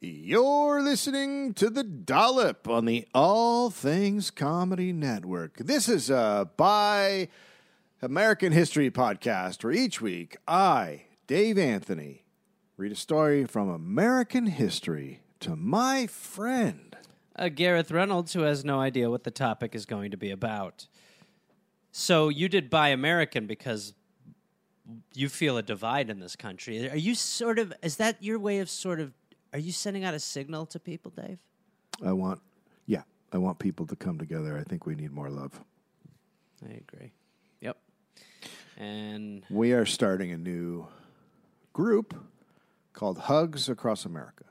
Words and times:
You're 0.00 0.80
listening 0.80 1.54
to 1.54 1.68
The 1.68 1.82
Dollop 1.82 2.68
on 2.68 2.84
the 2.84 3.08
All 3.12 3.68
Things 3.68 4.30
Comedy 4.30 4.92
Network. 4.92 5.56
This 5.56 5.88
is 5.88 6.08
a 6.08 6.48
by 6.56 7.26
American 8.00 8.52
History 8.52 8.92
podcast 8.92 9.64
where 9.64 9.72
each 9.72 10.00
week 10.00 10.36
I, 10.46 11.06
Dave 11.26 11.58
Anthony, 11.58 12.24
read 12.76 12.92
a 12.92 12.94
story 12.94 13.44
from 13.44 13.68
American 13.68 14.46
history 14.46 15.22
to 15.40 15.56
my 15.56 16.06
friend. 16.06 16.96
uh, 17.34 17.48
Gareth 17.48 17.90
Reynolds, 17.90 18.34
who 18.34 18.42
has 18.42 18.64
no 18.64 18.78
idea 18.80 19.10
what 19.10 19.24
the 19.24 19.32
topic 19.32 19.74
is 19.74 19.84
going 19.84 20.12
to 20.12 20.16
be 20.16 20.30
about. 20.30 20.86
So 21.90 22.28
you 22.28 22.48
did 22.48 22.70
buy 22.70 22.90
American 22.90 23.48
because 23.48 23.94
you 25.12 25.28
feel 25.28 25.56
a 25.56 25.62
divide 25.62 26.08
in 26.08 26.20
this 26.20 26.36
country. 26.36 26.88
Are 26.88 26.96
you 26.96 27.16
sort 27.16 27.58
of? 27.58 27.72
Is 27.82 27.96
that 27.96 28.22
your 28.22 28.38
way 28.38 28.60
of 28.60 28.70
sort 28.70 29.00
of? 29.00 29.12
Are 29.52 29.58
you 29.58 29.72
sending 29.72 30.04
out 30.04 30.14
a 30.14 30.20
signal 30.20 30.66
to 30.66 30.78
people, 30.78 31.10
Dave? 31.10 31.38
I 32.04 32.12
want, 32.12 32.40
yeah, 32.86 33.02
I 33.32 33.38
want 33.38 33.58
people 33.58 33.86
to 33.86 33.96
come 33.96 34.18
together. 34.18 34.58
I 34.58 34.62
think 34.62 34.86
we 34.86 34.94
need 34.94 35.12
more 35.12 35.30
love. 35.30 35.60
I 36.64 36.72
agree. 36.72 37.12
Yep. 37.60 37.76
And 38.76 39.42
We 39.50 39.72
are 39.72 39.86
starting 39.86 40.32
a 40.32 40.38
new 40.38 40.86
group 41.72 42.14
called 42.92 43.18
Hugs 43.18 43.68
Across 43.68 44.04
America. 44.04 44.44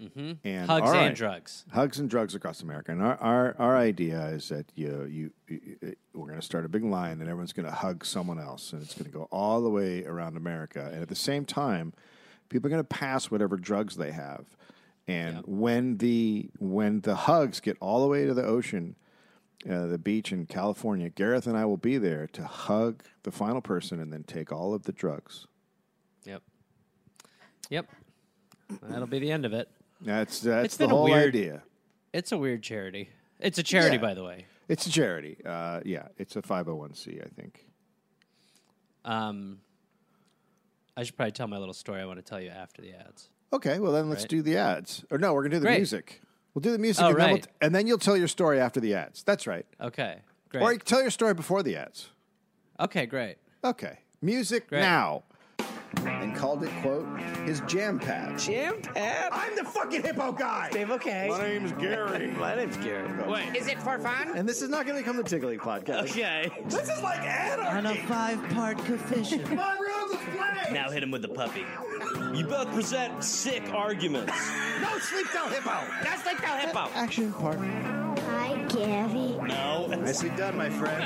Mm-hmm. 0.00 0.32
And 0.44 0.70
hugs 0.70 0.90
our 0.90 0.96
and 0.96 1.16
drugs. 1.16 1.64
Hugs 1.72 1.98
and 1.98 2.10
drugs 2.10 2.34
across 2.34 2.60
America. 2.60 2.92
And 2.92 3.02
our, 3.02 3.16
our, 3.16 3.56
our 3.58 3.76
idea 3.76 4.26
is 4.26 4.50
that 4.50 4.66
you, 4.74 5.04
you, 5.04 5.30
you 5.48 5.96
we're 6.12 6.26
going 6.26 6.38
to 6.38 6.44
start 6.44 6.66
a 6.66 6.68
big 6.68 6.84
line 6.84 7.12
and 7.12 7.22
everyone's 7.22 7.54
going 7.54 7.66
to 7.66 7.74
hug 7.74 8.04
someone 8.04 8.38
else. 8.38 8.72
And 8.72 8.82
it's 8.82 8.92
going 8.92 9.10
to 9.10 9.16
go 9.16 9.28
all 9.30 9.62
the 9.62 9.70
way 9.70 10.04
around 10.04 10.36
America. 10.36 10.90
And 10.92 11.00
at 11.00 11.08
the 11.08 11.14
same 11.14 11.46
time, 11.46 11.94
people 12.48 12.66
are 12.68 12.70
going 12.70 12.80
to 12.82 12.84
pass 12.84 13.30
whatever 13.30 13.56
drugs 13.56 13.96
they 13.96 14.12
have. 14.12 14.44
And 15.08 15.42
when 15.46 15.98
the 15.98 16.50
when 16.58 17.00
the 17.00 17.14
hugs 17.14 17.60
get 17.60 17.76
all 17.80 18.02
the 18.02 18.08
way 18.08 18.24
to 18.26 18.34
the 18.34 18.44
ocean, 18.44 18.96
uh, 19.70 19.86
the 19.86 19.98
beach 19.98 20.32
in 20.32 20.46
California, 20.46 21.08
Gareth 21.10 21.46
and 21.46 21.56
I 21.56 21.64
will 21.64 21.76
be 21.76 21.96
there 21.98 22.26
to 22.32 22.44
hug 22.44 23.04
the 23.22 23.30
final 23.30 23.60
person 23.60 24.00
and 24.00 24.12
then 24.12 24.24
take 24.24 24.50
all 24.52 24.74
of 24.74 24.82
the 24.82 24.92
drugs. 24.92 25.46
Yep. 26.24 26.42
Yep. 27.70 27.86
That'll 28.82 29.06
be 29.06 29.20
the 29.20 29.30
end 29.30 29.44
of 29.46 29.52
it. 29.52 29.68
That's 30.00 30.40
that's 30.40 30.64
It's 30.66 30.76
the 30.76 30.88
whole 30.88 31.04
weird- 31.04 31.34
idea. 31.34 31.62
It's 32.12 32.32
a 32.32 32.38
weird 32.38 32.62
charity. 32.62 33.10
It's 33.38 33.58
a 33.58 33.62
charity, 33.62 33.96
Yeah. 33.96 34.02
by 34.02 34.14
the 34.14 34.24
way. 34.24 34.46
It's 34.68 34.86
a 34.86 34.90
charity. 34.90 35.36
Uh, 35.44 35.80
yeah, 35.84 36.08
it's 36.18 36.34
a 36.34 36.42
501c, 36.42 37.22
I 37.24 37.28
think. 37.28 37.64
Um, 39.04 39.58
I 40.96 41.02
should 41.04 41.16
probably 41.16 41.32
tell 41.32 41.46
my 41.48 41.58
little 41.58 41.74
story 41.74 42.00
I 42.00 42.06
want 42.06 42.18
to 42.18 42.22
tell 42.24 42.40
you 42.40 42.48
after 42.50 42.80
the 42.82 42.92
ads. 42.94 43.28
Okay, 43.52 43.78
well 43.78 43.92
then 43.92 44.08
let's 44.08 44.22
Right. 44.22 44.28
do 44.30 44.42
the 44.42 44.56
ads. 44.56 45.04
Or 45.10 45.18
no, 45.18 45.34
we're 45.34 45.42
gonna 45.42 45.56
do 45.56 45.60
the 45.60 45.66
Great. 45.66 45.76
music. 45.78 46.20
We'll 46.54 46.62
do 46.62 46.72
the 46.72 46.78
music, 46.78 47.04
Oh, 47.04 47.08
and, 47.10 47.16
then 47.18 47.26
we'll 47.28 47.34
right. 47.36 47.46
and 47.60 47.74
then 47.74 47.86
you'll 47.86 47.98
tell 47.98 48.16
your 48.16 48.28
story 48.28 48.58
after 48.58 48.80
the 48.80 48.94
ads. 48.94 49.22
That's 49.22 49.46
right. 49.46 49.66
Okay. 49.80 50.20
Great. 50.48 50.62
Or 50.62 50.72
you 50.72 50.78
can 50.78 50.86
tell 50.86 51.02
your 51.02 51.10
story 51.10 51.34
before 51.34 51.62
the 51.62 51.76
ads. 51.76 52.08
okay. 52.80 53.04
Great. 53.06 53.36
Okay, 53.62 53.98
music 54.22 54.68
Great. 54.68 54.80
now. 54.80 55.24
And 56.04 56.34
called 56.36 56.62
it 56.62 56.70
quote 56.82 57.06
his 57.44 57.60
jam 57.62 57.98
pad. 57.98 58.38
Jam 58.38 58.80
pad? 58.82 59.28
I'm 59.32 59.56
the 59.56 59.64
fucking 59.64 60.02
hippo 60.02 60.32
guy. 60.32 60.68
Dave, 60.70 60.90
okay. 60.90 61.28
My 61.30 61.42
name's 61.42 61.72
Gary. 61.72 62.26
My 62.38 62.54
name's 62.54 62.76
Gary. 62.78 63.08
Wait. 63.28 63.56
Is 63.56 63.66
it 63.66 63.80
for 63.82 63.98
fun? 63.98 64.36
And 64.36 64.48
this 64.48 64.62
is 64.62 64.68
not 64.68 64.86
going 64.86 64.96
to 64.96 65.02
become 65.02 65.16
the 65.16 65.22
Tiggly 65.24 65.58
podcast. 65.58 66.10
Okay. 66.10 66.50
This 66.66 66.88
is 66.88 67.02
like 67.02 67.20
anarchy. 67.20 67.76
On 67.78 67.86
a 67.86 67.94
five-part 68.06 68.78
coefficient. 68.78 69.44
Come 69.46 69.58
on, 69.58 69.78
rules, 69.80 70.10
let's 70.12 70.24
play. 70.36 70.72
Now 70.74 70.90
hit 70.90 71.02
him 71.02 71.10
with 71.10 71.22
the 71.22 71.28
puppy. 71.28 71.64
You 72.34 72.44
both 72.46 72.72
present 72.72 73.22
sick 73.24 73.62
arguments. 73.72 74.32
No 74.76 74.98
sleep 74.98 75.26
till 75.32 75.48
hippo. 75.48 75.72
That's 76.02 76.26
like 76.26 76.38
the 76.38 76.46
hippo. 76.48 76.90
Action 76.94 77.32
part. 77.32 77.58
Hi, 77.58 78.62
Gary. 78.68 79.38
No. 79.48 79.86
Nicely 79.86 80.28
done, 80.36 80.54
my 80.58 80.68
friend. 80.68 81.02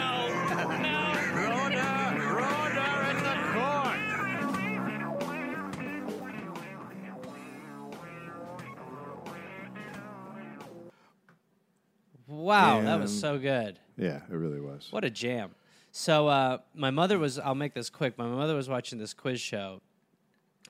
Wow, 12.40 12.80
that 12.82 12.98
was 12.98 13.18
so 13.18 13.38
good. 13.38 13.78
Yeah, 13.96 14.20
it 14.30 14.34
really 14.34 14.60
was. 14.60 14.88
What 14.90 15.04
a 15.04 15.10
jam. 15.10 15.54
So 15.92 16.28
uh, 16.28 16.58
my 16.74 16.90
mother 16.90 17.18
was. 17.18 17.38
I'll 17.38 17.54
make 17.54 17.74
this 17.74 17.90
quick. 17.90 18.16
My 18.16 18.26
mother 18.26 18.54
was 18.54 18.68
watching 18.68 18.98
this 18.98 19.12
quiz 19.12 19.40
show, 19.40 19.80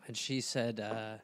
and 0.06 0.16
she 0.16 0.40
said 0.40 0.80
uh, 0.80 1.18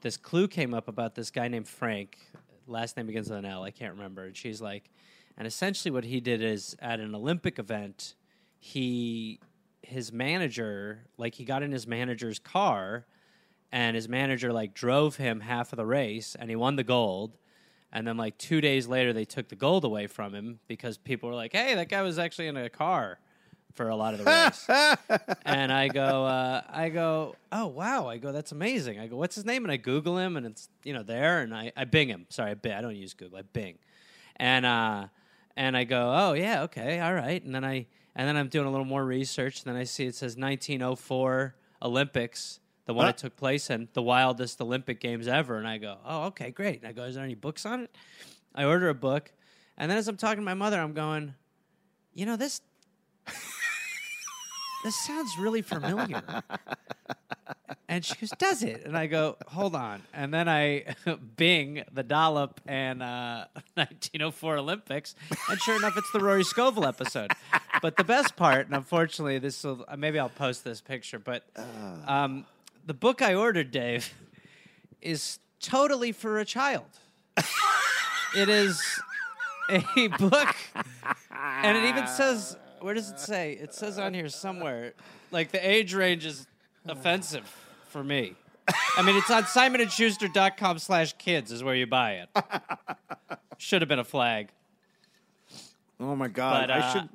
this 0.00 0.16
clue 0.16 0.48
came 0.48 0.72
up 0.72 0.88
about 0.88 1.14
this 1.14 1.30
guy 1.30 1.48
named 1.48 1.68
Frank. 1.68 2.18
Last 2.66 2.96
name 2.96 3.06
begins 3.06 3.28
with 3.28 3.38
an 3.38 3.44
L. 3.44 3.62
I 3.62 3.70
can't 3.70 3.94
remember. 3.94 4.24
And 4.24 4.36
she's 4.36 4.60
like, 4.60 4.90
and 5.36 5.46
essentially 5.46 5.90
what 5.90 6.04
he 6.04 6.20
did 6.20 6.42
is 6.42 6.76
at 6.80 7.00
an 7.00 7.14
Olympic 7.14 7.58
event, 7.58 8.14
he 8.58 9.40
his 9.82 10.12
manager 10.12 11.06
like 11.16 11.34
he 11.34 11.44
got 11.44 11.62
in 11.62 11.72
his 11.72 11.86
manager's 11.86 12.38
car, 12.38 13.06
and 13.72 13.96
his 13.96 14.08
manager 14.08 14.52
like 14.52 14.74
drove 14.74 15.16
him 15.16 15.40
half 15.40 15.72
of 15.72 15.76
the 15.76 15.86
race, 15.86 16.36
and 16.38 16.50
he 16.50 16.56
won 16.56 16.76
the 16.76 16.84
gold. 16.84 17.36
And 17.92 18.06
then, 18.06 18.16
like 18.16 18.36
two 18.36 18.60
days 18.60 18.86
later, 18.86 19.12
they 19.12 19.24
took 19.24 19.48
the 19.48 19.56
gold 19.56 19.84
away 19.84 20.06
from 20.06 20.34
him 20.34 20.60
because 20.68 20.98
people 20.98 21.28
were 21.28 21.34
like, 21.34 21.52
"Hey, 21.52 21.74
that 21.74 21.88
guy 21.88 22.02
was 22.02 22.18
actually 22.18 22.48
in 22.48 22.56
a 22.56 22.68
car 22.68 23.18
for 23.74 23.88
a 23.88 23.96
lot 23.96 24.12
of 24.12 24.20
the 24.20 24.24
race." 24.24 25.28
and 25.46 25.72
I 25.72 25.88
go, 25.88 26.26
uh, 26.26 26.62
I 26.68 26.90
go, 26.90 27.36
"Oh 27.50 27.68
wow!" 27.68 28.06
I 28.06 28.18
go, 28.18 28.30
"That's 28.30 28.52
amazing." 28.52 28.98
I 28.98 29.06
go, 29.06 29.16
"What's 29.16 29.34
his 29.34 29.46
name?" 29.46 29.64
And 29.64 29.72
I 29.72 29.78
Google 29.78 30.18
him, 30.18 30.36
and 30.36 30.44
it's 30.44 30.68
you 30.84 30.92
know 30.92 31.02
there, 31.02 31.40
and 31.40 31.54
I, 31.54 31.72
I 31.76 31.84
Bing 31.84 32.08
him. 32.08 32.26
Sorry, 32.28 32.50
I, 32.50 32.54
Bing. 32.54 32.72
I 32.72 32.82
don't 32.82 32.94
use 32.94 33.14
Google. 33.14 33.38
I 33.38 33.42
Bing, 33.42 33.78
and 34.36 34.66
uh, 34.66 35.06
and 35.56 35.74
I 35.74 35.84
go, 35.84 36.12
"Oh 36.14 36.32
yeah, 36.34 36.64
okay, 36.64 37.00
all 37.00 37.14
right." 37.14 37.42
And 37.42 37.54
then 37.54 37.64
I 37.64 37.86
and 38.14 38.28
then 38.28 38.36
I'm 38.36 38.48
doing 38.48 38.66
a 38.66 38.70
little 38.70 38.84
more 38.84 39.04
research, 39.04 39.64
and 39.64 39.72
then 39.72 39.80
I 39.80 39.84
see 39.84 40.04
it 40.04 40.14
says 40.14 40.36
1904 40.36 41.54
Olympics. 41.82 42.60
The 42.88 42.94
one 42.94 43.04
Huh? 43.04 43.12
that 43.12 43.18
took 43.18 43.36
place 43.36 43.68
in 43.68 43.88
the 43.92 44.00
wildest 44.00 44.60
Olympic 44.62 44.98
Games 44.98 45.28
ever, 45.28 45.58
and 45.58 45.68
I 45.68 45.76
go, 45.76 45.98
"Oh, 46.06 46.22
okay, 46.28 46.50
great." 46.50 46.78
And 46.80 46.88
I 46.88 46.92
go, 46.92 47.04
"Is 47.04 47.16
there 47.16 47.22
any 47.24 47.34
books 47.34 47.66
on 47.66 47.82
it?" 47.82 47.94
I 48.54 48.64
order 48.64 48.88
a 48.88 48.94
book, 48.94 49.30
and 49.76 49.90
then 49.90 49.98
as 49.98 50.08
I'm 50.08 50.16
talking 50.16 50.38
to 50.38 50.42
my 50.42 50.54
mother, 50.54 50.80
I'm 50.80 50.94
going, 50.94 51.34
"You 52.14 52.24
know 52.24 52.36
this, 52.36 52.62
this 54.84 54.96
sounds 55.06 55.30
really 55.38 55.60
familiar." 55.62 56.22
And 57.90 58.04
she 58.04 58.14
goes, 58.16 58.30
"Does 58.38 58.62
it?" 58.62 58.84
And 58.86 58.96
I 58.96 59.06
go, 59.06 59.36
"Hold 59.48 59.74
on." 59.74 60.02
And 60.14 60.32
then 60.32 60.48
I 60.48 60.94
Bing 61.36 61.84
the 61.92 62.02
dollop 62.02 62.60
and 62.66 63.02
uh, 63.02 63.46
1904 63.74 64.56
Olympics, 64.58 65.14
and 65.50 65.60
sure 65.60 65.76
enough, 65.76 65.96
it's 65.98 66.10
the 66.12 66.20
Rory 66.20 66.44
Scovel 66.44 66.86
episode. 66.86 67.32
But 67.82 67.96
the 67.98 68.04
best 68.04 68.34
part, 68.36 68.66
and 68.66 68.74
unfortunately, 68.74 69.38
this 69.38 69.62
will 69.64 69.84
maybe 69.96 70.18
I'll 70.18 70.28
post 70.30 70.64
this 70.64 70.80
picture, 70.80 71.18
but 71.18 71.44
um, 72.06 72.44
the 72.88 72.94
book 72.94 73.20
I 73.20 73.34
ordered, 73.34 73.70
Dave, 73.70 74.14
is 75.02 75.38
totally 75.60 76.10
for 76.10 76.38
a 76.38 76.44
child. 76.44 76.86
it 78.34 78.48
is 78.48 78.82
a 79.68 80.08
book, 80.18 80.56
and 81.30 81.76
it 81.76 81.84
even 81.84 82.06
says, 82.06 82.56
"Where 82.80 82.94
does 82.94 83.10
it 83.10 83.20
say?" 83.20 83.52
It 83.52 83.74
says 83.74 83.98
on 83.98 84.14
here 84.14 84.30
somewhere, 84.30 84.94
like 85.30 85.52
the 85.52 85.68
age 85.68 85.94
range 85.94 86.24
is 86.24 86.46
offensive 86.86 87.46
for 87.88 88.02
me. 88.02 88.34
I 88.96 89.02
mean, 89.02 89.16
it's 89.16 89.30
on 89.30 89.44
simonandschuster.com 89.44 90.78
slash 90.78 91.12
kids 91.18 91.52
is 91.52 91.62
where 91.62 91.74
you 91.74 91.86
buy 91.86 92.24
it. 92.24 92.28
Should 93.58 93.82
have 93.82 93.88
been 93.88 93.98
a 93.98 94.04
flag. 94.04 94.48
Oh 96.00 96.16
my 96.16 96.28
god! 96.28 96.68
But, 96.68 96.70
I 96.70 96.78
uh, 96.78 96.92
should 96.92 97.08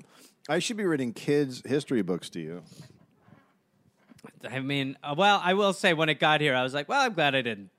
I 0.47 0.59
should 0.59 0.77
be 0.77 0.85
reading 0.85 1.13
kids 1.13 1.63
history 1.65 2.03
books 2.03 2.29
to 2.31 2.39
you. 2.39 2.61
I 4.49 4.59
mean, 4.59 4.97
uh, 5.03 5.15
well, 5.17 5.41
I 5.43 5.53
will 5.53 5.73
say 5.73 5.93
when 5.93 6.09
it 6.09 6.19
got 6.19 6.41
here, 6.41 6.55
I 6.55 6.63
was 6.63 6.73
like, 6.73 6.87
well, 6.89 7.01
I'm 7.01 7.13
glad 7.13 7.35
I 7.35 7.41
didn't 7.41 7.69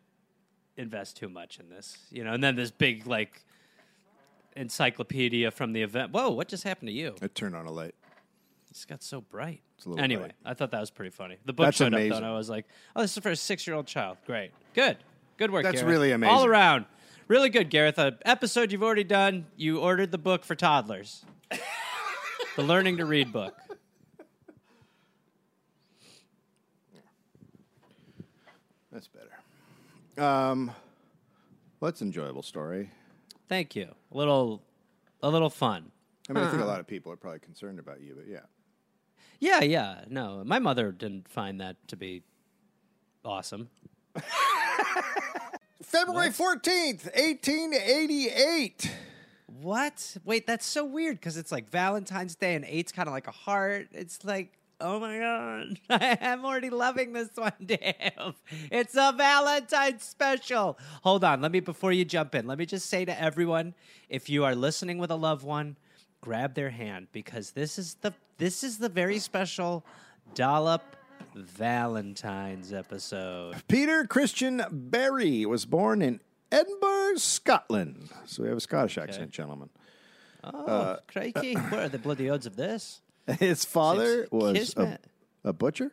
invest 0.77 1.17
too 1.17 1.29
much 1.29 1.59
in 1.59 1.69
this, 1.69 1.99
you 2.11 2.25
know. 2.25 2.33
And 2.33 2.43
then 2.43 2.57
this 2.57 2.71
big 2.71 3.07
like 3.07 3.45
encyclopedia 4.57 5.51
from 5.51 5.73
the 5.73 5.83
event. 5.83 6.13
Whoa, 6.13 6.31
what 6.31 6.49
just 6.49 6.65
happened 6.65 6.89
to 6.89 6.95
you? 6.95 7.15
I 7.23 7.29
turned 7.29 7.57
on 7.57 7.67
a 7.67 7.73
light. 7.73 7.95
It's 8.71 8.85
got 8.85 9.03
so 9.03 9.21
bright. 9.21 9.61
a 9.85 9.89
little 9.89 10.03
anyway, 10.03 10.23
bright. 10.23 10.35
I 10.45 10.55
thought 10.55 10.73
that 10.73 10.81
was 10.81 10.91
pretty 10.91 11.11
funny. 11.11 11.39
The 11.45 11.53
book 11.53 11.67
That's 11.67 11.77
showed 11.77 11.95
up 11.95 12.01
though, 12.01 12.17
and 12.17 12.27
I 12.27 12.35
was 12.35 12.51
like, 12.51 12.67
oh, 12.97 13.03
this 13.03 13.17
is 13.17 13.23
for 13.23 13.31
a 13.31 13.37
six-year-old 13.37 13.87
child. 13.87 14.19
Great, 14.27 14.51
good, 14.75 14.97
good 15.37 15.53
work. 15.53 15.63
That's 15.63 15.77
Gareth. 15.77 15.91
really 15.91 16.11
amazing. 16.11 16.35
All 16.35 16.45
around, 16.45 16.87
really 17.29 17.51
good, 17.51 17.71
Gareth. 17.71 17.99
A 17.99 18.19
episode 18.25 18.73
you've 18.73 18.83
already 18.83 19.05
done. 19.05 19.47
You 19.57 19.79
ordered 19.79 20.11
the 20.11 20.19
book 20.19 20.45
for 20.45 20.57
toddlers. 20.57 21.25
the 22.57 22.63
Learning 22.63 22.97
to 22.97 23.05
Read 23.05 23.33
book. 23.33 23.55
That's 28.91 29.09
Um, 30.17 30.71
well, 31.81 31.93
an 32.01 32.07
enjoyable 32.07 32.43
story. 32.43 32.91
Thank 33.49 33.77
you. 33.77 33.89
A 34.13 34.17
little, 34.17 34.63
a 35.23 35.29
little 35.29 35.51
fun. 35.51 35.91
I 36.29 36.33
mean, 36.33 36.45
I 36.45 36.51
think 36.51 36.63
a 36.63 36.67
lot 36.67 36.81
of 36.81 36.87
people 36.87 37.13
are 37.13 37.17
probably 37.17 37.41
concerned 37.41 37.79
about 37.79 38.01
you, 38.01 38.15
but 38.15 38.27
yeah. 38.27 38.41
Yeah, 39.41 39.63
yeah. 39.63 40.05
No, 40.09 40.43
my 40.45 40.59
mother 40.59 40.93
didn't 40.93 41.29
find 41.29 41.61
that 41.61 41.77
to 41.89 41.97
be 41.97 42.23
awesome. 43.25 43.69
February 45.83 46.31
14th, 46.31 47.05
1888. 47.15 48.91
What? 49.47 50.17
Wait, 50.25 50.47
that's 50.47 50.65
so 50.65 50.85
weird 50.85 51.21
because 51.21 51.37
it's 51.37 51.53
like 51.53 51.71
Valentine's 51.71 52.35
Day 52.35 52.55
and 52.55 52.65
eight's 52.65 52.91
kind 52.91 53.07
of 53.09 53.13
like 53.13 53.27
a 53.27 53.33
heart. 53.33 53.89
It's 53.93 54.25
like, 54.25 54.59
oh 54.81 55.01
my 55.01 55.19
god, 55.19 55.81
I'm 56.23 56.45
already 56.45 56.71
loving 56.71 57.13
this 57.13 57.31
one. 57.35 57.53
Damn, 57.65 58.35
it's 58.71 58.95
a 58.95 59.15
Valentine's 59.17 60.03
special. 60.03 60.79
Hold 61.03 61.25
on, 61.25 61.41
let 61.41 61.53
me 61.53 61.61
before 61.61 61.93
you 61.93 62.05
jump 62.05 62.35
in. 62.35 62.47
Let 62.47 62.59
me 62.59 62.67
just 62.67 62.89
say 62.89 63.05
to 63.05 63.21
everyone, 63.21 63.75
if 64.09 64.29
you 64.29 64.45
are 64.45 64.55
listening 64.55 64.99
with 64.99 65.11
a 65.11 65.17
loved 65.17 65.45
one, 65.45 65.77
grab 66.21 66.55
their 66.55 66.71
hand 66.71 67.09
because 67.13 67.53
this 67.53 67.79
is 67.79 67.95
the 68.01 68.13
this 68.39 68.65
is 68.65 68.79
the 68.79 68.89
very 68.89 69.19
special 69.19 69.85
dollop 70.35 70.83
Valentine's 71.35 72.73
episode. 72.73 73.57
Peter 73.69 74.07
Christian 74.07 74.63
Barrie 74.71 75.47
was 75.47 75.67
born 75.67 76.03
in 76.03 76.21
Edinburgh, 76.51 77.17
Scotland. 77.17 78.11
So 78.27 78.43
we 78.43 78.49
have 78.49 78.59
a 78.59 78.61
Scottish 78.61 78.99
accent, 78.99 79.31
gentlemen. 79.31 79.71
Oh, 80.43 80.99
crikey! 81.09 81.57
Uh, 81.57 81.61
what 81.61 81.81
are 81.81 81.89
the 81.89 81.99
bloody 81.99 82.29
odds 82.29 82.47
of 82.47 82.57
this? 82.57 83.01
His 83.39 83.65
father 83.65 84.23
It's 84.25 84.33
was 84.33 84.51
a, 84.51 84.55
kismet. 84.61 85.05
a 85.45 85.53
butcher. 85.53 85.93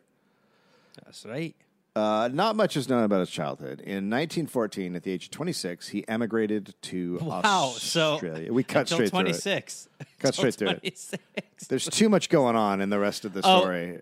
That's 1.04 1.24
right. 1.24 1.54
Uh, 1.94 2.30
not 2.32 2.56
much 2.56 2.74
is 2.76 2.88
known 2.88 3.04
about 3.04 3.20
his 3.20 3.28
childhood. 3.28 3.80
In 3.80 4.08
1914, 4.08 4.96
at 4.96 5.02
the 5.02 5.10
age 5.12 5.26
of 5.26 5.30
26, 5.30 5.88
he 5.88 6.08
emigrated 6.08 6.74
to 6.82 7.18
Wow. 7.20 7.74
So 7.76 8.12
Australia. 8.14 8.50
we 8.50 8.62
cut 8.64 8.90
until 8.90 8.96
straight 8.96 9.10
through 9.10 9.18
it. 9.20 9.22
26. 9.24 9.88
Cut 9.98 10.08
Until 10.28 10.32
straight 10.32 10.54
through 10.54 10.80
it. 10.82 11.10
There's 11.68 11.84
too 11.86 12.08
much 12.08 12.30
going 12.30 12.56
on 12.56 12.80
in 12.80 12.88
the 12.88 12.98
rest 12.98 13.26
of 13.26 13.34
the 13.34 13.42
Oh, 13.44 13.60
story. 13.60 14.00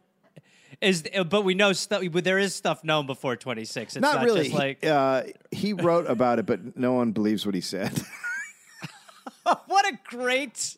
Is 0.80 1.02
uh, 1.14 1.24
but 1.24 1.42
we 1.42 1.54
know 1.54 1.72
stuff. 1.72 2.02
But 2.12 2.22
there 2.22 2.38
is 2.38 2.54
stuff 2.54 2.84
known 2.84 3.06
before 3.06 3.34
26. 3.36 3.96
It's 3.96 4.00
not, 4.00 4.16
not, 4.16 4.24
really. 4.24 4.44
Just 4.44 4.54
like 4.54 4.82
he, 4.82 4.88
uh, 4.88 5.22
he 5.50 5.72
wrote 5.72 6.06
about 6.08 6.38
it, 6.38 6.46
but 6.46 6.76
no 6.78 6.92
one 6.92 7.10
believes 7.10 7.44
what 7.44 7.54
he 7.56 7.60
said. 7.60 7.92
what 9.66 9.86
a 9.86 9.98
great, 10.08 10.76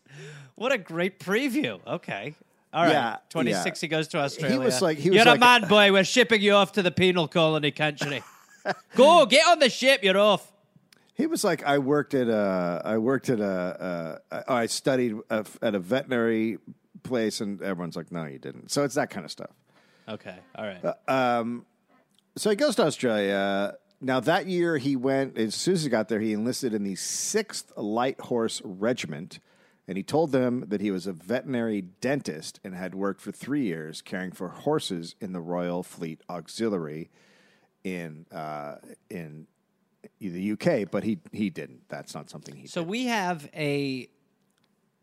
what 0.54 0.72
a 0.72 0.78
great 0.78 1.18
preview. 1.18 1.80
Okay. 1.86 2.34
All 2.72 2.84
right. 2.84 2.92
Yeah, 2.92 3.16
26. 3.30 3.82
yeah. 3.82 3.86
He 3.86 3.88
goes 3.90 4.08
to 4.08 4.18
Australia. 4.18 4.58
He 4.58 4.64
was 4.64 4.80
like- 4.80 4.98
he 4.98 5.10
was 5.10 5.16
You're 5.16 5.24
like- 5.26 5.36
a 5.36 5.40
man, 5.40 5.68
boy. 5.68 5.92
We're 5.92 6.04
shipping 6.04 6.40
you 6.40 6.52
off 6.54 6.72
to 6.72 6.82
the 6.82 6.90
penal 6.90 7.28
colony 7.28 7.70
country. 7.70 8.22
Go 8.96 9.26
get 9.26 9.46
on 9.48 9.58
the 9.58 9.68
ship. 9.68 10.02
You're 10.02 10.18
off. 10.18 10.50
He 11.14 11.26
was 11.26 11.44
like, 11.44 11.62
I 11.64 11.78
worked 11.78 12.14
at 12.14 12.28
a, 12.28 12.80
I 12.84 12.96
worked 12.98 13.28
at 13.28 13.40
a, 13.40 14.20
uh, 14.30 14.66
studied 14.68 15.16
a, 15.28 15.44
at 15.60 15.74
a 15.74 15.78
veterinary 15.78 16.58
place, 17.02 17.40
and 17.40 17.60
everyone's 17.60 17.96
like, 17.96 18.10
no, 18.10 18.24
you 18.24 18.38
didn't. 18.38 18.70
So 18.70 18.84
it's 18.84 18.94
that 18.94 19.10
kind 19.10 19.24
of 19.26 19.30
stuff. 19.30 19.50
Okay. 20.08 20.36
All 20.56 20.64
right. 20.64 21.44
So 22.36 22.48
he 22.50 22.56
goes 22.56 22.76
to 22.76 22.86
Australia. 22.86 23.74
Now 24.04 24.18
that 24.18 24.48
year, 24.48 24.78
he 24.78 24.96
went 24.96 25.38
as 25.38 25.54
soon 25.54 25.74
as 25.74 25.84
he 25.84 25.88
got 25.88 26.08
there, 26.08 26.18
he 26.18 26.32
enlisted 26.32 26.74
in 26.74 26.82
the 26.82 26.96
Sixth 26.96 27.72
Light 27.76 28.20
Horse 28.20 28.60
Regiment, 28.64 29.38
and 29.86 29.96
he 29.96 30.02
told 30.02 30.32
them 30.32 30.64
that 30.68 30.80
he 30.80 30.90
was 30.90 31.06
a 31.06 31.12
veterinary 31.12 31.82
dentist 31.82 32.58
and 32.64 32.74
had 32.74 32.96
worked 32.96 33.20
for 33.20 33.30
three 33.30 33.62
years 33.62 34.02
caring 34.02 34.32
for 34.32 34.48
horses 34.48 35.14
in 35.20 35.32
the 35.32 35.40
Royal 35.40 35.84
Fleet 35.84 36.20
Auxiliary 36.28 37.10
in 37.84 38.26
uh, 38.32 38.76
in 39.08 39.46
the 40.20 40.52
UK. 40.52 40.90
But 40.90 41.04
he 41.04 41.20
he 41.30 41.48
didn't. 41.48 41.88
That's 41.88 42.12
not 42.12 42.28
something 42.28 42.56
he 42.56 42.62
did. 42.62 42.72
So 42.72 42.80
did. 42.80 42.90
we 42.90 43.06
have 43.06 43.48
a 43.54 44.08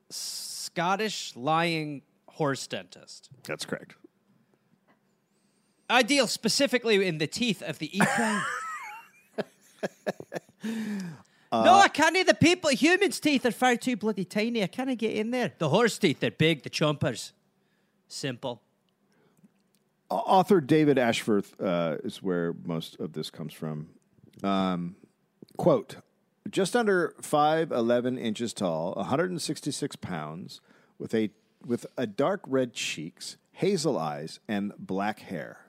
Scottish 0.09 1.37
lying 1.37 2.01
horse 2.27 2.67
dentist. 2.67 3.29
That's 3.45 3.63
correct. 3.63 3.95
I 5.89 6.03
deal 6.03 6.27
specifically 6.27 7.07
in 7.07 7.17
the 7.17 7.27
teeth 7.27 7.61
of 7.61 7.79
the 7.79 7.97
equine. 7.97 8.41
no, 10.63 11.11
I 11.51 11.87
can't. 11.87 12.27
The 12.27 12.33
people, 12.33 12.69
humans' 12.71 13.19
teeth 13.19 13.45
are 13.45 13.51
far 13.51 13.75
too 13.75 13.95
bloody 13.95 14.25
tiny. 14.25 14.63
I 14.63 14.67
can't 14.67 14.97
get 14.97 15.15
in 15.15 15.31
there. 15.31 15.53
The 15.57 15.69
horse 15.69 15.97
teeth, 15.97 16.19
they're 16.19 16.31
big. 16.31 16.63
The 16.63 16.69
chompers, 16.69 17.31
simple. 18.07 18.61
author 20.09 20.61
David 20.61 20.97
Ashworth 20.97 21.59
uh, 21.61 21.97
is 22.03 22.21
where 22.21 22.53
most 22.65 22.99
of 22.99 23.13
this 23.13 23.29
comes 23.29 23.53
from. 23.53 23.89
Um, 24.43 24.95
quote: 25.57 25.97
Just 26.49 26.75
under 26.75 27.15
five 27.21 27.71
eleven 27.71 28.17
inches 28.17 28.53
tall, 28.53 28.93
166 28.95 29.95
pounds, 29.97 30.61
with 30.97 31.13
a 31.13 31.31
with 31.65 31.85
a 31.97 32.07
dark 32.07 32.41
red 32.47 32.73
cheeks, 32.73 33.37
hazel 33.51 33.97
eyes, 33.97 34.39
and 34.47 34.73
black 34.77 35.19
hair. 35.19 35.68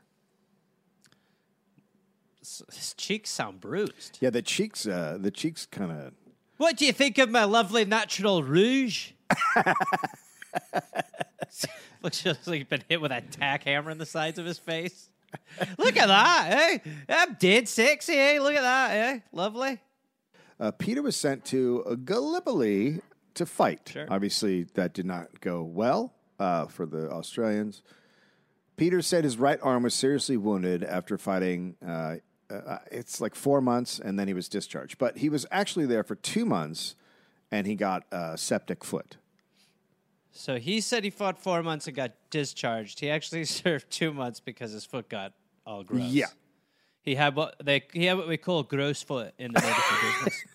S- 2.51 2.63
His 2.75 2.95
cheeks 2.95 3.31
sound 3.31 3.61
bruised. 3.61 4.19
Yeah, 4.21 4.31
the 4.31 4.43
cheeks. 4.43 4.87
Uh, 4.87 5.17
the 5.21 5.31
cheeks 5.31 5.67
kind 5.67 5.93
of. 5.93 6.13
What 6.57 6.77
do 6.77 6.85
you 6.85 6.93
think 6.93 7.17
of 7.19 7.31
my 7.31 7.45
lovely 7.45 7.85
natural 7.85 8.43
rouge? 8.43 9.13
Looks 12.03 12.23
just 12.23 12.47
like 12.47 12.59
he's 12.59 12.67
been 12.67 12.83
hit 12.89 13.01
with 13.01 13.13
a 13.13 13.21
tack 13.21 13.65
hammer 13.65 13.91
in 13.91 13.99
the 13.99 14.07
sides 14.07 14.39
of 14.39 14.47
his 14.47 14.59
face. 14.59 15.09
Look 15.79 15.97
at 15.97 16.09
that, 16.09 16.49
eh? 16.51 16.79
I'm 17.09 17.35
dead 17.35 17.69
sexy, 17.69 18.15
eh? 18.15 18.39
Look 18.41 18.55
at 18.55 18.63
that, 18.63 18.91
eh? 18.91 19.19
Lovely. 19.33 19.79
Uh, 20.59 20.71
Peter 20.73 21.03
was 21.03 21.15
sent 21.17 21.45
to 21.47 22.01
Gallipoli 22.05 23.01
to 23.35 23.47
fight. 23.47 23.91
Sure. 23.93 24.07
Obviously, 24.11 24.65
that 24.75 24.93
did 24.93 25.07
not 25.07 25.41
go 25.41 25.63
well 25.63 26.15
uh, 26.39 26.67
for 26.67 26.85
the 26.87 27.11
Australians. 27.11 27.83
Peter 28.77 29.03
said 29.03 29.25
his 29.25 29.37
right 29.39 29.59
arm 29.63 29.83
was 29.83 29.95
seriously 29.95 30.37
wounded 30.39 30.83
after 30.83 31.17
fighting. 31.19 31.77
Uh, 31.87 32.17
uh, 32.51 32.79
it's 32.91 33.21
like 33.21 33.35
four 33.35 33.61
months, 33.61 33.99
and 33.99 34.19
then 34.19 34.29
he 34.29 34.35
was 34.35 34.49
discharged. 34.49 34.99
But 34.99 35.19
he 35.19 35.29
was 35.29 35.47
actually 35.51 35.87
there 35.87 36.03
for 36.03 36.15
two 36.15 36.45
months, 36.45 36.95
and 37.51 37.67
he 37.67 37.75
got 37.75 38.05
a 38.11 38.37
septic 38.37 38.85
foot. 38.85 39.17
So 40.33 40.59
he 40.59 40.81
said 40.81 41.05
he 41.05 41.11
fought 41.11 41.39
four 41.39 41.63
months 41.63 41.87
and 41.87 41.97
got 41.97 42.13
discharged. 42.31 43.01
He 43.01 43.11
actually 43.11 43.45
served 43.63 43.91
two 43.91 44.13
months 44.13 44.41
because 44.41 44.73
his 44.73 44.85
foot 44.85 45.09
got 45.09 45.33
all 45.67 45.85
gross. 45.85 46.03
Yeah. 46.03 46.27
He 47.03 47.15
had 47.15 47.35
what 47.35 47.57
they 47.63 47.85
he 47.93 48.05
had 48.05 48.19
what 48.19 48.29
we 48.29 48.37
call 48.37 48.63
gross 48.63 49.03
foot 49.03 49.33
in 49.39 49.53
the 49.53 49.61
medical 49.61 49.83
business. 50.03 50.45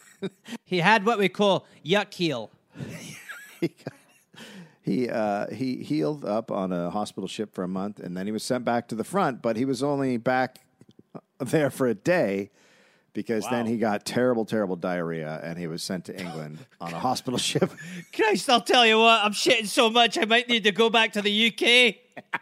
He 0.64 0.80
had 0.80 1.06
what 1.06 1.20
we 1.20 1.30
call 1.30 1.68
yuck 1.86 2.12
heel. 2.12 2.50
He 4.86 5.10
uh, 5.10 5.48
he 5.50 5.78
healed 5.78 6.24
up 6.24 6.52
on 6.52 6.72
a 6.72 6.92
hospital 6.92 7.28
ship 7.28 7.56
for 7.56 7.64
a 7.64 7.68
month, 7.68 8.00
and 8.00 8.16
then 8.16 8.28
he 8.28 8.32
was 8.32 8.44
sent 8.44 8.64
back 8.64 8.88
to 8.90 8.96
the 8.96 9.04
front. 9.04 9.42
But 9.42 9.58
he 9.58 9.66
was 9.66 9.82
only 9.82 10.18
back 10.18 10.60
there 11.40 11.70
for 11.70 11.88
a 11.88 11.96
day 11.96 12.52
because 13.16 13.48
then 13.50 13.66
he 13.66 13.78
got 13.78 14.06
terrible, 14.06 14.44
terrible 14.46 14.76
diarrhea, 14.76 15.40
and 15.42 15.58
he 15.58 15.68
was 15.68 15.82
sent 15.82 16.06
to 16.06 16.20
England 16.20 16.60
on 16.82 16.94
a 16.94 17.00
hospital 17.00 17.40
ship. 17.50 17.72
Christ, 18.14 18.48
I'll 18.50 18.62
tell 18.62 18.86
you 18.86 19.00
what, 19.00 19.24
I'm 19.24 19.32
shitting 19.32 19.68
so 19.68 19.90
much 19.90 20.18
I 20.18 20.26
might 20.26 20.48
need 20.48 20.66
to 20.66 20.72
go 20.72 20.90
back 20.90 21.14
to 21.14 21.22
the 21.22 21.48
UK. 21.48 21.96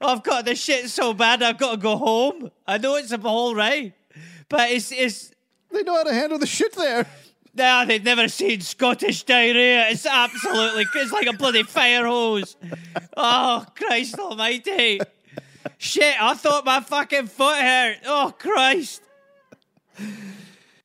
I've 0.00 0.22
got 0.22 0.44
the 0.44 0.54
shit 0.54 0.88
so 0.88 1.12
bad 1.12 1.42
I've 1.42 1.58
got 1.58 1.72
to 1.72 1.76
go 1.78 1.96
home. 1.96 2.50
I 2.66 2.78
know 2.78 2.94
it's 2.96 3.12
a 3.12 3.18
whole 3.18 3.54
right, 3.54 3.92
but 4.48 4.70
it's 4.70 4.92
it's 4.92 5.32
they 5.72 5.82
know 5.82 5.96
how 5.96 6.04
to 6.04 6.14
handle 6.14 6.38
the 6.38 6.46
shit 6.46 6.74
there. 6.74 7.06
Nah, 7.54 7.86
they've 7.86 8.04
never 8.04 8.28
seen 8.28 8.60
Scottish 8.60 9.22
diarrhea. 9.22 9.88
It's 9.88 10.04
absolutely, 10.04 10.84
it's 10.94 11.12
like 11.12 11.26
a 11.26 11.32
bloody 11.32 11.62
fire 11.62 12.04
hose. 12.04 12.54
Oh, 13.16 13.64
Christ 13.74 14.18
almighty. 14.18 15.00
Shit, 15.78 16.20
I 16.20 16.34
thought 16.34 16.64
my 16.64 16.80
fucking 16.80 17.26
foot 17.26 17.58
hurt. 17.58 17.98
Oh, 18.06 18.34
Christ. 18.38 19.02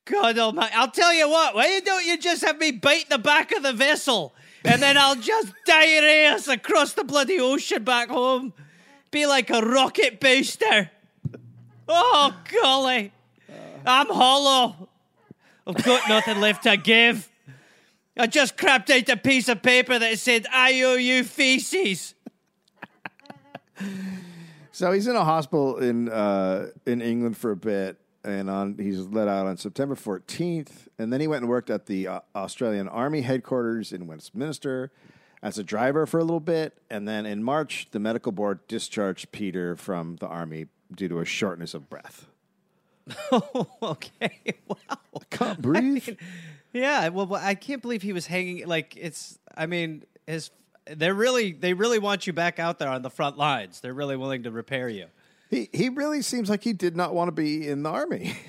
God 0.04 0.38
almighty. 0.38 0.74
I'll 0.74 0.90
tell 0.90 1.12
you 1.14 1.28
what, 1.28 1.54
why 1.54 1.80
don't 1.80 2.04
you 2.04 2.18
just 2.18 2.44
have 2.44 2.58
me 2.58 2.72
bite 2.72 3.08
the 3.08 3.18
back 3.18 3.52
of 3.52 3.62
the 3.62 3.72
vessel 3.72 4.34
and 4.64 4.80
then 4.82 4.96
I'll 4.96 5.16
just 5.16 5.52
diarrhea 5.64 6.32
us 6.32 6.48
across 6.48 6.92
the 6.92 7.04
bloody 7.04 7.38
ocean 7.40 7.84
back 7.84 8.08
home? 8.08 8.52
Be 9.10 9.26
like 9.26 9.50
a 9.50 9.60
rocket 9.60 10.20
booster. 10.20 10.90
Oh, 11.88 12.34
golly. 12.62 13.12
I'm 13.84 14.06
hollow. 14.08 14.88
I've 15.66 15.82
got 15.82 16.08
nothing 16.08 16.40
left 16.40 16.64
to 16.64 16.76
give. 16.76 17.28
I 18.16 18.26
just 18.26 18.56
crapped 18.56 18.90
out 18.90 19.08
a 19.08 19.16
piece 19.16 19.48
of 19.48 19.62
paper 19.62 19.98
that 19.98 20.18
said 20.18 20.46
IOU 20.54 21.24
feces. 21.24 22.14
So 24.72 24.90
he's 24.92 25.06
in 25.06 25.16
a 25.16 25.24
hospital 25.24 25.76
in 25.76 26.08
uh, 26.08 26.70
in 26.86 27.02
England 27.02 27.36
for 27.36 27.50
a 27.50 27.56
bit, 27.56 27.98
and 28.24 28.48
on 28.48 28.76
he's 28.78 29.00
let 29.00 29.28
out 29.28 29.46
on 29.46 29.58
September 29.58 29.94
14th, 29.94 30.88
and 30.98 31.12
then 31.12 31.20
he 31.20 31.26
went 31.26 31.42
and 31.42 31.50
worked 31.50 31.68
at 31.68 31.86
the 31.86 32.08
uh, 32.08 32.20
Australian 32.34 32.88
Army 32.88 33.20
headquarters 33.20 33.92
in 33.92 34.06
Westminster 34.06 34.90
as 35.42 35.58
a 35.58 35.62
driver 35.62 36.06
for 36.06 36.18
a 36.18 36.24
little 36.24 36.40
bit, 36.40 36.78
and 36.88 37.06
then 37.06 37.26
in 37.26 37.42
March 37.42 37.88
the 37.90 38.00
medical 38.00 38.32
board 38.32 38.66
discharged 38.66 39.30
Peter 39.30 39.76
from 39.76 40.16
the 40.16 40.26
army 40.26 40.66
due 40.94 41.08
to 41.08 41.18
a 41.18 41.24
shortness 41.26 41.74
of 41.74 41.90
breath. 41.90 42.26
okay, 43.82 44.40
wow. 44.66 44.98
Can't 45.30 45.60
breathe. 45.60 46.16
Yeah, 46.72 47.08
well, 47.08 47.26
well, 47.26 47.42
I 47.44 47.54
can't 47.54 47.82
believe 47.82 48.00
he 48.00 48.12
was 48.12 48.26
hanging. 48.26 48.66
Like 48.66 48.96
it's, 48.96 49.38
I 49.54 49.66
mean, 49.66 50.04
his. 50.26 50.50
They're 50.86 51.14
really, 51.14 51.52
they 51.52 51.74
really 51.74 51.98
want 51.98 52.26
you 52.26 52.32
back 52.32 52.58
out 52.58 52.78
there 52.78 52.88
on 52.88 53.02
the 53.02 53.10
front 53.10 53.38
lines. 53.38 53.80
They're 53.80 53.94
really 53.94 54.16
willing 54.16 54.42
to 54.44 54.50
repair 54.50 54.88
you. 54.88 55.06
he 55.50 55.68
he 55.72 55.88
really 55.88 56.22
seems 56.22 56.50
like 56.50 56.64
he 56.64 56.72
did 56.72 56.96
not 56.96 57.14
want 57.14 57.28
to 57.28 57.32
be 57.32 57.68
in 57.68 57.82
the 57.82 57.90
army. 57.90 58.34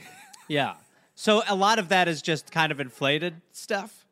Yeah. 0.49 0.73
So 1.15 1.41
a 1.47 1.55
lot 1.55 1.79
of 1.79 1.87
that 1.89 2.09
is 2.09 2.21
just 2.21 2.51
kind 2.51 2.71
of 2.73 2.81
inflated 2.81 3.35
stuff. 3.53 4.05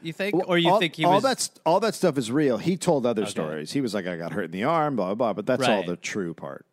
You 0.00 0.14
think, 0.14 0.34
or 0.48 0.56
you 0.56 0.70
all, 0.70 0.80
think 0.80 0.96
he 0.96 1.04
all 1.04 1.16
was? 1.16 1.22
that's 1.22 1.50
all 1.66 1.80
that 1.80 1.94
stuff 1.94 2.16
is 2.16 2.32
real. 2.32 2.56
He 2.56 2.78
told 2.78 3.04
other 3.04 3.26
stories. 3.26 3.70
He 3.70 3.82
was 3.82 3.92
like, 3.92 4.06
I 4.06 4.16
got 4.16 4.32
hurt 4.32 4.44
in 4.46 4.50
the 4.52 4.64
arm, 4.64 4.96
blah 4.96 5.08
blah 5.08 5.14
blah. 5.14 5.32
But 5.34 5.44
that's 5.46 5.68
all 5.68 5.82
the 5.84 5.96
true 5.96 6.32
part. 6.32 6.64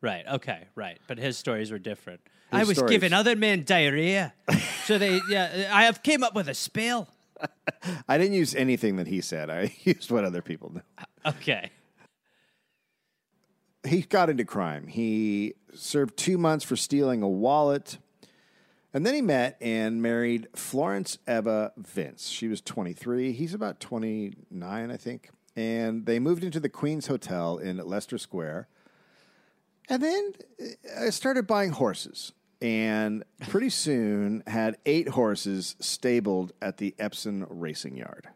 Right. 0.00 0.24
Okay. 0.26 0.66
Right. 0.74 0.98
But 1.06 1.18
his 1.18 1.36
stories 1.36 1.70
were 1.70 1.78
different. 1.78 2.20
I 2.50 2.64
was 2.64 2.78
stories- 2.78 2.90
giving 2.90 3.12
other 3.12 3.36
men 3.36 3.64
diarrhea, 3.64 4.32
so 4.86 4.96
they. 4.96 5.20
Yeah, 5.28 5.70
I 5.72 5.84
have 5.84 6.02
came 6.02 6.22
up 6.22 6.34
with 6.34 6.48
a 6.48 6.54
spell. 6.54 7.08
I 8.08 8.18
didn't 8.18 8.34
use 8.34 8.54
anything 8.54 8.96
that 8.96 9.06
he 9.06 9.20
said. 9.20 9.50
I 9.50 9.74
used 9.84 10.10
what 10.10 10.24
other 10.24 10.42
people 10.42 10.72
knew. 10.72 10.82
Okay. 11.26 11.70
he 13.86 14.02
got 14.02 14.30
into 14.30 14.44
crime. 14.44 14.86
He 14.86 15.54
served 15.74 16.16
two 16.16 16.38
months 16.38 16.64
for 16.64 16.76
stealing 16.76 17.22
a 17.22 17.28
wallet. 17.28 17.98
And 18.94 19.06
then 19.06 19.14
he 19.14 19.22
met 19.22 19.56
and 19.60 20.02
married 20.02 20.48
Florence 20.54 21.18
Eva 21.26 21.72
Vince. 21.76 22.28
She 22.28 22.48
was 22.48 22.60
23. 22.60 23.32
He's 23.32 23.54
about 23.54 23.80
29, 23.80 24.90
I 24.90 24.96
think. 24.96 25.30
And 25.56 26.06
they 26.06 26.18
moved 26.18 26.44
into 26.44 26.60
the 26.60 26.68
Queen's 26.68 27.06
Hotel 27.06 27.58
in 27.58 27.78
Leicester 27.78 28.18
Square. 28.18 28.68
And 29.88 30.02
then 30.02 30.32
uh, 30.60 31.06
I 31.06 31.10
started 31.10 31.46
buying 31.46 31.70
horses. 31.70 32.32
And 32.62 33.24
pretty 33.48 33.70
soon 33.70 34.44
had 34.46 34.76
eight 34.86 35.08
horses 35.08 35.74
stabled 35.80 36.52
at 36.62 36.76
the 36.76 36.94
Epsom 36.98 37.44
Racing 37.50 37.96
Yard. 37.96 38.28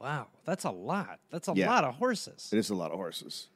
Wow, 0.00 0.28
that's 0.44 0.64
a 0.64 0.70
lot. 0.70 1.18
That's 1.30 1.48
a 1.48 1.52
Yeah. 1.54 1.68
lot 1.70 1.82
of 1.84 1.96
horses. 1.96 2.50
It 2.52 2.58
is 2.58 2.70
a 2.70 2.74
lot 2.76 2.92
of 2.92 2.96
horses. 2.96 3.48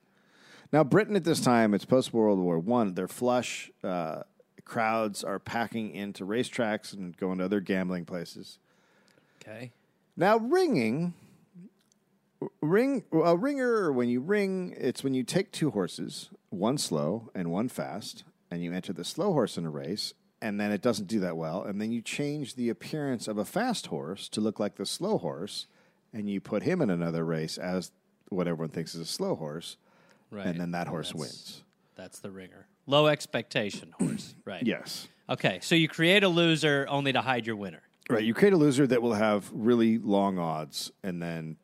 Now, 0.72 0.82
Britain 0.82 1.14
at 1.14 1.22
this 1.24 1.40
time, 1.40 1.74
it's 1.74 1.84
post 1.84 2.12
World 2.12 2.40
War 2.40 2.58
One. 2.58 2.94
They're 2.94 3.06
flush. 3.06 3.70
Uh, 3.84 4.24
crowds 4.64 5.22
are 5.22 5.38
packing 5.38 5.92
into 5.94 6.26
racetracks 6.26 6.92
and 6.92 7.16
going 7.16 7.38
to 7.38 7.44
other 7.44 7.60
gambling 7.60 8.04
places. 8.04 8.58
Okay. 9.40 9.70
Now, 10.16 10.38
ringing, 10.38 11.14
ring 12.60 13.04
a 13.12 13.36
ringer. 13.36 13.92
When 13.92 14.08
you 14.08 14.20
ring, 14.20 14.74
it's 14.76 15.04
when 15.04 15.14
you 15.14 15.22
take 15.22 15.52
two 15.52 15.70
horses, 15.70 16.30
one 16.50 16.76
slow 16.78 17.30
and 17.34 17.50
one 17.52 17.68
fast, 17.68 18.24
and 18.50 18.62
you 18.62 18.72
enter 18.72 18.92
the 18.92 19.04
slow 19.04 19.32
horse 19.32 19.56
in 19.58 19.66
a 19.66 19.70
race, 19.70 20.14
and 20.40 20.60
then 20.60 20.70
it 20.70 20.80
doesn't 20.82 21.06
do 21.08 21.20
that 21.20 21.36
well, 21.36 21.62
and 21.64 21.80
then 21.80 21.90
you 21.90 22.00
change 22.00 22.54
the 22.54 22.68
appearance 22.68 23.28
of 23.28 23.38
a 23.38 23.44
fast 23.44 23.86
horse 23.88 24.28
to 24.30 24.40
look 24.40 24.58
like 24.60 24.76
the 24.76 24.86
slow 24.86 25.18
horse, 25.18 25.66
and 26.12 26.28
you 26.30 26.40
put 26.40 26.62
him 26.62 26.80
in 26.80 26.90
another 26.90 27.24
race 27.24 27.58
as 27.58 27.90
what 28.30 28.46
everyone 28.48 28.70
thinks 28.70 28.94
is 28.94 29.00
a 29.00 29.04
slow 29.06 29.34
horse, 29.34 29.76
Right. 30.30 30.46
and 30.46 30.60
then 30.60 30.70
that 30.72 30.88
horse 30.88 31.08
That's- 31.08 31.20
wins. 31.20 31.62
That's 31.94 32.20
the 32.20 32.30
ringer. 32.30 32.66
Low 32.86 33.06
expectation 33.08 33.92
horse. 33.98 34.34
Right. 34.44 34.62
Yes. 34.64 35.08
Okay. 35.28 35.58
So 35.60 35.74
you 35.74 35.88
create 35.88 36.22
a 36.24 36.28
loser 36.28 36.86
only 36.88 37.12
to 37.12 37.20
hide 37.20 37.46
your 37.46 37.56
winner. 37.56 37.82
Right. 38.08 38.24
You 38.24 38.32
create 38.32 38.54
a 38.54 38.56
loser 38.56 38.86
that 38.86 39.02
will 39.02 39.12
have 39.14 39.50
really 39.52 39.98
long 39.98 40.38
odds, 40.38 40.90
and 41.02 41.20
then 41.20 41.56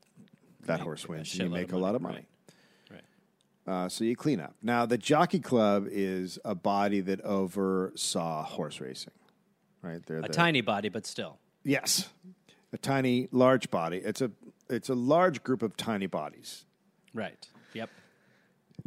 that 0.66 0.80
horse 0.80 1.08
wins. 1.08 1.32
And 1.38 1.44
you 1.44 1.48
make 1.54 1.72
a 1.72 1.78
lot 1.78 1.94
of 1.94 2.02
money. 2.02 2.16
right. 2.16 2.26
Uh, 3.66 3.88
so 3.88 4.04
you 4.04 4.14
clean 4.14 4.40
up. 4.40 4.54
Now, 4.62 4.84
the 4.86 4.98
Jockey 4.98 5.40
Club 5.40 5.86
is 5.90 6.38
a 6.44 6.54
body 6.54 7.00
that 7.00 7.20
oversaw 7.22 8.44
horse 8.44 8.80
racing. 8.80 9.12
Right. 9.82 10.04
They're 10.06 10.18
A 10.18 10.22
the, 10.22 10.28
tiny 10.28 10.60
body, 10.60 10.88
but 10.88 11.06
still. 11.06 11.38
yes, 11.62 12.08
a 12.72 12.78
tiny, 12.78 13.28
large 13.32 13.70
body. 13.70 13.98
It's 13.98 14.20
a 14.20 14.30
it's 14.68 14.88
a 14.88 14.94
large 14.94 15.42
group 15.42 15.62
of 15.62 15.76
tiny 15.76 16.06
bodies. 16.06 16.64
Right. 17.12 17.46
Yep. 17.74 17.90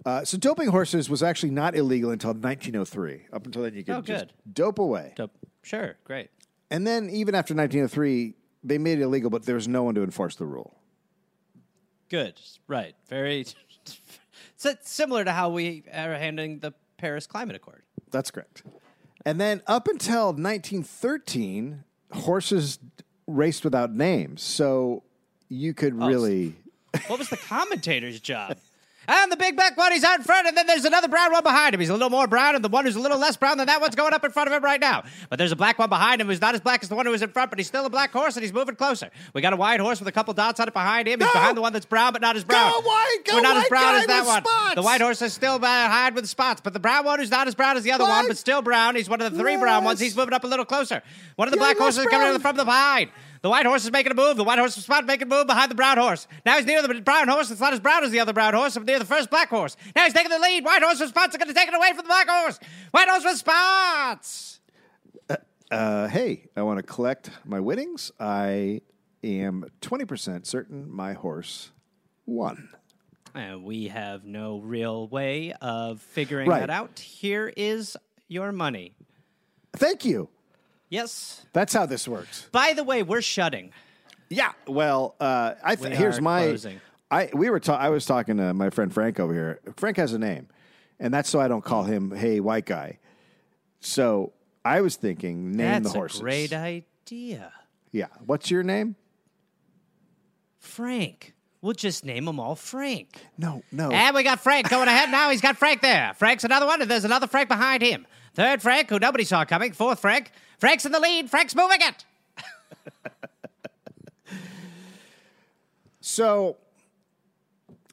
Uh, 0.06 0.26
so 0.26 0.38
doping 0.38 0.68
horses 0.70 1.10
was 1.10 1.22
actually 1.24 1.52
not 1.52 1.76
illegal 1.76 2.12
until 2.12 2.32
1903. 2.32 3.28
Up 3.32 3.46
until 3.46 3.64
then, 3.64 3.74
you 3.76 3.84
could 3.84 3.96
Oh, 3.96 4.02
just 4.02 4.26
dope 4.52 4.80
away. 4.80 5.14
Dope. 5.16 5.32
Sure. 5.64 5.96
Great. 6.04 6.30
And 6.70 6.86
then 6.86 7.10
even 7.10 7.36
after 7.36 7.54
1903, 7.54 8.34
they 8.64 8.78
made 8.78 9.00
it 9.00 9.04
illegal, 9.04 9.30
but 9.30 9.46
there 9.46 9.56
was 9.56 9.68
no 9.68 9.84
one 9.84 9.96
to 9.96 10.04
enforce 10.04 10.36
the 10.36 10.46
rule. 10.46 10.76
Good. 12.10 12.40
Right. 12.68 12.96
Very 13.08 13.46
so 14.56 14.70
it's 14.72 14.90
similar 14.90 15.24
to 15.24 15.32
how 15.32 15.50
we 15.50 15.84
are 15.94 16.16
handling 16.16 16.60
the 16.60 16.74
Paris 16.98 17.28
Climate 17.28 17.56
Accord. 17.56 17.84
That's 18.12 18.32
correct. 18.32 18.64
And 19.26 19.42
then 19.42 19.62
up 19.68 19.88
until 19.88 20.28
1913, 20.28 21.84
horses 22.14 22.80
raced 23.28 23.64
without 23.64 23.94
names. 23.94 24.42
So 24.42 25.04
you 25.50 25.74
could 25.74 25.94
oh, 26.00 26.08
really. 26.08 26.56
What 27.08 27.20
was 27.20 27.30
the 27.30 27.38
commentator's 27.38 28.20
job? 28.20 28.58
And 29.10 29.32
the 29.32 29.38
big 29.38 29.56
black 29.56 29.78
one, 29.78 29.92
he's 29.94 30.04
out 30.04 30.18
in 30.20 30.26
front, 30.26 30.48
and 30.48 30.58
then 30.58 30.68
there's 30.68 30.84
another 30.84 31.08
brown 31.08 31.32
one 31.32 31.42
behind 31.44 31.74
him. 31.74 31.80
He's 31.80 31.90
a 31.90 31.94
little 31.94 32.10
more 32.10 32.28
brown, 32.28 32.56
and 32.56 32.64
the 32.64 32.68
one 32.68 32.84
who's 32.86 32.98
a 32.98 33.00
little 33.00 33.18
less 33.18 33.38
brown 33.38 33.58
than 33.58 33.68
that 33.68 33.80
one's 33.80 33.96
going 33.96 34.14
up 34.14 34.26
in 34.26 34.32
front 34.32 34.50
of 34.50 34.54
him 34.54 34.62
right 34.64 34.82
now. 34.82 35.04
But 35.30 35.38
there's 35.40 35.54
a 35.54 35.56
black 35.56 35.80
one 35.80 35.88
behind 35.88 36.20
him 36.20 36.28
who's 36.28 36.42
not 36.42 36.56
as 36.56 36.62
black 36.62 36.84
as 36.84 36.90
the 36.90 36.96
one 36.96 37.06
who 37.06 37.14
was 37.14 37.22
in 37.22 37.30
front, 37.30 37.50
but 37.50 37.58
he's 37.58 37.68
still 37.68 37.86
a 37.86 37.90
black 37.90 38.12
horse, 38.12 38.36
and 38.36 38.44
he's 38.44 38.52
moving 38.52 38.76
closer. 38.76 39.10
We 39.34 39.42
got 39.42 39.54
a 39.54 39.56
white 39.56 39.80
horse 39.80 40.00
with 40.00 40.10
a 40.10 40.12
couple 40.12 40.34
dots 40.34 40.60
on 40.60 40.68
it 40.68 40.74
behind 40.74 41.08
him. 41.08 41.20
He's 41.22 41.28
Go! 41.30 41.34
behind 41.34 41.56
the 41.56 41.62
one 41.62 41.72
that's 41.72 41.86
brown, 41.86 42.12
but 42.12 42.22
not 42.22 42.36
as 42.36 42.44
brown. 42.44 42.70
white, 42.84 43.18
go 43.26 43.36
We're 43.36 43.42
not 43.42 43.56
as 43.58 43.70
brown 43.70 43.96
as 43.96 44.08
that 44.08 44.26
one. 44.26 44.44
spots. 44.44 44.76
The 44.76 44.82
white 44.84 45.00
horse 45.00 45.22
is 45.22 45.32
still 45.34 45.58
behind 45.58 46.14
with 46.16 46.28
spots, 46.28 46.60
but 46.62 46.74
the 46.74 46.80
brown 46.80 47.06
one 47.06 47.20
who's 47.20 47.32
not 47.32 47.48
as 47.48 47.56
brown 47.56 47.78
as 47.78 47.84
the 47.84 47.92
other 47.94 48.04
What? 48.04 48.10
one, 48.12 48.28
but 48.28 48.38
still 48.38 48.62
brown. 48.62 48.96
He's 48.96 49.10
one 49.10 49.22
of 49.22 49.32
the 49.32 49.40
three 49.40 49.56
brown 49.56 49.86
ones. 49.86 50.02
He's 50.02 50.18
moving 50.18 50.34
up 50.34 50.44
a 50.44 50.48
little 50.48 50.66
closer. 50.66 51.02
One 51.38 51.48
of 51.48 51.54
the 51.54 51.58
Yeah, 51.58 51.64
black 51.64 51.78
horses 51.78 52.00
is 52.00 52.06
coming 52.08 52.28
brown. 52.28 52.40
from 52.42 52.58
the 52.58 52.66
behind. 52.66 53.10
The 53.42 53.50
white 53.50 53.66
horse 53.66 53.84
is 53.86 53.92
making 53.92 54.12
a 54.12 54.16
move. 54.16 54.38
The 54.38 54.44
white 54.44 54.60
horse 54.60 54.78
is 54.78 54.84
spot 54.84 55.06
making 55.06 55.28
a 55.28 55.30
move 55.30 55.48
behind 55.48 55.70
the 55.72 55.76
brown 55.76 55.98
horse. 55.98 56.28
Now 56.46 56.58
he's 56.58 56.66
near 56.66 56.82
the 56.82 57.02
brown 57.02 57.28
horse. 57.28 57.52
It's 57.52 57.62
not 57.62 57.74
as 57.74 57.80
brown 57.80 58.04
as 58.04 58.12
the 58.12 58.20
other 58.20 58.34
brown 58.34 58.54
horse. 58.54 58.76
I'm 58.76 58.86
near 58.86 59.00
the 59.00 59.06
first 59.06 59.30
black 59.30 59.50
horse. 59.50 59.78
Now 59.96 60.04
he's 60.06 60.14
taking 60.14 60.32
the 60.32 60.40
lead. 60.40 60.64
White 60.66 60.82
horse 60.82 61.00
with 61.00 61.10
spots 61.10 61.36
are 61.36 61.38
going 61.38 61.48
to 61.50 61.54
take 61.54 61.68
it 61.68 61.74
away 61.76 61.90
from 61.90 61.98
the 61.98 62.04
black 62.04 62.28
horse. 62.30 62.60
White 62.92 63.08
horse 63.10 63.24
with 63.24 63.38
spots. 63.38 64.60
Uh, 65.70 66.08
hey, 66.08 66.46
I 66.56 66.62
want 66.62 66.78
to 66.78 66.84
collect 66.84 67.30
my 67.44 67.60
winnings. 67.60 68.12
I 68.20 68.82
am 69.24 69.66
20% 69.82 70.46
certain 70.46 70.90
my 70.90 71.12
horse 71.14 71.72
won. 72.26 72.70
And 73.36 73.66
we 73.66 73.90
have 73.90 74.24
no 74.24 74.60
real 74.60 75.08
way 75.10 75.52
of 75.62 76.02
figuring 76.02 76.48
Right. 76.50 76.62
that 76.62 76.70
out. 76.70 76.98
Here 77.00 77.52
is 77.58 77.98
your 78.30 78.52
money. 78.54 78.96
Thank 79.74 80.06
you. 80.06 80.30
Yes. 80.90 81.46
That's 81.54 81.74
how 81.74 81.86
this 81.86 82.08
works. 82.08 82.48
By 82.52 82.74
the 82.74 82.84
way, 82.84 83.04
we're 83.04 83.22
shutting. 83.22 83.72
Yeah. 84.30 84.52
Well, 84.68 85.16
uh, 85.20 85.54
I 85.64 85.76
th- 85.76 85.90
We 85.92 85.96
here's 85.96 86.18
are 86.20 86.22
my. 86.22 86.42
closing. 86.44 86.82
I 87.10 87.30
we 87.34 87.50
were 87.50 87.60
ta- 87.60 87.78
I 87.78 87.90
was 87.90 88.06
talking 88.06 88.38
to 88.38 88.54
my 88.54 88.70
friend 88.70 88.94
Frank 88.94 89.20
over 89.20 89.34
here. 89.34 89.60
Frank 89.78 89.98
has 89.98 90.14
a 90.14 90.20
name, 90.20 90.48
and 91.00 91.14
that's 91.14 91.30
so 91.30 91.40
I 91.40 91.48
don't 91.48 91.64
call 91.64 91.84
him 91.84 92.12
"Hey, 92.12 92.40
white 92.40 92.66
guy." 92.66 93.00
So 93.80 94.34
I 94.66 94.82
was 94.82 94.96
thinking, 94.98 95.52
name 95.52 95.58
That's 95.84 95.94
the 95.94 95.98
horses. 96.00 96.20
a 96.20 96.24
great 96.24 96.52
idea. 96.54 97.54
Yeah. 97.92 98.08
What's 98.26 98.52
your 98.52 98.64
name? 98.64 98.96
Frank. 100.60 101.34
We'll 101.62 101.74
just 101.74 102.06
name 102.06 102.26
them 102.26 102.40
all 102.40 102.56
Frank. 102.56 103.18
No, 103.38 103.64
no. 103.72 103.90
And 103.92 104.16
we 104.16 104.24
got 104.24 104.40
Frank 104.42 104.70
going 104.70 104.88
ahead 104.88 105.10
now. 105.10 105.30
He's 105.32 105.42
got 105.42 105.58
Frank 105.58 105.82
there. 105.82 106.14
Frank's 106.16 106.44
another 106.44 106.66
one, 106.66 106.82
and 106.82 106.90
there's 106.90 107.04
another 107.06 107.28
Frank 107.28 107.50
behind 107.50 107.82
him. 107.82 108.06
Third 108.36 108.62
Frank, 108.62 108.90
who 108.90 109.00
nobody 109.00 109.24
saw 109.24 109.44
coming. 109.46 109.74
Fourth 109.74 110.00
Frank. 110.00 110.32
Frank's 110.58 110.86
in 110.86 110.92
the 110.92 111.00
lead. 111.00 111.30
Frank's 111.30 111.56
moving 111.56 111.80
it. 111.82 112.06
So 116.00 116.56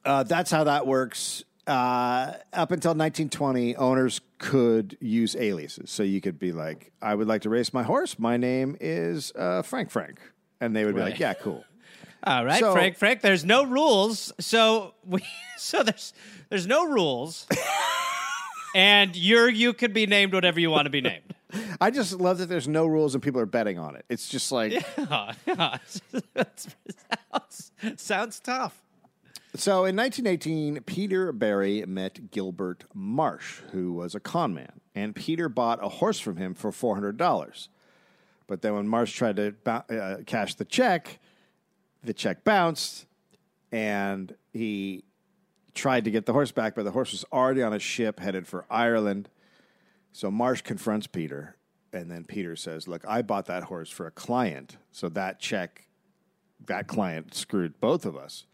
uh, 0.05 0.23
that's 0.23 0.49
how 0.51 0.63
that 0.65 0.87
works. 0.87 1.43
Uh, 1.67 2.33
up 2.53 2.71
until 2.71 2.91
1920, 2.91 3.75
owners 3.75 4.21
could 4.37 4.97
use 5.01 5.35
aliases. 5.35 5.89
So 5.89 6.03
you 6.03 6.21
could 6.21 6.39
be 6.39 6.51
like, 6.51 6.91
I 7.01 7.13
would 7.15 7.27
like 7.27 7.41
to 7.41 7.49
race 7.49 7.73
my 7.73 7.83
horse. 7.83 8.17
My 8.17 8.37
name 8.37 8.77
is 8.79 9.31
uh, 9.35 9.63
Frank 9.63 9.89
Frank. 9.89 10.19
And 10.61 10.75
they 10.75 10.85
would 10.85 10.95
be 10.95 11.01
Right. 11.01 11.11
like, 11.11 11.19
yeah, 11.19 11.33
cool. 11.33 11.65
All 12.23 12.45
right, 12.45 12.59
So- 12.59 12.71
Frank. 12.71 12.97
Frank. 12.97 13.21
There's 13.21 13.43
no 13.43 13.65
rules, 13.65 14.31
so 14.39 14.93
we 15.05 15.21
so 15.57 15.83
there's 15.83 16.13
there's 16.49 16.65
no 16.67 16.85
rules, 16.87 17.45
and 18.75 19.15
you're 19.15 19.49
you 19.49 19.73
could 19.73 19.93
be 19.93 20.07
named 20.07 20.33
whatever 20.33 20.59
you 20.59 20.71
want 20.71 20.85
to 20.85 20.89
be 20.89 21.01
named. 21.01 21.35
I 21.81 21.91
just 21.91 22.13
love 22.13 22.37
that 22.39 22.47
there's 22.47 22.67
no 22.67 22.85
rules 22.85 23.15
and 23.15 23.23
people 23.23 23.41
are 23.41 23.45
betting 23.45 23.77
on 23.79 23.95
it. 23.95 24.05
It's 24.09 24.27
just 24.27 24.51
like, 24.51 24.73
sounds, 27.31 27.71
sounds 27.97 28.39
tough. 28.39 28.81
so 29.55 29.85
in 29.85 29.95
1918, 29.95 30.81
Peter 30.83 31.31
Barrie 31.31 31.83
met 31.85 32.31
Gilbert 32.31 32.85
Marsh, 32.93 33.61
who 33.71 33.93
was 33.93 34.15
a 34.15 34.19
con 34.19 34.53
man. 34.53 34.81
And 34.93 35.15
Peter 35.15 35.49
bought 35.49 35.83
a 35.83 35.89
horse 35.89 36.19
from 36.19 36.37
him 36.37 36.53
for 36.53 36.71
$400. 36.71 37.67
But 38.47 38.61
then 38.61 38.75
when 38.75 38.87
Marsh 38.87 39.13
tried 39.13 39.35
to 39.37 39.55
uh, 39.65 40.17
cash 40.25 40.55
the 40.55 40.65
check, 40.65 41.19
the 42.03 42.13
check 42.13 42.43
bounced 42.43 43.05
and 43.71 44.33
he 44.53 45.03
tried 45.73 46.05
to 46.05 46.11
get 46.11 46.25
the 46.25 46.33
horse 46.33 46.51
back, 46.51 46.75
but 46.75 46.83
the 46.83 46.91
horse 46.91 47.11
was 47.11 47.25
already 47.31 47.61
on 47.61 47.73
a 47.73 47.79
ship 47.79 48.19
headed 48.19 48.47
for 48.47 48.65
Ireland. 48.69 49.29
So 50.15 50.31
Marsh 50.31 50.61
confronts 50.61 51.07
Peter, 51.07 51.57
and 51.91 52.09
then 52.09 52.23
Peter 52.23 52.55
says, 52.55 52.87
Look, 52.87 53.03
I 53.05 53.21
bought 53.21 53.47
that 53.47 53.63
horse 53.63 53.89
for 53.89 54.07
a 54.07 54.11
client. 54.11 54.77
So 54.93 55.09
that 55.09 55.41
check, 55.41 55.87
that 56.67 56.87
client 56.87 57.33
screwed 57.33 57.81
both 57.81 58.05
of 58.05 58.15
us. 58.15 58.45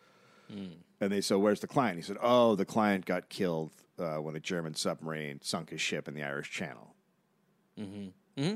And 0.99 1.11
they 1.11 1.21
said, 1.21 1.37
Where's 1.37 1.59
the 1.59 1.67
client? 1.67 1.97
He 1.97 2.01
said, 2.01 2.17
Oh, 2.19 2.55
the 2.55 2.65
client 2.65 3.05
got 3.05 3.29
killed 3.29 3.73
uh, 3.99 4.15
when 4.15 4.35
a 4.35 4.39
German 4.39 4.73
submarine 4.73 5.39
sunk 5.43 5.69
his 5.69 5.79
ship 5.79 6.07
in 6.07 6.15
the 6.15 6.23
Irish 6.23 6.49
Channel. 6.49 6.95
Mm-hmm. 7.79 8.41
Mm-hmm. 8.41 8.55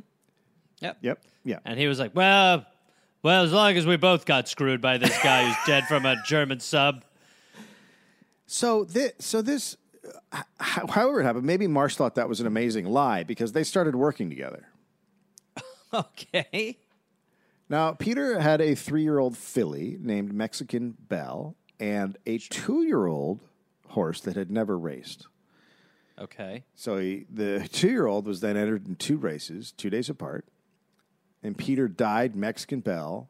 Yep. 0.79 0.97
Yep. 1.01 1.23
Yeah. 1.43 1.59
And 1.63 1.79
he 1.79 1.85
was 1.85 1.99
like, 1.99 2.15
"Well, 2.15 2.65
well, 3.21 3.43
as 3.43 3.53
long 3.53 3.77
as 3.77 3.85
we 3.85 3.97
both 3.97 4.25
got 4.25 4.47
screwed 4.47 4.81
by 4.81 4.97
this 4.97 5.15
guy 5.21 5.45
who's 5.45 5.57
dead 5.67 5.85
from 5.85 6.07
a 6.07 6.15
German 6.25 6.59
sub." 6.59 7.05
So 8.47 8.83
this, 8.83 9.13
so 9.19 9.43
this, 9.43 9.77
however 10.59 11.21
it 11.21 11.23
happened, 11.23 11.45
maybe 11.45 11.67
Marsh 11.67 11.95
thought 11.95 12.15
that 12.15 12.29
was 12.29 12.39
an 12.39 12.47
amazing 12.47 12.85
lie 12.85 13.23
because 13.23 13.51
they 13.51 13.63
started 13.63 13.95
working 13.95 14.29
together. 14.29 14.67
Okay. 15.93 16.77
Now, 17.69 17.93
Peter 17.93 18.41
had 18.41 18.59
a 18.59 18.75
three-year-old 18.75 19.37
filly 19.37 19.97
named 20.01 20.33
Mexican 20.33 20.97
Belle 21.07 21.55
and 21.79 22.17
a 22.25 22.37
two-year-old 22.37 23.39
horse 23.87 24.19
that 24.21 24.35
had 24.35 24.51
never 24.51 24.77
raced. 24.77 25.27
Okay. 26.19 26.63
So 26.75 26.97
he, 26.97 27.25
the 27.31 27.67
two-year-old 27.71 28.25
was 28.25 28.41
then 28.41 28.57
entered 28.57 28.87
in 28.87 28.95
two 28.95 29.17
races, 29.17 29.71
two 29.71 29.89
days 29.89 30.09
apart, 30.09 30.45
and 31.41 31.57
Peter 31.57 31.87
dyed 31.87 32.35
Mexican 32.35 32.81
Belle 32.81 33.29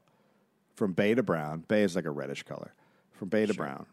from 0.73 0.93
bay 0.93 1.15
to 1.15 1.23
brown. 1.23 1.65
Bay 1.67 1.83
is 1.83 1.95
like 1.95 2.05
a 2.05 2.11
reddish 2.11 2.43
color, 2.43 2.73
from 3.13 3.29
bay 3.29 3.45
to 3.45 3.53
brown. 3.53 3.85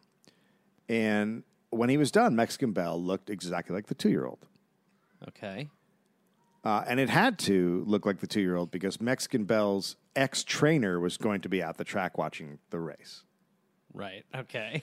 And 0.89 1.43
when 1.73 1.88
he 1.88 1.97
was 1.97 2.11
done, 2.11 2.37
Mexican 2.37 2.73
Belle 2.73 3.00
looked 3.02 3.31
exactly 3.31 3.75
like 3.75 3.87
the 3.87 3.95
two-year-old. 3.95 4.47
Okay. 5.29 5.69
Uh, 6.64 6.85
and 6.87 7.00
it 7.00 7.09
had 7.09 7.38
to 7.41 7.83
look 7.87 8.07
like 8.07 8.21
the 8.21 8.26
two 8.26 8.41
year 8.41 8.55
old 8.57 8.71
because 8.71 9.00
Mexican 9.00 9.45
Belle's 9.45 9.97
ex 10.14 10.45
trainer 10.45 11.00
was 11.00 11.17
going 11.17 11.41
to 11.41 11.49
be 11.49 11.61
at 11.61 11.76
the 11.76 11.85
track 11.85 12.17
watching 12.19 12.59
the 12.71 12.79
race. 12.79 13.25
Right. 13.93 14.25
Okay. 14.35 14.83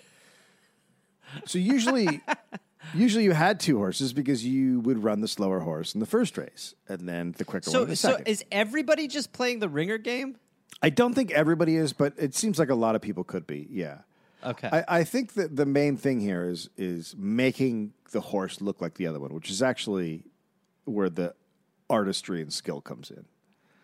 So 1.45 1.57
usually, 1.57 2.21
usually 2.93 3.23
you 3.23 3.31
had 3.31 3.59
two 3.59 3.77
horses 3.77 4.11
because 4.13 4.45
you 4.45 4.79
would 4.81 5.03
run 5.03 5.21
the 5.21 5.27
slower 5.27 5.59
horse 5.61 5.93
in 5.93 5.99
the 5.99 6.05
first 6.05 6.37
race 6.37 6.73
and 6.89 7.07
then 7.07 7.33
the 7.37 7.45
quicker 7.45 7.69
one 7.69 7.73
So, 7.73 7.83
in 7.83 7.89
the 7.89 7.95
so 7.95 8.09
second. 8.11 8.27
is 8.27 8.43
everybody 8.51 9.07
just 9.07 9.31
playing 9.31 9.59
the 9.59 9.69
ringer 9.69 9.97
game? 9.97 10.35
I 10.81 10.89
don't 10.89 11.13
think 11.13 11.31
everybody 11.31 11.75
is, 11.75 11.93
but 11.93 12.13
it 12.17 12.35
seems 12.35 12.59
like 12.59 12.69
a 12.69 12.75
lot 12.75 12.95
of 12.95 13.01
people 13.01 13.23
could 13.23 13.45
be. 13.47 13.67
Yeah. 13.69 13.99
Okay. 14.43 14.69
I, 14.71 14.99
I 14.99 15.03
think 15.03 15.33
that 15.33 15.55
the 15.55 15.65
main 15.65 15.97
thing 15.97 16.19
here 16.19 16.43
is 16.43 16.69
is 16.77 17.15
making 17.17 17.93
the 18.11 18.21
horse 18.21 18.61
look 18.61 18.81
like 18.81 18.95
the 18.95 19.07
other 19.07 19.19
one, 19.19 19.33
which 19.33 19.49
is 19.49 19.61
actually 19.61 20.23
where 20.85 21.09
the 21.09 21.33
artistry 21.89 22.41
and 22.41 22.51
skill 22.51 22.81
comes 22.81 23.11
in. 23.11 23.25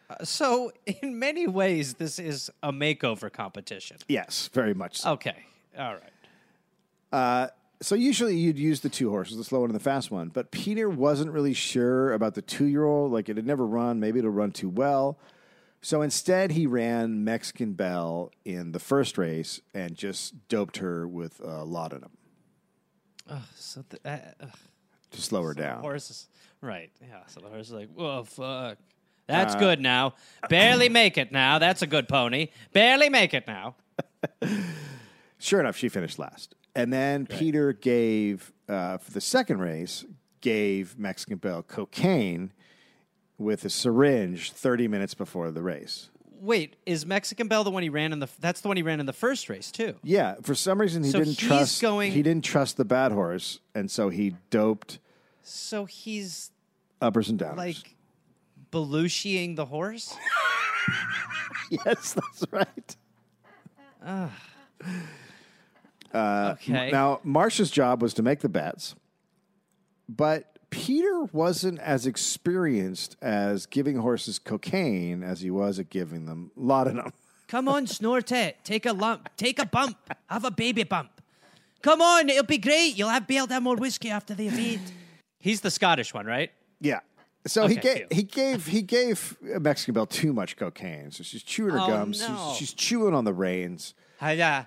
Uh, 0.10 0.24
so, 0.24 0.72
in 0.86 1.20
many 1.20 1.48
ways, 1.48 1.96
this 1.96 2.20
is 2.20 2.50
a 2.64 2.72
makeover 2.72 3.32
competition. 3.32 3.98
Yes, 4.08 4.50
very 4.54 4.74
much 4.74 5.00
so. 5.02 5.12
Okay. 5.12 5.46
All 5.78 5.94
right. 5.94 6.12
Uh, 7.12 7.48
so 7.82 7.96
usually 7.96 8.38
you'd 8.38 8.58
use 8.58 8.80
the 8.80 8.90
two 8.90 9.10
horses, 9.10 9.38
the 9.38 9.44
slow 9.44 9.62
one 9.62 9.70
and 9.70 9.80
the 9.80 9.84
fast 9.84 10.12
one. 10.12 10.30
But 10.30 10.52
Peter 10.52 10.90
wasn't 10.90 11.32
really 11.32 11.54
sure 11.54 12.14
about 12.14 12.34
the 12.34 12.42
two 12.42 12.66
year 12.66 12.86
old. 12.86 13.12
Like 13.12 13.30
it 13.30 13.36
had 13.36 13.46
never 13.46 13.66
run. 13.66 14.00
Maybe 14.00 14.20
it'll 14.20 14.32
run 14.32 14.52
too 14.52 14.70
well. 14.70 15.18
So 15.86 16.02
instead, 16.02 16.54
he 16.54 16.66
ran 16.66 17.24
Mexican 17.24 17.74
Belle 17.74 18.32
in 18.44 18.72
the 18.72 18.80
first 18.80 19.20
race 19.20 19.62
and 19.76 19.94
just 19.94 20.48
doped 20.48 20.78
her 20.78 21.08
with 21.08 21.40
uh, 21.46 21.64
laudanum 21.64 22.10
So 23.56 23.86
the, 23.90 24.00
uh, 24.04 24.18
ugh, 24.42 24.50
to 25.12 25.22
slow 25.22 25.44
her 25.44 25.54
the 25.54 25.62
down. 25.62 25.82
horse 25.82 26.10
is 26.10 26.28
right. 26.60 26.90
Yeah. 27.00 27.20
So 27.28 27.40
the 27.40 27.50
horse 27.50 27.68
is 27.68 27.74
like, 27.74 27.90
"Whoa, 27.94 28.24
fuck." 28.24 28.80
That's 29.28 29.54
good 29.54 29.80
now. 29.80 30.16
Barely 30.50 30.90
make 30.90 31.20
it 31.20 31.32
now. 31.32 31.60
That's 31.60 31.84
a 31.84 31.88
good 31.88 32.08
pony. 32.08 32.48
Barely 32.74 33.10
make 33.10 33.36
it 33.36 33.46
now. 33.46 33.76
Sure 35.38 35.60
enough, 35.60 35.76
she 35.78 35.90
finished 35.90 36.18
last. 36.18 36.56
And 36.74 36.92
then 36.92 37.28
Peter 37.28 37.74
gave 37.74 38.52
uh, 38.68 38.98
for 38.98 39.12
the 39.12 39.22
second 39.22 39.60
race 39.60 40.04
gave 40.42 40.98
Mexican 40.98 41.38
Belle 41.38 41.62
cocaine 41.62 42.54
with 43.38 43.66
a 43.66 43.70
syringe 43.70 44.52
thirty 44.52 44.88
minutes 44.88 45.14
before 45.14 45.52
the 45.52 45.62
race. 45.62 46.10
Wait, 46.42 46.76
is 46.86 47.06
Mexican 47.06 47.48
Belle 47.48 47.64
the 47.64 47.72
one 47.72 47.82
he 47.84 47.90
ran 47.90 48.12
in 48.14 48.20
the? 48.20 48.28
That's 48.40 48.62
the 48.62 48.68
one 48.68 48.78
he 48.78 48.84
ran 48.84 49.00
in 49.00 49.06
the 49.06 49.14
first 49.14 49.50
race 49.50 49.72
too. 49.72 49.96
Yeah, 50.04 50.36
for 50.44 50.54
some 50.54 50.80
reason 50.80 51.04
he 51.04 51.10
So 51.10 51.20
didn't 51.20 51.40
he's 51.40 51.48
trust 51.48 51.82
going- 51.82 52.12
he 52.12 52.22
didn't 52.22 52.44
trust 52.44 52.78
the 52.78 52.86
bad 52.86 53.12
horse, 53.12 53.60
and 53.74 53.90
so 53.90 54.10
he 54.10 54.36
doped 54.50 55.00
So 55.44 55.86
he's 55.86 56.52
uppers 57.02 57.30
and 57.30 57.40
downers. 57.40 57.58
like 57.58 57.96
Belushiing 58.72 59.56
the 59.56 59.66
horse. 59.66 60.14
yes, 61.72 62.14
that's 62.14 62.44
right. 62.52 62.96
Uh, 64.04 64.30
okay. 66.54 66.92
Now 66.92 67.20
Marsh's 67.24 67.70
job 67.72 68.02
was 68.02 68.14
to 68.16 68.24
make 68.24 68.40
the 68.42 68.50
bets, 68.50 68.96
but 70.08 70.55
Peter 70.76 71.24
wasn't 71.32 71.80
as 71.80 72.06
experienced 72.06 73.16
as 73.22 73.66
giving 73.66 73.96
horses 73.98 74.40
cocaine 74.40 75.24
as 75.24 75.40
he 75.42 75.50
was 75.50 75.80
at 75.80 75.90
giving 75.90 76.26
them 76.26 76.52
laudanum. 76.58 77.14
Come 77.48 77.68
on, 77.70 77.88
snort 77.88 78.32
it. 78.32 78.58
Take 78.64 78.86
a 78.86 78.92
lump. 78.92 79.30
Take 79.38 79.58
a 79.60 79.66
bump. 79.66 79.98
Have 80.30 80.44
a 80.44 80.52
baby 80.52 80.84
bump. 80.84 81.10
Come 81.82 82.02
on, 82.02 82.28
it'll 82.30 82.44
be 82.44 82.58
great. 82.58 82.98
You'll 82.98 83.10
have 83.10 83.26
be 83.28 83.38
able 83.38 83.48
to 83.48 83.54
have 83.54 83.64
more 83.64 83.76
whiskey 83.78 84.10
after 84.10 84.34
the 84.34 84.48
event. 84.48 84.82
He's 85.40 85.62
the 85.62 85.72
Scottish 85.72 86.14
one, 86.14 86.26
right? 86.26 86.52
Yeah. 86.82 87.00
So 87.48 87.68
he 87.68 87.78
Okay, 87.78 88.08
gave 88.08 88.08
phew. 88.10 88.18
he 88.18 88.24
gave 88.24 88.66
he 88.66 88.82
gave 88.82 89.38
Mexican 89.62 89.94
Belle 89.94 90.08
too 90.08 90.34
much 90.34 90.58
cocaine. 90.58 91.12
So 91.12 91.24
she's 91.24 91.44
chewing 91.44 91.74
her 91.74 91.80
Oh, 91.80 91.88
gums. 91.88 92.20
no. 92.28 92.36
She's, 92.50 92.58
she's 92.58 92.74
chewing 92.74 93.14
on 93.14 93.24
the 93.24 93.34
reins. 93.34 93.94
I, 94.20 94.40
uh, 94.40 94.64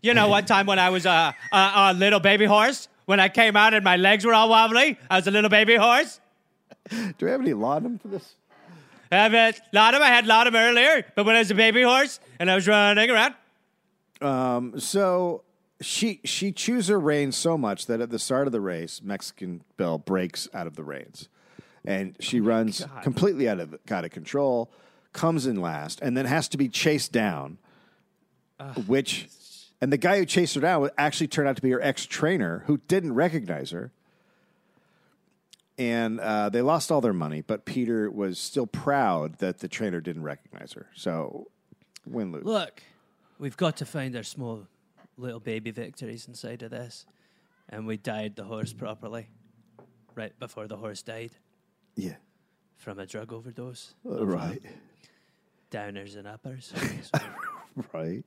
you 0.00 0.14
know, 0.14 0.28
one 0.28 0.46
time 0.46 0.66
when 0.66 0.78
I 0.78 0.90
was 0.90 1.04
a, 1.04 1.34
a, 1.52 1.72
a 1.74 1.92
little 1.94 2.20
baby 2.20 2.44
horse, 2.46 2.88
when 3.08 3.20
I 3.20 3.30
came 3.30 3.56
out 3.56 3.72
and 3.72 3.82
my 3.82 3.96
legs 3.96 4.26
were 4.26 4.34
all 4.34 4.50
wobbly, 4.50 4.98
I 5.10 5.16
was 5.16 5.26
a 5.26 5.30
little 5.30 5.48
baby 5.48 5.76
horse. 5.76 6.20
Do 6.90 7.24
we 7.24 7.30
have 7.30 7.40
any 7.40 7.54
laudanum 7.54 7.98
for 7.98 8.08
this? 8.08 8.34
I 9.10 9.16
have 9.16 9.32
a 9.32 9.54
lot 9.72 9.94
I 9.94 10.08
had 10.08 10.28
of 10.28 10.54
earlier, 10.54 11.06
but 11.14 11.24
when 11.24 11.34
I 11.34 11.38
was 11.38 11.50
a 11.50 11.54
baby 11.54 11.82
horse 11.82 12.20
and 12.38 12.50
I 12.50 12.54
was 12.54 12.68
running 12.68 13.08
around, 13.08 13.34
Um, 14.20 14.78
So 14.78 15.42
she 15.80 16.20
she 16.22 16.52
chews 16.52 16.88
her 16.88 17.00
reins 17.00 17.34
so 17.34 17.56
much 17.56 17.86
that 17.86 18.02
at 18.02 18.10
the 18.10 18.18
start 18.18 18.46
of 18.46 18.52
the 18.52 18.60
race, 18.60 19.00
Mexican 19.02 19.62
Belle 19.78 19.96
breaks 19.96 20.46
out 20.52 20.66
of 20.66 20.76
the 20.76 20.84
reins, 20.84 21.30
and 21.86 22.14
she 22.20 22.40
runs 22.40 22.84
completely 23.02 23.48
out 23.48 23.58
of 23.58 23.78
out 23.90 24.04
of 24.04 24.10
control, 24.10 24.70
comes 25.14 25.46
in 25.46 25.62
last, 25.62 25.98
and 26.02 26.14
then 26.14 26.26
has 26.26 26.46
to 26.48 26.58
be 26.58 26.68
chased 26.68 27.10
down. 27.10 27.56
Which, 28.86 29.28
and 29.80 29.92
the 29.92 29.96
guy 29.96 30.18
who 30.18 30.24
chased 30.26 30.54
her 30.54 30.60
down 30.60 30.90
actually 30.98 31.28
turned 31.28 31.48
out 31.48 31.56
to 31.56 31.62
be 31.62 31.70
her 31.70 31.80
ex 31.82 32.06
trainer, 32.06 32.64
who 32.66 32.78
didn't 32.88 33.14
recognize 33.14 33.70
her. 33.70 33.92
And 35.76 36.18
uh, 36.18 36.48
they 36.48 36.60
lost 36.60 36.90
all 36.90 37.00
their 37.00 37.12
money, 37.12 37.40
but 37.40 37.64
Peter 37.64 38.10
was 38.10 38.38
still 38.40 38.66
proud 38.66 39.38
that 39.38 39.60
the 39.60 39.68
trainer 39.68 40.00
didn't 40.00 40.24
recognize 40.24 40.72
her. 40.72 40.86
So, 40.96 41.46
win 42.04 42.32
lose. 42.32 42.44
Look, 42.44 42.82
we've 43.38 43.56
got 43.56 43.76
to 43.76 43.84
find 43.86 44.16
our 44.16 44.24
small 44.24 44.66
little 45.16 45.38
baby 45.38 45.70
victories 45.70 46.26
inside 46.26 46.62
of 46.62 46.70
this. 46.72 47.06
And 47.68 47.86
we 47.86 47.96
died 47.96 48.34
the 48.34 48.44
horse 48.44 48.72
properly 48.72 49.28
right 50.16 50.36
before 50.40 50.66
the 50.66 50.76
horse 50.76 51.02
died 51.02 51.30
Yeah, 51.94 52.16
from 52.76 52.98
a 52.98 53.06
drug 53.06 53.32
overdose. 53.32 53.94
Uh, 54.04 54.26
right, 54.26 54.60
Downers 55.70 56.16
and 56.16 56.26
uppers. 56.26 56.72
Right. 57.92 58.24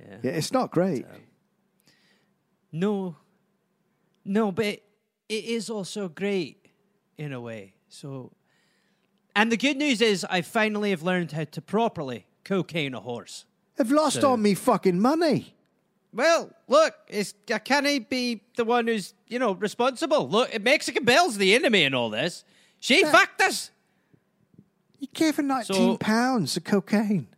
Yeah. 0.00 0.16
Yeah, 0.22 0.30
it's 0.32 0.52
not 0.52 0.70
great. 0.70 1.04
No, 2.72 3.16
no, 4.24 4.52
but 4.52 4.64
it, 4.66 4.82
it 5.28 5.44
is 5.44 5.70
also 5.70 6.08
great 6.08 6.66
in 7.16 7.32
a 7.32 7.40
way. 7.40 7.74
So, 7.88 8.32
and 9.34 9.50
the 9.50 9.56
good 9.56 9.76
news 9.76 10.00
is, 10.00 10.24
I 10.28 10.42
finally 10.42 10.90
have 10.90 11.02
learned 11.02 11.32
how 11.32 11.44
to 11.44 11.60
properly 11.62 12.26
cocaine 12.44 12.94
a 12.94 13.00
horse. 13.00 13.44
I've 13.78 13.90
lost 13.90 14.20
So- 14.20 14.30
all 14.30 14.36
me 14.36 14.54
fucking 14.54 15.00
money. 15.00 15.54
Well, 16.12 16.50
look, 16.68 16.94
it's 17.06 17.34
I 17.52 17.58
can't 17.58 18.08
be 18.08 18.40
the 18.56 18.64
one 18.64 18.86
who's 18.86 19.12
you 19.28 19.38
know 19.38 19.52
responsible. 19.52 20.26
Look, 20.28 20.58
Mexican 20.62 21.04
Belle's 21.04 21.36
the 21.36 21.54
enemy 21.54 21.84
in 21.84 21.92
all 21.92 22.08
this. 22.08 22.44
She 22.80 23.04
fucked 23.04 23.42
us. 23.42 23.70
You 24.98 25.08
gave 25.12 25.36
her 25.36 25.42
19 25.42 25.76
So- 25.76 25.96
pounds 25.98 26.56
of 26.56 26.64
cocaine. 26.64 27.28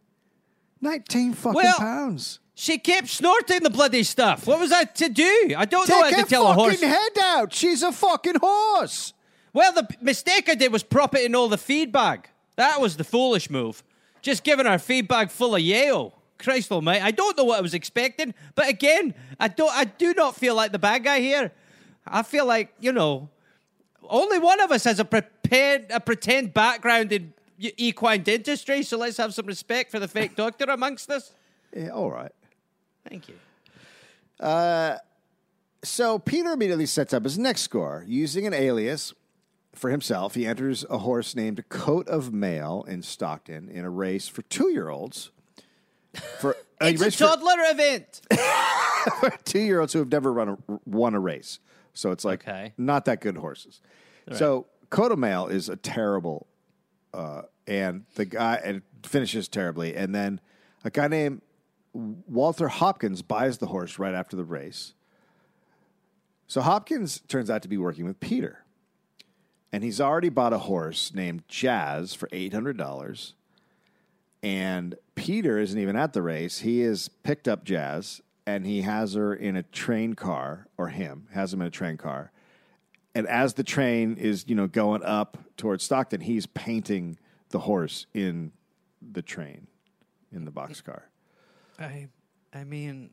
19 0.80 1.32
fucking 1.34 1.54
Well- 1.56 1.78
pounds. 1.78 2.38
She 2.60 2.76
kept 2.76 3.08
snorting 3.08 3.62
the 3.62 3.70
bloody 3.70 4.02
stuff. 4.02 4.46
What 4.46 4.60
was 4.60 4.70
I 4.70 4.84
to 4.84 5.08
do? 5.08 5.54
I 5.56 5.64
don't 5.64 5.88
know 5.88 6.02
Take 6.02 6.14
how 6.14 6.22
to 6.22 6.28
tell 6.28 6.46
a 6.46 6.52
horse. 6.52 6.78
Take 6.78 6.90
her 6.90 6.94
fucking 6.94 7.14
head 7.14 7.38
out. 7.38 7.54
She's 7.54 7.82
a 7.82 7.90
fucking 7.90 8.34
horse. 8.38 9.14
Well, 9.54 9.72
the 9.72 9.88
mistake 10.02 10.46
I 10.46 10.56
did 10.56 10.70
was 10.70 10.82
prop 10.82 11.14
it 11.14 11.24
in 11.24 11.34
all 11.34 11.48
the 11.48 11.56
feed 11.56 11.90
bag. 11.90 12.28
That 12.56 12.78
was 12.78 12.98
the 12.98 13.02
foolish 13.02 13.48
move. 13.48 13.82
Just 14.20 14.44
giving 14.44 14.66
her 14.66 14.78
feed 14.78 15.08
bag 15.08 15.30
full 15.30 15.54
of 15.54 15.62
Yale. 15.62 16.12
Christ 16.36 16.70
almighty. 16.70 17.00
I 17.00 17.12
don't 17.12 17.34
know 17.34 17.44
what 17.44 17.56
I 17.56 17.62
was 17.62 17.72
expecting, 17.72 18.34
but 18.54 18.68
again, 18.68 19.14
I 19.38 19.48
don't 19.48 19.72
I 19.74 19.84
do 19.84 20.12
not 20.12 20.36
feel 20.36 20.54
like 20.54 20.70
the 20.70 20.78
bad 20.78 21.02
guy 21.02 21.20
here. 21.20 21.52
I 22.06 22.22
feel 22.22 22.44
like, 22.44 22.74
you 22.78 22.92
know, 22.92 23.30
only 24.02 24.38
one 24.38 24.60
of 24.60 24.70
us 24.70 24.84
has 24.84 25.00
a 25.00 25.06
prepared 25.06 25.86
a 25.88 25.98
pretend 25.98 26.52
background 26.52 27.10
in 27.10 27.32
equine 27.58 28.22
dentistry, 28.22 28.82
so 28.82 28.98
let's 28.98 29.16
have 29.16 29.32
some 29.32 29.46
respect 29.46 29.90
for 29.90 29.98
the 29.98 30.08
fake 30.08 30.36
doctor 30.36 30.66
amongst 30.66 31.10
us. 31.10 31.32
Yeah, 31.74 31.88
all 31.88 32.10
right. 32.10 32.32
Thank 33.10 33.28
you. 33.28 33.34
So 35.82 36.18
Peter 36.18 36.50
immediately 36.50 36.86
sets 36.86 37.12
up 37.14 37.24
his 37.24 37.38
next 37.38 37.62
score 37.62 38.04
using 38.06 38.46
an 38.46 38.52
alias 38.54 39.14
for 39.74 39.88
himself. 39.90 40.34
He 40.34 40.46
enters 40.46 40.84
a 40.90 40.98
horse 40.98 41.34
named 41.34 41.66
Coat 41.68 42.06
of 42.08 42.32
Mail 42.34 42.84
in 42.88 43.02
Stockton 43.02 43.68
in 43.68 43.84
a 43.84 43.90
race 43.90 44.28
for 44.28 44.42
two 44.42 44.70
year 44.70 44.88
olds. 44.88 45.30
For 46.40 46.56
It's 46.82 47.00
a 47.00 47.04
race 47.04 47.14
for 47.16 47.24
toddler 47.24 47.56
event. 47.58 48.22
two 49.44 49.60
year 49.60 49.80
olds 49.80 49.92
who 49.92 49.98
have 49.98 50.10
never 50.10 50.32
run 50.32 50.48
a, 50.48 50.58
won 50.86 51.14
a 51.14 51.20
race. 51.20 51.58
So 51.92 52.10
it's 52.10 52.24
like 52.24 52.46
Okay. 52.46 52.72
not 52.78 53.04
that 53.06 53.20
good 53.20 53.36
horses. 53.36 53.80
So 54.32 54.66
Coat 54.90 55.10
of 55.12 55.18
Mail 55.18 55.48
is 55.48 55.68
a 55.68 55.74
terrible, 55.76 56.46
uh, 57.12 57.42
and 57.66 58.04
the 58.14 58.24
guy 58.24 58.60
and 58.62 58.82
finishes 59.04 59.48
terribly. 59.48 59.96
And 59.96 60.14
then 60.14 60.40
a 60.84 60.90
guy 60.90 61.08
named 61.08 61.42
Walter 61.92 62.68
Hopkins 62.68 63.22
buys 63.22 63.58
the 63.58 63.66
horse 63.66 63.98
right 63.98 64.14
after 64.14 64.36
the 64.36 64.44
race. 64.44 64.94
So 66.46 66.60
Hopkins 66.60 67.20
turns 67.28 67.50
out 67.50 67.62
to 67.62 67.68
be 67.68 67.78
working 67.78 68.04
with 68.04 68.20
Peter. 68.20 68.64
And 69.72 69.84
he's 69.84 70.00
already 70.00 70.28
bought 70.28 70.52
a 70.52 70.58
horse 70.58 71.14
named 71.14 71.44
Jazz 71.46 72.12
for 72.14 72.28
$800. 72.28 73.32
And 74.42 74.96
Peter 75.14 75.58
isn't 75.58 75.78
even 75.78 75.96
at 75.96 76.12
the 76.12 76.22
race. 76.22 76.60
He 76.60 76.80
has 76.80 77.08
picked 77.08 77.46
up 77.46 77.64
Jazz 77.64 78.20
and 78.46 78.66
he 78.66 78.82
has 78.82 79.14
her 79.14 79.34
in 79.34 79.54
a 79.54 79.62
train 79.62 80.14
car, 80.14 80.66
or 80.76 80.88
him 80.88 81.28
has 81.32 81.52
him 81.52 81.60
in 81.60 81.68
a 81.68 81.70
train 81.70 81.96
car. 81.96 82.32
And 83.14 83.26
as 83.28 83.54
the 83.54 83.62
train 83.62 84.16
is, 84.16 84.44
you 84.48 84.54
know, 84.54 84.66
going 84.66 85.04
up 85.04 85.38
towards 85.56 85.84
Stockton, 85.84 86.20
he's 86.22 86.46
painting 86.46 87.18
the 87.50 87.60
horse 87.60 88.06
in 88.14 88.50
the 89.00 89.22
train, 89.22 89.66
in 90.32 90.44
the 90.44 90.50
boxcar. 90.50 91.02
I, 91.80 92.08
I 92.52 92.64
mean, 92.64 93.10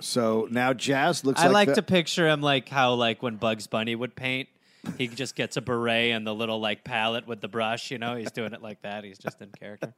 So 0.00 0.48
now 0.50 0.72
Jazz 0.72 1.24
looks 1.24 1.38
like 1.40 1.46
I 1.48 1.52
like, 1.52 1.68
like 1.68 1.74
the- 1.76 1.82
to 1.82 1.86
picture 1.86 2.28
him 2.28 2.40
like 2.40 2.68
how 2.68 2.94
like 2.94 3.22
when 3.22 3.36
Bugs 3.36 3.66
Bunny 3.66 3.94
would 3.94 4.14
paint, 4.14 4.48
he 4.98 5.08
just 5.08 5.34
gets 5.34 5.56
a 5.56 5.60
beret 5.60 6.12
and 6.12 6.26
the 6.26 6.34
little 6.34 6.60
like 6.60 6.84
palette 6.84 7.26
with 7.26 7.40
the 7.40 7.48
brush. 7.48 7.90
You 7.90 7.98
know, 7.98 8.14
he's 8.16 8.30
doing 8.30 8.52
it 8.52 8.62
like 8.62 8.82
that. 8.82 9.04
He's 9.04 9.18
just 9.18 9.40
in 9.40 9.50
character. 9.58 9.94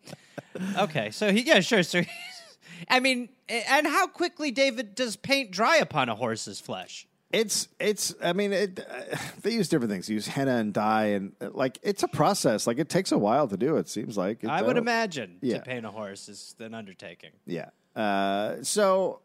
Okay, 0.78 1.10
so 1.10 1.32
he 1.32 1.42
yeah 1.42 1.60
sure. 1.60 1.82
So 1.82 2.02
I 2.88 3.00
mean, 3.00 3.28
and 3.48 3.86
how 3.86 4.06
quickly 4.06 4.50
David 4.50 4.94
does 4.94 5.16
paint 5.16 5.50
dry 5.50 5.76
upon 5.78 6.08
a 6.08 6.14
horse's 6.14 6.60
flesh? 6.60 7.07
It's 7.30 7.68
it's. 7.78 8.14
I 8.22 8.32
mean, 8.32 8.52
it, 8.52 8.80
uh, 8.80 9.16
they 9.42 9.52
use 9.52 9.68
different 9.68 9.90
things. 9.92 10.06
They 10.06 10.14
use 10.14 10.26
henna 10.26 10.56
and 10.56 10.72
dye, 10.72 11.06
and 11.08 11.32
uh, 11.40 11.50
like 11.52 11.78
it's 11.82 12.02
a 12.02 12.08
process. 12.08 12.66
Like 12.66 12.78
it 12.78 12.88
takes 12.88 13.12
a 13.12 13.18
while 13.18 13.46
to 13.48 13.56
do. 13.56 13.76
It 13.76 13.88
seems 13.88 14.16
like 14.16 14.42
It- 14.44 14.48
I 14.50 14.62
would 14.62 14.74
don't- 14.74 14.82
imagine 14.82 15.36
yeah. 15.42 15.58
to 15.58 15.64
paint 15.64 15.84
a 15.84 15.90
horse 15.90 16.28
is 16.28 16.54
an 16.58 16.72
undertaking. 16.74 17.30
Yeah. 17.46 17.68
Uh, 17.94 18.62
so 18.62 19.20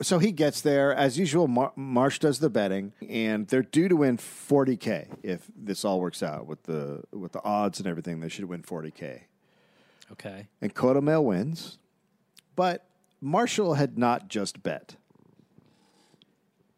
so 0.00 0.18
he 0.18 0.32
gets 0.32 0.62
there 0.62 0.94
as 0.94 1.18
usual. 1.18 1.46
Mar- 1.46 1.72
Marsh 1.76 2.18
does 2.20 2.38
the 2.38 2.48
betting, 2.48 2.92
and 3.08 3.46
they're 3.48 3.62
due 3.62 3.88
to 3.88 3.96
win 3.96 4.16
forty 4.16 4.76
k 4.78 5.08
if 5.22 5.42
this 5.54 5.84
all 5.84 6.00
works 6.00 6.22
out 6.22 6.46
with 6.46 6.62
the 6.62 7.02
with 7.12 7.32
the 7.32 7.42
odds 7.44 7.80
and 7.80 7.86
everything. 7.86 8.20
They 8.20 8.28
should 8.30 8.46
win 8.46 8.62
forty 8.62 8.90
k. 8.90 9.24
Okay. 10.12 10.46
And 10.62 10.72
Coat 10.74 10.96
of 10.96 11.04
Mail 11.04 11.24
wins, 11.24 11.76
but 12.56 12.86
Marshall 13.20 13.74
had 13.74 13.98
not 13.98 14.28
just 14.28 14.62
bet. 14.62 14.96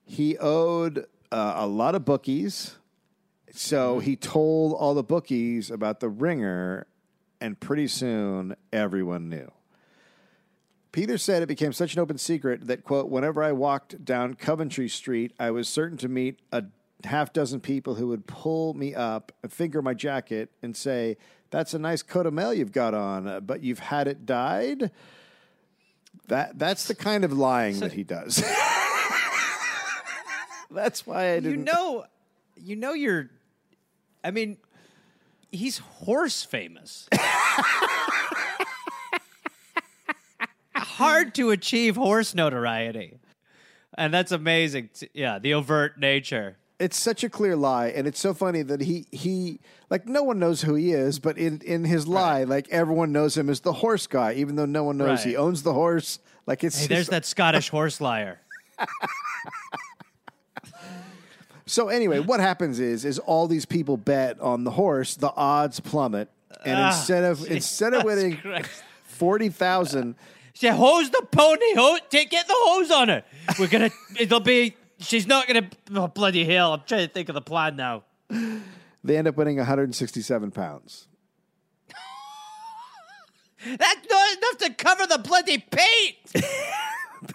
He 0.07 0.38
owed 0.38 1.07
uh, 1.33 1.55
a 1.57 1.66
lot 1.66 1.97
of 1.97 2.05
bookies, 2.05 2.77
so 3.53 3.99
he 3.99 4.14
told 4.14 4.73
all 4.73 4.95
the 4.95 5.03
bookies 5.03 5.71
about 5.71 5.99
the 6.01 6.09
ringer, 6.09 6.87
and 7.40 7.59
pretty 7.59 7.88
soon 7.88 8.55
everyone 8.73 9.29
knew. 9.29 9.51
Peter 10.92 11.19
said 11.19 11.42
it 11.42 11.47
became 11.47 11.73
such 11.73 11.95
an 11.95 12.01
open 12.01 12.16
secret 12.16 12.69
that, 12.69 12.85
quote, 12.85 13.11
whenever 13.11 13.42
I 13.42 13.53
walked 13.53 14.03
down 14.05 14.35
Coventry 14.35 14.88
Street, 14.88 15.33
I 15.38 15.51
was 15.51 15.69
certain 15.69 15.99
to 15.99 16.09
meet 16.09 16.38
a 16.53 16.64
half 17.05 17.33
dozen 17.33 17.61
people 17.61 17.97
who 17.97 18.07
would 18.09 18.27
pull 18.27 18.75
me 18.75 18.95
up, 18.95 19.33
and 19.42 19.53
finger 19.53 19.83
my 19.83 19.92
jacket, 19.92 20.51
and 20.62 20.77
say, 20.77 21.16
That's 21.51 21.75
a 21.75 21.79
nice 21.79 22.03
coat 22.03 22.27
of 22.27 22.33
mail 22.33 22.55
you've 22.55 22.73
got 22.73 22.95
on, 22.95 23.45
but 23.45 23.62
you've 23.62 23.81
had 23.81 24.07
it 24.07 24.25
dyed? 24.25 24.90
That, 26.29 26.59
that's 26.59 26.87
the 26.87 26.95
kind 26.95 27.25
of 27.25 27.33
lying 27.33 27.81
that 27.81 27.92
he 27.92 28.05
does. 28.05 28.42
that's 30.70 31.07
why 31.07 31.33
I 31.33 31.40
didn't. 31.40 31.50
You 31.61 31.64
know, 31.64 32.05
you 32.57 32.76
know 32.76 32.92
you're. 32.92 33.31
I 34.24 34.31
mean, 34.31 34.57
he's 35.52 35.79
horse 35.79 36.42
famous. 36.42 37.09
Hard 40.74 41.35
to 41.35 41.50
achieve 41.50 41.96
horse 41.96 42.35
notoriety, 42.35 43.18
and 43.96 44.12
that's 44.12 44.33
amazing. 44.33 44.90
Yeah, 45.14 45.38
the 45.38 45.55
overt 45.55 45.98
nature. 45.98 46.57
it's 46.79 46.96
such 46.98 47.24
a 47.24 47.29
clear 47.31 47.57
lie 47.57 47.88
and 47.88 48.07
it's 48.07 48.20
so 48.20 48.35
funny 48.35 48.62
that 48.62 48.81
he 48.83 49.07
he 49.11 49.61
like 49.88 50.07
no 50.07 50.22
one 50.22 50.38
knows 50.38 50.61
who 50.62 50.74
he 50.74 50.92
is 50.92 51.18
but 51.18 51.38
in 51.38 51.61
in 51.64 51.85
his 51.85 52.07
lie 52.07 52.44
like 52.44 52.68
everyone 52.70 53.12
knows 53.12 53.35
him 53.37 53.48
as 53.48 53.61
the 53.61 53.72
horse 53.72 54.07
guy 54.07 54.35
even 54.35 54.57
though 54.57 54.66
no 54.66 54.85
one 54.85 54.98
knows 54.98 55.24
he 55.24 55.37
owns 55.37 55.62
the 55.62 55.72
horse 55.72 56.18
like 56.46 56.62
it's 56.62 56.79
Hey, 56.81 56.87
there's 56.88 57.09
that 57.09 57.24
Scottish 57.24 57.70
horse 57.70 57.98
liar. 58.00 58.40
so 61.66 61.88
anyway 61.88 62.18
what 62.20 62.40
happens 62.40 62.79
is 62.81 63.05
is 63.05 63.18
all 63.18 63.46
these 63.48 63.66
people 63.66 63.96
bet 63.96 64.38
on 64.40 64.64
the 64.64 64.70
horse 64.70 65.16
the 65.16 65.33
odds 65.35 65.81
plummet 65.81 66.29
and 66.64 66.79
Ah, 66.79 66.88
instead 66.88 67.24
of 67.24 67.50
instead 67.50 67.92
of 67.94 68.05
winning 68.05 68.37
Christ. 68.38 68.83
40,000 69.05 70.14
She 70.55 70.68
hose 70.68 71.11
the 71.11 71.26
pony. 71.31 71.74
Hose, 71.74 72.00
take, 72.11 72.31
get 72.31 72.46
the 72.46 72.55
hose 72.57 72.90
on 72.90 73.09
her. 73.09 73.22
We're 73.59 73.66
gonna. 73.68 73.90
It'll 74.18 74.40
be. 74.40 74.74
She's 74.98 75.26
not 75.26 75.46
gonna. 75.46 75.68
Oh, 75.94 76.09
bloody 76.09 76.44
hell! 76.44 76.72
I'm 76.74 76.83
trying 76.87 77.07
to 77.07 77.12
think 77.12 77.29
of 77.29 77.35
the 77.35 77.40
plan 77.42 77.76
now. 77.76 78.05
they 79.05 79.16
end 79.18 79.29
up 79.29 79.37
winning 79.37 79.57
167 79.59 80.50
pounds 80.52 81.09
That's 83.66 84.09
not 84.11 84.37
enough 84.37 84.59
to 84.59 84.74
cover 84.74 85.07
the 85.07 85.18
bloody 85.18 85.59
paint. 85.59 86.44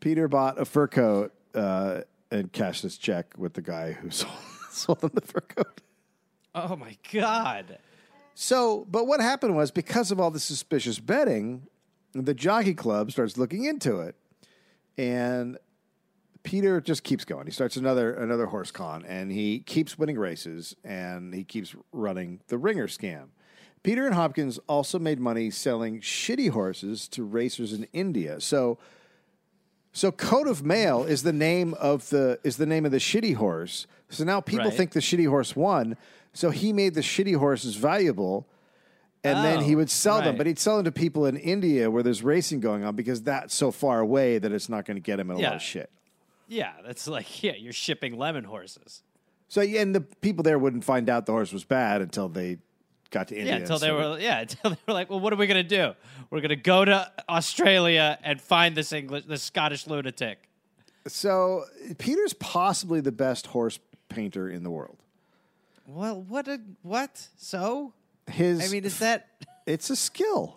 Peter 0.00 0.26
bought 0.28 0.58
a 0.60 0.64
fur 0.64 0.88
coat 0.88 1.32
uh, 1.54 2.00
and 2.32 2.52
cashed 2.52 2.82
this 2.82 2.96
check 2.96 3.34
with 3.36 3.54
the 3.54 3.62
guy 3.62 3.92
who 3.92 4.10
sold, 4.10 4.32
sold 4.70 5.04
him 5.04 5.10
the 5.14 5.20
fur 5.20 5.40
coat 5.40 5.80
Oh 6.54 6.76
my 6.76 6.96
god. 7.12 7.78
So, 8.34 8.86
but 8.90 9.06
what 9.06 9.20
happened 9.20 9.56
was 9.56 9.70
because 9.70 10.10
of 10.10 10.20
all 10.20 10.30
the 10.30 10.40
suspicious 10.40 10.98
betting, 10.98 11.66
the 12.12 12.34
jockey 12.34 12.74
club 12.74 13.10
starts 13.10 13.38
looking 13.38 13.64
into 13.64 14.00
it, 14.00 14.16
and 14.98 15.58
Peter 16.42 16.80
just 16.80 17.04
keeps 17.04 17.24
going. 17.24 17.46
He 17.46 17.52
starts 17.52 17.76
another 17.76 18.14
another 18.14 18.46
horse 18.46 18.70
con, 18.70 19.04
and 19.06 19.30
he 19.30 19.60
keeps 19.60 19.98
winning 19.98 20.18
races, 20.18 20.76
and 20.84 21.34
he 21.34 21.44
keeps 21.44 21.74
running 21.92 22.40
the 22.48 22.58
ringer 22.58 22.86
scam. 22.86 23.28
Peter 23.82 24.06
and 24.06 24.14
Hopkins 24.14 24.58
also 24.68 24.98
made 24.98 25.18
money 25.18 25.50
selling 25.50 26.00
shitty 26.00 26.50
horses 26.50 27.08
to 27.08 27.24
racers 27.24 27.72
in 27.72 27.86
India. 27.92 28.40
So, 28.40 28.78
so 29.92 30.10
coat 30.10 30.46
of 30.48 30.64
mail 30.64 31.04
is 31.04 31.22
the 31.22 31.32
name 31.32 31.74
of 31.74 32.08
the 32.10 32.38
is 32.44 32.56
the 32.56 32.66
name 32.66 32.84
of 32.84 32.90
the 32.92 32.98
shitty 32.98 33.34
horse. 33.34 33.86
So 34.08 34.24
now 34.24 34.40
people 34.40 34.66
Right. 34.66 34.74
think 34.74 34.92
the 34.92 35.00
shitty 35.00 35.28
horse 35.28 35.54
won. 35.56 35.96
So 36.34 36.50
he 36.50 36.72
made 36.72 36.94
the 36.94 37.00
shitty 37.02 37.36
horses 37.36 37.76
valuable, 37.76 38.46
and 39.24 39.44
then 39.44 39.62
he 39.62 39.74
Oh, 39.74 39.78
would 39.78 39.90
sell 39.90 40.18
them. 40.18 40.28
right. 40.30 40.38
But 40.38 40.46
he'd 40.46 40.58
sell 40.58 40.76
them 40.76 40.84
to 40.86 40.92
people 40.92 41.26
in 41.26 41.36
India 41.36 41.90
where 41.90 42.02
there's 42.02 42.22
racing 42.22 42.60
going 42.60 42.84
on 42.84 42.96
because 42.96 43.22
that's 43.22 43.54
so 43.54 43.70
far 43.70 44.00
away 44.00 44.38
that 44.38 44.50
it's 44.52 44.68
not 44.68 44.84
going 44.84 44.96
to 44.96 45.00
get 45.02 45.20
him 45.20 45.30
in 45.30 45.36
a 45.36 45.40
lot 45.40 45.42
Yeah. 45.42 45.54
of 45.56 45.62
shit. 45.62 45.90
Yeah, 46.48 46.72
that's 46.84 47.06
like 47.06 47.42
yeah, 47.42 47.54
you're 47.56 47.72
shipping 47.72 48.16
lemon 48.16 48.44
horses. 48.44 49.02
So 49.48 49.60
yeah, 49.60 49.80
and 49.82 49.94
the 49.94 50.00
people 50.00 50.42
there 50.42 50.58
wouldn't 50.58 50.84
find 50.84 51.08
out 51.10 51.26
the 51.26 51.32
horse 51.32 51.52
was 51.52 51.64
bad 51.64 52.00
until 52.02 52.28
they 52.28 52.58
got 53.12 53.28
to 53.28 53.36
India. 53.36 53.54
Yeah, 53.54 53.60
until 53.60 53.78
they 53.78 53.86
So- 53.86 54.10
were 54.14 54.18
yeah, 54.28 54.40
until 54.40 54.70
they 54.70 54.76
were 54.88 54.94
like, 54.94 55.08
well, 55.08 55.20
what 55.20 55.32
are 55.32 55.36
we 55.36 55.46
gonna 55.46 55.62
do? 55.62 55.94
We're 56.30 56.40
gonna 56.40 56.56
go 56.56 56.84
to 56.84 57.12
Australia 57.28 58.18
and 58.24 58.40
find 58.40 58.74
this 58.74 58.92
English, 58.92 59.24
this 59.26 59.42
Scottish 59.42 59.86
lunatic. 59.86 60.48
So 61.06 61.64
Peter's 61.98 62.32
possibly 62.32 63.00
the 63.00 63.12
best 63.12 63.46
horse 63.48 63.78
painter 64.08 64.48
in 64.48 64.62
the 64.64 64.70
world. 64.70 64.98
Well, 65.86 66.22
what 66.22 66.48
a 66.48 66.60
what? 66.82 67.28
So 67.36 67.92
His, 68.28 68.68
I 68.68 68.72
mean, 68.72 68.84
is 68.84 68.98
that 69.00 69.28
it's 69.66 69.90
a 69.90 69.96
skill. 69.96 70.56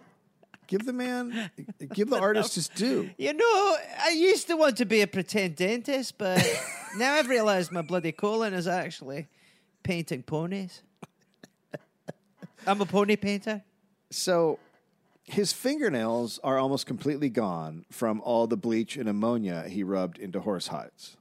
Give 0.68 0.84
the 0.84 0.94
man, 0.94 1.52
give 1.94 2.10
the 2.10 2.20
artist 2.20 2.56
his 2.56 2.70
due. 2.70 3.12
you 3.20 3.34
know? 3.34 3.78
I 4.02 4.10
used 4.15 4.48
to 4.48 4.56
want 4.58 4.78
to 4.78 4.86
be 4.86 5.02
a 5.02 5.08
pretend 5.08 5.56
dentist, 5.58 6.18
but 6.18 6.44
now 6.98 7.13
I've 7.13 7.30
realized 7.30 7.72
my 7.72 7.84
bloody 7.84 8.12
calling 8.12 8.52
is 8.54 8.68
actually 8.68 9.28
painting 9.84 10.24
ponies. 10.24 10.82
I'm 12.67 12.82
a 12.82 12.86
pony 12.86 13.15
painter. 13.15 13.63
So 14.12 14.60
his 15.23 15.51
fingernails 15.51 16.39
are 16.43 16.58
almost 16.58 16.86
completely 16.86 17.30
gone 17.30 17.86
from 17.91 18.21
all 18.21 18.47
the 18.47 18.58
bleach 18.58 18.95
and 18.97 19.10
ammonia 19.10 19.67
he 19.67 19.84
rubbed 19.84 20.17
into 20.17 20.39
horse 20.41 20.67
hides. 20.67 21.17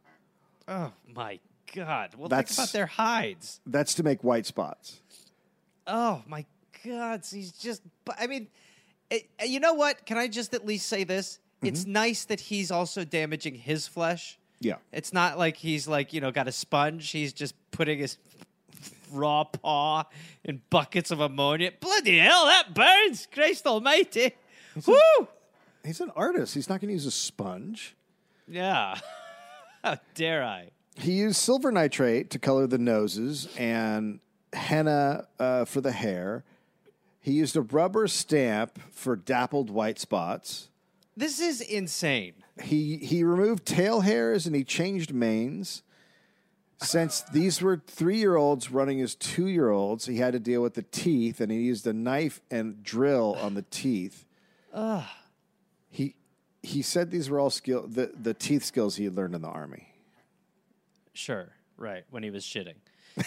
Oh 0.68 0.92
my 1.14 1.40
god! 1.74 2.14
Well, 2.16 2.28
That's- 2.28 2.54
think 2.54 2.66
about 2.66 2.72
their 2.72 2.86
hides. 2.86 3.60
That's 3.66 3.94
to 3.94 4.02
make 4.02 4.22
white 4.24 4.46
spots. 4.46 5.00
Oh 5.86 6.22
my 6.26 6.46
God! 6.84 7.22
He's 7.30 7.52
just. 7.52 7.82
I 8.18 8.26
mean, 8.26 8.48
it, 9.10 9.28
uh, 9.40 9.44
you 9.44 9.60
know 9.60 9.74
what? 9.74 10.06
Can 10.06 10.16
I 10.16 10.28
just 10.28 10.54
at 10.54 10.64
least 10.64 10.86
say 10.88 11.04
this? 11.04 11.38
Mm-hmm. 11.58 11.66
It's 11.68 11.86
nice 11.86 12.24
that 12.26 12.40
he's 12.40 12.70
also 12.70 13.04
damaging 13.04 13.54
his 13.54 13.86
flesh. 13.86 14.38
Yeah. 14.60 14.76
It's 14.92 15.12
not 15.12 15.38
like 15.38 15.56
he's 15.56 15.86
like 15.86 16.12
you 16.12 16.20
know 16.20 16.30
got 16.30 16.48
a 16.48 16.52
sponge. 16.52 17.10
He's 17.10 17.32
just 17.32 17.54
putting 17.70 17.98
his 17.98 18.16
raw 19.14 19.44
paw 19.44 20.04
in 20.44 20.62
buckets 20.70 21.10
of 21.10 21.20
ammonia. 21.20 21.72
Bloody 21.80 22.18
hell, 22.18 22.46
that 22.46 22.74
burns! 22.74 23.28
Christ 23.32 23.66
Almighty! 23.66 24.32
Woo! 24.86 25.28
He's 25.84 26.00
an 26.00 26.10
artist. 26.16 26.54
He's 26.54 26.68
not 26.68 26.80
going 26.80 26.88
to 26.88 26.94
use 26.94 27.06
a 27.06 27.10
sponge. 27.10 27.94
Yeah. 28.48 28.98
How 29.84 29.98
dare 30.14 30.42
I? 30.42 30.70
He 30.96 31.12
used 31.12 31.36
silver 31.36 31.70
nitrate 31.70 32.30
to 32.30 32.38
color 32.38 32.66
the 32.66 32.78
noses 32.78 33.48
and 33.58 34.20
henna 34.52 35.26
uh, 35.38 35.64
for 35.64 35.80
the 35.80 35.92
hair. 35.92 36.44
He 37.20 37.32
used 37.32 37.56
a 37.56 37.62
rubber 37.62 38.06
stamp 38.06 38.78
for 38.92 39.16
dappled 39.16 39.70
white 39.70 39.98
spots. 39.98 40.68
This 41.16 41.40
is 41.40 41.60
insane. 41.60 42.34
He 42.62 42.98
he 42.98 43.24
removed 43.24 43.64
tail 43.66 44.00
hairs 44.00 44.46
and 44.46 44.54
he 44.54 44.64
changed 44.64 45.12
manes. 45.12 45.82
Since 46.82 47.22
these 47.32 47.62
were 47.62 47.80
three 47.86 48.18
year 48.18 48.36
olds 48.36 48.70
running 48.70 49.00
as 49.00 49.14
two 49.14 49.46
year 49.46 49.70
olds, 49.70 50.06
he 50.06 50.18
had 50.18 50.32
to 50.32 50.40
deal 50.40 50.60
with 50.60 50.74
the 50.74 50.82
teeth 50.82 51.40
and 51.40 51.50
he 51.50 51.58
used 51.58 51.86
a 51.86 51.92
knife 51.92 52.40
and 52.50 52.82
drill 52.82 53.36
on 53.40 53.54
the 53.54 53.62
teeth. 53.62 54.24
He 55.90 56.16
he 56.62 56.82
said 56.82 57.10
these 57.10 57.30
were 57.30 57.38
all 57.38 57.50
skill 57.50 57.86
the, 57.86 58.10
the 58.20 58.34
teeth 58.34 58.64
skills 58.64 58.96
he 58.96 59.04
had 59.04 59.14
learned 59.14 59.34
in 59.34 59.42
the 59.42 59.48
army. 59.48 59.88
Sure, 61.12 61.52
right, 61.76 62.04
when 62.10 62.24
he 62.24 62.30
was 62.30 62.44
shitting. 62.44 62.74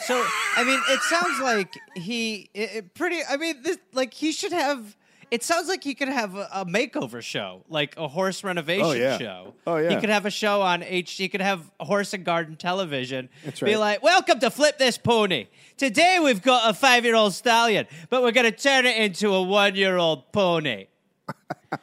So, 0.05 0.21
I 0.57 0.65
mean, 0.65 0.81
it 0.89 0.99
sounds 1.03 1.39
like 1.39 1.73
he 1.95 2.49
it, 2.53 2.69
it 2.75 2.93
pretty. 2.93 3.21
I 3.27 3.37
mean, 3.37 3.61
this 3.61 3.77
like 3.93 4.13
he 4.13 4.33
should 4.33 4.51
have. 4.51 4.96
It 5.29 5.43
sounds 5.43 5.67
like 5.67 5.83
he 5.83 5.93
could 5.93 6.07
have 6.07 6.35
a, 6.35 6.47
a 6.53 6.65
makeover 6.65 7.21
show, 7.21 7.63
like 7.69 7.95
a 7.97 8.07
horse 8.07 8.43
renovation 8.43 8.85
Oh, 8.85 8.91
yeah. 8.93 9.17
show. 9.17 9.53
Oh, 9.65 9.75
yeah. 9.77 9.89
He 9.89 9.95
could 9.97 10.09
have 10.09 10.25
a 10.25 10.29
show 10.31 10.61
on 10.61 10.83
H. 10.83 11.11
He 11.13 11.27
could 11.27 11.41
have 11.41 11.69
horse 11.79 12.13
and 12.13 12.23
garden 12.23 12.55
television. 12.55 13.27
That's 13.43 13.61
right. 13.61 13.69
Be 13.71 13.75
like, 13.77 14.01
"Welcome 14.01 14.39
to 14.39 14.49
Flip 14.49 14.77
This 14.77 14.97
Pony. 14.97 15.47
Today 15.75 16.19
we've 16.23 16.41
got 16.41 16.69
a 16.69 16.73
five-year-old 16.73 17.33
stallion, 17.33 17.87
but 18.09 18.23
we're 18.23 18.31
going 18.31 18.49
to 18.49 18.57
turn 18.57 18.85
it 18.85 18.95
into 18.97 19.33
a 19.33 19.41
one-year-old 19.43 20.31
pony." 20.31 20.87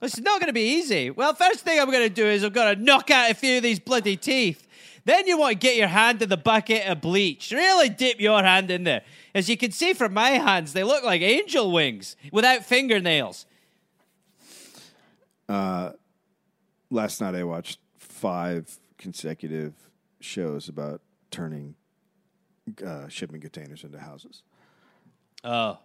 It's 0.00 0.18
not 0.18 0.40
going 0.40 0.48
to 0.48 0.54
be 0.54 0.76
easy. 0.76 1.10
Well, 1.10 1.34
first 1.34 1.60
thing 1.60 1.78
I'm 1.78 1.90
going 1.90 2.08
to 2.08 2.14
do 2.14 2.24
is 2.24 2.42
I'm 2.42 2.52
going 2.54 2.74
to 2.74 2.82
knock 2.82 3.10
out 3.10 3.30
a 3.30 3.34
few 3.34 3.58
of 3.58 3.62
these 3.62 3.78
bloody 3.78 4.16
teeth. 4.16 4.66
Then 5.04 5.26
you 5.26 5.36
want 5.36 5.52
to 5.52 5.58
get 5.58 5.76
your 5.76 5.88
hand 5.88 6.22
in 6.22 6.30
the 6.30 6.38
bucket 6.38 6.86
of 6.86 7.02
bleach. 7.02 7.50
Really 7.50 7.90
dip 7.90 8.18
your 8.18 8.42
hand 8.42 8.70
in 8.70 8.84
there. 8.84 9.02
As 9.34 9.48
you 9.48 9.56
can 9.56 9.72
see 9.72 9.92
from 9.94 10.14
my 10.14 10.30
hands, 10.30 10.72
they 10.72 10.84
look 10.84 11.02
like 11.04 11.20
angel 11.22 11.72
wings 11.72 12.16
without 12.30 12.64
fingernails. 12.64 13.46
Last 16.94 17.20
night 17.20 17.34
I 17.34 17.42
watched 17.42 17.80
five 17.98 18.78
consecutive 18.98 19.74
shows 20.20 20.68
about 20.68 21.00
turning 21.32 21.74
uh, 22.86 23.08
shipping 23.08 23.40
containers 23.40 23.82
into 23.82 23.98
houses. 23.98 24.42
Oh. 25.42 25.78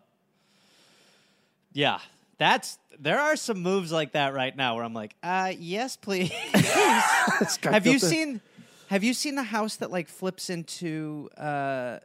Yeah. 1.73 1.99
That's 2.37 2.77
there 2.99 3.19
are 3.19 3.35
some 3.35 3.61
moves 3.61 3.91
like 3.91 4.11
that 4.11 4.35
right 4.35 4.55
now 4.55 4.75
where 4.75 4.83
I'm 4.83 4.93
like, 4.93 5.15
uh 5.23 5.51
yes, 5.57 5.97
please. 5.97 6.31
have 7.63 7.87
you 7.87 7.97
seen 7.97 8.39
have 8.87 9.03
you 9.03 9.15
seen 9.15 9.33
the 9.33 9.43
house 9.43 9.77
that 9.77 9.89
like 9.89 10.07
flips 10.07 10.51
into 10.51 11.29
uh 11.37 11.97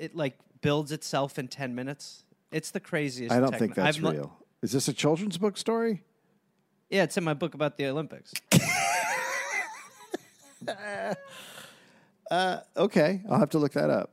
it 0.00 0.16
like 0.16 0.36
builds 0.60 0.90
itself 0.92 1.38
in 1.38 1.46
10 1.48 1.74
minutes? 1.74 2.24
It's 2.50 2.70
the 2.70 2.80
craziest 2.80 3.32
I 3.32 3.38
don't 3.40 3.50
techno- 3.52 3.58
think 3.58 3.74
that's 3.76 3.96
I've 3.98 4.02
lo- 4.02 4.10
real. 4.12 4.36
Is 4.62 4.72
this 4.72 4.88
a 4.88 4.92
children's 4.92 5.38
book 5.38 5.56
story? 5.56 6.02
yeah, 6.90 7.04
it's 7.04 7.16
in 7.16 7.22
my 7.24 7.34
book 7.34 7.54
about 7.54 7.76
the 7.76 7.86
Olympics. 7.86 8.32
Uh, 12.30 12.60
okay, 12.76 13.22
I'll 13.28 13.40
have 13.40 13.50
to 13.50 13.58
look 13.58 13.72
that 13.72 13.90
up. 13.90 14.10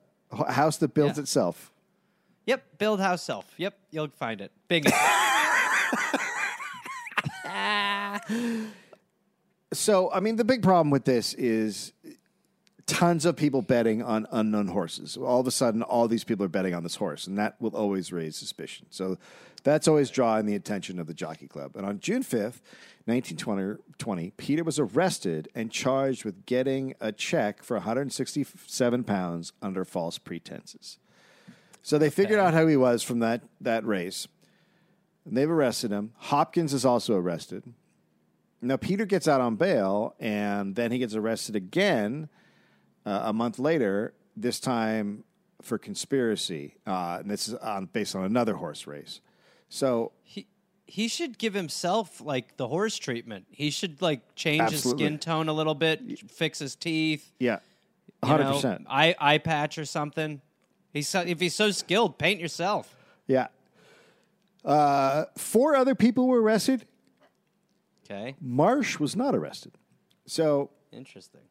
House 0.50 0.78
that 0.78 0.94
builds 0.96 1.18
Yeah. 1.18 1.24
itself. 1.24 1.72
yep, 2.48 2.64
build 2.80 3.00
house 3.00 3.22
self. 3.22 3.46
Yep, 3.58 3.78
you'll 3.92 4.08
find 4.08 4.42
it. 4.42 4.52
Bingo. 4.68 4.90
So, 9.74 10.10
I 10.14 10.22
mean, 10.22 10.38
the 10.38 10.46
big 10.46 10.64
problem 10.64 10.90
with 10.92 11.04
this 11.04 11.34
is 11.34 11.92
tons 12.88 13.26
of 13.26 13.36
people 13.36 13.62
betting 13.62 14.02
on 14.02 14.26
unknown 14.32 14.70
horses. 14.70 15.18
All 15.18 15.40
of 15.40 15.48
a 15.48 15.52
sudden, 15.52 15.84
all 15.84 16.08
these 16.08 16.24
people 16.24 16.46
are 16.46 16.50
betting 16.50 16.74
on 16.74 16.84
this 16.84 16.96
horse, 16.96 17.28
and 17.28 17.38
that 17.38 17.56
will 17.62 17.76
always 17.76 18.12
raise 18.12 18.36
suspicion. 18.36 18.88
So, 18.90 19.18
that's 19.64 19.88
always 19.88 20.10
drawing 20.10 20.46
the 20.46 20.56
attention 20.56 20.98
of 20.98 21.08
the 21.08 21.14
Jockey 21.14 21.48
Club. 21.48 21.76
And 21.76 21.86
on 21.86 22.00
June 22.00 22.24
5th, 22.24 22.62
1920, 23.06 24.32
Peter 24.38 24.64
was 24.64 24.80
arrested 24.80 25.50
and 25.54 25.70
charged 25.70 26.24
with 26.24 26.46
getting 26.46 26.96
a 27.02 27.12
check 27.12 27.62
for 27.64 27.76
167 27.76 29.04
pounds 29.04 29.52
under 29.62 29.84
false 29.84 30.18
pretenses. 30.18 30.98
So, 31.84 31.98
they 31.98 32.10
figured 32.10 32.40
out 32.40 32.54
how 32.54 32.66
he 32.68 32.78
was 32.78 33.04
from 33.04 33.20
that, 33.20 33.44
that 33.62 33.86
race. 33.86 34.28
And 35.26 35.36
they've 35.36 35.50
arrested 35.50 35.92
him. 35.92 36.14
Hopkins 36.16 36.74
is 36.74 36.86
also 36.86 37.16
arrested. 37.16 37.74
Now 38.62 38.78
Peter 38.78 39.06
gets 39.06 39.28
out 39.28 39.42
on 39.42 39.56
bail, 39.56 40.16
and 40.20 40.76
then 40.76 40.92
he 40.92 40.98
gets 40.98 41.14
arrested 41.14 41.56
again 41.56 42.30
uh, 43.08 43.22
a 43.26 43.34
month 43.34 43.58
later. 43.58 44.14
This 44.36 44.60
time 44.60 45.24
for 45.64 45.80
conspiracy, 45.80 46.76
uh, 46.86 47.18
and 47.22 47.32
this 47.32 47.48
is 47.48 47.56
on, 47.56 47.86
based 47.86 48.16
on 48.16 48.24
another 48.24 48.54
horse 48.56 48.86
race. 48.86 49.22
So 49.70 50.12
he 50.24 50.46
he 50.86 51.08
should 51.08 51.38
give 51.38 51.54
himself 51.54 52.22
like 52.22 52.58
the 52.58 52.68
horse 52.68 52.98
treatment. 52.98 53.46
He 53.50 53.72
should 53.72 54.02
like 54.02 54.36
change 54.36 54.62
Absolutely. 54.62 55.04
his 55.04 55.08
skin 55.08 55.20
tone 55.20 55.50
a 55.50 55.54
little 55.54 55.76
bit, 55.76 56.20
fix 56.30 56.60
his 56.60 56.76
teeth. 56.76 57.32
yeah, 57.40 57.60
hundred 58.24 58.54
percent. 58.54 58.86
Eye 58.90 59.16
eye 59.20 59.40
patch 59.40 59.78
or 59.78 59.86
something. 59.86 60.42
He's 60.94 61.08
so, 61.08 61.22
if 61.22 61.40
he's 61.40 61.56
so 61.56 61.72
skilled, 61.72 62.18
paint 62.18 62.40
yourself. 62.40 62.96
Yeah. 63.28 63.48
Uh, 64.64 65.26
four 65.38 65.76
other 65.76 65.96
people 65.96 66.28
were 66.28 66.42
arrested. 66.42 66.86
Okay, 68.06 68.36
Marsh 68.40 69.00
was 69.00 69.16
not 69.16 69.36
arrested. 69.36 69.74
So 70.26 70.70
interesting. 70.92 71.42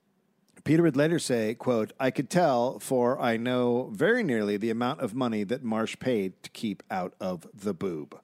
Peter 0.66 0.82
would 0.82 0.96
later 0.96 1.20
say, 1.20 1.54
quote, 1.54 1.92
I 2.00 2.10
could 2.10 2.28
tell, 2.28 2.80
for 2.80 3.20
I 3.20 3.36
know 3.36 3.88
very 3.92 4.24
nearly 4.24 4.56
the 4.56 4.70
amount 4.70 5.00
of 5.00 5.14
money 5.14 5.44
that 5.44 5.62
Marsh 5.62 5.96
paid 6.00 6.42
to 6.42 6.50
keep 6.50 6.82
out 6.90 7.14
of 7.20 7.46
the 7.54 7.72
boob. 7.72 8.18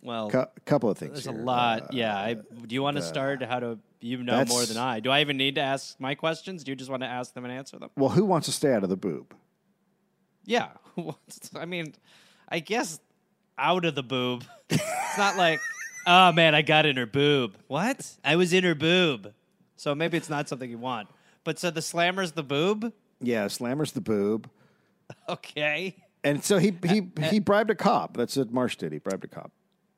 Well, 0.00 0.30
A 0.32 0.46
couple 0.64 0.88
of 0.88 0.96
things. 0.96 1.12
there's 1.12 1.26
a 1.26 1.32
here. 1.32 1.42
lot. 1.42 1.82
Uh, 1.82 1.86
yeah. 1.90 2.16
I, 2.16 2.34
do 2.34 2.74
you 2.74 2.82
want 2.82 2.96
to 2.96 3.02
start? 3.02 3.42
How 3.42 3.58
to 3.58 3.78
you 4.00 4.22
know 4.22 4.44
more 4.46 4.64
than 4.64 4.78
I? 4.78 5.00
Do 5.00 5.10
I 5.10 5.20
even 5.20 5.36
need 5.36 5.56
to 5.56 5.60
ask 5.60 5.98
my 6.00 6.14
questions? 6.14 6.64
Do 6.64 6.70
you 6.72 6.76
just 6.76 6.88
want 6.90 7.02
to 7.02 7.08
ask 7.08 7.34
them 7.34 7.44
and 7.44 7.52
answer 7.52 7.78
them? 7.78 7.90
Well, 7.96 8.08
who 8.08 8.24
wants 8.24 8.46
to 8.46 8.52
stay 8.52 8.72
out 8.72 8.82
of 8.82 8.88
the 8.88 8.96
boob? 8.96 9.34
Yeah. 10.46 10.68
I 11.54 11.66
mean, 11.66 11.94
I 12.48 12.60
guess 12.60 12.98
out 13.58 13.84
of 13.84 13.94
the 13.94 14.02
boob. 14.02 14.44
it's 14.70 15.18
not 15.18 15.36
like, 15.36 15.60
oh 16.06 16.32
man, 16.32 16.54
I 16.54 16.62
got 16.62 16.86
in 16.86 16.96
her 16.96 17.06
boob. 17.06 17.56
What? 17.66 18.08
I 18.24 18.36
was 18.36 18.52
in 18.54 18.64
her 18.64 18.74
boob. 18.74 19.34
So 19.80 19.94
maybe 19.94 20.18
it's 20.18 20.28
not 20.28 20.46
something 20.46 20.68
you 20.68 20.76
want. 20.76 21.08
But 21.42 21.58
so 21.58 21.70
the 21.70 21.80
slammer's 21.80 22.32
the 22.32 22.42
boob? 22.42 22.92
Yeah, 23.18 23.48
Slammer's 23.48 23.92
the 23.92 24.02
boob. 24.02 24.48
Okay. 25.28 25.96
And 26.22 26.44
so 26.44 26.58
he 26.58 26.72
he 26.86 27.00
Uh, 27.00 27.22
he 27.22 27.40
bribed 27.40 27.70
a 27.70 27.74
cop. 27.74 28.16
That's 28.16 28.36
what 28.36 28.52
Marsh 28.52 28.76
did. 28.76 28.92
He 28.92 28.98
bribed 28.98 29.24
a 29.24 29.26
cop. 29.26 29.50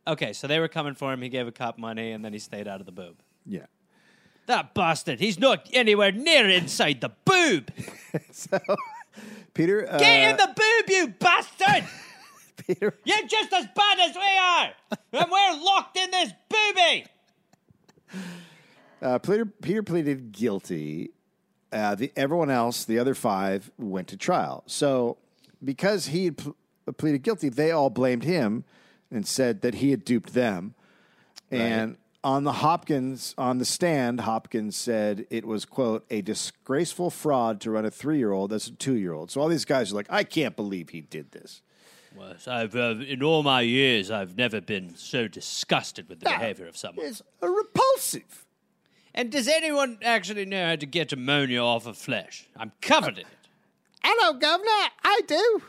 Okay, 0.06 0.32
so 0.32 0.46
they 0.46 0.58
were 0.58 0.68
coming 0.68 0.94
for 0.94 1.12
him. 1.12 1.20
He 1.20 1.28
gave 1.28 1.46
a 1.46 1.52
cop 1.52 1.76
money 1.78 2.12
and 2.12 2.24
then 2.24 2.32
he 2.32 2.38
stayed 2.38 2.66
out 2.66 2.80
of 2.80 2.86
the 2.86 2.92
boob. 2.92 3.16
Yeah. 3.44 3.66
That 4.46 4.72
bastard, 4.72 5.20
he's 5.20 5.38
not 5.38 5.68
anywhere 5.74 6.12
near 6.12 6.48
inside 6.48 7.00
the 7.00 7.10
boob. 7.24 7.70
So 8.30 8.58
Peter 9.52 9.86
uh, 9.86 9.98
Get 9.98 10.30
in 10.30 10.36
the 10.38 10.54
boob, 10.56 10.90
you 10.90 11.08
bastard! 11.08 11.84
Peter 12.66 12.94
You're 13.04 13.26
just 13.26 13.52
as 13.52 13.66
bad 13.74 13.98
as 14.00 14.14
we 14.14 14.38
are! 14.40 14.72
And 15.20 15.30
we're 15.30 15.62
locked 15.62 15.98
in 15.98 16.10
this 16.10 16.32
booby! 16.48 17.06
Uh, 19.02 19.18
Peter 19.18 19.44
Peter 19.44 19.82
pleaded 19.82 20.32
guilty. 20.32 21.10
Uh, 21.72 21.94
the 21.94 22.12
everyone 22.16 22.50
else, 22.50 22.84
the 22.84 22.98
other 22.98 23.14
five, 23.14 23.70
went 23.78 24.08
to 24.08 24.16
trial. 24.16 24.62
So 24.66 25.16
because 25.64 26.06
he 26.06 26.26
had 26.26 26.36
pl- 26.36 26.56
pleaded 26.96 27.22
guilty, 27.22 27.48
they 27.48 27.70
all 27.70 27.90
blamed 27.90 28.24
him 28.24 28.64
and 29.10 29.26
said 29.26 29.62
that 29.62 29.76
he 29.76 29.90
had 29.90 30.04
duped 30.04 30.34
them. 30.34 30.74
And 31.50 31.98
on 32.24 32.44
the 32.44 32.52
Hopkins 32.52 33.34
on 33.36 33.58
the 33.58 33.64
stand, 33.64 34.20
Hopkins 34.20 34.76
said 34.76 35.26
it 35.28 35.44
was 35.44 35.64
quote 35.64 36.04
a 36.10 36.22
disgraceful 36.22 37.10
fraud 37.10 37.60
to 37.62 37.70
run 37.70 37.84
a 37.84 37.90
three 37.90 38.18
year 38.18 38.32
old 38.32 38.52
as 38.52 38.68
a 38.68 38.72
two 38.72 38.94
year 38.94 39.12
old. 39.12 39.30
So 39.30 39.40
all 39.40 39.48
these 39.48 39.64
guys 39.64 39.92
are 39.92 39.96
like, 39.96 40.06
I 40.08 40.24
can't 40.24 40.56
believe 40.56 40.90
he 40.90 41.00
did 41.02 41.32
this. 41.32 41.62
Well, 42.16 42.34
I've, 42.46 42.76
uh, 42.76 42.96
in 43.06 43.22
all 43.22 43.42
my 43.42 43.62
years, 43.62 44.10
I've 44.10 44.36
never 44.36 44.60
been 44.60 44.94
so 44.96 45.28
disgusted 45.28 46.08
with 46.10 46.20
the 46.20 46.26
behavior 46.26 46.66
of 46.66 46.76
someone. 46.76 47.06
It's 47.06 47.22
repulsive. 47.40 48.46
And 49.14 49.30
does 49.30 49.46
anyone 49.48 49.98
actually 50.02 50.46
know 50.46 50.68
how 50.68 50.76
to 50.76 50.86
get 50.86 51.12
ammonia 51.12 51.60
off 51.60 51.86
of 51.86 51.98
flesh? 51.98 52.46
I'm 52.56 52.72
covered 52.80 53.18
in 53.18 53.26
it. 53.26 53.48
Hello, 54.02 54.38
Governor. 54.38 54.88
I 55.04 55.20
do. 55.26 55.62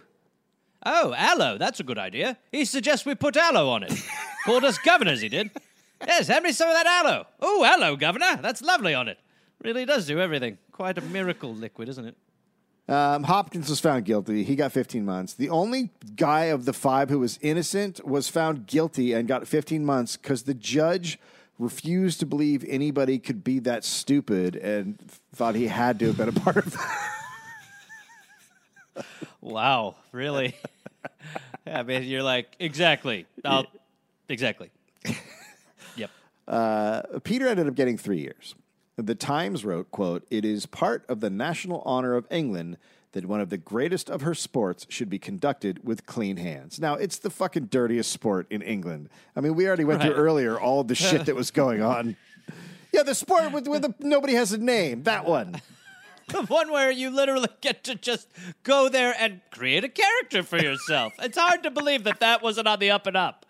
Oh, 0.85 1.13
aloe, 1.15 1.57
that's 1.57 1.79
a 1.79 1.83
good 1.83 1.97
idea. 1.97 2.37
He 2.51 2.65
suggests 2.65 3.05
we 3.05 3.15
put 3.15 3.37
aloe 3.37 3.69
on 3.69 3.83
it. 3.83 3.93
Called 4.45 4.65
us 4.65 4.77
governors, 4.77 5.21
he 5.21 5.29
did. 5.29 5.51
Yes, 6.05 6.27
hand 6.27 6.43
me 6.43 6.51
some 6.51 6.69
of 6.69 6.75
that 6.75 6.85
aloe. 6.85 7.25
Oh, 7.41 7.63
aloe, 7.63 7.95
governor. 7.95 8.37
That's 8.41 8.61
lovely 8.61 8.93
on 8.93 9.07
it. 9.07 9.17
Really 9.63 9.85
does 9.85 10.05
do 10.05 10.19
everything. 10.19 10.57
Quite 10.71 10.97
a 10.97 11.01
miracle 11.01 11.53
liquid, 11.53 11.87
isn't 11.87 12.05
it? 12.05 12.15
Um, 12.89 13.23
Hopkins 13.23 13.69
was 13.69 13.79
found 13.79 14.03
guilty. 14.03 14.43
He 14.43 14.57
got 14.57 14.73
15 14.73 15.05
months. 15.05 15.33
The 15.33 15.49
only 15.49 15.91
guy 16.17 16.45
of 16.45 16.65
the 16.65 16.73
five 16.73 17.09
who 17.09 17.19
was 17.19 17.39
innocent 17.41 18.05
was 18.05 18.27
found 18.27 18.67
guilty 18.67 19.13
and 19.13 19.25
got 19.25 19.47
15 19.47 19.85
months 19.85 20.17
because 20.17 20.43
the 20.43 20.53
judge 20.53 21.17
refused 21.59 22.19
to 22.19 22.25
believe 22.25 22.65
anybody 22.67 23.19
could 23.19 23.43
be 23.43 23.59
that 23.59 23.83
stupid 23.83 24.55
and 24.55 24.99
thought 25.33 25.55
he 25.55 25.67
had 25.67 25.99
to 25.99 26.07
have 26.07 26.17
been 26.17 26.29
a 26.29 26.33
part 26.33 26.57
of 26.57 26.71
that. 26.73 27.09
Wow, 29.41 29.95
really? 30.11 30.55
yeah, 31.67 31.79
I 31.79 31.83
mean, 31.83 32.03
you're 32.03 32.23
like 32.23 32.55
exactly. 32.59 33.25
I'll, 33.43 33.65
exactly. 34.29 34.69
Yep. 35.95 36.09
Uh, 36.47 37.01
Peter 37.23 37.47
ended 37.47 37.67
up 37.67 37.75
getting 37.75 37.97
three 37.97 38.19
years. 38.19 38.55
The 38.95 39.15
Times 39.15 39.65
wrote, 39.65 39.89
quote, 39.91 40.25
It 40.29 40.45
is 40.45 40.65
part 40.65 41.03
of 41.09 41.19
the 41.19 41.29
national 41.29 41.81
honor 41.85 42.15
of 42.15 42.27
England 42.29 42.77
that 43.13 43.25
one 43.25 43.41
of 43.41 43.49
the 43.49 43.57
greatest 43.57 44.09
of 44.09 44.21
her 44.21 44.33
sports 44.33 44.85
should 44.89 45.09
be 45.09 45.19
conducted 45.19 45.79
with 45.83 46.05
clean 46.05 46.37
hands. 46.37 46.79
Now, 46.79 46.95
it's 46.95 47.19
the 47.19 47.29
fucking 47.29 47.65
dirtiest 47.65 48.11
sport 48.11 48.47
in 48.49 48.61
England. 48.61 49.09
I 49.35 49.41
mean, 49.41 49.55
we 49.55 49.67
already 49.67 49.83
went 49.83 50.01
through 50.01 50.13
earlier 50.13 50.59
all 50.59 50.81
of 50.81 50.87
the 50.87 50.95
shit 50.95 51.25
that 51.25 51.35
was 51.35 51.51
going 51.51 51.81
on. 51.83 52.15
Yeah, 52.91 53.03
the 53.03 53.15
sport 53.15 53.51
with, 53.51 53.67
with 53.67 53.81
the, 53.83 53.93
nobody 53.99 54.33
has 54.33 54.51
a 54.51 54.57
name. 54.57 55.03
That 55.03 55.25
one. 55.25 55.61
The 56.27 56.43
one 56.43 56.71
where 56.71 56.89
you 56.89 57.09
literally 57.09 57.49
get 57.61 57.83
to 57.85 57.95
just 57.95 58.29
go 58.63 58.89
there 58.89 59.13
and 59.19 59.41
create 59.51 59.83
a 59.83 59.89
character 59.89 60.41
for 60.41 60.57
yourself. 60.57 61.13
it's 61.19 61.37
hard 61.37 61.63
to 61.63 61.71
believe 61.71 62.05
that 62.05 62.21
that 62.21 62.41
wasn't 62.41 62.67
on 62.67 62.79
the 62.79 62.91
up 62.91 63.07
and 63.07 63.17
up. 63.17 63.45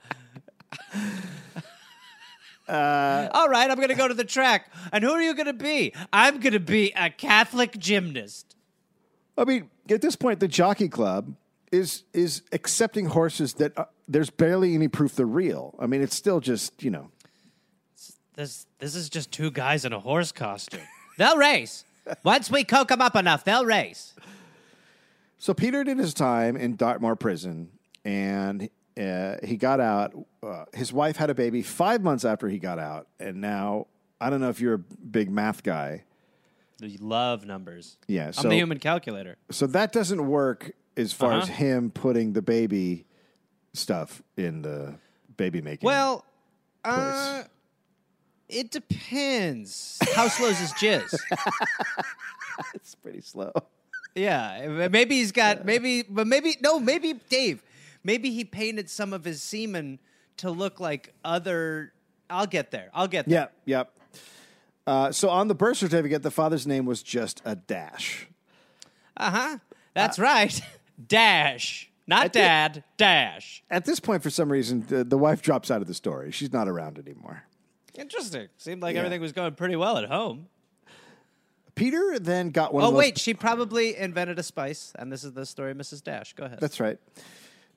All 2.67 3.49
right, 3.49 3.69
I'm 3.69 3.77
going 3.77 3.89
to 3.89 3.95
go 3.95 4.07
to 4.07 4.13
the 4.13 4.23
track. 4.23 4.71
And 4.91 5.03
who 5.03 5.11
are 5.11 5.21
you 5.21 5.33
going 5.35 5.47
to 5.47 5.53
be? 5.53 5.93
I'm 6.11 6.39
going 6.39 6.53
to 6.53 6.59
be 6.59 6.93
a 6.95 7.09
Catholic 7.09 7.77
gymnast. 7.77 8.55
I 9.37 9.45
mean, 9.45 9.69
at 9.89 10.01
this 10.01 10.15
point, 10.15 10.39
the 10.39 10.47
Jockey 10.47 10.87
Club 10.87 11.35
is 11.71 12.03
is 12.13 12.43
accepting 12.51 13.07
horses 13.07 13.55
that 13.55 13.77
uh, 13.77 13.85
there's 14.07 14.29
barely 14.29 14.75
any 14.75 14.87
proof 14.87 15.15
they're 15.15 15.25
real. 15.25 15.73
I 15.79 15.87
mean, 15.87 16.01
it's 16.01 16.15
still 16.15 16.39
just, 16.39 16.83
you 16.83 16.91
know, 16.91 17.09
This 18.35 18.67
this 18.79 18.95
is 18.95 19.09
just 19.09 19.31
two 19.31 19.49
guys 19.51 19.83
in 19.83 19.91
a 19.93 19.99
horse 19.99 20.31
costume. 20.31 20.81
They'll 21.17 21.37
race. 21.37 21.83
Once 22.23 22.51
we 22.51 22.63
coke 22.63 22.89
them 22.89 23.01
up 23.01 23.15
enough, 23.15 23.43
they'll 23.43 23.65
race. 23.65 24.13
So 25.37 25.53
Peter 25.53 25.83
did 25.83 25.97
his 25.97 26.13
time 26.13 26.55
in 26.55 26.75
Dartmoor 26.75 27.15
prison, 27.15 27.69
and 28.05 28.69
uh, 28.99 29.35
he 29.43 29.57
got 29.57 29.79
out. 29.79 30.13
Uh, 30.41 30.65
his 30.73 30.91
wife 30.93 31.17
had 31.17 31.29
a 31.29 31.35
baby 31.35 31.61
five 31.61 32.01
months 32.01 32.25
after 32.25 32.47
he 32.49 32.59
got 32.59 32.79
out, 32.79 33.07
and 33.19 33.41
now 33.41 33.87
I 34.21 34.29
don't 34.29 34.41
know 34.41 34.49
if 34.49 34.59
you're 34.59 34.75
a 34.75 34.79
big 34.79 35.29
math 35.29 35.63
guy. 35.63 36.03
You 36.79 36.97
love 36.99 37.45
numbers. 37.45 37.97
Yeah, 38.07 38.31
I'm 38.37 38.49
the 38.49 38.55
human 38.55 38.79
calculator. 38.79 39.37
so 39.51 39.67
that 39.67 39.91
doesn't 39.93 40.27
work 40.27 40.71
as 40.97 41.13
far 41.13 41.33
as 41.33 41.43
Uh-huh. 41.45 41.53
him 41.53 41.91
putting 41.91 42.33
the 42.33 42.41
baby 42.41 43.05
stuff 43.73 44.21
in 44.37 44.61
the 44.63 44.95
baby 45.37 45.61
making. 45.61 45.87
Well, 45.87 46.25
uh, 46.83 47.43
it 48.49 48.69
depends. 48.71 49.97
How 50.13 50.27
slow 50.27 50.49
is 50.49 50.59
his 50.59 50.73
jizz? 50.73 51.15
it's 52.75 52.95
pretty 52.95 53.21
slow. 53.21 53.51
yeah, 54.15 54.87
maybe 54.91 55.15
he's 55.15 55.31
got 55.31 55.65
maybe, 55.65 56.03
but 56.03 56.27
maybe 56.27 56.57
no, 56.61 56.79
maybe 56.79 57.13
Dave, 57.29 57.63
maybe 58.03 58.31
he 58.31 58.43
painted 58.45 58.89
some 58.89 59.13
of 59.13 59.23
his 59.23 59.41
semen 59.41 59.99
to 60.37 60.49
look 60.51 60.79
like 60.79 61.13
other. 61.23 61.93
I'll 62.29 62.47
get 62.47 62.71
there. 62.71 62.89
I'll 62.93 63.07
get 63.07 63.27
there. 63.27 63.39
Yep, 63.41 63.53
yep. 63.65 63.97
Uh, 64.85 65.11
so 65.11 65.29
on 65.29 65.47
the 65.47 65.55
birth 65.55 65.77
certificate, 65.77 66.23
the 66.23 66.31
father's 66.31 66.65
name 66.67 66.85
was 66.85 67.01
just 67.03 67.41
a 67.45 67.55
dash. 67.55 68.27
Uh 69.15 69.29
huh. 69.31 69.57
That's 69.93 70.17
right. 70.19 70.59
Dash, 71.07 71.89
not 72.07 72.31
dad. 72.33 72.83
Dash. 72.97 73.63
At 73.69 73.85
this 73.85 73.99
point, 73.99 74.21
for 74.23 74.29
some 74.29 74.51
reason, 74.51 74.85
the, 74.87 75.03
the 75.03 75.17
wife 75.17 75.41
drops 75.41 75.71
out 75.71 75.81
of 75.81 75.87
the 75.87 75.93
story. 75.93 76.31
She's 76.31 76.53
not 76.53 76.67
around 76.67 76.99
anymore. 76.99 77.43
Interesting. 77.95 78.47
Seemed 78.57 78.81
like 78.81 78.93
Yeah. 78.93 78.99
everything 79.01 79.21
was 79.21 79.31
going 79.31 79.53
pretty 79.55 79.75
well 79.75 79.97
at 79.97 80.05
home. 80.05 80.47
Peter 81.75 82.19
then 82.19 82.49
got 82.51 82.73
one 82.73 82.83
Oh 82.83 82.87
of 82.87 82.93
those. 82.93 82.99
wait, 82.99 83.17
she 83.17 83.33
probably 83.33 83.95
invented 83.97 84.37
a 84.37 84.43
spice, 84.43 84.93
and 84.99 85.11
this 85.11 85.23
is 85.23 85.33
the 85.33 85.45
story 85.45 85.71
of 85.71 85.77
Mrs. 85.77 86.03
Dash. 86.03 86.33
Go 86.33 86.45
ahead. 86.45 86.59
That's 86.59 86.79
right. 86.79 86.99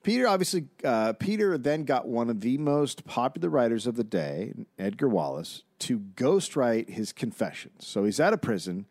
Peter 0.07 0.25
obviously, 0.25 0.67
uh, 0.85 1.11
Peter 1.11 1.57
then 1.57 1.83
got 1.83 2.07
one 2.07 2.29
of 2.29 2.39
the 2.39 2.57
most 2.57 3.03
popular 3.03 3.49
writers 3.49 3.85
of 3.85 3.97
the 3.97 4.05
day, 4.05 4.53
Edgar 4.79 5.09
Wallace, 5.09 5.63
to 5.79 5.99
ghostwrite 5.99 6.87
his 6.87 7.11
confessions. 7.11 7.85
So 7.85 8.05
he's 8.05 8.17
out 8.21 8.31
of 8.31 8.39
prison. 8.39 8.85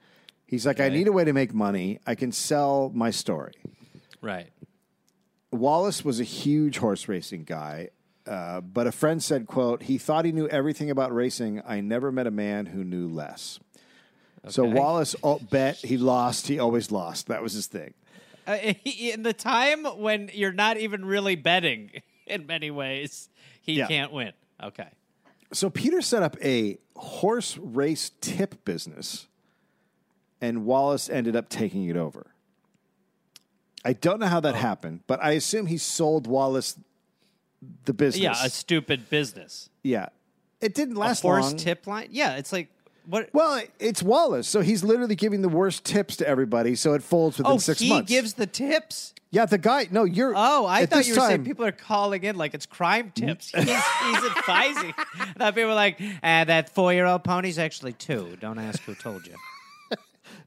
He's 0.45 0.67
like, 0.67 0.79
I 0.79 0.91
need 0.91 1.09
a 1.09 1.13
way 1.13 1.25
to 1.25 1.33
make 1.33 1.55
money. 1.55 2.01
I 2.07 2.17
can 2.17 2.33
sell 2.33 2.93
my 2.95 3.09
story. 3.09 3.55
right. 4.21 4.49
Wallace 5.51 6.05
was 6.05 6.21
a 6.21 6.25
huge 6.25 6.77
horse 6.77 7.09
racing 7.09 7.45
guy, 7.45 7.89
uh, 8.27 8.61
but 8.61 8.87
a 8.87 8.93
friend 8.93 9.23
said, 9.23 9.47
"quote 9.47 9.85
He 9.85 9.97
thought 9.97 10.27
he 10.27 10.33
knew 10.33 10.47
everything 10.49 10.91
about 10.91 11.15
racing. 11.15 11.63
I 11.65 11.81
never 11.81 12.13
met 12.13 12.27
a 12.27 12.31
man 12.31 12.67
who 12.67 12.85
knew 12.85 13.09
less." 13.09 13.59
So 14.49 14.65
Wallace 14.65 15.17
oh, 15.23 15.39
bet 15.39 15.77
he 15.77 15.97
lost. 15.97 16.47
He 16.49 16.59
always 16.59 16.93
lost. 16.93 17.29
That 17.29 17.43
was 17.43 17.55
his 17.55 17.69
thing. 17.69 17.95
Uh, 18.49 18.75
in 18.85 19.23
the 19.25 19.33
time 19.33 19.85
when 19.85 20.31
you're 20.33 20.53
not 20.53 20.77
even 20.77 21.05
really 21.05 21.35
betting 21.35 21.91
in 22.27 22.47
many 22.47 22.71
ways, 22.71 23.29
he 23.61 23.73
Yeah. 23.75 23.87
can't 23.89 24.13
win. 24.13 24.33
Okay. 24.63 24.89
So 25.53 25.69
Peter 25.69 26.01
set 26.01 26.23
up 26.23 26.37
a 26.43 26.79
horse 26.95 27.57
race 27.59 28.13
tip 28.21 28.65
business, 28.65 29.27
and 30.41 30.65
Wallace 30.65 31.09
ended 31.11 31.35
up 31.35 31.49
taking 31.49 31.89
it 31.89 31.97
over. 31.97 32.33
I 33.85 33.93
don't 33.93 34.19
know 34.21 34.27
how 34.27 34.39
Oh. 34.39 34.43
that 34.43 34.55
happened, 34.55 35.01
but 35.07 35.23
I 35.23 35.33
assume 35.33 35.67
he 35.67 35.79
sold 35.79 36.27
Wallace 36.27 36.79
the 37.85 37.93
business. 37.95 38.23
Yeah, 38.23 38.45
a 38.45 38.51
stupid 38.51 39.11
business. 39.11 39.71
yeah. 39.83 40.09
It 40.61 40.75
didn't 40.75 40.95
last 40.95 41.23
long. 41.23 41.41
Horse 41.41 41.53
long. 41.53 41.57
tip 41.59 41.87
line. 41.87 42.09
Yeah, 42.13 42.37
it's 42.37 42.51
like 42.53 42.69
what? 43.07 43.31
Well, 43.33 43.63
it's 43.79 44.03
Wallace, 44.03 44.49
so 44.49 44.61
he's 44.61 44.83
literally 44.83 45.15
giving 45.15 45.43
the 45.43 45.49
worst 45.49 45.85
tips 45.85 46.17
to 46.17 46.29
everybody, 46.29 46.75
so 46.75 46.95
it 46.95 47.03
folds 47.03 47.39
within 47.39 47.53
oh, 47.53 47.59
six 47.59 47.81
he 47.81 47.89
months. 47.89 48.09
gives 48.09 48.35
the 48.35 48.47
tips. 48.47 49.15
yeah, 49.31 49.47
the 49.47 49.59
guy. 49.59 49.89
No, 49.91 50.05
you're. 50.05 50.35
Oh, 50.37 50.67
I 50.67 50.87
thought 50.87 51.07
you 51.07 51.15
were 51.15 51.21
saying 51.21 51.45
people 51.45 51.65
are 51.65 51.73
calling 51.73 52.25
in 52.25 52.37
like 52.37 52.55
it's 52.55 52.67
crime 52.67 53.13
tips. 53.15 53.51
He's, 53.55 53.65
he's 53.65 54.25
advising. 54.37 54.95
I 55.19 55.33
thought 55.37 55.55
people 55.55 55.69
were 55.69 55.75
like, 55.75 56.01
uh, 56.23 56.45
that 56.45 56.75
four 56.75 56.93
year 56.93 57.07
old 57.07 57.25
pony's 57.25 57.59
actually 57.59 57.93
two. 57.93 58.37
Don't 58.41 58.59
ask 58.59 58.83
who 58.83 58.95
told 58.95 59.27
you. 59.27 59.35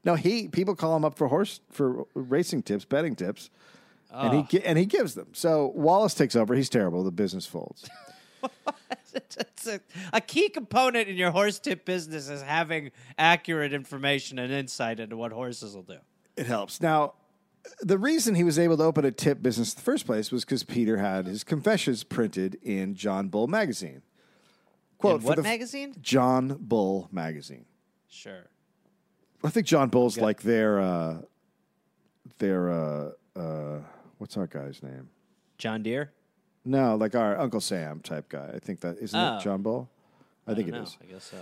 No, 0.02 0.14
he 0.14 0.48
people 0.48 0.74
call 0.74 0.96
him 0.96 1.04
up 1.04 1.18
for 1.18 1.28
horse 1.28 1.60
for 1.70 2.06
racing 2.14 2.62
tips, 2.62 2.86
betting 2.86 3.14
tips, 3.14 3.50
and 4.10 4.46
he 4.48 4.62
and 4.64 4.78
he 4.78 4.86
gives 4.86 5.14
them. 5.14 5.28
So 5.32 5.72
Wallace 5.74 6.14
takes 6.14 6.34
over. 6.34 6.54
He's 6.54 6.70
terrible. 6.70 7.04
The 7.04 7.10
business 7.10 7.44
folds. 7.44 7.86
It's 9.38 9.66
a, 9.66 9.80
a 10.12 10.20
key 10.20 10.48
component 10.48 11.08
in 11.08 11.16
your 11.16 11.30
horse 11.30 11.58
tip 11.58 11.84
business 11.84 12.28
is 12.28 12.42
having 12.42 12.92
accurate 13.18 13.72
information 13.72 14.38
and 14.38 14.52
insight 14.52 15.00
into 15.00 15.16
what 15.16 15.32
horses 15.32 15.74
will 15.74 15.82
do. 15.82 15.98
It 16.36 16.46
helps. 16.46 16.80
Now, 16.80 17.14
the 17.80 17.98
reason 17.98 18.34
he 18.34 18.44
was 18.44 18.58
able 18.58 18.76
to 18.78 18.84
open 18.84 19.04
a 19.04 19.10
tip 19.10 19.42
business 19.42 19.74
in 19.74 19.76
the 19.76 19.82
first 19.82 20.06
place 20.06 20.30
was 20.32 20.44
because 20.44 20.64
Peter 20.64 20.96
had 20.96 21.26
his 21.26 21.44
confessions 21.44 22.04
printed 22.04 22.58
in 22.62 22.94
John 22.94 23.28
Bull 23.28 23.46
magazine. 23.46 24.02
Quote 24.98 25.20
In 25.20 25.26
what 25.26 25.42
magazine? 25.42 25.94
John 26.00 26.56
Bull 26.60 27.08
magazine. 27.12 27.66
Sure. 28.08 28.48
I 29.42 29.50
think 29.50 29.66
John 29.66 29.88
Bull's 29.88 30.18
like 30.18 30.42
their 30.42 30.80
uh, 30.80 31.22
their 32.38 32.70
uh, 32.70 33.10
uh, 33.36 33.78
what's 34.18 34.36
our 34.36 34.46
guy's 34.46 34.82
name? 34.82 35.08
John 35.56 35.82
Deere? 35.82 36.12
No, 36.64 36.94
like 36.96 37.14
our 37.14 37.38
Uncle 37.38 37.60
Sam 37.60 38.00
type 38.00 38.28
guy. 38.28 38.50
I 38.54 38.58
think 38.58 38.80
that 38.80 38.98
isn't 38.98 39.18
Oh. 39.18 39.36
it 39.38 39.40
John 39.42 39.62
Bull. 39.62 39.88
I, 40.46 40.54
think 40.54 40.68
it 40.68 40.72
No, 40.72 40.82
is. 40.82 40.96
I 41.02 41.06
guess 41.12 41.24
so. 41.24 41.38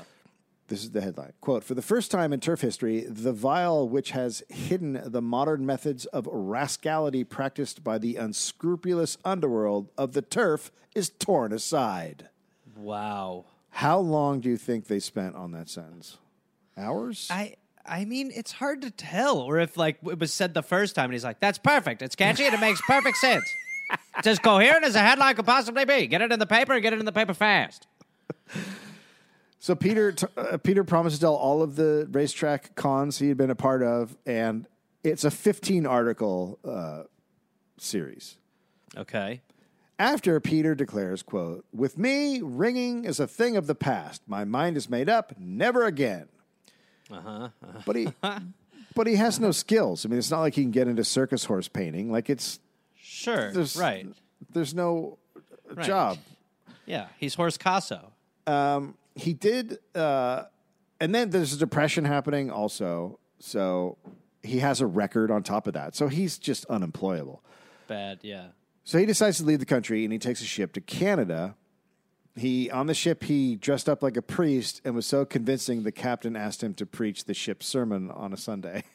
This 0.68 0.82
is 0.84 0.90
the 0.90 1.00
headline. 1.00 1.32
Quote 1.40 1.64
For 1.64 1.74
the 1.74 1.82
first 1.82 2.10
time 2.10 2.32
in 2.32 2.40
turf 2.40 2.60
history, 2.60 3.00
the 3.08 3.32
vial 3.32 3.88
which 3.88 4.10
has 4.10 4.42
hidden 4.50 5.00
the 5.04 5.22
modern 5.22 5.64
methods 5.64 6.04
of 6.06 6.28
rascality 6.30 7.24
practiced 7.24 7.82
by 7.82 7.96
the 7.98 8.16
unscrupulous 8.16 9.16
underworld 9.24 9.88
of 9.96 10.12
the 10.12 10.20
turf 10.22 10.70
is 10.94 11.08
torn 11.08 11.52
aside. 11.52 12.28
Wow. 12.76 13.46
How 13.70 13.98
long 13.98 14.40
do 14.40 14.48
you 14.50 14.56
think 14.58 14.86
they 14.86 14.98
spent 15.00 15.36
on 15.36 15.52
that 15.52 15.68
sentence? 15.70 16.18
Hours? 16.76 17.28
I 17.30 17.56
I 17.86 18.04
mean, 18.04 18.30
it's 18.34 18.52
hard 18.52 18.82
to 18.82 18.90
tell. 18.90 19.38
Or 19.38 19.58
if 19.58 19.76
like 19.78 19.98
it 20.04 20.18
was 20.18 20.32
said 20.34 20.52
the 20.52 20.62
first 20.62 20.94
time, 20.94 21.06
and 21.06 21.14
he's 21.14 21.24
like, 21.24 21.40
"That's 21.40 21.58
perfect. 21.58 22.02
It's 22.02 22.14
catchy 22.14 22.44
and 22.44 22.54
it 22.54 22.60
makes 22.60 22.80
perfect 22.86 23.16
sense. 23.16 23.44
It's 24.18 24.26
as 24.26 24.38
coherent 24.38 24.84
as 24.84 24.94
a 24.94 25.00
headline 25.00 25.36
could 25.36 25.46
possibly 25.46 25.84
be. 25.84 26.06
Get 26.06 26.22
it 26.22 26.32
in 26.32 26.38
the 26.38 26.46
paper 26.46 26.72
and 26.72 26.82
get 26.82 26.92
it 26.92 26.98
in 26.98 27.04
the 27.04 27.12
paper 27.12 27.34
fast." 27.34 27.86
So 29.60 29.74
Peter 29.74 30.12
t- 30.12 30.26
uh, 30.36 30.56
Peter 30.58 30.84
promised 30.84 31.16
to 31.16 31.20
tell 31.20 31.34
all 31.34 31.62
of 31.62 31.76
the 31.76 32.08
racetrack 32.10 32.74
cons 32.74 33.18
he 33.18 33.28
had 33.28 33.36
been 33.36 33.50
a 33.50 33.56
part 33.56 33.82
of, 33.82 34.16
and 34.24 34.66
it's 35.02 35.24
a 35.24 35.30
15 35.30 35.84
article 35.84 36.58
uh, 36.64 37.02
series. 37.76 38.36
Okay. 38.96 39.42
After 39.98 40.38
Peter 40.38 40.74
declares, 40.74 41.22
"quote 41.22 41.64
With 41.72 41.98
me, 41.98 42.40
ringing 42.40 43.04
is 43.04 43.18
a 43.18 43.26
thing 43.26 43.56
of 43.56 43.66
the 43.66 43.74
past. 43.74 44.22
My 44.26 44.44
mind 44.44 44.76
is 44.76 44.88
made 44.88 45.08
up. 45.08 45.34
Never 45.38 45.84
again." 45.84 46.28
Uh-huh. 47.10 47.48
But 47.84 47.96
he, 47.96 48.08
but 48.94 49.06
he 49.06 49.16
has 49.16 49.40
no 49.40 49.50
skills. 49.50 50.06
I 50.06 50.08
mean, 50.08 50.18
it's 50.18 50.30
not 50.30 50.40
like 50.40 50.54
he 50.54 50.62
can 50.62 50.70
get 50.70 50.86
into 50.86 51.02
circus 51.02 51.44
horse 51.46 51.66
painting. 51.68 52.12
Like 52.12 52.30
it's 52.30 52.60
Sure. 53.18 53.52
there's 53.52 53.76
right. 53.76 54.06
There's 54.52 54.74
no 54.74 55.18
Right. 55.72 55.84
job. 55.86 56.18
Yeah. 56.86 57.08
He's 57.18 57.34
Horse 57.34 57.58
Casso. 57.58 58.12
He 59.14 59.32
did, 59.34 59.78
uh, 59.96 60.44
and 61.00 61.12
then 61.14 61.30
there's 61.30 61.52
a 61.52 61.56
depression 61.56 62.04
happening 62.04 62.50
also. 62.50 63.18
So 63.40 63.98
he 64.42 64.60
has 64.60 64.80
a 64.80 64.86
record 64.86 65.30
on 65.32 65.42
top 65.42 65.66
of 65.66 65.74
that. 65.74 65.96
So 65.96 66.06
he's 66.08 66.38
just 66.38 66.64
unemployable. 66.66 67.42
Bad. 67.88 68.20
Yeah. 68.22 68.48
So 68.84 68.96
he 68.98 69.06
decides 69.06 69.38
to 69.38 69.44
leave 69.44 69.58
the 69.58 69.66
country 69.66 70.04
and 70.04 70.12
he 70.12 70.18
takes 70.20 70.40
a 70.40 70.44
ship 70.44 70.72
to 70.74 70.80
Canada. 70.80 71.56
He 72.36 72.70
on 72.70 72.86
the 72.86 72.94
ship 72.94 73.24
he 73.24 73.56
dressed 73.56 73.88
up 73.88 74.02
like 74.02 74.16
a 74.16 74.22
priest 74.22 74.80
and 74.84 74.94
was 74.94 75.06
so 75.06 75.24
convincing 75.24 75.82
the 75.82 75.90
captain 75.92 76.36
asked 76.36 76.62
him 76.62 76.72
to 76.74 76.86
preach 76.86 77.24
the 77.24 77.34
ship's 77.34 77.66
sermon 77.66 78.10
on 78.12 78.32
a 78.32 78.36
Sunday. 78.36 78.84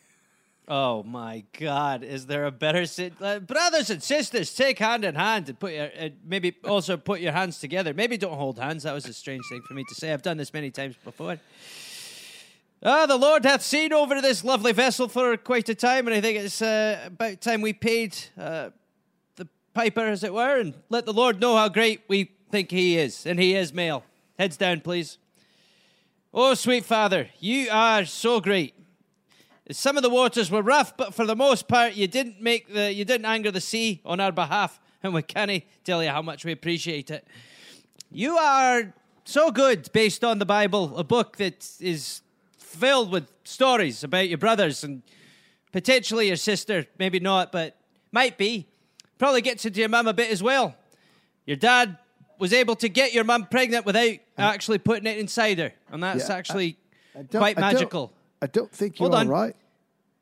Oh 0.65 1.03
my 1.03 1.43
God! 1.59 2.03
Is 2.03 2.25
there 2.25 2.45
a 2.45 2.51
better 2.51 2.85
sit? 2.85 3.13
Uh, 3.21 3.39
brothers 3.39 3.89
and 3.89 4.01
sisters, 4.01 4.53
take 4.53 4.79
hand 4.79 5.03
in 5.03 5.15
hand 5.15 5.49
and 5.49 5.59
put 5.59 5.73
your 5.73 5.89
uh, 5.99 6.09
maybe 6.25 6.55
also 6.63 6.95
put 6.95 7.19
your 7.19 7.33
hands 7.33 7.59
together. 7.59 7.93
Maybe 7.93 8.15
don't 8.15 8.37
hold 8.37 8.59
hands. 8.59 8.83
That 8.83 8.93
was 8.93 9.05
a 9.05 9.13
strange 9.13 9.43
thing 9.49 9.61
for 9.67 9.73
me 9.73 9.83
to 9.89 9.95
say. 9.95 10.13
I've 10.13 10.21
done 10.21 10.37
this 10.37 10.53
many 10.53 10.71
times 10.71 10.95
before. 11.03 11.37
Ah, 12.81 13.05
the 13.05 13.17
Lord 13.17 13.43
hath 13.43 13.61
seen 13.61 13.91
over 13.91 14.21
this 14.21 14.43
lovely 14.43 14.71
vessel 14.71 15.09
for 15.09 15.35
quite 15.35 15.67
a 15.67 15.75
time, 15.75 16.07
and 16.07 16.15
I 16.15 16.21
think 16.21 16.39
it's 16.39 16.61
uh, 16.61 17.03
about 17.07 17.41
time 17.41 17.61
we 17.61 17.73
paid 17.73 18.15
uh, 18.37 18.69
the 19.35 19.47
piper, 19.73 20.01
as 20.01 20.23
it 20.23 20.33
were, 20.33 20.59
and 20.59 20.73
let 20.89 21.05
the 21.05 21.13
Lord 21.13 21.41
know 21.41 21.57
how 21.57 21.67
great 21.67 22.03
we 22.07 22.31
think 22.51 22.71
He 22.71 22.97
is, 22.97 23.25
and 23.25 23.37
He 23.37 23.55
is 23.55 23.73
male. 23.73 24.03
Heads 24.39 24.55
down, 24.55 24.79
please. 24.79 25.17
Oh, 26.33 26.53
sweet 26.53 26.85
Father, 26.85 27.29
you 27.39 27.69
are 27.69 28.05
so 28.05 28.39
great. 28.39 28.73
Some 29.71 29.95
of 29.95 30.03
the 30.03 30.09
waters 30.09 30.51
were 30.51 30.61
rough, 30.61 30.95
but 30.97 31.13
for 31.13 31.25
the 31.25 31.35
most 31.35 31.67
part, 31.67 31.95
you 31.95 32.07
didn't 32.07 32.41
make 32.41 32.73
the 32.73 32.91
you 32.93 33.05
didn't 33.05 33.25
anger 33.25 33.49
the 33.51 33.61
sea 33.61 34.01
on 34.03 34.19
our 34.19 34.31
behalf, 34.31 34.79
and 35.01 35.13
we 35.13 35.21
can't 35.21 35.63
tell 35.85 36.03
you 36.03 36.09
how 36.09 36.21
much 36.21 36.43
we 36.43 36.51
appreciate 36.51 37.09
it. 37.09 37.25
You 38.11 38.37
are 38.37 38.93
so 39.23 39.51
good 39.51 39.89
based 39.93 40.23
on 40.23 40.39
the 40.39 40.45
Bible, 40.45 40.97
a 40.97 41.03
book 41.03 41.37
that 41.37 41.69
is 41.79 42.21
filled 42.57 43.11
with 43.11 43.31
stories 43.45 44.03
about 44.03 44.27
your 44.27 44.37
brothers 44.37 44.83
and 44.83 45.01
potentially 45.71 46.27
your 46.27 46.35
sister, 46.35 46.85
maybe 46.99 47.19
not, 47.19 47.51
but 47.51 47.77
might 48.11 48.37
be. 48.37 48.67
Probably 49.17 49.41
gets 49.41 49.63
into 49.65 49.79
your 49.79 49.89
mum 49.89 50.07
a 50.07 50.13
bit 50.13 50.29
as 50.29 50.43
well. 50.43 50.75
Your 51.45 51.55
dad 51.55 51.97
was 52.37 52.51
able 52.51 52.75
to 52.77 52.89
get 52.89 53.13
your 53.13 53.23
mum 53.23 53.47
pregnant 53.49 53.85
without 53.85 54.17
actually 54.37 54.79
putting 54.79 55.05
it 55.07 55.17
inside 55.17 55.59
her, 55.59 55.71
and 55.89 56.03
that's 56.03 56.27
Yeah, 56.27 56.35
actually 56.35 56.77
I 57.15 57.19
don't- 57.21 57.39
quite 57.39 57.57
I 57.57 57.61
magical. 57.61 58.11
I 58.43 58.47
don't 58.47 58.71
think 58.71 58.99
you're 58.99 59.09
all 59.15 59.25
right. 59.25 59.55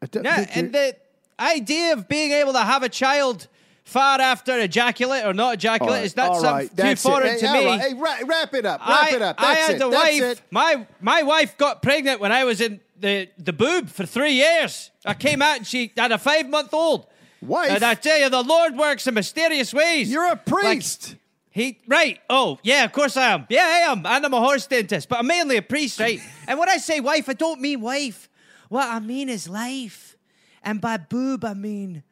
I 0.02 0.06
don't 0.06 0.24
Yeah, 0.24 0.46
and 0.54 0.72
the 0.74 0.96
idea 1.40 1.94
of 1.94 2.08
being 2.08 2.32
able 2.32 2.54
to 2.54 2.60
have 2.60 2.84
a 2.84 2.90
child 2.90 3.48
far 3.84 4.22
after 4.22 4.60
ejaculate 4.60 5.26
or 5.26 5.34
not 5.34 5.56
ejaculate 5.56 6.00
All 6.00 6.06
is 6.06 6.14
that 6.14 6.30
all 6.30 6.40
something 6.40 6.70
right, 6.78 6.90
too 6.92 6.96
foreign 7.10 7.28
Hey, 7.34 7.40
to 7.40 7.54
me. 7.54 7.66
right. 7.66 7.82
Hey, 7.82 7.94
wrap, 7.96 8.22
wrap 8.28 8.54
it 8.54 8.66
up. 8.66 8.80
Wrap 8.88 9.12
I, 9.12 9.16
it 9.16 9.22
up. 9.24 9.36
I 9.40 9.42
That's 9.56 9.60
had 9.68 9.76
it. 9.78 9.82
a 9.82 9.90
That's 9.90 9.94
wife. 10.22 10.22
it. 10.34 10.42
My 10.52 10.86
my 11.02 11.24
wife 11.24 11.58
got 11.58 11.82
pregnant 11.82 12.20
when 12.22 12.32
I 12.32 12.44
was 12.44 12.62
in 12.62 12.80
the 13.00 13.28
the 13.40 13.54
boob 13.54 13.90
for 13.90 14.06
three 14.06 14.34
years. 14.34 14.92
I 15.04 15.16
came 15.16 15.42
out 15.42 15.58
and 15.58 15.66
she 15.66 15.92
had 15.98 16.12
a 16.12 16.20
five 16.20 16.48
month 16.48 16.74
old. 16.76 17.08
Wife? 17.42 17.72
And 17.72 17.84
I 17.84 17.96
tell 17.96 18.20
you, 18.20 18.30
the 18.30 18.44
Lord 18.44 18.78
works 18.78 19.08
in 19.08 19.16
mysterious 19.16 19.74
ways. 19.74 20.12
You're 20.12 20.26
a 20.26 20.30
Like, 20.30 20.46
priest. 20.46 21.16
He 21.52 21.80
right. 21.88 22.20
Oh, 22.30 22.60
yeah, 22.64 22.86
of 22.86 22.94
course 22.94 23.18
I 23.18 23.34
am. 23.34 23.46
Yeah, 23.50 23.64
I 23.66 23.92
am. 23.92 24.06
And 24.06 24.26
I'm 24.26 24.34
a 24.34 24.40
horse 24.40 24.66
dentist, 24.68 25.10
but 25.10 25.20
I'm 25.20 25.28
mainly 25.28 25.58
a 25.58 25.62
priest, 25.62 26.00
right? 26.00 26.20
and 26.48 26.58
when 26.58 26.70
I 26.70 26.78
say 26.78 27.00
wife, 27.02 27.28
I 27.30 27.34
don't 27.34 27.60
mean 27.60 27.82
wife. 27.82 28.30
What 28.70 28.88
I 28.88 29.00
mean 29.00 29.28
is 29.28 29.50
life. 29.50 30.16
And 30.64 30.80
by 30.80 30.98
boob, 30.98 31.44
I 31.44 31.54
mean 31.54 32.04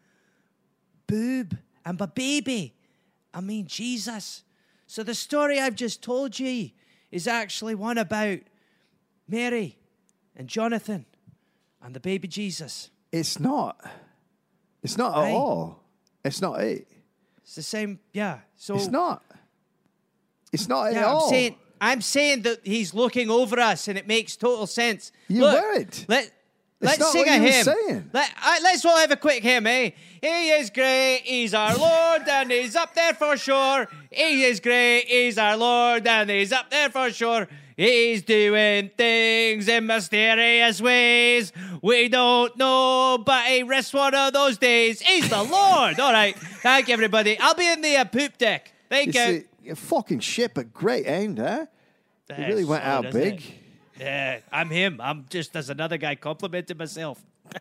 boob. 1.07 1.57
And 1.85 1.97
by 1.97 2.07
baby, 2.07 2.75
I 3.33 3.39
mean 3.41 3.65
Jesus. 3.65 4.43
So 4.87 5.03
the 5.03 5.15
story 5.15 5.59
I've 5.59 5.75
just 5.75 6.03
told 6.03 6.37
you 6.37 6.71
is 7.11 7.27
actually 7.27 7.75
one 7.75 7.97
about 7.97 8.39
Mary 9.27 9.77
and 10.35 10.47
Jonathan 10.47 11.05
and 11.81 11.95
the 11.95 11.99
baby 11.99 12.27
Jesus. 12.27 12.89
it's 13.11 13.39
not. 13.39 13.79
It's 14.83 14.97
not 14.97 15.11
at 15.25 15.31
all. 15.33 15.83
It's 16.23 16.41
not 16.41 16.61
it. 16.61 16.87
It's 17.43 17.55
the 17.55 17.63
same, 17.63 17.99
yeah. 18.13 18.39
So 18.55 18.75
It's 18.75 18.87
not. 18.87 19.23
It's 20.51 20.67
not 20.67 20.87
at 20.87 20.93
Yeah, 20.93 21.05
all. 21.05 21.25
I'm 21.25 21.29
saying 21.29 21.55
I'm 21.81 22.01
saying 22.01 22.41
that 22.41 22.59
he's 22.63 22.93
looking 22.93 23.29
over 23.29 23.57
us, 23.59 23.87
and 23.87 23.97
it 23.97 24.05
makes 24.07 24.35
total 24.35 24.67
sense. 24.67 25.11
You 25.29 25.41
Look, 25.41 25.53
weren't. 25.61 26.05
Let 26.09 26.31
Let's 26.81 27.11
sing 27.11 27.27
a 27.27 27.37
hymn. 27.37 28.09
Let, 28.13 28.31
I, 28.37 28.59
let's 28.63 28.85
all 28.85 28.97
have 28.97 29.11
a 29.11 29.17
quick 29.17 29.43
hymn, 29.43 29.67
eh? 29.67 29.89
He 30.21 30.49
is 30.51 30.69
great, 30.69 31.21
he's 31.25 31.53
our 31.53 31.75
Lord, 31.77 32.21
and 32.27 32.49
he's 32.49 32.73
up 32.75 32.95
there 32.95 33.13
for 33.13 33.35
sure. 33.35 33.87
He 34.09 34.43
is 34.45 34.61
great, 34.61 35.03
he's 35.07 35.37
our 35.37 35.57
Lord, 35.57 36.07
and 36.07 36.29
he's 36.29 36.53
up 36.53 36.69
there 36.71 36.89
for 36.89 37.09
sure. 37.11 37.49
He's 37.75 38.21
doing 38.23 38.91
things 38.97 39.67
in 39.67 39.85
mysterious 39.87 40.81
ways. 40.81 41.51
We 41.81 42.07
don't 42.09 42.55
know, 42.57 43.17
but 43.25 43.45
he 43.45 43.63
rests 43.63 43.93
one 43.93 44.13
of 44.15 44.31
those 44.33 44.57
days. 44.57 45.01
He's 45.01 45.29
the 45.29 45.43
Lord. 45.43 45.99
All 45.99 46.11
right. 46.13 46.35
Thank 46.37 46.87
you, 46.87 46.93
everybody. 46.93 47.37
I'll 47.39 47.55
be 47.55 47.67
in 47.71 47.81
the 47.81 47.95
uh, 47.97 48.05
poop 48.05 48.37
deck. 48.37 48.73
Thank 48.89 49.15
You 49.15 49.21
you. 49.21 49.27
see, 49.39 49.45
a 49.67 49.75
fucking 49.75 50.19
ship, 50.19 50.53
but 50.55 50.73
great 50.73 51.05
end, 51.05 51.39
huh? 51.39 51.65
It 52.29 52.47
really 52.47 52.65
went 52.65 52.83
so, 52.83 52.89
out 52.89 53.11
big. 53.11 53.35
it? 53.35 53.43
Yeah, 53.99 54.39
I'm 54.51 54.69
him. 54.69 54.99
I'm 55.01 55.25
just 55.29 55.55
as 55.55 55.69
another 55.69 55.97
guy 55.97 56.15
complimenting 56.15 56.77
myself. 56.77 57.23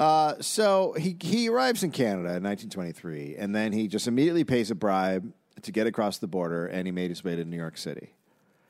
Uh, 0.00 0.34
so 0.40 0.94
he 0.94 1.16
he 1.20 1.48
arrives 1.48 1.84
in 1.84 1.92
Canada 1.92 2.34
in 2.34 2.42
1923, 2.42 3.36
and 3.38 3.54
then 3.54 3.72
he 3.72 3.86
just 3.86 4.08
immediately 4.08 4.42
pays 4.42 4.68
a 4.68 4.74
bribe 4.74 5.32
to 5.62 5.70
get 5.70 5.86
across 5.86 6.18
the 6.18 6.26
border, 6.26 6.66
and 6.66 6.88
he 6.88 6.90
made 6.90 7.08
his 7.08 7.22
way 7.22 7.36
to 7.36 7.44
New 7.44 7.56
York 7.56 7.78
City. 7.78 8.12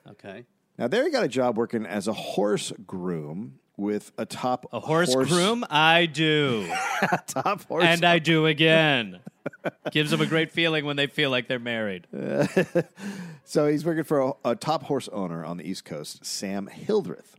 Okay. 0.06 0.44
Now 0.76 0.88
there 0.88 1.04
he 1.04 1.10
got 1.10 1.24
a 1.24 1.28
job 1.28 1.56
working 1.56 1.86
as 1.86 2.06
a 2.06 2.12
horse 2.12 2.70
groom 2.86 3.60
with 3.82 4.12
a 4.16 4.24
top 4.24 4.66
A 4.72 4.80
horse, 4.80 5.14
groom? 5.14 5.64
I 5.68 6.06
do. 6.06 6.66
top 7.26 7.64
horse. 7.64 7.84
and 7.84 8.04
I 8.04 8.18
do 8.18 8.46
again. 8.46 9.20
Gives 9.90 10.10
them 10.10 10.20
a 10.20 10.26
great 10.26 10.52
feeling 10.52 10.84
when 10.84 10.96
they 10.96 11.08
feel 11.08 11.30
like 11.30 11.48
they're 11.48 11.58
married. 11.58 12.06
so 13.44 13.66
he's 13.66 13.84
working 13.84 14.04
for 14.04 14.20
a, 14.20 14.50
a 14.50 14.56
top 14.56 14.84
horse 14.84 15.08
owner 15.08 15.44
on 15.44 15.56
the 15.56 15.68
East 15.68 15.84
Coast, 15.84 16.24
Sam 16.24 16.68
Hildreth. 16.68 17.36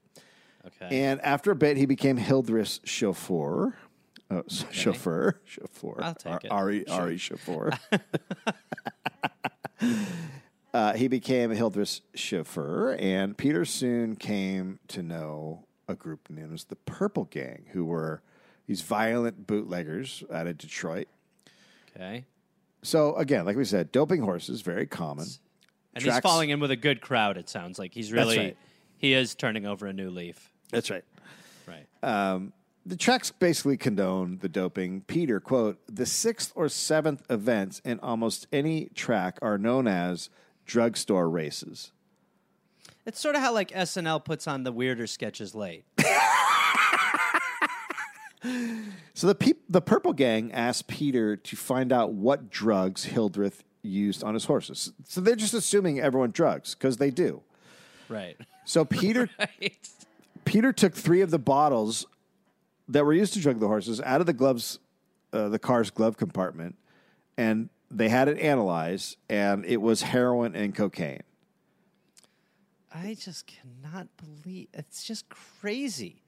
Okay. 0.81 0.99
And 1.03 1.19
after 1.21 1.51
a 1.51 1.55
bit, 1.55 1.77
he 1.77 1.85
became 1.85 2.17
Hildreth's 2.17 2.79
chauffeur. 2.83 3.75
Oh, 4.31 4.43
s- 4.49 4.65
chauffeur, 4.71 5.39
chauffeur. 5.45 5.95
I'll 6.01 6.15
take 6.15 6.45
it. 6.45 6.51
Ari, 6.51 6.87
Ari 6.87 7.17
chauffeur. 7.17 7.71
uh, 10.73 10.93
he 10.93 11.07
became 11.07 11.51
Hildreth's 11.51 12.01
chauffeur, 12.15 12.93
and 12.99 13.37
Peter 13.37 13.65
soon 13.65 14.15
came 14.15 14.79
to 14.89 15.03
know 15.03 15.65
a 15.87 15.95
group 15.95 16.29
known 16.29 16.53
as 16.53 16.65
the 16.65 16.75
Purple 16.75 17.25
Gang, 17.25 17.65
who 17.71 17.85
were 17.85 18.21
these 18.67 18.81
violent 18.81 19.45
bootleggers 19.47 20.23
out 20.31 20.47
of 20.47 20.57
Detroit. 20.57 21.07
okay. 21.95 22.25
So 22.81 23.15
again, 23.15 23.45
like 23.45 23.55
we 23.55 23.65
said, 23.65 23.91
doping 23.91 24.21
horses 24.21 24.61
very 24.61 24.85
common. 24.85 25.27
And 25.95 26.03
he's 26.03 26.19
falling 26.19 26.49
in 26.49 26.59
with 26.59 26.71
a 26.71 26.75
good 26.75 27.01
crowd, 27.01 27.37
it 27.37 27.49
sounds 27.49 27.77
like. 27.77 27.93
He's 27.93 28.11
really, 28.11 28.37
right. 28.37 28.57
he 28.97 29.13
is 29.13 29.35
turning 29.35 29.65
over 29.65 29.85
a 29.87 29.93
new 29.93 30.09
leaf. 30.09 30.51
That's 30.71 30.89
right. 30.89 31.03
Right. 31.67 31.85
Um, 32.01 32.51
the 32.85 32.97
tracks 32.97 33.31
basically 33.31 33.77
condone 33.77 34.39
the 34.41 34.49
doping. 34.49 35.01
Peter, 35.01 35.39
quote, 35.39 35.79
the 35.87 36.05
sixth 36.05 36.51
or 36.55 36.67
seventh 36.67 37.23
events 37.29 37.81
in 37.85 37.99
almost 38.01 38.47
any 38.51 38.89
track 38.95 39.39
are 39.41 39.57
known 39.57 39.87
as 39.87 40.29
drugstore 40.65 41.29
races. 41.29 41.91
It's 43.05 43.19
sort 43.19 43.35
of 43.35 43.41
how 43.41 43.53
like 43.53 43.71
SNL 43.71 44.23
puts 44.23 44.47
on 44.47 44.63
the 44.63 44.71
weirder 44.71 45.07
sketches 45.07 45.53
late. 45.55 45.85
So 49.13 49.27
the 49.27 49.35
peop- 49.35 49.63
the 49.69 49.79
Purple 49.81 50.11
Gang 50.11 50.51
asked 50.51 50.87
Peter 50.87 51.37
to 51.37 51.55
find 51.55 51.93
out 51.93 52.11
what 52.11 52.49
drugs 52.49 53.05
Hildreth 53.05 53.63
used 53.81 54.21
on 54.23 54.33
his 54.33 54.45
horses. 54.45 54.91
So 55.07 55.21
they're 55.21 55.35
just 55.37 55.53
assuming 55.53 55.99
everyone 56.01 56.31
drugs 56.31 56.75
because 56.75 56.97
they 56.97 57.09
do. 57.09 57.41
right. 58.09 58.35
So 58.65 58.83
Peter 58.83 59.29
Peter 60.45 60.73
took 60.73 60.93
three 60.93 61.21
of 61.21 61.31
the 61.31 61.39
bottles 61.39 62.05
that 62.89 63.05
were 63.05 63.13
used 63.13 63.33
to 63.35 63.39
drug 63.39 63.59
the 63.59 63.67
horses 63.67 64.01
out 64.01 64.19
of 64.19 64.25
the 64.27 64.33
gloves, 64.33 64.79
uh, 65.31 65.47
the 65.47 65.59
car's 65.59 65.89
glove 65.89 66.17
compartment, 66.17 66.75
and 67.37 67.69
they 67.89 68.09
had 68.09 68.27
it 68.27 68.37
analyzed, 68.39 69.15
and 69.29 69.63
it 69.65 69.77
was 69.77 70.01
heroin 70.01 70.53
and 70.55 70.75
cocaine. 70.75 71.23
I 72.93 73.15
just 73.19 73.47
cannot 73.47 74.07
believe 74.17 74.67
it's 74.73 75.03
just 75.03 75.27
crazy. 75.29 76.21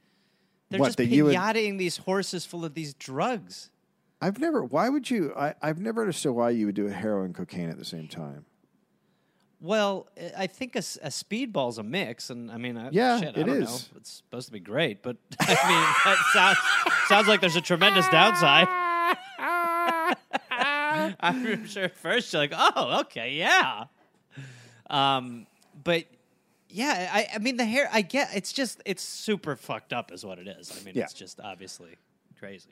They're 0.70 0.80
What, 0.80 0.88
just 0.88 0.99
would- 0.99 1.07
pinataing 1.09 1.78
these 1.78 1.97
horses 1.97 2.45
full 2.45 2.66
of 2.66 2.74
these 2.74 2.93
drugs. 2.95 3.70
I've 4.22 4.39
never. 4.39 4.63
Why 4.63 4.89
would 4.89 5.09
you? 5.11 5.34
I, 5.38 5.53
I've 5.61 5.78
never 5.80 6.01
understood 6.01 6.34
why 6.34 6.49
you 6.51 6.66
would 6.66 6.76
do 6.76 6.88
a 6.88 6.91
heroin 6.91 7.26
and 7.28 7.36
cocaine 7.36 7.70
at 7.70 7.78
the 7.78 7.86
same 7.86 8.07
time. 8.07 8.45
Well, 9.61 10.07
I- 10.38 10.47
think 10.47 10.76
a, 10.76 10.80
a 10.80 11.09
speedball's 11.09 11.78
a 11.78 11.84
mix, 11.84 12.30
and 12.30 12.51
I 12.51 12.57
mean, 12.57 12.78
I, 12.78 12.89
Yeah, 12.91 13.20
shit, 13.20 13.38
I 13.38 13.43
don't 13.43 13.49
is. 13.61 13.70
know. 13.91 13.97
It's 13.97 14.11
supposed 14.11 14.47
to 14.47 14.51
be 14.53 14.59
great, 14.59 15.03
but 15.03 15.18
I 15.39 15.47
mean, 15.47 15.86
that 16.05 16.18
sounds 16.34 16.57
sounds 17.07 17.28
like 17.28 17.41
there's 17.41 17.55
a 17.55 17.61
tremendous 17.61 18.07
downside. 18.09 18.68
I'm 20.49 21.66
sure 21.68 21.84
at 21.86 21.95
first 21.97 22.32
you're 22.34 22.41
like, 22.41 22.53
oh, 22.55 23.01
okay, 23.01 23.34
yeah. 23.34 23.86
Um, 24.89 25.45
but 25.84 26.05
yeah, 26.70 27.09
I, 27.13 27.28
I 27.36 27.38
mean, 27.39 27.57
the 27.57 27.66
hair, 27.66 27.89
I 27.91 28.01
get, 28.01 28.30
it's 28.36 28.51
just, 28.53 28.82
it's 28.86 29.03
super 29.03 29.55
fucked 29.55 29.93
up, 29.93 30.11
is 30.11 30.26
what 30.26 30.39
it 30.39 30.47
is. 30.47 30.72
I 30.72 30.84
mean, 30.84 30.95
Yeah. 30.95 31.03
it's 31.03 31.13
just 31.13 31.39
obviously 31.39 31.95
crazy. 32.39 32.70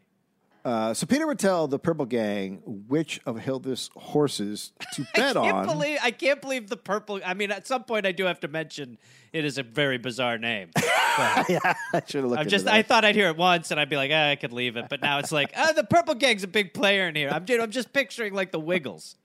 Uh, 0.66 0.94
so 0.94 1.06
Peter 1.06 1.28
would 1.28 1.40
tell 1.40 1.68
the 1.68 1.78
Purple 1.78 2.06
Gang 2.06 2.62
which 2.88 3.20
of 3.26 3.38
Hildreth's 3.38 3.90
horses 3.98 4.72
to 4.94 5.06
bet 5.14 5.36
I 5.36 5.42
can't 5.52 5.58
on. 5.58 5.66
believe 5.66 6.00
I 6.02 6.12
can't 6.12 6.40
believe 6.40 6.70
the 6.70 6.78
purple. 6.78 7.20
I 7.26 7.34
mean, 7.34 7.52
at 7.52 7.68
some 7.68 7.84
point, 7.84 8.06
I 8.06 8.14
do 8.14 8.24
have 8.24 8.40
to 8.40 8.48
mention 8.48 8.98
it 9.34 9.44
is 9.44 9.58
a 9.58 9.64
very 9.64 9.98
bizarre 9.98 10.38
name. 10.38 10.70
Yeah, 11.48 11.60
I 11.94 12.02
should 12.08 12.22
have 12.22 12.26
looked. 12.26 12.40
I'm 12.42 12.48
just. 12.50 12.66
that. 12.66 12.74
I 12.74 12.82
thought 12.82 13.06
I'd 13.06 13.14
hear 13.14 13.28
it 13.28 13.38
once, 13.38 13.70
and 13.70 13.80
I'd 13.80 13.88
be 13.88 13.98
like, 13.98 14.10
ah, 14.12 14.30
I 14.32 14.36
could 14.36 14.52
leave 14.52 14.78
it. 14.78 14.86
But 14.90 15.04
now 15.04 15.20
it's 15.20 15.32
like, 15.32 15.52
ah, 15.58 15.72
the 15.76 15.84
purple 15.84 16.16
gang's 16.16 16.42
a 16.44 16.48
big 16.48 16.74
player 16.74 17.08
in 17.08 17.14
here. 17.14 17.30
I'm. 17.30 17.46
I'm 17.62 17.70
just 17.70 17.94
picturing 17.94 18.34
like 18.34 18.52
the 18.52 18.60
Wiggles. 18.60 19.16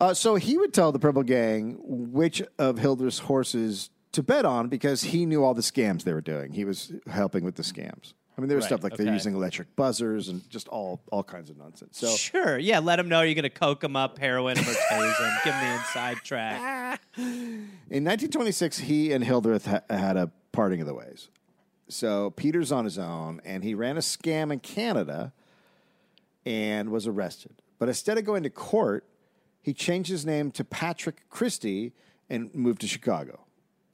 Uh, 0.00 0.14
so 0.14 0.36
he 0.36 0.56
would 0.56 0.72
tell 0.72 0.92
the 0.92 0.98
Purple 0.98 1.22
Gang 1.22 1.76
which 1.82 2.42
of 2.58 2.78
Hildreth's 2.78 3.18
horses 3.20 3.90
to 4.12 4.22
bet 4.22 4.44
on 4.44 4.68
because 4.68 5.02
he 5.02 5.26
knew 5.26 5.44
all 5.44 5.54
the 5.54 5.60
scams 5.62 6.04
they 6.04 6.14
were 6.14 6.20
doing. 6.20 6.52
He 6.52 6.64
was 6.64 6.92
helping 7.06 7.44
with 7.44 7.56
the 7.56 7.62
scams. 7.62 8.14
I 8.36 8.40
mean, 8.40 8.48
there 8.48 8.56
was 8.56 8.64
Right, 8.64 8.68
stuff 8.70 8.82
like 8.82 8.96
they're 8.96 9.12
using 9.12 9.34
electric 9.34 9.76
buzzers 9.76 10.28
and 10.30 10.48
just 10.48 10.66
all 10.68 11.02
all 11.12 11.22
kinds 11.22 11.50
of 11.50 11.58
nonsense. 11.58 11.98
So 11.98 12.08
Sure, 12.16 12.56
yeah. 12.58 12.78
Let 12.78 12.96
them 12.96 13.08
know 13.08 13.20
you're 13.20 13.34
gonna 13.34 13.50
coke 13.50 13.80
them 13.80 13.96
up, 13.96 14.18
heroin 14.18 14.54
them, 14.56 14.64
or 14.64 14.72
tase 14.72 15.18
them. 15.18 15.38
Give 15.44 15.52
them 15.52 15.68
the 15.68 15.74
inside 15.74 16.16
track. 16.24 17.02
in 17.18 17.68
1926, 18.04 18.78
he 18.78 19.12
and 19.12 19.22
Hildreth 19.22 19.66
ha- 19.66 19.82
had 19.90 20.16
a 20.16 20.30
parting 20.52 20.80
of 20.80 20.86
the 20.86 20.94
ways. 20.94 21.28
So 21.88 22.30
Peter's 22.30 22.72
on 22.72 22.84
his 22.84 22.98
own, 22.98 23.42
and 23.44 23.62
he 23.62 23.74
ran 23.74 23.96
a 23.98 24.00
scam 24.00 24.50
in 24.50 24.60
Canada 24.60 25.34
and 26.46 26.88
was 26.90 27.06
arrested. 27.06 27.60
But 27.78 27.88
instead 27.88 28.16
of 28.16 28.24
going 28.24 28.42
to 28.44 28.50
court, 28.50 29.04
he 29.62 29.72
changed 29.72 30.10
his 30.10 30.24
name 30.24 30.50
to 30.52 30.64
Patrick 30.64 31.28
Christie 31.28 31.92
and 32.28 32.54
moved 32.54 32.80
to 32.82 32.86
Chicago. 32.86 33.40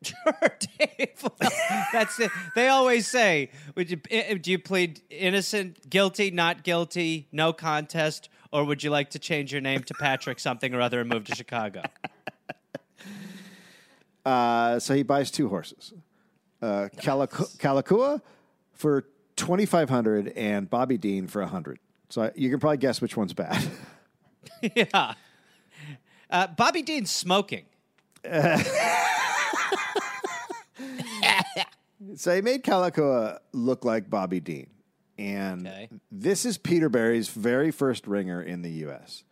Sure, 0.03 0.57
Dave. 0.79 1.23
Well, 1.23 1.51
that's 1.93 2.21
it. 2.21 2.31
They 2.55 2.69
always 2.69 3.09
say, 3.09 3.51
"Would 3.75 3.91
you 3.91 3.97
do 3.97 4.51
you 4.51 4.59
plead 4.59 5.01
innocent, 5.11 5.89
guilty, 5.89 6.31
not 6.31 6.63
guilty, 6.63 7.29
no 7.33 7.53
contest, 7.53 8.29
or 8.53 8.65
would 8.65 8.83
you 8.83 8.91
like 8.91 9.11
to 9.11 9.19
change 9.19 9.53
your 9.53 9.61
name 9.63 9.83
to 9.85 9.95
Patrick 9.95 10.39
something 10.39 10.75
or 10.75 10.81
other 10.81 11.01
and 11.01 11.09
move 11.09 11.25
to 11.25 11.35
Chicago?" 11.35 11.83
Uh, 14.25 14.81
so 14.81 14.93
he 14.93 15.05
buys 15.05 15.31
two 15.31 15.49
horses, 15.49 15.95
uh, 16.61 16.89
Calicua 16.97 18.21
for 18.73 19.05
twenty 19.37 19.65
five 19.65 19.89
hundred 19.89 20.29
and 20.31 20.69
Bobby 20.69 20.99
Dean 20.99 21.29
for 21.29 21.45
hundred. 21.45 21.79
So 22.09 22.23
I, 22.23 22.33
you 22.35 22.51
can 22.51 22.59
probably 22.59 22.79
guess 22.79 23.01
which 23.01 23.17
one's 23.17 23.35
bad. 23.35 23.65
yeah. 24.75 25.15
Uh, 26.31 26.47
Bobby 26.49 26.83
Dean 26.83 27.07
smoking. 27.07 27.65
so 32.17 32.35
he 32.35 32.41
made 32.43 32.63
Calicua 32.65 33.39
look 33.53 33.85
like 33.85 34.11
Bobby 34.11 34.41
Dean, 34.41 34.69
and 35.19 35.67
Okay. 35.67 35.89
this 36.11 36.45
is 36.45 36.59
Peter 36.59 36.89
Barrie's 36.89 37.29
very 37.29 37.71
first 37.71 38.07
ringer 38.07 38.43
in 38.43 38.63
the 38.63 38.71
U.S. 38.71 39.25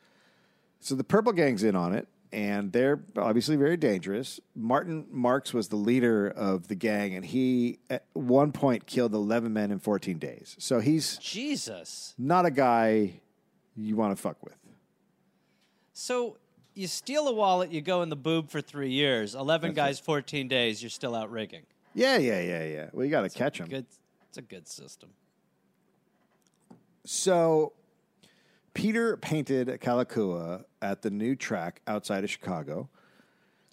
So 0.80 0.95
the 0.95 1.05
Purple 1.05 1.32
Gang's 1.32 1.62
in 1.64 1.74
on 1.76 1.95
it, 1.95 2.07
and 2.32 2.72
they're 2.72 3.03
obviously 3.16 3.57
very 3.57 3.76
dangerous. 3.76 4.38
Martin 4.55 5.07
Marks 5.11 5.53
was 5.55 5.68
the 5.68 5.76
leader 5.76 6.28
of 6.28 6.68
the 6.68 6.74
gang, 6.74 7.14
and 7.14 7.24
he 7.24 7.78
at 7.90 8.05
one 8.12 8.53
point 8.53 8.86
killed 8.86 9.14
eleven 9.14 9.53
men 9.53 9.70
in 9.70 9.78
fourteen 9.78 10.18
days. 10.18 10.55
So 10.59 10.80
he's 10.80 11.16
Jesus. 11.18 12.14
not 12.18 12.47
a 12.47 12.51
guy 12.51 13.20
you 13.76 13.97
want 13.97 14.14
to 14.16 14.20
fuck 14.22 14.42
with. 14.45 14.55
So 15.92 16.36
you 16.75 16.87
steal 16.87 17.29
a 17.29 17.33
wallet, 17.33 17.70
you 17.70 17.81
go 17.81 18.03
in 18.03 18.09
the 18.09 18.16
boob 18.16 18.51
for 18.51 18.61
three 18.61 18.91
years. 18.91 19.35
Eleven 19.35 19.72
guys, 19.72 19.99
fourteen 20.01 20.49
days. 20.49 20.83
You're 20.83 20.91
still 20.91 21.14
out 21.14 21.31
rigging. 21.31 21.62
Yeah, 21.95 22.18
yeah, 22.18 22.41
yeah, 22.41 22.64
yeah. 22.64 22.91
Well, 22.93 23.05
you 23.05 23.11
got 23.11 23.22
to 23.22 23.31
catch 23.31 23.59
them. 23.59 23.68
Good. 23.68 23.87
It's 24.29 24.39
a 24.39 24.43
good 24.43 24.66
system. 24.66 25.11
So 27.05 27.72
Peter 28.72 29.16
painted 29.16 29.68
Calicua 29.81 30.64
at 30.83 31.03
the 31.03 31.11
new 31.11 31.37
track 31.37 31.81
outside 31.87 32.25
of 32.25 32.31
Chicago. 32.31 32.89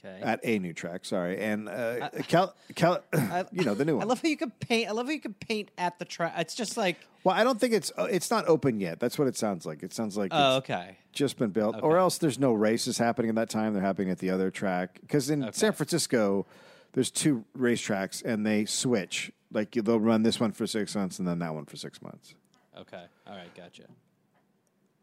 Okay. 0.03 0.19
At 0.23 0.39
a 0.43 0.57
new 0.57 0.73
track, 0.73 1.05
sorry, 1.05 1.39
and 1.39 1.69
uh, 1.69 2.09
Cal, 2.27 2.55
Cal, 2.73 3.03
you 3.51 3.63
know 3.63 3.75
the 3.75 3.85
new 3.85 3.97
one. 3.97 4.03
I 4.03 4.07
love 4.07 4.19
how 4.19 4.29
you 4.29 4.37
can 4.37 4.49
paint. 4.49 4.89
I 4.89 4.93
love 4.93 5.05
how 5.05 5.11
you 5.11 5.19
can 5.19 5.35
paint 5.35 5.69
at 5.77 5.99
the 5.99 6.05
track. 6.05 6.33
It's 6.37 6.55
just 6.55 6.75
like, 6.75 6.97
well, 7.23 7.35
I 7.35 7.43
don't 7.43 7.59
think 7.59 7.73
it's 7.73 7.91
uh, 7.95 8.07
it's 8.09 8.31
not 8.31 8.47
open 8.47 8.79
yet. 8.79 8.99
That's 8.99 9.19
what 9.19 9.27
it 9.27 9.37
sounds 9.37 9.63
like. 9.63 9.83
It 9.83 9.93
sounds 9.93 10.17
like 10.17 10.31
oh, 10.33 10.57
it's 10.57 10.69
okay. 10.69 10.97
just 11.13 11.37
been 11.37 11.51
built, 11.51 11.75
or 11.83 11.99
else 11.99 12.17
there's 12.17 12.39
no 12.39 12.51
races 12.51 12.97
happening 12.97 13.29
at 13.29 13.35
that 13.35 13.51
time. 13.51 13.73
They're 13.73 13.83
happening 13.83 14.09
at 14.09 14.17
the 14.17 14.31
other 14.31 14.49
track 14.49 14.97
because 15.01 15.29
in 15.29 15.53
San 15.53 15.73
Francisco, 15.73 16.47
there's 16.93 17.11
two 17.11 17.45
racetracks 17.55 18.23
and 18.25 18.43
they 18.43 18.65
switch. 18.65 19.31
Like 19.51 19.71
they'll 19.71 19.99
run 19.99 20.23
this 20.23 20.39
one 20.39 20.51
for 20.51 20.65
six 20.65 20.95
months 20.95 21.19
and 21.19 21.27
then 21.27 21.37
that 21.39 21.53
one 21.53 21.65
for 21.65 21.77
six 21.77 22.01
months. 22.01 22.33
Okay. 22.75 23.03
All 23.27 23.35
right. 23.35 23.53
Gotcha. 23.55 23.83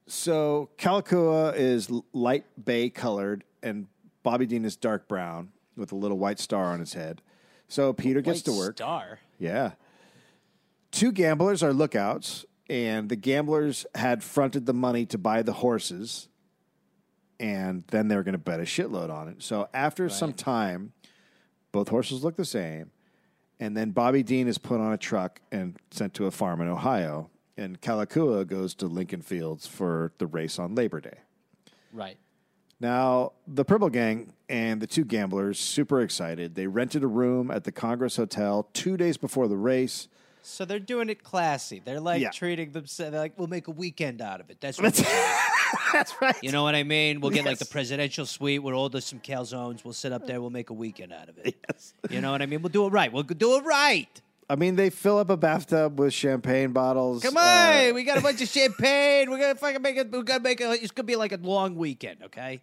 So 0.09 0.71
Calicua 0.79 1.55
is 1.55 1.91
light 2.13 2.47
bay 2.63 2.89
colored, 2.89 3.45
and 3.63 3.87
Bobby 4.29 4.45
Dean 4.45 4.67
is 4.67 4.77
dark 4.77 5.09
brown 5.09 5.49
with 5.75 5.91
a 5.91 5.95
little 5.95 6.19
white 6.19 6.39
star 6.39 6.67
on 6.67 6.81
his 6.81 6.93
head. 6.93 7.23
So 7.67 7.95
Peter 7.95 8.21
gets 8.21 8.43
to 8.43 8.53
work. 8.53 8.77
Star. 8.77 9.21
Yeah. 9.39 9.71
Two 10.91 11.13
gamblers 11.13 11.63
are 11.63 11.73
lookouts, 11.73 12.45
and 12.69 13.09
the 13.09 13.17
gamblers 13.17 13.87
had 13.95 14.23
fronted 14.23 14.67
the 14.67 14.75
money 14.75 15.07
to 15.07 15.17
buy 15.17 15.41
the 15.41 15.55
horses, 15.55 16.29
and 17.41 17.85
then 17.87 18.09
they 18.09 18.17
were 18.17 18.23
going 18.23 18.35
to 18.35 18.39
bet 18.39 18.61
a 18.61 18.65
shitload 18.65 19.09
on 19.09 19.29
it. 19.29 19.43
So 19.43 19.71
after 19.73 20.11
some 20.11 20.35
time, 20.35 20.93
both 21.73 21.89
horses 21.89 22.23
look 22.23 22.37
the 22.37 22.45
same, 22.45 22.91
and 23.59 23.75
then 23.75 23.93
Bobby 23.93 24.23
Dean 24.23 24.47
is 24.47 24.59
put 24.59 24.79
on 24.79 24.93
a 24.93 24.99
truck 24.99 25.41
and 25.51 25.79
sent 25.91 26.13
to 26.13 26.27
a 26.27 26.31
farm 26.31 26.61
in 26.61 26.69
Ohio, 26.69 27.31
and 27.57 27.81
Calicua 27.81 28.47
goes 28.47 28.75
to 28.75 28.89
Lincoln 28.89 29.23
Fields 29.23 29.67
for 29.67 30.13
the 30.19 30.27
race 30.27 30.59
on 30.59 30.75
Labor 30.75 31.01
Day. 31.01 31.21
Right. 31.95 32.19
Now, 32.81 33.33
the 33.47 33.65
Purple 33.65 33.91
Gang 33.91 34.33
and 34.49 34.81
the 34.81 34.87
two 34.87 35.05
gamblers, 35.05 35.59
super 35.59 36.01
excited. 36.01 36.55
They 36.55 36.67
rented 36.67 37.03
a 37.03 37.09
room 37.09 37.51
at 37.51 37.65
the 37.65 37.73
Congress 37.73 38.17
Hotel 38.17 38.69
two 38.73 38.97
days 38.97 39.17
before 39.17 39.49
the 39.49 39.57
race. 39.57 40.09
So 40.43 40.65
they're 40.65 40.79
doing 40.79 41.11
it 41.11 41.23
classy. 41.25 41.83
They're 41.85 42.01
like 42.01 42.23
Yeah. 42.23 42.31
treating 42.31 42.71
themselves. 42.71 43.11
They're 43.11 43.21
like, 43.21 43.37
we'll 43.37 43.49
make 43.49 43.67
a 43.67 43.73
weekend 43.73 44.23
out 44.23 44.41
of 44.41 44.49
it. 44.49 44.61
That's 44.61 44.79
what. 44.81 44.97
we're 44.97 45.05
doing." 45.05 45.15
That's 45.93 46.15
right. 46.23 46.37
You 46.43 46.53
know 46.53 46.63
what 46.63 46.75
I 46.75 46.85
mean? 46.85 47.21
We'll 47.21 47.33
get 47.33 47.45
like 47.45 47.59
the 47.59 47.65
Yes. 47.65 47.73
presidential 47.73 48.25
suite. 48.25 48.63
We'll 48.63 48.77
order 48.79 49.01
some 49.01 49.19
calzones. 49.21 49.85
We'll 49.85 49.93
sit 49.93 50.13
up 50.13 50.27
there. 50.27 50.41
We'll 50.41 50.49
make 50.51 50.71
a 50.71 50.75
weekend 50.75 51.13
out 51.13 51.29
of 51.29 51.37
it. 51.39 51.57
Yes. 51.69 51.93
You 52.09 52.21
know 52.21 52.31
what 52.31 52.41
I 52.41 52.47
mean? 52.47 52.63
We'll 52.63 52.71
do 52.71 52.87
it 52.87 52.91
right. 52.91 53.13
We'll 53.13 53.25
do 53.25 53.57
it 53.57 53.65
right. 53.65 54.23
I 54.51 54.57
mean, 54.57 54.77
they 54.77 54.91
fill 54.91 55.19
up 55.19 55.31
a 55.31 55.37
bathtub 55.37 55.99
with 55.99 56.15
champagne 56.15 56.73
bottles. 56.73 57.23
Come 57.23 57.37
uh, 57.37 57.41
on, 57.41 57.95
we 57.95 58.05
got 58.05 58.19
a 58.19 58.23
bunch 58.23 58.41
of 58.41 58.49
champagne. 58.49 59.31
We're 59.31 59.39
gonna 59.39 59.55
fucking 59.55 59.83
make 59.83 59.97
it. 59.97 60.11
We're 60.11 60.23
gonna 60.23 60.41
make 60.41 60.61
it. 60.61 60.83
It's 60.83 60.91
gonna 60.91 61.05
be 61.05 61.17
like 61.17 61.33
a 61.33 61.37
long 61.37 61.77
weekend, 61.77 62.23
okay? 62.25 62.63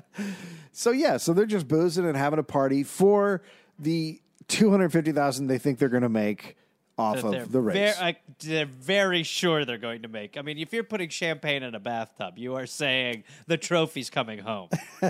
so 0.72 0.90
yeah, 0.90 1.16
so 1.16 1.32
they're 1.32 1.46
just 1.46 1.68
boozing 1.68 2.06
and 2.06 2.16
having 2.16 2.38
a 2.38 2.42
party 2.42 2.82
for 2.82 3.42
the 3.78 4.20
two 4.48 4.70
hundred 4.70 4.90
fifty 4.90 5.12
thousand 5.12 5.46
they 5.46 5.58
think 5.58 5.78
they're 5.78 5.88
going 5.88 6.02
to 6.02 6.08
make 6.08 6.56
off 6.98 7.22
That 7.22 7.42
of 7.42 7.52
the 7.52 7.60
race. 7.60 7.96
ver- 7.96 8.02
like, 8.02 8.20
they're 8.40 8.66
very 8.66 9.22
sure 9.22 9.64
they're 9.64 9.78
going 9.78 10.02
to 10.02 10.08
make. 10.08 10.36
I 10.36 10.42
mean, 10.42 10.58
if 10.58 10.72
you're 10.72 10.84
putting 10.84 11.08
champagne 11.08 11.62
in 11.62 11.74
a 11.74 11.80
bathtub, 11.80 12.36
you 12.36 12.56
are 12.56 12.66
saying 12.66 13.24
the 13.46 13.56
trophy's 13.56 14.10
coming 14.10 14.40
home. 14.40 14.68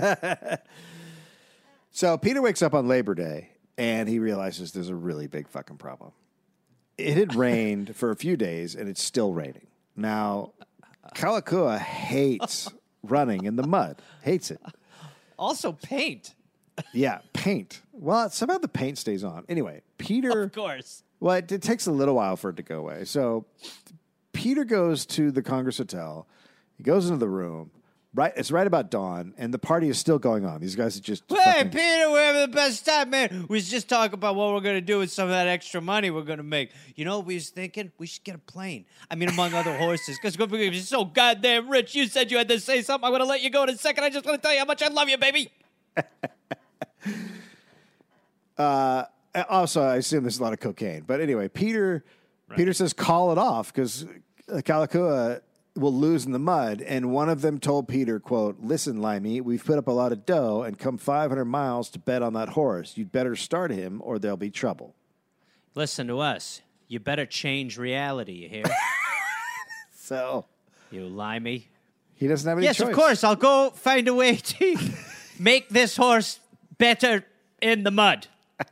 So 1.95 2.17
Peter 2.17 2.41
wakes 2.41 2.63
up 2.63 2.73
on 2.73 2.87
Labor 2.87 3.13
Day 3.13 3.51
and 3.77 4.07
he 4.09 4.19
realizes 4.19 4.71
there's 4.71 4.89
a 4.89 4.95
really 4.95 5.27
big 5.27 5.47
fucking 5.47 5.77
problem. 5.77 6.11
It 6.97 7.17
had 7.17 7.35
rained 7.35 7.95
for 7.95 8.11
a 8.11 8.15
few 8.15 8.37
days 8.37 8.75
and 8.75 8.87
it's 8.87 9.01
still 9.01 9.33
raining. 9.33 9.67
Now, 9.95 10.53
Kalakua 11.15 11.79
hates 11.79 12.69
running 13.03 13.45
in 13.45 13.55
the 13.55 13.65
mud, 13.67 14.01
hates 14.21 14.51
it. 14.51 14.61
also, 15.37 15.71
paint, 15.71 16.33
Yeah, 16.93 17.19
paint. 17.33 17.81
Well, 17.91 18.29
somehow 18.29 18.57
the 18.57 18.67
paint 18.67 18.97
stays 18.97 19.23
on. 19.23 19.45
Anyway, 19.49 19.81
Peter. 19.97 20.43
of 20.43 20.51
course. 20.53 21.03
Well, 21.19 21.35
it, 21.37 21.51
it 21.51 21.61
takes 21.61 21.85
a 21.87 21.91
little 21.91 22.15
while 22.15 22.35
for 22.35 22.49
it 22.49 22.57
to 22.57 22.63
go 22.63 22.79
away. 22.79 23.05
So 23.05 23.45
Peter 24.33 24.63
goes 24.65 25.05
to 25.07 25.31
the 25.31 25.41
Congress 25.41 25.77
Hotel. 25.77 26.27
He 26.77 26.83
goes 26.83 27.05
into 27.07 27.17
the 27.19 27.29
room. 27.29 27.71
Right, 28.15 28.31
it's 28.35 28.51
right 28.51 28.67
about 28.67 28.91
dawn, 28.91 29.33
and 29.39 29.51
the 29.51 29.57
party 29.57 29.89
is 29.89 29.97
still 29.97 30.19
going 30.19 30.45
on. 30.45 30.61
These 30.61 30.75
guys 30.75 30.95
are 30.95 31.01
just 31.01 31.23
Hey, 31.27 31.35
fucking- 31.35 31.71
Peter, 31.71 32.11
we're 32.11 32.23
having 32.23 32.41
the 32.41 32.47
best 32.55 32.85
time, 32.85 33.09
man. 33.09 33.47
We 33.49 33.57
was 33.57 33.67
just 33.67 33.89
talking 33.89 34.13
about 34.13 34.35
what 34.35 34.53
we're 34.53 34.59
going 34.61 34.75
to 34.75 34.81
do 34.81 34.99
with 34.99 35.11
some 35.11 35.25
of 35.25 35.31
that 35.31 35.47
extra 35.47 35.81
money 35.81 36.11
we're 36.11 36.21
going 36.21 36.37
to 36.37 36.43
make. 36.43 36.69
You 36.95 37.05
know 37.05 37.17
what 37.17 37.25
we 37.25 37.33
was 37.33 37.49
thinking? 37.49 37.91
We 37.97 38.05
should 38.05 38.23
get 38.23 38.35
a 38.35 38.39
plane. 38.39 38.85
I 39.09 39.15
mean, 39.15 39.29
among 39.29 39.55
other 39.55 39.75
horses, 39.75 40.19
because 40.21 40.37
we're 40.37 40.73
so 40.73 41.05
goddamn 41.05 41.69
rich. 41.69 41.95
You 41.95 42.05
said 42.05 42.29
you 42.29 42.37
had 42.37 42.49
to 42.49 42.59
say 42.59 42.83
something. 42.83 43.03
I'm 43.03 43.11
going 43.11 43.21
to 43.23 43.27
let 43.27 43.41
you 43.41 43.49
go 43.49 43.63
in 43.63 43.69
a 43.69 43.77
second. 43.77 44.03
I 44.03 44.11
just 44.11 44.25
want 44.25 44.39
to 44.39 44.45
tell 44.45 44.53
you 44.53 44.59
how 44.59 44.65
much 44.65 44.83
I 44.83 44.89
love 44.89 45.09
you, 45.09 45.17
baby. 45.17 45.51
Uh, 48.55 49.05
also, 49.49 49.81
I 49.81 49.95
assume 49.95 50.23
there's 50.23 50.39
a 50.39 50.43
lot 50.43 50.53
of 50.53 50.59
cocaine. 50.59 51.03
But 51.07 51.21
anyway, 51.21 51.47
Peter 51.47 52.03
Peter 52.55 52.71
says 52.71 52.93
call 52.93 53.31
it 53.31 53.37
off 53.39 53.73
because 53.73 54.05
Kalakua 54.47 55.41
will 55.75 55.93
lose 55.93 56.25
in 56.25 56.31
the 56.31 56.39
mud. 56.39 56.81
And 56.81 57.11
one 57.11 57.29
of 57.29 57.41
them 57.41 57.59
told 57.59 57.87
Peter, 57.87 58.19
"quote 58.19 58.57
Listen, 58.61 59.01
Limey, 59.01 59.41
we've 59.41 59.63
put 59.63 59.77
up 59.77 59.87
a 59.87 59.91
lot 59.91 60.11
of 60.11 60.25
dough 60.25 60.61
and 60.63 60.77
come 60.77 60.97
500 60.97 61.45
miles 61.45 61.89
to 61.91 61.99
bet 61.99 62.21
on 62.21 62.33
that 62.33 62.49
horse. 62.49 62.95
You'd 62.97 63.11
better 63.11 63.35
start 63.35 63.71
him, 63.71 64.01
or 64.03 64.19
there'll 64.19 64.37
be 64.37 64.51
trouble." 64.51 64.95
Listen 65.75 66.05
to 66.07 66.19
us. 66.19 66.61
You 66.87 66.99
better 66.99 67.25
change 67.25 67.77
reality, 67.77 68.33
you 68.33 68.49
hear? 68.49 68.63
So 69.95 70.45
you 70.91 71.05
limey. 71.05 71.67
he 72.15 72.27
doesn't 72.27 72.47
have 72.47 72.57
any 72.57 72.65
Yes, 72.67 72.77
choice. 72.77 72.89
of 72.89 72.93
course. 72.93 73.23
I'll 73.23 73.35
go 73.37 73.69
find 73.71 74.07
a 74.07 74.13
way 74.13 74.35
to 74.35 74.77
make 75.39 75.69
this 75.69 75.95
horse 75.95 76.39
better 76.77 77.25
in 77.61 77.83
the 77.83 77.91
mud. 77.91 78.27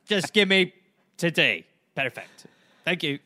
Just 0.06 0.34
give 0.34 0.48
me 0.50 0.74
today. 1.18 1.66
Perfect. 1.96 2.46
Thank 2.84 3.04
you. 3.04 3.20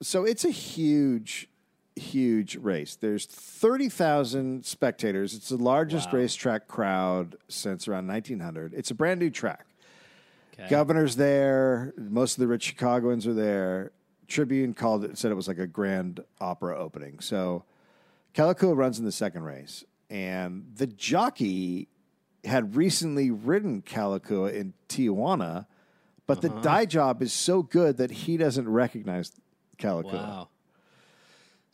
So 0.00 0.24
it's 0.24 0.44
a 0.44 0.50
huge, 0.50 1.48
huge 1.96 2.56
race. 2.56 2.96
There's 2.96 3.26
30,000 3.26 4.64
spectators. 4.64 5.34
It's 5.34 5.48
the 5.48 5.56
largest 5.56 6.12
racetrack 6.12 6.66
crowd 6.68 7.36
since 7.48 7.86
around 7.88 8.06
1900. 8.08 8.74
It's 8.74 8.90
a 8.90 8.94
brand 8.94 9.20
new 9.20 9.30
track. 9.30 9.66
Okay. 10.54 10.68
Governor's 10.68 11.16
there. 11.16 11.92
Most 11.96 12.34
of 12.34 12.40
the 12.40 12.46
rich 12.46 12.62
Chicagoans 12.64 13.26
are 13.26 13.34
there. 13.34 13.92
Tribune 14.28 14.72
called 14.74 15.04
it, 15.04 15.18
said 15.18 15.30
it 15.30 15.34
was 15.34 15.48
like 15.48 15.58
a 15.58 15.66
grand 15.66 16.20
opera 16.40 16.78
opening. 16.78 17.20
So 17.20 17.64
Calico 18.32 18.72
runs 18.72 18.98
in 18.98 19.04
the 19.04 19.12
second 19.12 19.42
race, 19.42 19.84
and 20.08 20.64
the 20.76 20.86
jockey 20.86 21.88
had 22.44 22.76
recently 22.76 23.30
ridden 23.30 23.82
Calico 23.82 24.46
in 24.46 24.74
Tijuana, 24.88 25.66
but 26.26 26.38
Uh-huh. 26.44 26.54
the 26.54 26.60
dye 26.62 26.86
job 26.86 27.22
is 27.22 27.32
so 27.32 27.62
good 27.62 27.96
that 27.98 28.10
he 28.10 28.36
doesn't 28.36 28.68
recognize 28.68 29.32
Calico. 29.78 30.16
Wow. 30.16 30.48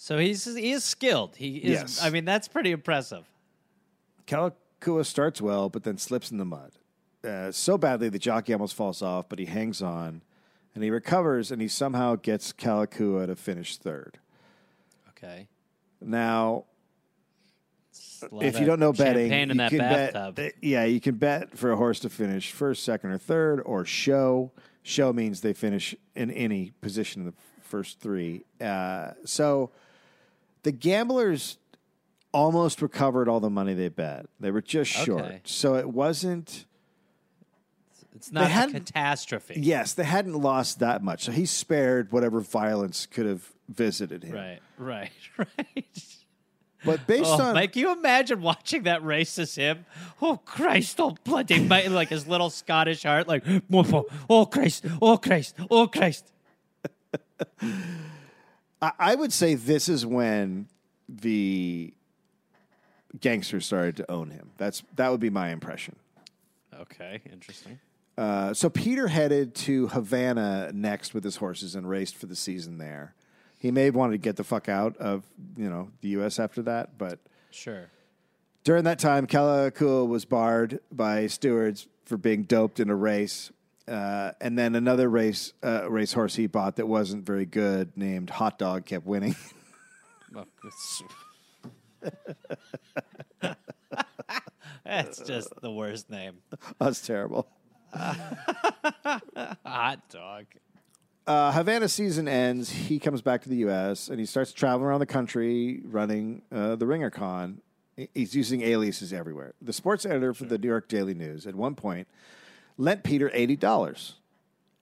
So 0.03 0.17
he's 0.17 0.47
he 0.47 0.73
is 0.73 0.83
skilled. 0.83 1.37
He 1.37 1.59
is. 1.59 1.73
Yes. 1.73 2.03
I 2.03 2.09
mean, 2.09 2.25
that's 2.25 2.49
pretty 2.49 2.73
impressive. 2.73 3.27
Calico 4.25 5.03
starts 5.03 5.43
well, 5.43 5.69
but 5.69 5.83
then 5.83 5.99
slips 5.99 6.31
in 6.31 6.39
the 6.39 6.47
mud. 6.47 6.73
Uh, 7.23 7.53
so 7.53 7.77
badly, 7.77 8.09
the 8.09 8.19
jockey 8.19 8.55
almost 8.55 8.75
falls 8.75 9.03
off, 9.03 9.29
but 9.29 9.39
he 9.39 9.45
hangs 9.45 9.83
on 9.83 10.23
and 10.75 10.83
he 10.83 10.89
recovers 10.89 11.51
and 11.51 11.61
he 11.61 11.69
somehow 11.69 12.17
gets 12.17 12.51
Calico 12.51 13.27
to 13.27 13.37
finish 13.37 13.77
third. 13.77 14.19
Okay. 15.11 15.49
Now, 16.01 16.65
if 18.41 18.59
you 18.59 18.65
don't 18.65 18.81
know 18.81 18.95
betting, 18.95 19.31
in 19.31 19.51
you 19.51 19.55
that 19.57 19.69
can 19.69 19.79
bathtub. 19.81 20.35
bet. 20.37 20.55
Yeah, 20.63 20.85
you 20.85 21.03
can 21.03 21.17
bet 21.17 21.59
for 21.59 21.73
a 21.73 21.77
horse 21.77 22.01
to 22.01 22.09
finish 22.09 22.53
first, 22.53 22.85
second, 22.85 23.11
or 23.11 23.19
third, 23.19 23.61
or 23.67 23.85
show. 23.85 24.51
Show 24.83 25.13
means 25.13 25.43
they 25.43 25.53
finish 25.53 25.95
in 26.15 26.31
any 26.31 26.73
position 26.81 27.21
in 27.21 27.27
the 27.27 27.35
first 27.61 28.01
three. 28.01 28.47
Uh, 28.59 29.11
so 29.27 29.73
the 30.63 30.73
gamblers 30.73 31.59
almost 32.33 32.81
recovered 32.83 33.29
all 33.29 33.41
the 33.41 33.51
money 33.51 33.75
they 33.75 33.89
bet. 33.89 34.27
They 34.39 34.51
were 34.51 34.63
just 34.63 34.91
short. 34.91 35.25
Okay. 35.25 35.41
So 35.45 35.75
it 35.77 35.89
wasn't. 35.89 36.67
It's 38.15 38.33
not 38.33 38.51
a 38.51 38.73
catastrophe. 38.73 39.55
Yes, 39.57 39.95
they 39.95 40.05
hadn't 40.05 40.35
lost 40.35 40.81
that 40.81 41.03
much. 41.03 41.25
So 41.25 41.33
he 41.33 41.47
spared 41.47 42.13
whatever 42.13 42.41
violence 42.41 43.07
could 43.07 43.27
have 43.27 43.49
visited 43.69 44.25
him. 44.25 44.35
Right. 44.35 44.61
Right. 44.79 45.11
Right. 45.39 46.05
But 46.83 47.07
based 47.07 47.27
Oh, 47.27 47.43
on 47.43 47.55
Mike, 47.55 47.73
can 47.75 47.81
you 47.81 47.93
imagine 47.93 48.41
watching 48.41 48.85
that 48.85 49.05
race 49.05 49.39
as 49.39 49.55
him? 49.55 49.85
Oh 50.23 50.39
Christ! 50.39 50.99
Oh 50.99 51.15
bloody! 51.25 51.61
My, 51.61 51.87
like 51.89 52.09
his 52.09 52.27
little 52.27 52.49
Scottish 52.49 53.03
heart, 53.03 53.29
like 53.29 53.45
oh 53.71 54.47
Christ! 54.47 54.87
Oh 54.99 55.19
Christ! 55.19 55.55
Oh 55.71 55.87
Christ! 55.89 56.33
I, 58.83 58.93
I 58.99 59.15
would 59.15 59.33
say 59.33 59.55
this 59.55 59.89
is 59.89 60.05
when 60.07 60.69
the 61.09 61.93
gangsters 63.21 63.67
started 63.67 63.97
to 63.99 64.11
own 64.11 64.31
him. 64.31 64.51
That's 64.57 64.83
that 64.97 65.11
would 65.11 65.21
be 65.21 65.31
my 65.31 65.51
impression. 65.51 65.97
Okay, 66.81 67.21
interesting. 67.31 67.79
Uh, 68.17 68.53
so 68.55 68.69
Peter 68.69 69.09
headed 69.09 69.55
to 69.55 69.89
Havana 69.89 70.71
next 70.75 71.15
with 71.15 71.25
his 71.25 71.37
horses 71.37 71.75
and 71.75 71.89
raced 71.89 72.17
for 72.17 72.27
the 72.27 72.37
season 72.37 72.79
there. 72.79 73.15
He 73.59 73.71
may 73.71 73.85
have 73.85 73.95
wanted 73.95 74.13
to 74.13 74.19
get 74.19 74.37
the 74.37 74.45
fuck 74.45 74.69
out 74.69 74.97
of 74.99 75.25
you 75.57 75.69
know 75.69 75.91
the 76.01 76.09
U.S. 76.11 76.39
after 76.39 76.63
that, 76.63 76.97
but 76.99 77.19
Sure. 77.51 77.91
during 78.65 78.85
that 78.85 78.99
time, 79.01 79.27
Calico 79.27 80.05
was 80.05 80.25
barred 80.25 80.81
by 80.93 81.27
stewards 81.27 81.89
for 82.05 82.17
being 82.17 82.45
doped 82.45 82.79
in 82.81 82.89
a 82.91 82.95
race. 82.95 83.51
Uh, 83.91 84.31
and 84.41 84.57
then 84.57 84.77
another 84.77 85.09
race 85.11 85.53
uh, 85.65 85.91
race 85.91 86.13
horse 86.13 86.37
he 86.37 86.47
bought 86.47 86.77
that 86.77 86.87
wasn't 86.87 87.27
very 87.27 87.45
good, 87.45 87.91
named 87.97 88.31
Hot 88.31 88.57
Dog, 88.59 88.87
kept 88.87 89.05
winning. 89.07 89.35
Well, 90.33 90.47
it's- 90.65 91.03
That's 94.85 95.19
just 95.23 95.49
the 95.61 95.73
worst 95.73 96.09
name. 96.09 96.37
That's 96.79 97.05
terrible. 97.05 97.49
Hot 97.95 98.19
dog. 100.09 100.47
uh, 101.27 101.53
Havana 101.53 101.89
season 101.89 102.29
ends. 102.29 102.71
He 102.71 102.99
comes 103.01 103.23
back 103.23 103.43
to 103.43 103.49
the 103.49 103.57
U.S. 103.57 104.09
and 104.09 104.21
he 104.21 104.27
starts 104.27 104.53
traveling 104.53 104.85
around 104.87 105.01
the 105.01 105.07
country 105.07 105.81
running 105.85 106.43
uh, 106.53 106.77
the 106.77 106.87
Ringer 106.87 107.11
Con. 107.11 107.61
He's 108.15 108.35
using 108.35 108.63
aliases 108.63 109.13
everywhere. 109.13 109.55
The 109.61 109.73
sports 109.73 110.07
editor 110.07 110.33
for 110.33 110.45
the 110.45 110.59
New 110.59 110.69
York 110.69 110.89
Daily 110.89 111.15
News 111.15 111.47
at 111.47 111.55
one 111.55 111.75
point 111.75 112.09
lent 112.81 113.05
Peter 113.05 113.31
eighty 113.35 113.57
dollars, 113.57 114.15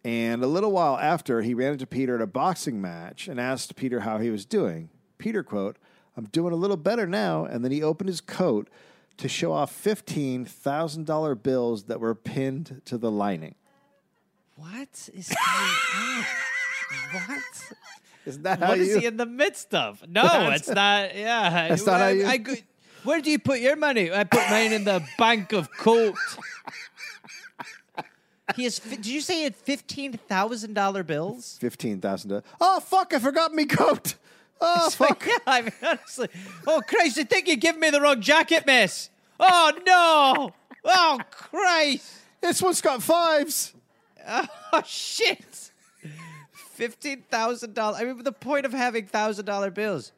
and 0.05 0.42
a 0.42 0.46
little 0.46 0.70
while 0.72 0.96
after, 0.96 1.42
he 1.42 1.53
ran 1.53 1.72
into 1.72 1.86
Peter 1.86 2.14
at 2.14 2.22
a 2.22 2.26
boxing 2.26 2.80
match 2.80 3.28
and 3.28 3.38
asked 3.40 3.76
Peter 3.76 4.01
how 4.01 4.18
he 4.18 4.30
was 4.30 4.44
doing. 4.46 4.88
Peter 5.18 5.42
quote, 5.42 5.76
"I'm 6.16 6.26
doing 6.26 6.53
a 6.53 6.57
little 6.57 6.76
better 6.76 7.07
now," 7.07 7.44
and 7.44 7.64
then 7.64 7.72
he 7.72 7.82
opened 7.82 8.09
his 8.09 8.20
coat 8.20 8.68
to 9.18 9.28
show 9.28 9.53
off 9.53 9.72
fifteen 9.72 10.44
thousand 10.44 11.07
dollar 11.07 11.34
bills 11.34 11.84
that 11.84 11.99
were 12.01 12.14
pinned 12.14 12.80
to 12.86 12.96
the 12.96 13.11
lining. 13.11 13.57
What 14.57 15.09
is 15.12 15.28
going 15.28 16.07
on? 16.18 16.24
What? 17.12 17.72
Isn't 18.26 18.42
that 18.42 18.59
how 18.61 18.68
What 18.70 18.78
is 18.78 18.88
you? 18.88 18.99
he 19.01 19.07
in 19.07 19.16
the 19.16 19.26
midst 19.26 19.74
of? 19.74 20.03
No, 20.09 20.22
That's- 20.22 20.61
it's 20.61 20.68
not. 20.68 21.16
Yeah, 21.16 21.68
That's 21.68 21.86
not 21.86 22.01
how 22.01 22.09
you- 22.09 22.26
I 22.26 22.36
go- 22.38 22.55
where 23.05 23.20
do 23.20 23.30
you 23.30 23.38
put 23.38 23.61
your 23.61 23.76
money? 23.76 24.12
I 24.12 24.24
put 24.24 24.42
mine 24.51 24.72
in 24.72 24.84
the 24.84 25.03
bank 25.18 25.53
of 25.53 25.68
coat. 25.78 26.14
He 28.59 28.64
has. 28.64 28.78
fi- 28.80 28.96
Did 28.96 29.06
you 29.06 29.20
say 29.20 29.36
he 29.36 29.42
had 29.44 29.54
fifteen 29.54 30.12
thousand 30.14 30.74
dollar 30.74 31.04
bills? 31.04 31.56
fifteen 31.61 32.00
thousand. 32.00 32.42
Oh 32.61 32.80
fuck! 32.80 33.14
I 33.14 33.20
forgot 33.20 33.54
me 33.54 33.64
coat. 33.66 34.14
Oh 34.61 34.90
fuck! 34.92 35.24
yeah, 35.24 35.36
I 35.46 35.62
mean, 35.62 35.72
honestly. 35.80 36.28
Oh 36.66 36.80
Christ! 36.86 37.18
I 37.18 37.22
think 37.22 37.46
you 37.46 37.56
gave 37.56 37.78
me 37.78 37.90
the 37.90 38.00
wrong 38.00 38.20
jacket, 38.20 38.66
miss. 38.66 39.11
Oh 39.38 39.72
no! 39.86 40.52
Oh 40.84 41.20
Christ! 41.30 42.12
this 42.40 42.61
one's 42.61 42.80
got 42.80 43.00
fives. 43.00 43.74
Oh 44.26 44.82
shit! 44.84 45.70
Fifteen 46.72 47.22
thousand 47.30 47.74
dollars. 47.74 48.00
I 48.00 48.04
mean, 48.04 48.24
the 48.24 48.32
point 48.32 48.66
of 48.66 48.72
having 48.72 49.06
thousand 49.06 49.44
dollar 49.44 49.70
bills. 49.70 50.11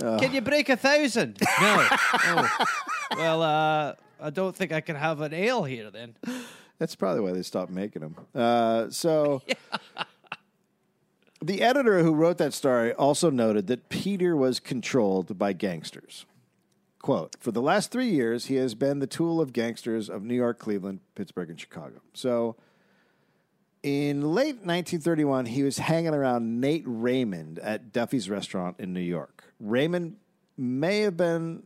Can 0.00 0.32
you 0.32 0.40
break 0.40 0.70
a 0.70 0.76
thousand? 0.76 1.38
No. 1.60 1.86
oh. 1.90 2.66
Well, 3.16 3.42
uh, 3.42 3.94
I 4.20 4.30
don't 4.30 4.56
think 4.56 4.72
I 4.72 4.80
can 4.80 4.96
have 4.96 5.20
an 5.20 5.32
ale 5.32 5.62
here 5.62 5.90
then. 5.90 6.14
That's 6.78 6.94
probably 6.96 7.20
why 7.20 7.32
they 7.32 7.42
stopped 7.42 7.70
making 7.70 8.02
them. 8.02 8.16
Uh, 8.34 8.90
so, 8.90 9.42
the 11.42 11.62
editor 11.62 12.02
who 12.02 12.12
wrote 12.14 12.38
that 12.38 12.52
story 12.52 12.92
also 12.92 13.30
noted 13.30 13.66
that 13.68 13.88
Peter 13.88 14.36
was 14.36 14.60
controlled 14.60 15.38
by 15.38 15.52
gangsters. 15.52 16.26
Quote, 17.00 17.36
for 17.38 17.52
the 17.52 17.60
last 17.60 17.90
three 17.90 18.08
years, 18.08 18.46
he 18.46 18.54
has 18.56 18.74
been 18.74 18.98
the 18.98 19.06
tool 19.06 19.40
of 19.40 19.52
gangsters 19.52 20.08
of 20.08 20.22
New 20.22 20.34
York, 20.34 20.58
Cleveland, 20.58 21.00
Pittsburgh, 21.14 21.50
and 21.50 21.60
Chicago. 21.60 22.00
So, 22.14 22.56
in 23.82 24.22
late 24.22 24.64
1931, 24.64 25.44
he 25.44 25.62
was 25.62 25.76
hanging 25.76 26.14
around 26.14 26.62
Nate 26.62 26.84
Raymond 26.86 27.58
at 27.58 27.92
Duffy's 27.92 28.30
restaurant 28.30 28.76
in 28.80 28.94
New 28.94 29.00
York. 29.00 29.52
Raymond 29.60 30.16
may 30.56 31.00
have 31.00 31.18
been 31.18 31.64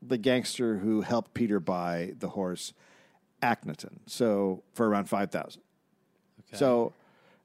the 0.00 0.18
gangster 0.18 0.78
who 0.78 1.00
helped 1.00 1.34
Peter 1.34 1.58
buy 1.58 2.12
the 2.20 2.28
horse 2.28 2.72
Akhenaton, 3.44 3.98
so 4.06 4.62
for 4.72 4.88
around 4.88 5.04
5000 5.08 5.60
So 6.52 6.92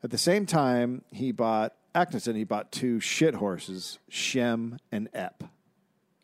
at 0.03 0.09
the 0.11 0.17
same 0.17 0.45
time 0.45 1.03
he 1.11 1.31
bought 1.31 1.73
Akhenaton, 1.93 2.35
he 2.35 2.43
bought 2.43 2.71
two 2.71 2.99
shit 2.99 3.35
horses, 3.35 3.99
Shem 4.09 4.77
and 4.91 5.09
Ep. 5.13 5.43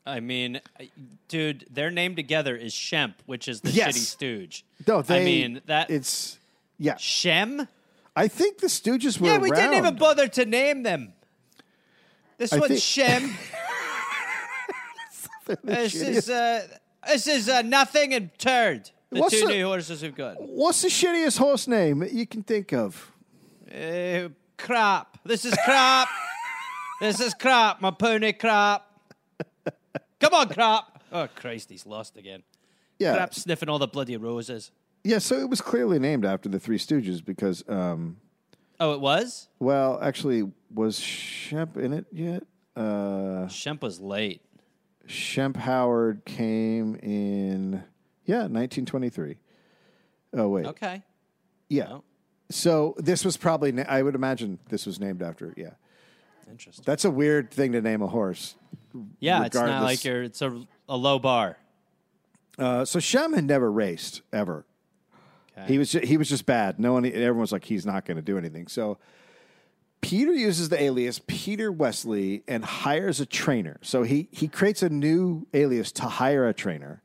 I 0.05 0.19
mean, 0.19 0.61
dude, 1.27 1.65
their 1.71 1.89
name 1.89 2.15
together 2.15 2.55
is 2.55 2.73
Shemp, 2.73 3.15
which 3.25 3.47
is 3.47 3.61
the 3.61 3.71
Yes. 3.71 3.97
shitty 3.97 4.01
stooge. 4.01 4.65
No, 4.87 5.01
they. 5.01 5.21
I 5.21 5.25
mean 5.25 5.61
that 5.65 5.89
it's 5.89 6.37
yeah. 6.77 6.95
Shem. 6.97 7.67
I 8.15 8.27
think 8.27 8.59
the 8.59 8.67
Stooges 8.67 9.19
were 9.19 9.27
Yeah, 9.27 9.39
we 9.39 9.49
didn't 9.51 9.73
even 9.73 9.95
bother 9.95 10.27
to 10.27 10.45
name 10.45 10.83
them. 10.83 11.13
This 12.37 12.53
I 12.53 12.59
one's 12.59 12.69
think- 12.69 12.81
Shem. 12.81 13.35
this 15.63 15.95
is 15.95 16.29
uh, 16.29 16.67
this 17.07 17.27
is 17.27 17.49
uh, 17.49 17.61
nothing 17.63 18.13
and 18.13 18.29
turd. 18.37 18.91
The 19.11 19.19
What's 19.21 19.39
two 19.39 19.47
the- 19.47 19.53
new 19.53 19.65
horses 19.67 20.01
we've 20.01 20.15
got. 20.15 20.35
What's 20.41 20.81
the 20.81 20.87
shittiest 20.89 21.37
horse 21.37 21.67
name 21.67 22.03
you 22.11 22.25
can 22.25 22.43
think 22.43 22.73
of? 22.73 23.11
Uh, 23.73 24.29
crap. 24.57 25.17
This 25.23 25.45
is 25.45 25.53
crap. 25.63 26.07
this 27.01 27.19
is 27.19 27.33
crap. 27.33 27.81
My 27.81 27.91
pony 27.91 28.33
crap. 28.33 28.85
Come 30.19 30.33
on, 30.33 30.49
crap. 30.49 31.03
Oh 31.11 31.27
Christ, 31.35 31.69
he's 31.69 31.85
lost 31.85 32.17
again. 32.17 32.43
Yeah, 32.99 33.15
Crap 33.15 33.33
sniffing 33.33 33.67
all 33.69 33.77
the 33.79 33.87
bloody 33.87 34.15
roses. 34.17 34.71
yeah. 35.03 35.17
So 35.19 35.35
it 35.35 35.49
was 35.49 35.59
clearly 35.61 35.99
named 35.99 36.25
after 36.25 36.47
the 36.49 36.59
Three 36.59 36.77
Stooges 36.77 37.23
because, 37.23 37.63
um, 37.67 38.17
Oh, 38.79 38.93
it 38.93 39.01
was. 39.01 39.49
well, 39.59 39.99
actually, 40.01 40.49
was 40.73 40.99
Shemp 40.99 41.75
in 41.77 41.91
it 41.93 42.05
yet? 42.11 42.43
Uh, 42.75 43.47
Shemp 43.47 43.81
was 43.81 43.99
late. 43.99 44.41
Shemp 45.07 45.57
Howard 45.57 46.23
came 46.25 46.95
in, 46.95 47.83
yeah, 48.25 48.47
1923. 48.47 49.37
Oh 50.37 50.49
wait, 50.49 50.65
Okay. 50.65 51.03
yeah. 51.69 51.87
Oh. 51.89 52.03
So 52.49 52.93
this 52.97 53.25
was 53.25 53.37
probably, 53.37 53.71
na- 53.71 53.85
I 53.87 54.03
would 54.03 54.13
imagine 54.15 54.59
this 54.69 54.85
was 54.85 54.99
named 54.99 55.23
after. 55.23 55.53
Yeah, 55.57 55.71
Interesting. 56.49 56.83
that's 56.85 57.05
a 57.05 57.09
weird 57.11 57.51
thing 57.51 57.71
to 57.71 57.81
name 57.81 58.01
a 58.01 58.07
horse. 58.07 58.55
Yeah, 59.19 59.43
it's 59.45 59.55
not 59.55 59.83
like 59.83 60.03
you're. 60.03 60.23
It's 60.23 60.41
a, 60.41 60.65
a 60.87 60.95
low 60.97 61.17
bar. 61.19 61.57
Uh, 62.57 62.85
so 62.85 62.99
Shem 62.99 63.33
had 63.33 63.43
never 63.45 63.69
raced 63.71 64.21
ever. 64.31 64.65
Okay. 65.57 65.67
He 65.73 65.77
was 65.77 65.91
ju- 65.91 66.01
he 66.03 66.17
was 66.17 66.29
just 66.29 66.45
bad. 66.45 66.79
No 66.79 66.93
one, 66.93 67.05
everyone 67.05 67.39
was 67.39 67.51
like, 67.51 67.63
he's 67.65 67.85
not 67.85 68.05
going 68.05 68.17
to 68.17 68.21
do 68.23 68.37
anything. 68.37 68.67
So 68.67 68.97
Peter 70.01 70.31
uses 70.33 70.69
the 70.69 70.79
alias 70.81 71.19
Peter 71.27 71.71
Wesley 71.71 72.43
and 72.47 72.63
hires 72.63 73.19
a 73.19 73.25
trainer. 73.25 73.77
So 73.81 74.03
he 74.03 74.27
he 74.31 74.47
creates 74.47 74.83
a 74.83 74.89
new 74.89 75.47
alias 75.53 75.91
to 75.93 76.03
hire 76.03 76.47
a 76.47 76.53
trainer. 76.53 77.01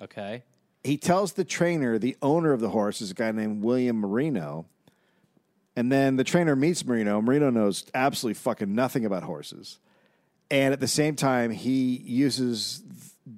Okay. 0.00 0.42
He 0.82 0.96
tells 0.96 1.34
the 1.34 1.44
trainer 1.44 1.98
the 1.98 2.16
owner 2.22 2.52
of 2.52 2.60
the 2.60 2.70
horse 2.70 3.02
is 3.02 3.10
a 3.10 3.14
guy 3.14 3.32
named 3.32 3.62
William 3.62 3.96
Marino. 3.96 4.66
And 5.76 5.92
then 5.92 6.16
the 6.16 6.24
trainer 6.24 6.56
meets 6.56 6.84
Marino. 6.84 7.20
Marino 7.20 7.50
knows 7.50 7.84
absolutely 7.94 8.34
fucking 8.34 8.74
nothing 8.74 9.04
about 9.04 9.22
horses. 9.22 9.78
And 10.50 10.72
at 10.72 10.80
the 10.80 10.88
same 10.88 11.14
time, 11.16 11.50
he 11.50 11.96
uses 11.96 12.82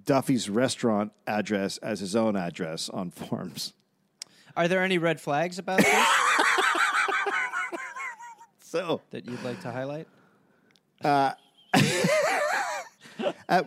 Duffy's 0.04 0.48
restaurant 0.48 1.12
address 1.26 1.76
as 1.78 2.00
his 2.00 2.16
own 2.16 2.36
address 2.36 2.88
on 2.88 3.10
forms. 3.12 3.74
Are 4.56 4.68
there 4.68 4.82
any 4.82 4.98
red 4.98 5.20
flags 5.20 5.58
about 5.58 5.78
this 5.78 5.86
So 8.60 9.02
that 9.10 9.26
you'd 9.26 9.42
like 9.42 9.60
to 9.62 9.70
highlight? 9.70 10.06
Uh, 11.04 11.32
and, 13.48 13.66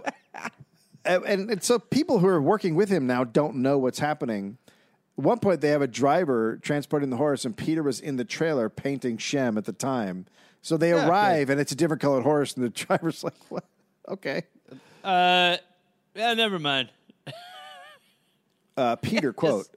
and, 1.05 1.51
and 1.51 1.63
so 1.63 1.79
people 1.79 2.19
who 2.19 2.27
are 2.27 2.41
working 2.41 2.75
with 2.75 2.89
him 2.89 3.07
now 3.07 3.23
don't 3.23 3.57
know 3.57 3.77
what's 3.77 3.99
happening. 3.99 4.57
At 5.17 5.23
one 5.23 5.39
point, 5.39 5.61
they 5.61 5.69
have 5.69 5.81
a 5.81 5.87
driver 5.87 6.57
transporting 6.57 7.09
the 7.09 7.17
horse, 7.17 7.45
and 7.45 7.55
Peter 7.55 7.83
was 7.83 7.99
in 7.99 8.17
the 8.17 8.25
trailer 8.25 8.69
painting 8.69 9.17
Shem 9.17 9.57
at 9.57 9.65
the 9.65 9.73
time. 9.73 10.25
So 10.61 10.77
they 10.77 10.89
Yeah, 10.89 11.07
arrive, 11.07 11.49
and 11.49 11.61
it's 11.61 11.71
a 11.71 11.75
different 11.75 12.01
colored 12.01 12.23
horse, 12.23 12.55
and 12.55 12.65
the 12.65 12.69
driver's 12.85 13.23
like, 13.23 13.35
"What? 13.49 13.65
Okay." 14.07 14.43
Uh, 15.03 15.57
yeah, 16.15 16.33
never 16.33 16.59
mind. 16.59 16.89
Uh, 18.75 18.95
Peter 18.97 19.31
quote. 19.33 19.67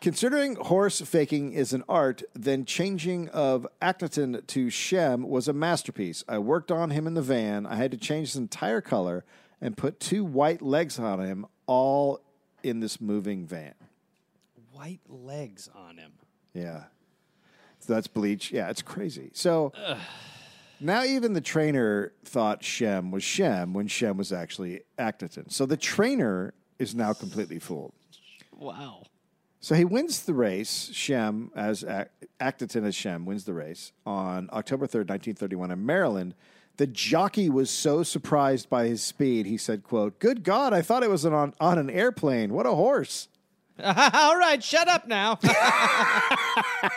Considering 0.00 0.56
horse 0.56 1.00
faking 1.00 1.52
is 1.52 1.72
an 1.72 1.84
art, 1.88 2.22
then 2.34 2.64
changing 2.64 3.28
of 3.28 3.66
Acton 3.80 4.42
to 4.48 4.68
Shem 4.68 5.22
was 5.22 5.46
a 5.46 5.52
masterpiece. 5.52 6.24
I 6.26 6.38
worked 6.38 6.72
on 6.72 6.90
him 6.90 7.06
in 7.06 7.14
the 7.14 7.22
van. 7.22 7.66
I 7.66 7.76
had 7.76 7.92
to 7.92 7.96
change 7.96 8.28
his 8.28 8.36
entire 8.36 8.80
color 8.80 9.24
and 9.62 9.76
put 9.76 10.00
two 10.00 10.24
white 10.24 10.60
legs 10.60 10.98
on 10.98 11.20
him, 11.20 11.46
all 11.66 12.20
in 12.62 12.80
this 12.80 13.00
moving 13.00 13.46
van. 13.46 13.74
White 14.72 15.00
legs 15.08 15.70
on 15.74 15.96
him. 15.96 16.12
Yeah. 16.52 16.84
So 17.78 17.94
that's 17.94 18.08
bleach. 18.08 18.50
Yeah, 18.50 18.68
it's 18.68 18.82
crazy. 18.82 19.30
So 19.32 19.72
now 20.80 21.04
even 21.04 21.32
the 21.32 21.40
trainer 21.40 22.12
thought 22.24 22.62
Shem 22.62 23.10
was 23.10 23.22
Shem 23.22 23.72
when 23.72 23.86
Shem 23.86 24.16
was 24.16 24.32
actually 24.32 24.82
Acton. 24.98 25.48
So 25.48 25.64
the 25.64 25.76
trainer 25.76 26.52
is 26.78 26.94
now 26.94 27.12
completely 27.12 27.58
fooled. 27.58 27.92
Wow. 28.56 29.04
So 29.60 29.76
he 29.76 29.84
wins 29.84 30.22
the 30.22 30.34
race. 30.34 30.90
Shem, 30.92 31.52
as 31.54 31.84
Ac- 31.84 32.08
Acton 32.40 32.84
as 32.84 32.96
Shem, 32.96 33.24
wins 33.24 33.44
the 33.44 33.54
race 33.54 33.92
on 34.04 34.48
October 34.52 34.86
3rd, 34.86 35.08
1931 35.08 35.70
in 35.70 35.86
Maryland. 35.86 36.34
The 36.78 36.86
jockey 36.86 37.50
was 37.50 37.70
so 37.70 38.02
surprised 38.02 38.70
by 38.70 38.86
his 38.86 39.02
speed, 39.02 39.46
he 39.46 39.56
said, 39.56 39.82
quote, 39.82 40.18
Good 40.18 40.42
God, 40.42 40.72
I 40.72 40.82
thought 40.82 41.02
it 41.02 41.10
was 41.10 41.24
an 41.24 41.34
on, 41.34 41.54
on 41.60 41.78
an 41.78 41.90
airplane. 41.90 42.52
What 42.52 42.66
a 42.66 42.74
horse. 42.74 43.28
All 43.82 44.36
right, 44.36 44.62
shut 44.62 44.86
up 44.86 45.08
now. 45.08 45.30
all 45.42 45.48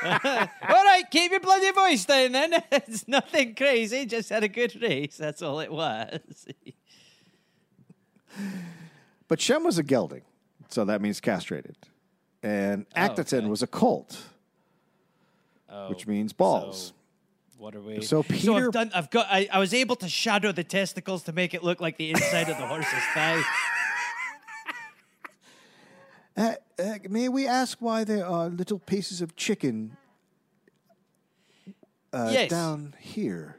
right, 0.04 1.04
keep 1.10 1.32
your 1.32 1.40
bloody 1.40 1.72
voice 1.72 2.06
down 2.06 2.34
then. 2.34 2.54
It's 2.72 3.08
nothing 3.08 3.56
crazy, 3.56 4.06
just 4.06 4.30
had 4.30 4.44
a 4.44 4.48
good 4.48 4.80
race. 4.82 5.18
That's 5.18 5.42
all 5.42 5.62
it 5.62 5.72
was. 5.72 6.48
But 9.28 9.42
Shem 9.42 9.64
was 9.64 9.78
a 9.78 9.84
gelding, 9.84 10.24
so 10.70 10.86
that 10.86 11.02
means 11.02 11.20
castrated. 11.20 11.78
And 12.44 12.86
oh, 12.92 13.00
Acton 13.00 13.40
okay. 13.40 13.48
was 13.48 13.64
a 13.64 13.68
colt, 13.68 14.18
which 15.88 16.06
oh, 16.08 16.12
means 16.12 16.34
balls. 16.34 16.94
What 17.66 17.74
are 17.74 17.82
we? 17.82 18.00
So 18.04 18.22
Peter- 18.22 18.68
I've 18.68 18.72
done. 18.72 18.92
I've 18.94 19.10
got. 19.10 19.26
I, 19.28 19.50
I 19.52 19.58
was 19.58 19.74
able 19.74 19.96
to 19.96 20.08
shadow 20.08 20.52
the 20.52 20.64
testicles 20.64 21.24
to 21.24 21.34
make 21.34 21.56
it 21.56 21.64
look 21.64 21.82
like 21.82 21.98
the 21.98 22.12
inside 22.12 22.48
of 22.48 22.58
the 22.60 22.68
horse's 22.68 23.04
thigh. 23.14 23.42
Uh, 26.38 26.52
uh, 26.78 26.96
may 27.10 27.30
we 27.30 27.48
ask 27.48 27.78
why 27.80 28.04
there 28.04 28.26
are 28.26 28.50
little 28.50 28.78
pieces 28.78 29.22
of 29.22 29.38
chicken 29.38 29.96
uh, 32.12 32.30
Yes. 32.30 32.50
down 32.50 32.94
here? 33.00 33.56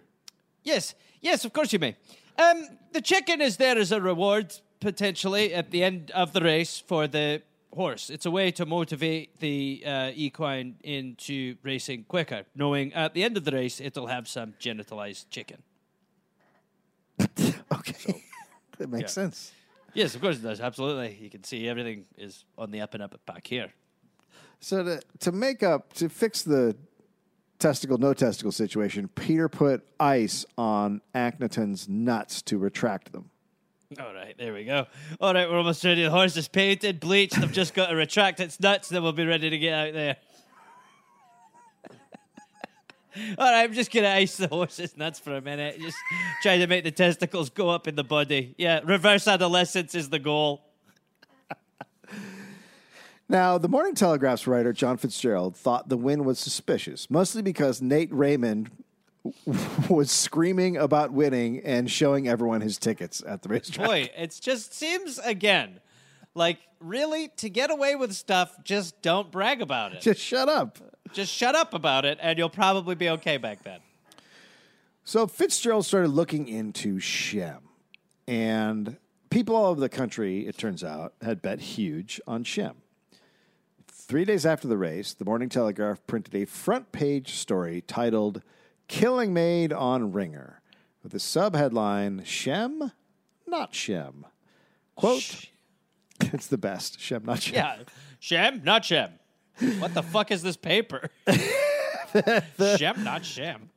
Yes, 0.62 0.94
yes, 1.22 1.46
of 1.46 1.54
course 1.54 1.72
you 1.72 1.78
may. 1.78 1.96
Um, 2.38 2.68
the 2.92 3.00
chicken 3.00 3.40
is 3.40 3.56
there 3.56 3.78
as 3.78 3.92
a 3.92 3.98
reward 4.02 4.54
potentially 4.80 5.54
at 5.54 5.70
the 5.70 5.82
end 5.82 6.10
of 6.10 6.34
the 6.34 6.42
race 6.42 6.78
for 6.86 7.06
the 7.08 7.40
horse. 7.76 8.10
It's 8.10 8.26
a 8.26 8.30
way 8.30 8.50
to 8.52 8.66
motivate 8.66 9.38
the 9.38 9.82
uh, 9.86 10.10
equine 10.14 10.76
into 10.82 11.56
racing 11.62 12.04
quicker, 12.08 12.44
knowing 12.54 12.92
at 12.94 13.14
the 13.14 13.22
end 13.22 13.36
of 13.36 13.44
the 13.44 13.52
race 13.52 13.80
it'll 13.80 14.08
have 14.08 14.26
some 14.26 14.54
genitalized 14.60 15.26
chicken. 15.30 15.62
Okay. 17.72 18.22
that 18.78 18.88
makes 18.88 19.02
yeah. 19.02 19.22
sense. 19.22 19.52
Yes, 19.92 20.14
of 20.14 20.20
course 20.20 20.36
it 20.36 20.42
does. 20.42 20.60
Absolutely, 20.60 21.18
you 21.20 21.30
can 21.30 21.42
see 21.42 21.68
everything 21.68 22.04
is 22.16 22.44
on 22.56 22.70
the 22.70 22.80
up 22.80 22.94
and 22.94 23.02
up 23.02 23.18
back 23.26 23.46
here. 23.46 23.72
So 24.60 24.84
to 24.84 25.00
to 25.20 25.32
make 25.32 25.62
up 25.62 25.92
to 25.94 26.08
fix 26.08 26.42
the 26.42 26.76
testicle 27.58 27.98
no 27.98 28.14
testicle 28.14 28.52
situation, 28.52 29.08
Peter 29.08 29.48
put 29.48 29.86
ice 29.98 30.44
on 30.56 31.00
Akhenaton's 31.14 31.88
nuts 31.88 32.42
to 32.42 32.58
retract 32.58 33.12
them. 33.12 33.30
All 34.00 34.12
right, 34.12 34.36
there 34.36 34.52
we 34.52 34.64
go. 34.64 34.86
All 35.20 35.32
right, 35.32 35.48
we're 35.48 35.58
almost 35.58 35.84
ready. 35.84 36.02
The 36.02 36.10
horse 36.10 36.36
is 36.36 36.48
painted, 36.48 36.98
bleached. 36.98 37.38
I've 37.38 37.52
just 37.52 37.72
got 37.72 37.86
to 37.86 37.94
retract 37.94 38.40
its 38.40 38.58
nuts, 38.58 38.88
then 38.88 39.00
we'll 39.02 39.12
be 39.12 39.24
ready 39.24 39.48
to 39.48 39.58
get 39.58 39.72
out 39.72 39.92
there. 39.92 40.16
All 43.38 43.50
right, 43.50 43.62
I'm 43.62 43.72
just 43.72 43.92
to 43.92 44.04
ice 44.04 44.36
the 44.36 44.48
horse's 44.48 44.96
nuts 44.96 45.20
for 45.20 45.36
a 45.36 45.40
minute. 45.40 45.78
Just 45.80 45.96
trying 46.42 46.58
to 46.60 46.66
make 46.66 46.82
the 46.82 46.90
testicles 46.90 47.48
go 47.48 47.70
up 47.70 47.86
in 47.86 47.94
the 47.94 48.02
body. 48.02 48.56
Yeah, 48.58 48.80
reverse 48.82 49.28
adolescence 49.28 49.94
is 49.94 50.10
the 50.10 50.18
goal. 50.18 50.64
Now, 53.28 53.58
the 53.58 53.68
Morning 53.68 53.96
Telegraph's 53.96 54.46
writer 54.46 54.72
John 54.72 54.98
Fitzgerald 54.98 55.56
thought 55.56 55.88
the 55.88 55.96
win 55.96 56.24
was 56.24 56.38
suspicious, 56.38 57.10
mostly 57.10 57.42
because 57.42 57.82
Nate 57.82 58.12
Raymond 58.12 58.70
was 59.88 60.10
screaming 60.10 60.76
about 60.76 61.12
winning 61.12 61.60
and 61.64 61.90
showing 61.90 62.28
everyone 62.28 62.60
his 62.60 62.78
tickets 62.78 63.22
at 63.26 63.42
the 63.42 63.48
racetrack. 63.48 63.86
Boy, 63.86 64.10
it 64.16 64.38
just 64.40 64.74
seems, 64.74 65.18
again, 65.18 65.80
like 66.34 66.58
really 66.80 67.28
to 67.36 67.48
get 67.48 67.70
away 67.70 67.96
with 67.96 68.12
stuff, 68.12 68.56
just 68.62 69.00
don't 69.02 69.30
brag 69.30 69.62
about 69.62 69.92
it. 69.92 70.00
Just 70.00 70.20
shut 70.20 70.48
up. 70.48 70.78
Just 71.12 71.32
shut 71.32 71.54
up 71.54 71.74
about 71.74 72.04
it, 72.04 72.18
and 72.20 72.38
you'll 72.38 72.50
probably 72.50 72.94
be 72.94 73.08
okay 73.10 73.36
back 73.36 73.62
then. 73.62 73.80
So 75.04 75.26
Fitzgerald 75.26 75.86
started 75.86 76.08
looking 76.08 76.48
into 76.48 76.98
Shem, 76.98 77.60
and 78.26 78.96
people 79.30 79.54
all 79.54 79.66
over 79.66 79.80
the 79.80 79.88
country, 79.88 80.46
it 80.46 80.58
turns 80.58 80.82
out, 80.82 81.14
had 81.22 81.40
bet 81.40 81.60
huge 81.60 82.20
on 82.26 82.42
Shem. 82.44 82.74
Three 83.86 84.24
days 84.24 84.44
after 84.46 84.68
the 84.68 84.76
race, 84.76 85.14
the 85.14 85.24
Morning 85.24 85.48
Telegraph 85.48 86.06
printed 86.06 86.34
a 86.34 86.44
front 86.44 86.92
page 86.92 87.34
story 87.34 87.80
titled 87.80 88.42
Killing 88.88 89.32
Made 89.34 89.72
on 89.72 90.12
Ringer 90.12 90.60
with 91.02 91.12
the 91.12 91.18
subheadline 91.18 92.24
Shem 92.24 92.92
not 93.46 93.74
Shem. 93.74 94.26
Quote, 94.94 95.46
it's 96.20 96.46
the 96.46 96.58
best. 96.58 97.00
Shem, 97.00 97.24
not 97.24 97.42
Shem. 97.42 97.54
Yeah. 97.54 97.76
Shem, 98.18 98.62
not 98.64 98.84
Shem. 98.84 99.10
What 99.78 99.94
the 99.94 100.02
fuck 100.02 100.30
is 100.30 100.42
this 100.42 100.56
paper? 100.56 101.10
Shem, 102.76 103.02
not 103.04 103.24
Shem. 103.24 103.70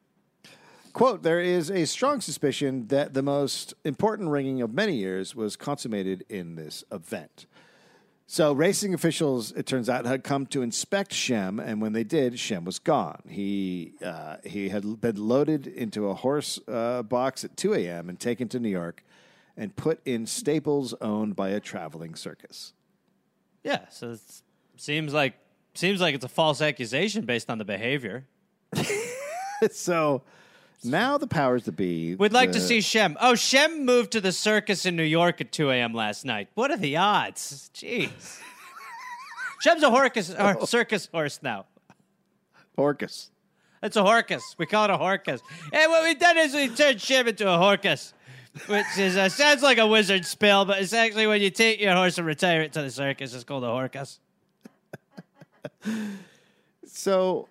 Quote, 0.92 1.24
there 1.24 1.40
is 1.40 1.70
a 1.70 1.86
strong 1.86 2.20
suspicion 2.20 2.88
that 2.88 3.14
the 3.14 3.22
most 3.22 3.74
important 3.86 4.30
ringing 4.30 4.62
of 4.62 4.74
many 4.74 4.96
years 4.96 5.36
was 5.36 5.56
consummated 5.56 6.26
in 6.28 6.56
this 6.56 6.84
event. 6.92 7.46
So, 8.32 8.54
racing 8.54 8.94
officials, 8.94 9.52
it 9.54 9.66
turns 9.66 9.90
out, 9.90 10.06
had 10.06 10.24
come 10.24 10.46
to 10.48 10.62
inspect 10.62 11.14
Shem, 11.14 11.60
and 11.60 11.82
when 11.82 11.94
they 11.94 12.04
did, 12.04 12.38
Shem 12.38 12.64
was 12.64 12.78
gone. 12.78 13.24
He 13.28 13.94
uh, 14.06 14.36
he 14.44 14.70
had 14.70 15.02
been 15.02 15.16
loaded 15.16 15.66
into 15.66 16.10
a 16.10 16.14
horse 16.14 16.60
uh, 16.68 17.02
box 17.02 17.44
at 17.44 17.58
2 17.58 17.74
a.m. 17.74 18.08
and 18.08 18.20
taken 18.20 18.48
to 18.50 18.60
New 18.60 18.70
York 18.70 19.04
and 19.58 19.76
put 19.76 20.00
in 20.06 20.28
stables 20.28 20.94
owned 21.02 21.36
by 21.36 21.50
a 21.50 21.60
traveling 21.60 22.14
circus. 22.14 22.74
Yeah, 23.64 23.90
so 23.90 24.12
it 24.12 24.20
seems 24.78 25.12
like 25.12 25.34
seems 25.74 26.00
like 26.00 26.14
it's 26.14 26.24
a 26.24 26.30
false 26.30 26.62
accusation 26.62 27.26
based 27.26 27.50
on 27.50 27.58
the 27.58 27.66
behavior. 27.66 28.28
so, 29.72 30.22
now 30.84 31.18
the 31.18 31.28
powers 31.28 31.64
that 31.66 31.74
be. 31.74 32.16
We'd 32.16 32.34
like 32.34 32.52
to 32.54 32.60
the- 32.60 32.66
see 32.66 32.82
Shem. 32.82 33.18
Oh, 33.20 33.36
Shem 33.36 33.86
moved 33.86 34.12
to 34.12 34.22
the 34.22 34.32
circus 34.32 34.86
in 34.86 34.96
New 34.96 35.04
York 35.04 35.42
at 35.42 35.52
2 35.52 35.70
a.m. 35.72 35.94
last 35.94 36.26
night. 36.26 36.50
What 36.56 36.72
are 36.72 36.78
the 36.78 36.98
odds? 36.98 37.70
Jeez. 37.74 38.40
Shem's 39.62 39.84
a 39.84 39.90
horcus, 39.90 40.34
or 40.34 40.66
circus 40.66 41.10
horse 41.12 41.40
now. 41.44 41.66
Orcus. 42.78 43.30
It's 43.84 43.96
a 43.96 44.04
horcus. 44.04 44.56
We 44.58 44.66
call 44.66 44.86
it 44.86 44.90
a 44.92 44.98
horcus. 44.98 45.42
And 45.74 45.92
what 45.92 46.04
we've 46.04 46.20
done 46.20 46.38
is 46.38 46.54
we 46.54 46.70
turned 46.70 47.02
Shem 47.02 47.28
into 47.28 47.50
a 47.50 47.58
horcus, 47.58 48.14
which 48.68 48.86
is 48.98 49.18
uh, 49.18 49.30
sounds 49.30 49.62
like 49.64 49.78
a 49.78 49.88
wizard 49.88 50.26
spell, 50.26 50.66
but 50.66 50.82
it's 50.82 50.94
actually 50.94 51.28
when 51.28 51.42
you 51.42 51.50
take 51.50 51.80
your 51.82 51.94
horse 51.94 52.18
and 52.18 52.26
retire 52.28 52.62
it 52.62 52.74
to 52.74 52.82
the 52.82 52.92
circus, 52.92 53.34
it's 53.34 53.44
called 53.44 53.64
a 53.64 53.68
horcus. 53.68 54.20
So 56.92 57.48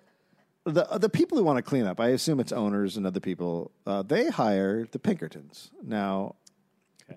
the 0.69 0.97
the 0.99 1.09
people 1.09 1.37
who 1.37 1.43
want 1.43 1.57
to 1.57 1.61
clean 1.61 1.85
up, 1.85 1.99
I 1.99 2.09
assume 2.09 2.39
it's 2.39 2.51
owners 2.51 2.97
and 2.97 3.05
other 3.05 3.19
people. 3.19 3.71
Uh, 3.85 4.01
they 4.01 4.29
hire 4.29 4.85
the 4.91 4.99
Pinkertons. 4.99 5.71
Now, 5.83 6.35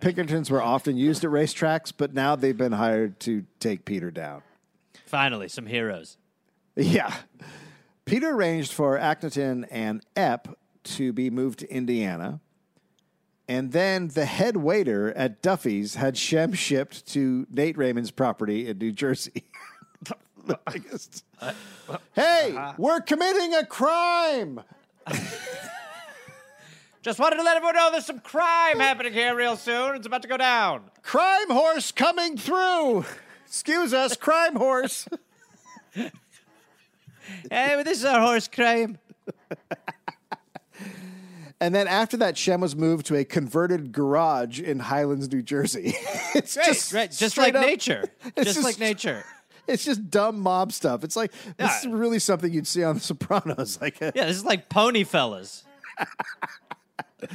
Pinkertons 0.00 0.50
were 0.50 0.62
often 0.62 0.96
used 0.96 1.24
at 1.24 1.30
racetracks, 1.30 1.92
but 1.96 2.14
now 2.14 2.36
they've 2.36 2.56
been 2.56 2.72
hired 2.72 3.20
to 3.20 3.44
take 3.60 3.84
Peter 3.84 4.10
down. 4.10 4.42
Finally, 5.06 5.48
some 5.48 5.66
heroes. 5.66 6.16
Yeah, 6.76 7.14
Peter 8.04 8.30
arranged 8.30 8.72
for 8.72 8.96
Acton 8.98 9.64
and 9.64 10.02
Epp 10.16 10.54
to 10.84 11.12
be 11.12 11.30
moved 11.30 11.60
to 11.60 11.70
Indiana. 11.70 12.40
And 13.48 13.72
then 13.72 14.08
the 14.08 14.24
head 14.24 14.56
waiter 14.56 15.12
at 15.12 15.42
Duffy's 15.42 15.96
had 15.96 16.16
Shem 16.16 16.52
shipped 16.54 17.06
to 17.08 17.46
Nate 17.50 17.76
Raymond's 17.76 18.10
property 18.10 18.68
in 18.68 18.78
New 18.78 18.92
Jersey. 18.92 19.44
I 20.66 20.78
guess- 20.78 21.22
hey, 22.14 22.54
uh-huh. 22.56 22.72
we're 22.78 23.00
committing 23.00 23.54
a 23.54 23.66
crime. 23.66 24.60
Just 27.02 27.18
wanted 27.18 27.36
to 27.36 27.42
let 27.42 27.56
everyone 27.56 27.74
know 27.74 27.90
there's 27.90 28.06
some 28.06 28.20
crime 28.20 28.78
happening 28.78 29.12
here 29.12 29.34
real 29.34 29.56
soon. 29.56 29.96
It's 29.96 30.06
about 30.06 30.22
to 30.22 30.28
go 30.28 30.36
down. 30.36 30.82
Crime 31.02 31.50
horse 31.50 31.90
coming 31.90 32.36
through. 32.36 33.04
Excuse 33.46 33.92
us, 33.92 34.16
crime 34.16 34.56
horse. 34.56 35.08
Hey, 37.50 37.76
well, 37.76 37.84
this 37.84 37.98
is 37.98 38.04
our 38.04 38.20
horse 38.20 38.48
crime. 38.48 38.98
And 41.60 41.72
then 41.72 41.86
after 41.86 42.16
that, 42.16 42.36
Shem 42.36 42.60
was 42.60 42.74
moved 42.74 43.06
to 43.06 43.14
a 43.14 43.24
converted 43.24 43.92
garage 43.92 44.58
in 44.60 44.80
Highlands, 44.80 45.30
New 45.32 45.42
Jersey. 45.42 45.94
it's 46.34 46.56
Right, 46.56 46.66
just 46.66 46.92
right, 46.92 47.08
just 47.12 47.38
like 47.38 47.54
up- 47.54 47.64
nature. 47.64 48.06
Just, 48.36 48.54
just 48.56 48.64
like 48.64 48.80
nature. 48.80 49.24
It's 49.66 49.84
just 49.84 50.10
dumb 50.10 50.40
mob 50.40 50.72
stuff. 50.72 51.04
It's 51.04 51.16
like 51.16 51.32
this 51.56 51.84
is 51.84 51.86
really 51.88 52.18
something 52.18 52.52
you'd 52.52 52.66
see 52.66 52.82
on 52.82 52.96
The 52.96 53.00
Sopranos. 53.00 53.80
Like, 53.80 54.00
a, 54.00 54.12
Yeah, 54.14 54.26
this 54.26 54.36
is 54.36 54.44
like 54.44 54.68
pony 54.68 55.04
fellas. 55.04 55.64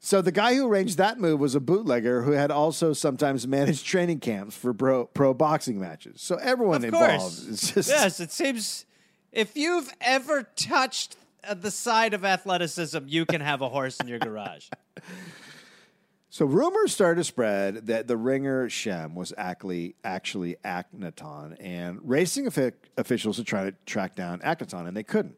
so 0.00 0.20
the 0.20 0.32
guy 0.32 0.54
who 0.54 0.66
arranged 0.66 0.98
that 0.98 1.18
move 1.18 1.40
was 1.40 1.54
a 1.54 1.60
bootlegger 1.60 2.22
who 2.22 2.32
had 2.32 2.50
also 2.50 2.92
sometimes 2.92 3.46
managed 3.46 3.86
training 3.86 4.20
camps 4.20 4.56
for 4.56 4.74
pro, 4.74 5.06
pro 5.06 5.32
boxing 5.32 5.80
matches. 5.80 6.20
So 6.20 6.36
everyone 6.36 6.84
involved 6.84 7.48
is 7.48 7.72
just 7.72 7.88
Yes, 7.88 8.20
it 8.20 8.32
seems 8.32 8.84
if 9.32 9.56
you've 9.56 9.92
ever 10.00 10.44
touched 10.56 11.16
the 11.54 11.70
side 11.70 12.14
of 12.14 12.24
athleticism, 12.24 12.98
you 13.06 13.26
can 13.26 13.40
have 13.40 13.60
a 13.60 13.68
horse 13.68 13.98
in 14.00 14.08
your 14.08 14.18
garage. 14.18 14.68
So 16.34 16.46
rumors 16.46 16.92
started 16.92 17.20
to 17.20 17.24
spread 17.24 17.86
that 17.86 18.08
the 18.08 18.16
ringer 18.16 18.68
Shem 18.68 19.14
was 19.14 19.32
actually 19.38 19.94
actually 20.02 20.56
Akhenaton, 20.64 21.54
and 21.60 22.00
racing 22.02 22.48
offi- 22.48 22.72
officials 22.96 23.38
were 23.38 23.44
trying 23.44 23.70
to 23.70 23.76
track 23.86 24.16
down 24.16 24.40
Akhenaton, 24.40 24.88
and 24.88 24.96
they 24.96 25.04
couldn't. 25.04 25.36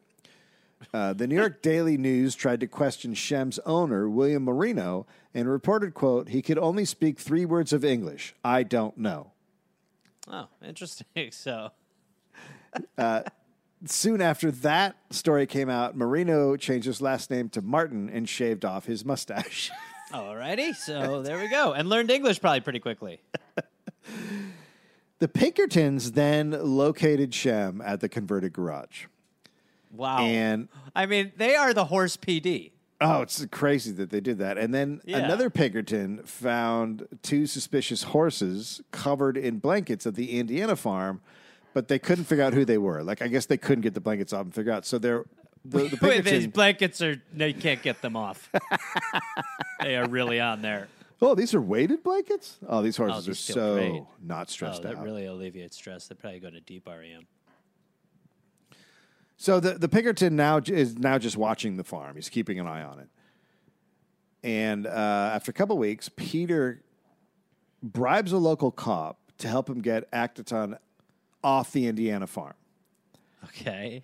Uh, 0.91 1.13
the 1.13 1.27
New 1.27 1.35
York 1.35 1.61
Daily 1.61 1.99
News 1.99 2.33
tried 2.33 2.61
to 2.61 2.67
question 2.67 3.13
Shem's 3.13 3.59
owner, 3.59 4.09
William 4.09 4.43
Marino, 4.43 5.05
and 5.35 5.47
reported, 5.47 5.93
"quote 5.93 6.29
He 6.29 6.41
could 6.41 6.57
only 6.57 6.83
speak 6.83 7.19
three 7.19 7.45
words 7.45 7.73
of 7.73 7.85
English. 7.85 8.33
I 8.43 8.63
don't 8.63 8.97
know." 8.97 9.33
Oh, 10.27 10.47
interesting. 10.65 11.05
So, 11.31 11.73
Soon 13.85 14.19
after 14.19 14.49
that 14.49 14.97
story 15.11 15.45
came 15.45 15.69
out, 15.69 15.95
Marino 15.95 16.57
changed 16.57 16.87
his 16.87 17.01
last 17.01 17.29
name 17.29 17.49
to 17.49 17.61
Martin 17.61 18.09
and 18.09 18.27
shaved 18.27 18.65
off 18.65 18.85
his 18.85 19.05
mustache. 19.05 19.69
alrighty. 20.11 20.75
So 20.75 21.21
there 21.21 21.37
we 21.39 21.47
go. 21.49 21.73
And 21.73 21.89
learned 21.89 22.11
English 22.11 22.39
probably 22.41 22.61
pretty 22.61 22.79
quickly. 22.79 23.19
the 25.19 25.27
Pinkertons 25.27 26.11
then 26.13 26.51
located 26.51 27.33
Shem 27.33 27.81
at 27.81 27.99
the 27.99 28.09
converted 28.09 28.53
garage, 28.53 29.05
Wow. 29.91 30.19
and 30.19 30.69
I 30.95 31.05
mean, 31.05 31.31
they 31.37 31.55
are 31.55 31.73
the 31.73 31.85
horse 31.85 32.17
PD. 32.17 32.71
Oh, 32.99 33.21
it's 33.21 33.45
crazy 33.51 33.91
that 33.91 34.09
they 34.09 34.19
did 34.21 34.39
that. 34.39 34.57
And 34.57 34.73
then 34.73 35.01
Yeah. 35.05 35.17
another 35.19 35.49
Pinkerton 35.51 36.23
found 36.23 37.07
two 37.21 37.45
suspicious 37.45 38.03
horses 38.03 38.81
covered 38.91 39.37
in 39.37 39.59
blankets 39.59 40.07
at 40.07 40.15
the 40.15 40.39
Indiana 40.39 40.75
farm, 40.75 41.21
but 41.73 41.89
they 41.89 41.99
couldn't 41.99 42.23
figure 42.25 42.43
out 42.43 42.53
who 42.53 42.65
they 42.65 42.79
were. 42.79 43.03
Like, 43.03 43.21
I 43.21 43.27
guess 43.27 43.45
they 43.45 43.57
couldn't 43.57 43.83
get 43.83 43.93
the 43.93 43.99
blankets 44.01 44.33
off 44.33 44.45
and 44.45 44.53
figure 44.53 44.71
out. 44.71 44.83
So 44.85 44.97
they're 44.97 45.25
the, 45.89 46.21
the 46.21 46.51
blankets 46.53 47.01
are, 47.01 47.21
they 47.33 47.53
can't 47.53 47.81
get 47.81 48.01
them 48.01 48.15
off. 48.15 48.49
they 49.81 49.95
are 49.95 50.07
really 50.07 50.39
on 50.39 50.61
there. 50.61 50.87
oh, 51.21 51.35
these 51.35 51.53
are 51.53 51.61
weighted 51.61 52.03
blankets. 52.03 52.57
Oh, 52.67 52.81
these 52.81 52.97
horses 52.97 53.25
these 53.25 53.49
are 53.49 53.53
so 53.53 53.75
great. 53.75 54.03
not 54.23 54.47
Oh, 54.47 54.51
stressed 54.51 54.83
that 54.83 54.95
out. 54.97 55.03
really 55.03 55.25
alleviates 55.25 55.75
stress. 55.77 56.07
They 56.07 56.15
probably 56.15 56.39
go 56.39 56.49
to 56.49 56.59
deep 56.61 56.87
REM. 56.87 57.27
So 59.37 59.59
the 59.59 59.73
the 59.75 59.87
Pinkerton 59.87 60.35
now 60.35 60.59
is 60.65 60.97
now 60.97 61.17
just 61.19 61.37
watching 61.37 61.77
the 61.77 61.83
farm. 61.83 62.15
He's 62.15 62.29
keeping 62.29 62.59
an 62.59 62.67
eye 62.67 62.83
on 62.83 62.99
it. 62.99 63.09
And 64.43 64.87
uh, 64.87 65.31
after 65.33 65.51
a 65.51 65.53
couple 65.53 65.77
weeks, 65.77 66.09
Peter 66.15 66.81
bribes 67.83 68.31
a 68.31 68.37
local 68.37 68.71
cop 68.71 69.19
to 69.39 69.47
help 69.47 69.69
him 69.69 69.81
get 69.81 70.09
Actaton 70.11 70.77
off 71.43 71.71
the 71.71 71.85
Indiana 71.87 72.25
farm. 72.25 72.53
Okay. 73.45 74.01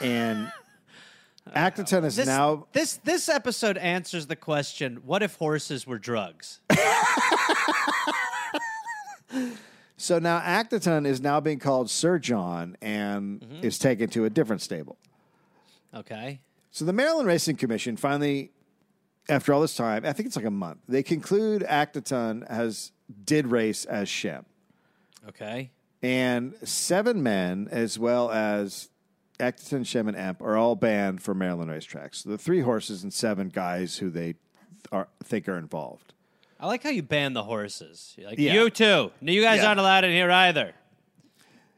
And 0.00 0.50
Actaton 1.56 2.04
is 2.04 2.16
This, 2.16 2.26
now 2.26 2.66
this 2.72 2.96
this 2.98 3.28
episode 3.28 3.76
answers 3.78 4.26
the 4.26 4.36
question: 4.36 5.02
What 5.04 5.22
if 5.22 5.34
horses 5.36 5.86
were 5.86 5.98
drugs? 5.98 6.60
so 9.96 10.18
now 10.18 10.40
Actaton 10.40 11.06
is 11.06 11.20
now 11.20 11.40
being 11.40 11.58
called 11.58 11.90
Sir 11.90 12.18
John 12.18 12.76
and 12.82 13.40
Mm-hmm. 13.40 13.64
is 13.64 13.78
taken 13.78 14.08
to 14.10 14.24
a 14.24 14.30
different 14.30 14.60
stable. 14.62 14.96
Okay. 15.94 16.40
So 16.70 16.84
the 16.84 16.92
Maryland 16.92 17.26
Racing 17.28 17.56
Commission 17.56 17.96
finally, 17.96 18.50
after 19.28 19.52
all 19.52 19.60
this 19.60 19.74
time, 19.76 20.04
I 20.04 20.12
think 20.12 20.26
it's 20.26 20.36
like 20.36 20.44
a 20.44 20.50
month, 20.50 20.78
they 20.88 21.02
conclude 21.02 21.62
Actaton 21.62 22.48
has 22.50 22.92
did 23.24 23.46
race 23.48 23.84
as 23.84 24.08
Shem. 24.08 24.44
Okay. 25.28 25.70
And 26.02 26.54
seven 26.64 27.22
men, 27.22 27.68
as 27.70 27.98
well 27.98 28.30
as 28.30 28.88
Acton, 29.42 29.84
Shem, 29.84 30.08
and 30.08 30.16
Emp, 30.16 30.40
are 30.40 30.56
all 30.56 30.76
banned 30.76 31.20
from 31.22 31.38
Maryland 31.38 31.70
racetracks. 31.70 32.16
So 32.22 32.30
the 32.30 32.38
three 32.38 32.60
horses 32.60 33.02
and 33.02 33.12
seven 33.12 33.48
guys 33.48 33.98
who 33.98 34.08
they 34.08 34.36
are, 34.90 35.08
think 35.24 35.48
are 35.48 35.58
involved. 35.58 36.12
I 36.60 36.66
like 36.66 36.82
how 36.84 36.90
you 36.90 37.02
ban 37.02 37.32
the 37.32 37.42
horses. 37.42 38.14
You're 38.16 38.28
like 38.30 38.38
Yeah. 38.38 38.54
you 38.54 38.70
too. 38.70 39.10
No, 39.20 39.32
you 39.32 39.42
guys 39.42 39.58
Yeah. 39.60 39.68
aren't 39.68 39.80
allowed 39.80 40.04
in 40.04 40.12
here 40.12 40.30
either. 40.30 40.74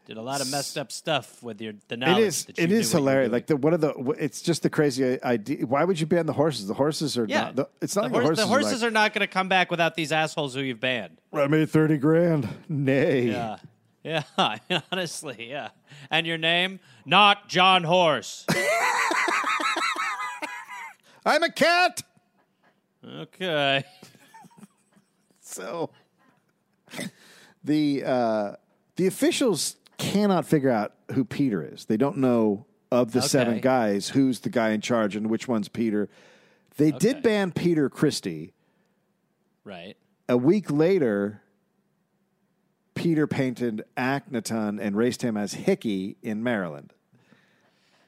Did 0.07 0.19
a 0.19 0.23
lot 0.23 0.43
of 0.43 0.51
messed 0.51 0.77
up 0.77 0.93
stuff 0.93 1.43
with 1.43 1.63
your 1.63 1.73
the 1.89 1.97
knowledge. 1.97 2.19
it 2.19 2.27
is 2.27 2.45
that 2.45 2.59
you 2.59 2.65
it 2.65 2.71
knew 2.71 2.77
is 2.77 2.93
what 2.93 2.99
you 3.01 3.05
were 3.05 3.11
hilarious. 3.11 3.33
Like 3.33 3.47
the 3.47 3.57
one 3.57 3.73
of 3.73 3.81
the 3.81 3.95
it's 4.19 4.43
just 4.43 4.63
the 4.63 4.69
crazy 4.69 5.23
idea. 5.23 5.65
Why 5.65 5.83
would 5.85 5.99
you 5.99 6.05
ban 6.07 6.27
the 6.27 6.35
horses? 6.35 6.67
The 6.67 6.75
horses 6.75 7.17
are 7.17 7.25
yeah, 7.25 7.45
not. 7.45 7.57
The, 7.57 7.69
it's 7.81 7.97
not 7.97 8.09
the, 8.11 8.15
like 8.19 8.23
horse- 8.25 8.37
the 8.37 8.47
horses. 8.47 8.65
the 8.65 8.69
horses 8.69 8.83
are, 8.85 8.89
are 8.89 8.91
not 8.91 9.15
going 9.15 9.21
to 9.27 9.27
come 9.33 9.49
back 9.49 9.71
without 9.71 9.95
these 9.95 10.13
assholes 10.13 10.53
who 10.55 10.61
you've 10.61 10.81
banned. 10.81 11.17
like, 11.33 11.45
I 11.45 11.47
made 11.47 11.71
thirty 11.71 11.97
grand. 11.97 12.47
Nay. 12.69 13.29
Yeah. 13.29 13.57
Yeah, 14.05 14.23
honestly, 14.93 15.49
yeah. 15.51 15.71
And 16.11 16.27
your 16.27 16.37
name? 16.39 16.79
Not 17.07 17.49
John 17.49 17.83
Horse. 17.85 18.45
I'm 21.27 21.43
a 21.43 21.51
cat. 21.51 22.03
Okay. 23.05 23.83
So 25.41 25.91
the 27.63 28.03
uh, 28.05 28.53
the 28.97 29.07
officials 29.07 29.77
cannot 29.97 30.45
figure 30.47 30.71
out 30.71 30.93
who 31.13 31.25
Peter 31.25 31.63
is. 31.63 31.87
They 31.87 31.97
don't 31.97 32.19
know 32.19 32.67
of 32.91 33.13
the 33.13 33.23
seven 33.23 33.61
guys 33.61 34.11
who's 34.11 34.41
the 34.41 34.51
guy 34.51 34.71
in 34.71 34.81
charge 34.81 35.17
and 35.17 35.29
which 35.31 35.49
one's 35.49 35.69
Peter. 35.69 36.09
They 36.77 36.89
Okay. 36.89 36.99
did 36.99 37.23
ban 37.23 37.53
Peter 37.53 37.89
Christie. 37.89 38.53
Right. 39.65 39.97
A 40.29 40.37
week 40.37 40.71
later, 40.71 41.41
Peter 43.05 43.27
painted 43.27 43.85
Akhenaton 43.99 44.81
and 44.81 44.97
raced 44.97 45.21
him 45.21 45.37
as 45.37 45.53
Hickey 45.53 46.17
in 46.23 46.43
Maryland. 46.43 46.95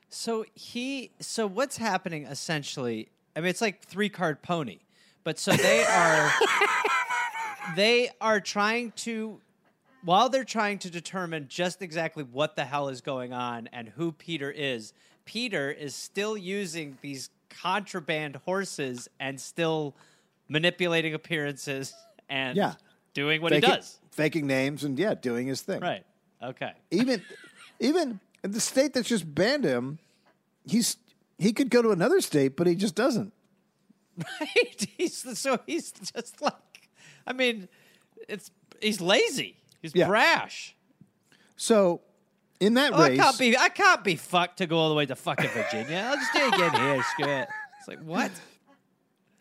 So 0.08 0.46
he 0.54 1.10
so 1.20 1.46
what's 1.46 1.76
happening 1.76 2.24
essentially? 2.24 3.10
I 3.36 3.40
mean, 3.40 3.50
it's 3.50 3.60
like 3.60 3.82
three 3.82 4.08
card 4.08 4.40
pony, 4.40 4.78
but 5.22 5.38
so 5.38 5.52
they 5.52 5.84
are 5.84 6.32
they 7.76 8.08
are 8.22 8.40
trying 8.40 8.92
to 8.92 9.38
while 10.02 10.30
they're 10.30 10.44
trying 10.44 10.78
to 10.78 10.90
determine 10.90 11.44
just 11.46 11.82
exactly 11.82 12.24
what 12.24 12.56
the 12.56 12.64
hell 12.64 12.88
is 12.88 13.02
going 13.02 13.34
on 13.34 13.68
and 13.74 13.90
who 13.90 14.12
Peter 14.12 14.50
is. 14.50 14.94
Peter 15.26 15.70
is 15.70 15.94
still 15.94 16.38
using 16.38 16.96
these 17.02 17.28
contraband 17.50 18.36
horses 18.46 19.10
and 19.20 19.38
still 19.38 19.94
manipulating 20.48 21.12
appearances 21.12 21.92
and 22.30 22.56
Yeah. 22.56 22.74
doing 23.12 23.42
what 23.42 23.52
faking, 23.52 23.68
he 23.68 23.76
does. 23.76 23.98
Faking 24.16 24.46
names 24.46 24.82
and 24.82 24.98
yeah, 24.98 25.14
doing 25.14 25.46
his 25.46 25.60
thing. 25.60 25.80
Right. 25.80 26.04
Okay. 26.42 26.72
Even 26.90 27.22
even 27.78 28.18
in 28.42 28.50
the 28.52 28.60
state 28.60 28.94
that's 28.94 29.08
just 29.08 29.32
banned 29.34 29.64
him, 29.64 29.98
he's 30.66 30.96
he 31.38 31.52
could 31.52 31.70
go 31.70 31.82
to 31.82 31.90
another 31.90 32.20
state, 32.20 32.56
but 32.56 32.66
he 32.66 32.74
just 32.74 32.94
doesn't. 32.94 33.32
Right. 34.40 34.86
He's 34.96 35.38
so 35.38 35.58
he's 35.66 35.92
just 35.92 36.40
like 36.40 36.88
I 37.26 37.34
mean, 37.34 37.68
it's 38.28 38.50
he's 38.80 39.00
lazy. 39.00 39.56
He's 39.82 39.94
Yeah. 39.94 40.06
brash. 40.08 40.74
So 41.56 42.00
in 42.58 42.74
that 42.74 42.94
Oh, 42.94 43.02
I 43.02 43.14
can't 43.16 43.38
be 43.38 43.56
I 43.56 43.68
can't 43.68 44.02
be 44.02 44.16
fucked 44.16 44.58
to 44.58 44.66
go 44.66 44.78
all 44.78 44.88
the 44.88 44.94
way 44.94 45.04
to 45.06 45.14
fucking 45.14 45.50
Virginia. 45.50 46.06
I'll 46.08 46.16
just 46.16 46.32
do 46.32 46.40
it 46.40 46.54
again 46.54 46.74
here, 46.80 47.02
screw 47.02 47.26
it. 47.28 47.48
It's 47.78 47.88
like 47.88 48.00
what? 48.02 48.30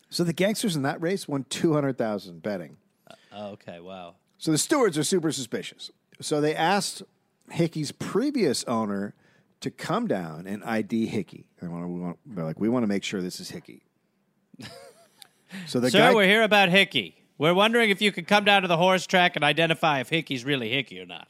so 0.09 0.23
the 0.25 0.33
gangsters 0.33 0.75
in 0.75 0.81
that 0.83 1.01
race 1.01 1.25
won 1.27 1.45
two 1.49 1.71
hundred 1.73 1.97
thousand 1.97 2.43
betting. 2.43 2.75
Uh, 3.09 3.13
oh, 3.33 3.47
okay, 3.51 3.79
wow. 3.79 4.15
So 4.37 4.51
the 4.51 4.57
stewards 4.57 4.97
are 4.97 5.03
super 5.03 5.31
suspicious. 5.31 5.91
So 6.21 6.41
they 6.41 6.55
asked 6.55 7.03
Hickey's 7.51 7.91
previous 7.91 8.63
owner 8.65 9.13
to 9.61 9.71
come 9.71 10.07
down 10.07 10.45
and 10.47 10.63
ID 10.63 11.07
Hickey. 11.07 11.47
They 11.61 11.67
want, 11.67 11.87
we 11.89 11.99
want, 11.99 12.17
they're 12.25 12.45
like, 12.45 12.59
we 12.59 12.69
want 12.69 12.83
to 12.83 12.87
make 12.87 13.03
sure 13.03 13.21
this 13.21 13.39
is 13.39 13.49
Hickey. 13.51 13.83
So 15.67 15.79
the 15.79 15.89
Sir, 15.89 15.99
guy, 15.99 16.13
we're 16.13 16.25
here 16.27 16.43
about 16.43 16.67
Hickey. 16.69 17.15
We're 17.37 17.53
wondering 17.53 17.89
if 17.89 18.01
you 18.01 18.11
could 18.11 18.27
come 18.27 18.43
down 18.43 18.63
to 18.63 18.67
the 18.67 18.75
horse 18.75 19.05
track 19.07 19.35
and 19.35 19.43
identify 19.45 19.99
if 20.01 20.09
Hickey's 20.09 20.43
really 20.43 20.69
Hickey 20.69 20.99
or 20.99 21.05
not. 21.05 21.29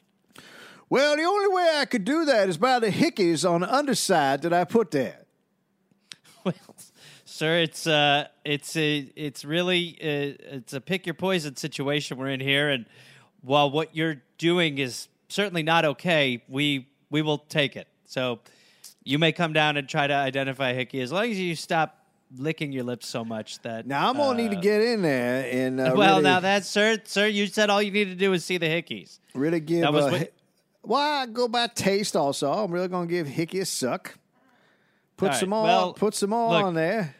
well, 0.89 1.15
the 1.15 1.23
only 1.23 1.47
way 1.53 1.75
I 1.75 1.85
could 1.85 2.05
do 2.05 2.25
that 2.25 2.49
is 2.49 2.57
by 2.57 2.79
the 2.79 2.89
Hickeys 2.89 3.47
on 3.47 3.61
the 3.61 3.71
underside 3.71 4.41
that 4.41 4.53
I 4.53 4.63
put 4.63 4.91
there. 4.91 5.19
Well, 6.43 6.53
sir, 7.35 7.59
it's 7.59 7.85
uh, 7.85 8.27
it's 8.43 8.75
a, 8.75 9.11
it's 9.15 9.43
really, 9.45 9.97
uh, 10.01 10.55
it's 10.55 10.73
a 10.73 10.81
pick 10.81 11.05
your 11.05 11.13
poison 11.13 11.55
situation 11.55 12.17
we're 12.17 12.29
in 12.29 12.39
here, 12.39 12.69
and 12.69 12.85
while 13.41 13.69
what 13.69 13.95
you're 13.95 14.21
doing 14.37 14.77
is 14.77 15.07
certainly 15.27 15.63
not 15.63 15.85
okay, 15.85 16.43
we 16.47 16.87
we 17.09 17.21
will 17.21 17.37
take 17.37 17.75
it. 17.75 17.87
So 18.05 18.39
you 19.03 19.19
may 19.19 19.31
come 19.31 19.53
down 19.53 19.77
and 19.77 19.87
try 19.87 20.07
to 20.07 20.13
identify 20.13 20.73
Hickey 20.73 21.01
as 21.01 21.11
long 21.11 21.29
as 21.29 21.39
you 21.39 21.55
stop 21.55 21.99
licking 22.37 22.71
your 22.71 22.83
lips 22.83 23.07
so 23.07 23.23
much 23.23 23.61
that. 23.61 23.85
Now 23.85 24.09
I'm 24.09 24.17
gonna 24.17 24.37
need 24.37 24.51
to 24.51 24.59
get 24.59 24.81
in 24.81 25.01
there 25.01 25.47
and 25.51 25.79
uh, 25.79 25.93
well, 25.95 26.17
really, 26.17 26.23
now 26.23 26.39
that, 26.39 26.65
sir, 26.65 26.97
sir, 27.05 27.27
you 27.27 27.47
said 27.47 27.69
all 27.69 27.81
you 27.81 27.91
need 27.91 28.05
to 28.05 28.15
do 28.15 28.33
is 28.33 28.43
see 28.43 28.57
the 28.57 28.65
Hickeys. 28.65 29.19
really 29.33 29.59
give. 29.59 29.81
that 29.81 29.93
was 29.93 30.05
uh, 30.05 30.09
what- 30.09 30.19
Hi- 30.21 30.29
well, 30.83 31.21
I 31.21 31.25
go 31.25 31.47
by 31.47 31.65
taste. 31.67 32.15
Also, 32.15 32.51
I'm 32.51 32.71
really 32.71 32.87
gonna 32.87 33.07
give 33.07 33.27
Hickey 33.27 33.59
a 33.59 33.65
suck. 33.65 34.17
Put 35.17 35.25
All 35.25 35.31
right, 35.31 35.39
some 35.39 35.49
more. 35.49 35.63
well, 35.63 35.93
put 35.93 36.13
some 36.13 36.29
more 36.29 36.51
look, 36.51 36.63
on 36.63 36.73
there. 36.73 37.15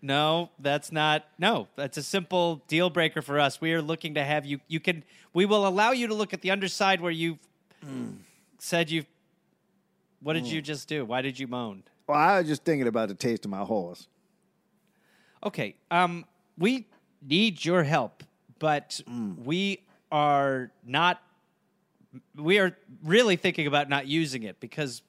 No, 0.00 0.50
that's 0.58 0.92
not. 0.92 1.24
No, 1.38 1.66
that's 1.76 1.96
a 1.96 2.02
simple 2.02 2.62
deal 2.68 2.88
breaker 2.90 3.20
for 3.20 3.40
us. 3.40 3.60
We 3.60 3.72
are 3.72 3.82
looking 3.82 4.14
to 4.14 4.24
have 4.24 4.46
you. 4.46 4.60
You 4.68 4.80
can. 4.80 5.02
We 5.34 5.44
will 5.44 5.66
allow 5.66 5.90
you 5.90 6.06
to 6.06 6.14
look 6.14 6.32
at 6.32 6.40
the 6.40 6.50
underside 6.50 7.00
where 7.00 7.12
you 7.12 7.38
said 8.58 8.90
you. 8.90 9.04
What 10.20 10.32
did 10.34 10.46
you 10.46 10.62
just 10.62 10.88
do? 10.88 11.04
Why 11.04 11.22
did 11.22 11.38
you 11.38 11.46
moan? 11.46 11.82
Well, 12.06 12.18
I 12.18 12.38
was 12.38 12.48
just 12.48 12.64
thinking 12.64 12.88
about 12.88 13.08
the 13.08 13.14
taste 13.14 13.44
of 13.44 13.50
my 13.50 13.60
horse. 13.60 14.08
Okay. 15.44 15.74
Um, 15.90 16.24
we 16.56 16.86
need 17.22 17.64
your 17.64 17.82
help, 17.82 18.22
but 18.58 19.00
we 19.44 19.82
are 20.10 20.70
not. 20.84 21.20
We 22.34 22.58
are 22.58 22.76
really 23.04 23.36
thinking 23.36 23.66
about 23.66 23.88
not 23.88 24.06
using 24.06 24.44
it 24.44 24.60
because 24.60 25.02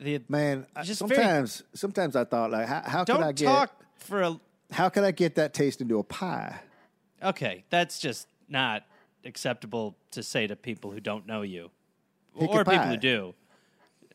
the 0.00 0.20
Man, 0.28 0.66
I- 0.74 0.82
Just 0.82 1.00
very- 1.00 1.14
sometimes 1.16 1.62
sometimes 1.74 2.16
I 2.16 2.24
thought 2.24 2.50
like 2.50 2.66
how, 2.66 2.82
how 2.84 3.04
could 3.04 3.16
I 3.20 3.32
get 3.32 3.46
talk 3.46 3.84
for 3.96 4.22
a. 4.22 4.40
how 4.72 4.88
could 4.88 5.04
I 5.04 5.10
get 5.10 5.34
that 5.36 5.54
taste 5.54 5.80
into 5.80 5.98
a 5.98 6.04
pie? 6.04 6.60
Okay, 7.22 7.64
that's 7.70 7.98
just 7.98 8.28
not 8.48 8.84
acceptable 9.24 9.96
to 10.10 10.22
say 10.22 10.46
to 10.46 10.56
people 10.56 10.90
who 10.90 11.00
don't 11.00 11.26
know 11.26 11.42
you, 11.42 11.70
Hickey 12.36 12.52
or 12.52 12.64
people 12.64 12.86
who 12.86 12.96
do. 12.96 13.34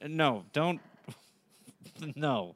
No, 0.07 0.45
don't. 0.53 0.79
no. 2.15 2.55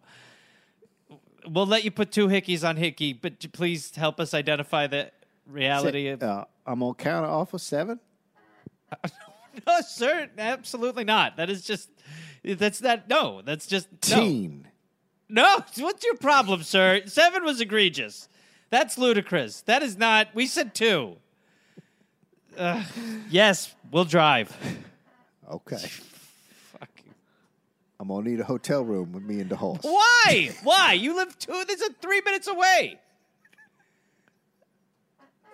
We'll 1.45 1.65
let 1.65 1.84
you 1.84 1.91
put 1.91 2.11
two 2.11 2.28
hickeys 2.28 2.67
on 2.67 2.78
hickey, 2.78 3.11
but 3.11 3.51
please 3.51 3.93
help 3.95 4.19
us 4.19 4.34
identify 4.34 4.88
the 4.88 5.11
reality 5.45 6.07
of. 6.07 6.24
Uh, 6.24 6.45
I'm 6.65 6.82
it 7.24 7.30
off 7.30 7.53
of 7.53 7.61
seven. 7.61 7.99
No, 9.67 9.82
sir, 9.82 10.30
absolutely 10.38 11.03
not. 11.03 11.38
That 11.38 11.49
is 11.49 11.61
just. 11.63 11.89
That's 12.43 12.81
not. 12.81 13.07
No, 13.09 13.41
that's 13.41 13.67
just. 13.67 13.87
No. 14.09 14.19
Teen. 14.19 14.67
No, 15.29 15.63
what's 15.77 16.03
your 16.03 16.15
problem, 16.15 16.61
sir? 16.63 17.01
Seven 17.05 17.43
was 17.43 17.61
egregious. 17.61 18.27
That's 18.69 18.97
ludicrous. 18.97 19.61
That 19.61 19.81
is 19.81 19.97
not. 19.97 20.27
We 20.33 20.47
said 20.47 20.75
two. 20.75 21.17
Ugh. 22.57 22.85
yes, 23.29 23.73
we'll 23.91 24.05
drive. 24.05 24.55
Okay. 25.51 25.77
Fucking. 25.77 27.13
I'm 27.99 28.07
gonna 28.09 28.29
need 28.29 28.39
a 28.39 28.43
hotel 28.43 28.83
room 28.83 29.11
with 29.11 29.23
me 29.23 29.39
and 29.39 29.49
the 29.49 29.55
horse. 29.55 29.79
Why? 29.81 30.51
Why? 30.63 30.93
You 30.93 31.15
live 31.15 31.37
two. 31.39 31.63
This 31.67 31.81
is 31.81 31.89
three 32.01 32.21
minutes 32.21 32.47
away. 32.47 32.99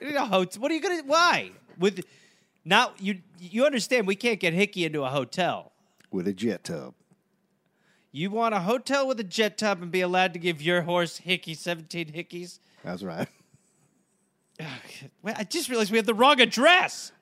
A 0.01 0.25
hotel. 0.25 0.61
What 0.61 0.71
are 0.71 0.75
you 0.75 0.81
gonna? 0.81 1.03
Why? 1.05 1.51
With 1.77 2.05
now 2.65 2.91
you 2.99 3.19
you 3.39 3.65
understand 3.65 4.07
we 4.07 4.15
can't 4.15 4.39
get 4.39 4.53
Hickey 4.53 4.85
into 4.85 5.03
a 5.03 5.09
hotel. 5.09 5.71
With 6.12 6.28
a 6.28 6.34
jet 6.34 6.64
tub. 6.64 6.93
You 8.12 8.32
want 8.32 8.55
a 8.55 8.62
hotel 8.62 9.07
with 9.07 9.20
a 9.20 9.24
jet 9.24 9.57
tub 9.57 9.82
and 9.82 9.91
be 9.91 10.01
allowed 10.01 10.34
to 10.34 10.39
give 10.39 10.62
your 10.62 10.82
horse 10.82 11.18
Hickey 11.18 11.53
seventeen 11.53 12.12
Hickeys? 12.12 12.60
That's 12.84 13.03
right. 13.03 13.28
Well, 15.22 15.36
I 15.38 15.45
just 15.45 15.70
realized 15.70 15.89
we 15.89 15.97
have 15.97 16.05
the 16.05 16.14
wrong 16.14 16.41
address. 16.41 17.14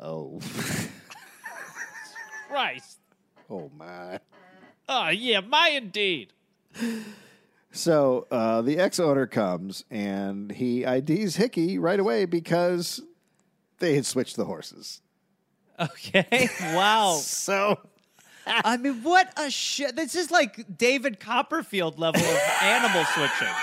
Oh. 0.00 0.40
Christ. 2.48 2.98
oh 3.50 3.70
my. 3.76 4.18
Oh 4.88 5.10
yeah, 5.10 5.40
my 5.40 5.68
indeed. 5.68 6.32
So 7.72 8.26
uh, 8.30 8.62
the 8.62 8.78
ex 8.78 8.98
owner 8.98 9.26
comes 9.26 9.84
and 9.90 10.52
he 10.52 10.84
IDs 10.84 11.36
Hickey 11.36 11.78
right 11.78 12.00
away 12.00 12.24
because 12.24 13.02
they 13.78 13.94
had 13.94 14.06
switched 14.06 14.36
the 14.36 14.46
horses. 14.46 15.02
Okay. 15.80 16.48
Wow. 16.74 17.14
So 17.22 17.78
I 18.46 18.76
mean, 18.76 19.02
what 19.02 19.32
a 19.38 19.50
shit. 19.50 19.96
This 19.96 20.14
is 20.14 20.30
like 20.30 20.76
David 20.76 21.20
Copperfield 21.20 21.98
level 21.98 22.20
of 22.22 22.40
animal 22.62 23.04
switching. 23.14 23.54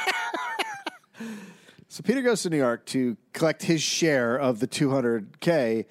So 1.89 2.03
Peter 2.03 2.21
goes 2.21 2.43
to 2.43 2.49
New 2.49 2.57
York 2.57 2.85
to 2.87 3.17
collect 3.33 3.63
his 3.63 3.81
share 3.81 4.37
of 4.37 4.59
the 4.59 4.67
200K, 4.67 5.85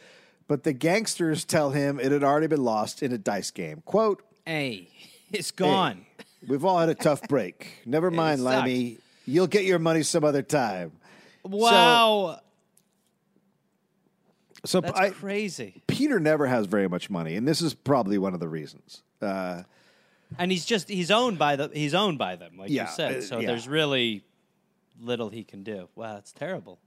but 0.46 0.62
the 0.62 0.72
gangsters 0.72 1.44
tell 1.44 1.70
him 1.70 1.98
it 1.98 2.12
had 2.12 2.22
already 2.22 2.46
been 2.46 2.62
lost 2.62 3.02
in 3.02 3.12
a 3.12 3.18
dice 3.18 3.50
game. 3.50 3.82
Quote, 3.84 4.22
Hey, 4.44 4.88
it's 5.32 5.50
gone. 5.50 6.06
"Hey, 6.18 6.24
we've 6.48 6.64
all 6.64 6.78
had 6.78 6.88
a 6.88 6.94
tough 6.94 7.22
break. 7.28 7.80
Never 7.86 8.10
mind. 8.10 8.44
Limey. 8.44 8.98
You'll 9.26 9.48
get 9.48 9.64
your 9.64 9.80
money 9.80 10.04
some 10.04 10.22
other 10.22 10.42
time. 10.42 10.92
Wow. 11.44 11.70
So 12.36 12.40
That's 14.72 14.98
I, 14.98 15.10
crazy. 15.10 15.82
Peter 15.86 16.18
never 16.20 16.46
has 16.46 16.66
very 16.66 16.88
much 16.88 17.08
money, 17.10 17.36
and 17.36 17.46
this 17.46 17.60
is 17.62 17.74
probably 17.74 18.18
one 18.18 18.34
of 18.34 18.40
the 18.40 18.48
reasons. 18.48 19.02
Uh, 19.22 19.62
And 20.38 20.50
he's 20.50 20.64
just 20.64 20.88
he's 20.88 21.10
owned 21.10 21.38
by 21.38 21.56
the 21.56 21.70
he's 21.72 21.94
owned 21.94 22.18
by 22.18 22.36
them, 22.36 22.56
like 22.58 22.70
Yeah, 22.70 22.82
you 22.86 22.94
said. 22.94 23.16
uh, 23.16 23.20
So 23.22 23.38
yeah. 23.40 23.46
there's 23.48 23.68
really 23.68 24.24
little 25.00 25.28
he 25.30 25.44
can 25.44 25.62
do. 25.62 25.88
Wow, 25.94 26.16
it's 26.16 26.32
terrible. 26.32 26.78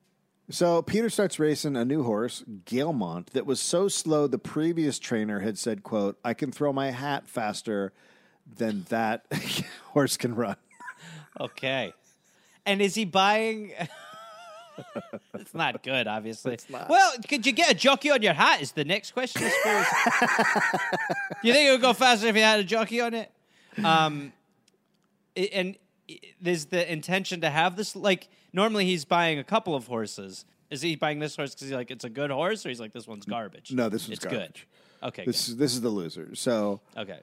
So 0.51 0.81
Peter 0.81 1.09
starts 1.11 1.37
racing 1.37 1.75
a 1.75 1.85
new 1.85 2.01
horse, 2.03 2.43
Galemont, 2.65 3.27
that 3.31 3.45
was 3.45 3.59
so 3.59 3.87
slow 3.87 4.25
the 4.25 4.39
previous 4.39 4.97
trainer 4.97 5.41
had 5.41 5.59
said, 5.59 5.83
quote, 5.83 6.17
I 6.25 6.33
can 6.33 6.51
throw 6.51 6.73
my 6.73 6.89
hat 6.89 7.29
faster 7.29 7.93
than 8.57 8.85
that 8.89 9.25
horse 9.93 10.17
can 10.17 10.33
run. 10.33 10.55
Okay. 11.39 11.93
And 12.65 12.81
is 12.81 12.95
he 12.95 13.05
buying? 13.05 13.73
It's 15.35 15.53
not 15.53 15.81
good, 15.83 16.07
obviously. 16.07 16.57
Well, 16.69 17.13
could 17.27 17.45
you 17.45 17.51
get 17.51 17.71
a 17.71 17.73
jockey 17.75 18.11
on 18.11 18.21
your 18.21 18.33
hat? 18.33 18.61
Is 18.61 18.71
the 18.73 18.85
next 18.85 19.11
question, 19.11 19.43
I 19.45 19.49
suppose. 19.49 20.71
Do 21.41 21.47
you 21.47 21.53
think 21.53 21.67
it 21.67 21.71
would 21.71 21.81
go 21.81 21.93
faster 21.93 22.27
if 22.27 22.35
you 22.35 22.41
had 22.41 22.59
a 22.59 22.63
jockey 22.63 23.01
on 23.01 23.13
it? 23.13 23.31
Um, 23.83 24.33
and 25.35 25.75
i- 26.09 26.19
there's 26.41 26.65
the 26.65 26.91
intention 26.91 27.41
to 27.41 27.49
have 27.49 27.75
this. 27.75 27.95
Like 27.95 28.27
normally, 28.53 28.85
he's 28.85 29.05
buying 29.05 29.39
a 29.39 29.43
couple 29.43 29.75
of 29.75 29.87
horses. 29.87 30.45
Is 30.69 30.81
he 30.81 30.95
buying 30.95 31.19
this 31.19 31.35
horse 31.35 31.53
because 31.55 31.67
he's 31.67 31.75
like 31.75 31.91
it's 31.91 32.03
a 32.05 32.09
good 32.09 32.29
horse, 32.31 32.65
or 32.65 32.69
he's 32.69 32.79
like 32.79 32.93
this 32.93 33.07
one's 33.07 33.25
garbage? 33.25 33.71
No, 33.71 33.89
this 33.89 34.07
one's 34.07 34.17
it's 34.17 34.25
garbage. 34.25 34.67
good. 35.01 35.07
Okay, 35.07 35.23
This 35.25 35.47
is 35.47 35.55
this 35.57 35.73
is 35.73 35.81
the 35.81 35.89
loser. 35.89 36.35
So 36.35 36.81
okay. 36.97 37.19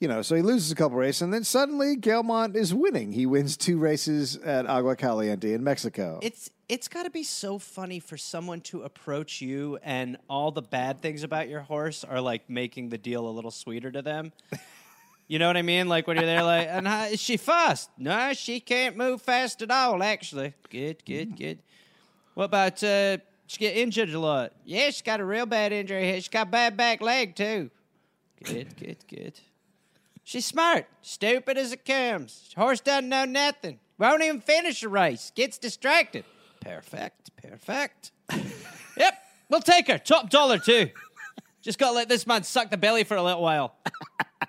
You 0.00 0.08
know, 0.08 0.22
so 0.22 0.34
he 0.34 0.42
loses 0.42 0.72
a 0.72 0.74
couple 0.74 0.96
races, 0.96 1.22
and 1.22 1.32
then 1.32 1.44
suddenly 1.44 1.94
Gailmont 1.94 2.56
is 2.56 2.74
winning. 2.74 3.12
He 3.12 3.26
wins 3.26 3.56
two 3.56 3.78
races 3.78 4.36
at 4.38 4.66
Agua 4.66 4.96
Caliente 4.96 5.52
in 5.52 5.62
Mexico. 5.62 6.18
It's 6.22 6.50
it's 6.70 6.88
got 6.88 7.02
to 7.02 7.10
be 7.10 7.22
so 7.22 7.58
funny 7.58 7.98
for 7.98 8.16
someone 8.16 8.60
to 8.62 8.82
approach 8.82 9.42
you 9.42 9.78
and 9.82 10.16
all 10.28 10.52
the 10.52 10.62
bad 10.62 11.02
things 11.02 11.24
about 11.24 11.48
your 11.48 11.60
horse 11.60 12.04
are 12.04 12.20
like 12.20 12.48
making 12.48 12.88
the 12.88 12.96
deal 12.96 13.28
a 13.28 13.30
little 13.30 13.50
sweeter 13.50 13.90
to 13.90 14.02
them. 14.02 14.32
You 15.26 15.38
know 15.38 15.48
what 15.48 15.56
I 15.56 15.62
mean? 15.62 15.88
Like 15.88 16.06
when 16.06 16.16
you're 16.16 16.26
there, 16.26 16.42
like, 16.42 16.68
and 16.68 16.88
how, 16.88 17.04
is 17.04 17.20
she 17.20 17.36
fast? 17.36 17.90
No, 17.98 18.32
she 18.32 18.58
can't 18.60 18.96
move 18.96 19.20
fast 19.20 19.62
at 19.62 19.70
all. 19.70 20.02
Actually, 20.02 20.54
good, 20.70 21.04
good, 21.04 21.36
good. 21.36 21.58
What 22.34 22.44
about 22.44 22.82
uh, 22.82 23.18
she 23.46 23.58
get 23.58 23.76
injured 23.76 24.10
a 24.10 24.18
lot? 24.18 24.52
Yeah, 24.64 24.90
she 24.90 25.02
got 25.02 25.20
a 25.20 25.24
real 25.24 25.46
bad 25.46 25.72
injury. 25.72 26.20
She 26.20 26.30
got 26.30 26.50
bad 26.50 26.76
back 26.76 27.00
leg 27.00 27.36
too. 27.36 27.70
Good, 28.44 28.76
good, 28.76 28.96
good. 29.08 29.40
She's 30.30 30.46
smart, 30.46 30.86
stupid 31.02 31.58
as 31.58 31.72
it 31.72 31.84
comes. 31.84 32.52
Horse 32.56 32.78
doesn't 32.78 33.08
know 33.08 33.24
nothing. 33.24 33.80
Won't 33.98 34.22
even 34.22 34.40
finish 34.40 34.80
a 34.84 34.88
race. 34.88 35.32
Gets 35.34 35.58
distracted. 35.58 36.24
Perfect, 36.60 37.32
perfect. 37.42 38.12
yep, 38.96 39.14
we'll 39.48 39.60
take 39.60 39.88
her. 39.88 39.98
Top 39.98 40.30
dollar 40.30 40.58
too. 40.58 40.90
Just 41.62 41.80
gotta 41.80 41.96
let 41.96 42.08
this 42.08 42.28
man 42.28 42.44
suck 42.44 42.70
the 42.70 42.76
belly 42.76 43.02
for 43.02 43.16
a 43.16 43.22
little 43.24 43.42
while. 43.42 43.74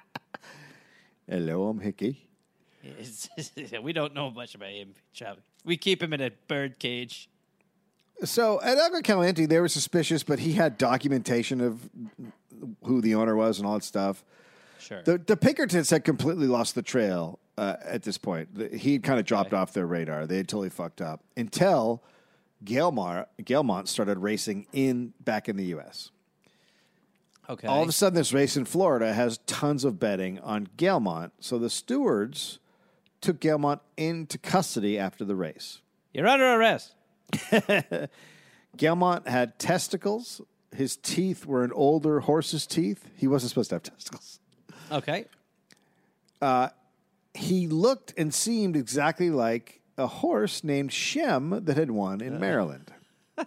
Hello, 1.27 1.69
I'm 1.69 1.79
Hickey. 1.79 2.29
We 3.81 3.91
don't 3.91 4.13
know 4.13 4.29
much 4.29 4.53
about 4.53 4.69
him, 4.69 4.93
Charlie. 5.13 5.41
We 5.65 5.77
keep 5.77 6.03
him 6.03 6.13
in 6.13 6.21
a 6.21 6.29
bird 6.47 6.77
cage. 6.77 7.27
So 8.23 8.61
at 8.61 8.77
Agua 8.77 9.01
Caliente, 9.01 9.47
they 9.47 9.59
were 9.59 9.67
suspicious, 9.67 10.21
but 10.21 10.37
he 10.37 10.53
had 10.53 10.77
documentation 10.77 11.59
of 11.59 11.89
who 12.83 13.01
the 13.01 13.15
owner 13.15 13.35
was 13.35 13.57
and 13.57 13.65
all 13.65 13.73
that 13.73 13.83
stuff. 13.83 14.23
Sure. 14.81 15.01
The 15.03 15.17
the 15.17 15.37
Pinkertons 15.37 15.89
had 15.89 16.03
completely 16.03 16.47
lost 16.47 16.75
the 16.75 16.81
trail 16.81 17.39
uh, 17.57 17.75
at 17.83 18.03
this 18.03 18.17
point. 18.17 18.55
The- 18.55 18.75
He 18.77 18.99
kind 18.99 19.19
of 19.19 19.25
dropped 19.25 19.53
off 19.53 19.73
their 19.73 19.85
radar. 19.87 20.25
They 20.27 20.37
had 20.37 20.47
totally 20.49 20.69
fucked 20.69 21.01
up 21.01 21.23
until 21.37 22.03
Gailmar, 22.63 23.25
Gailmont 23.41 23.87
started 23.87 24.19
racing 24.19 24.67
in 24.73 25.13
back 25.19 25.49
in 25.49 25.55
the 25.57 25.65
U.S. 25.65 26.11
okay. 27.49 27.67
All 27.67 27.81
of 27.83 27.89
a 27.89 27.91
sudden, 27.91 28.15
this 28.15 28.33
race 28.33 28.55
in 28.57 28.65
Florida 28.65 29.13
has 29.13 29.39
tons 29.47 29.83
of 29.83 29.99
betting 29.99 30.39
on 30.39 30.67
Gailmont. 30.77 31.31
So 31.39 31.57
the 31.57 31.69
stewards 31.71 32.59
took 33.19 33.39
Gailmont 33.39 33.79
into 33.97 34.37
custody 34.37 34.97
after 34.99 35.23
the 35.25 35.35
race. 35.35 35.81
You're 36.13 36.27
under 36.27 36.53
arrest. 36.53 36.93
Gailmont 38.77 39.27
had 39.27 39.57
testicles. 39.59 40.41
His 40.75 40.95
teeth 40.97 41.45
were 41.45 41.63
an 41.63 41.71
older 41.73 42.21
horse's 42.21 42.65
teeth. 42.65 43.09
He 43.15 43.27
wasn't 43.27 43.49
supposed 43.49 43.69
to 43.69 43.75
have 43.75 43.83
testicles. 43.83 44.39
Okay. 44.91 45.25
He 47.33 47.67
looked 47.67 48.13
and 48.17 48.33
seemed 48.33 48.75
exactly 48.75 49.29
like 49.29 49.81
a 49.97 50.07
horse 50.07 50.63
named 50.63 50.91
Shem 50.91 51.61
that 51.63 51.77
had 51.77 51.91
won 51.91 52.21
in 52.21 52.39
Maryland. 52.39 52.91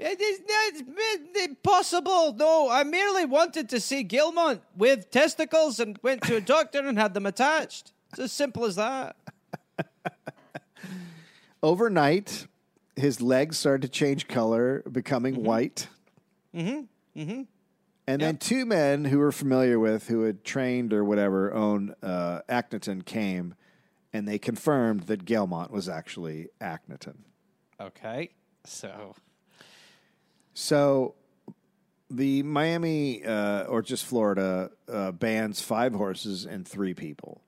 It 0.00 0.20
is 0.20 0.40
not 0.46 1.44
impossible. 1.44 2.32
No, 2.34 2.70
I 2.70 2.84
merely 2.84 3.24
wanted 3.24 3.68
to 3.70 3.80
see 3.80 4.04
Gilmont 4.04 4.60
with 4.76 5.10
testicles 5.10 5.80
and 5.80 5.98
went 6.04 6.22
to 6.22 6.36
a 6.36 6.40
doctor 6.40 6.78
and 6.86 6.96
had 6.96 7.14
them 7.14 7.26
attached. 7.26 7.90
It's 8.10 8.20
as 8.20 8.32
simple 8.32 8.64
as 8.64 8.76
that. 8.76 9.16
Overnight, 11.64 12.46
his 12.94 13.20
legs 13.20 13.58
started 13.58 13.82
to 13.82 13.88
change 13.88 14.28
color, 14.28 14.84
becoming 14.90 15.42
white. 15.42 15.88
Mm-hmm. 16.54 17.20
Mm-hmm. 17.20 17.42
And 18.08 18.22
then 18.22 18.36
two 18.38 18.64
men 18.64 19.04
who 19.04 19.18
were 19.18 19.32
familiar 19.32 19.78
with, 19.78 20.08
who 20.08 20.22
had 20.22 20.42
trained 20.42 20.94
or 20.94 21.04
whatever, 21.04 21.52
own 21.52 21.94
uh, 22.02 22.40
came, 23.04 23.54
and 24.14 24.26
they 24.26 24.38
confirmed 24.38 25.02
that 25.02 25.26
Gailmont 25.26 25.70
was 25.70 25.90
actually 25.90 26.48
Akhenaton. 26.58 27.16
Okay. 27.78 28.30
So, 28.64 29.14
So 30.54 31.14
the 32.10 32.42
Miami 32.44 33.24
uh, 33.24 33.64
or 33.64 33.82
just 33.82 34.06
Florida 34.06 34.70
uh, 34.90 35.12
bans 35.12 35.60
five 35.60 35.94
horses 35.94 36.46
and 36.46 36.66
three 36.66 36.94
people. 36.94 37.42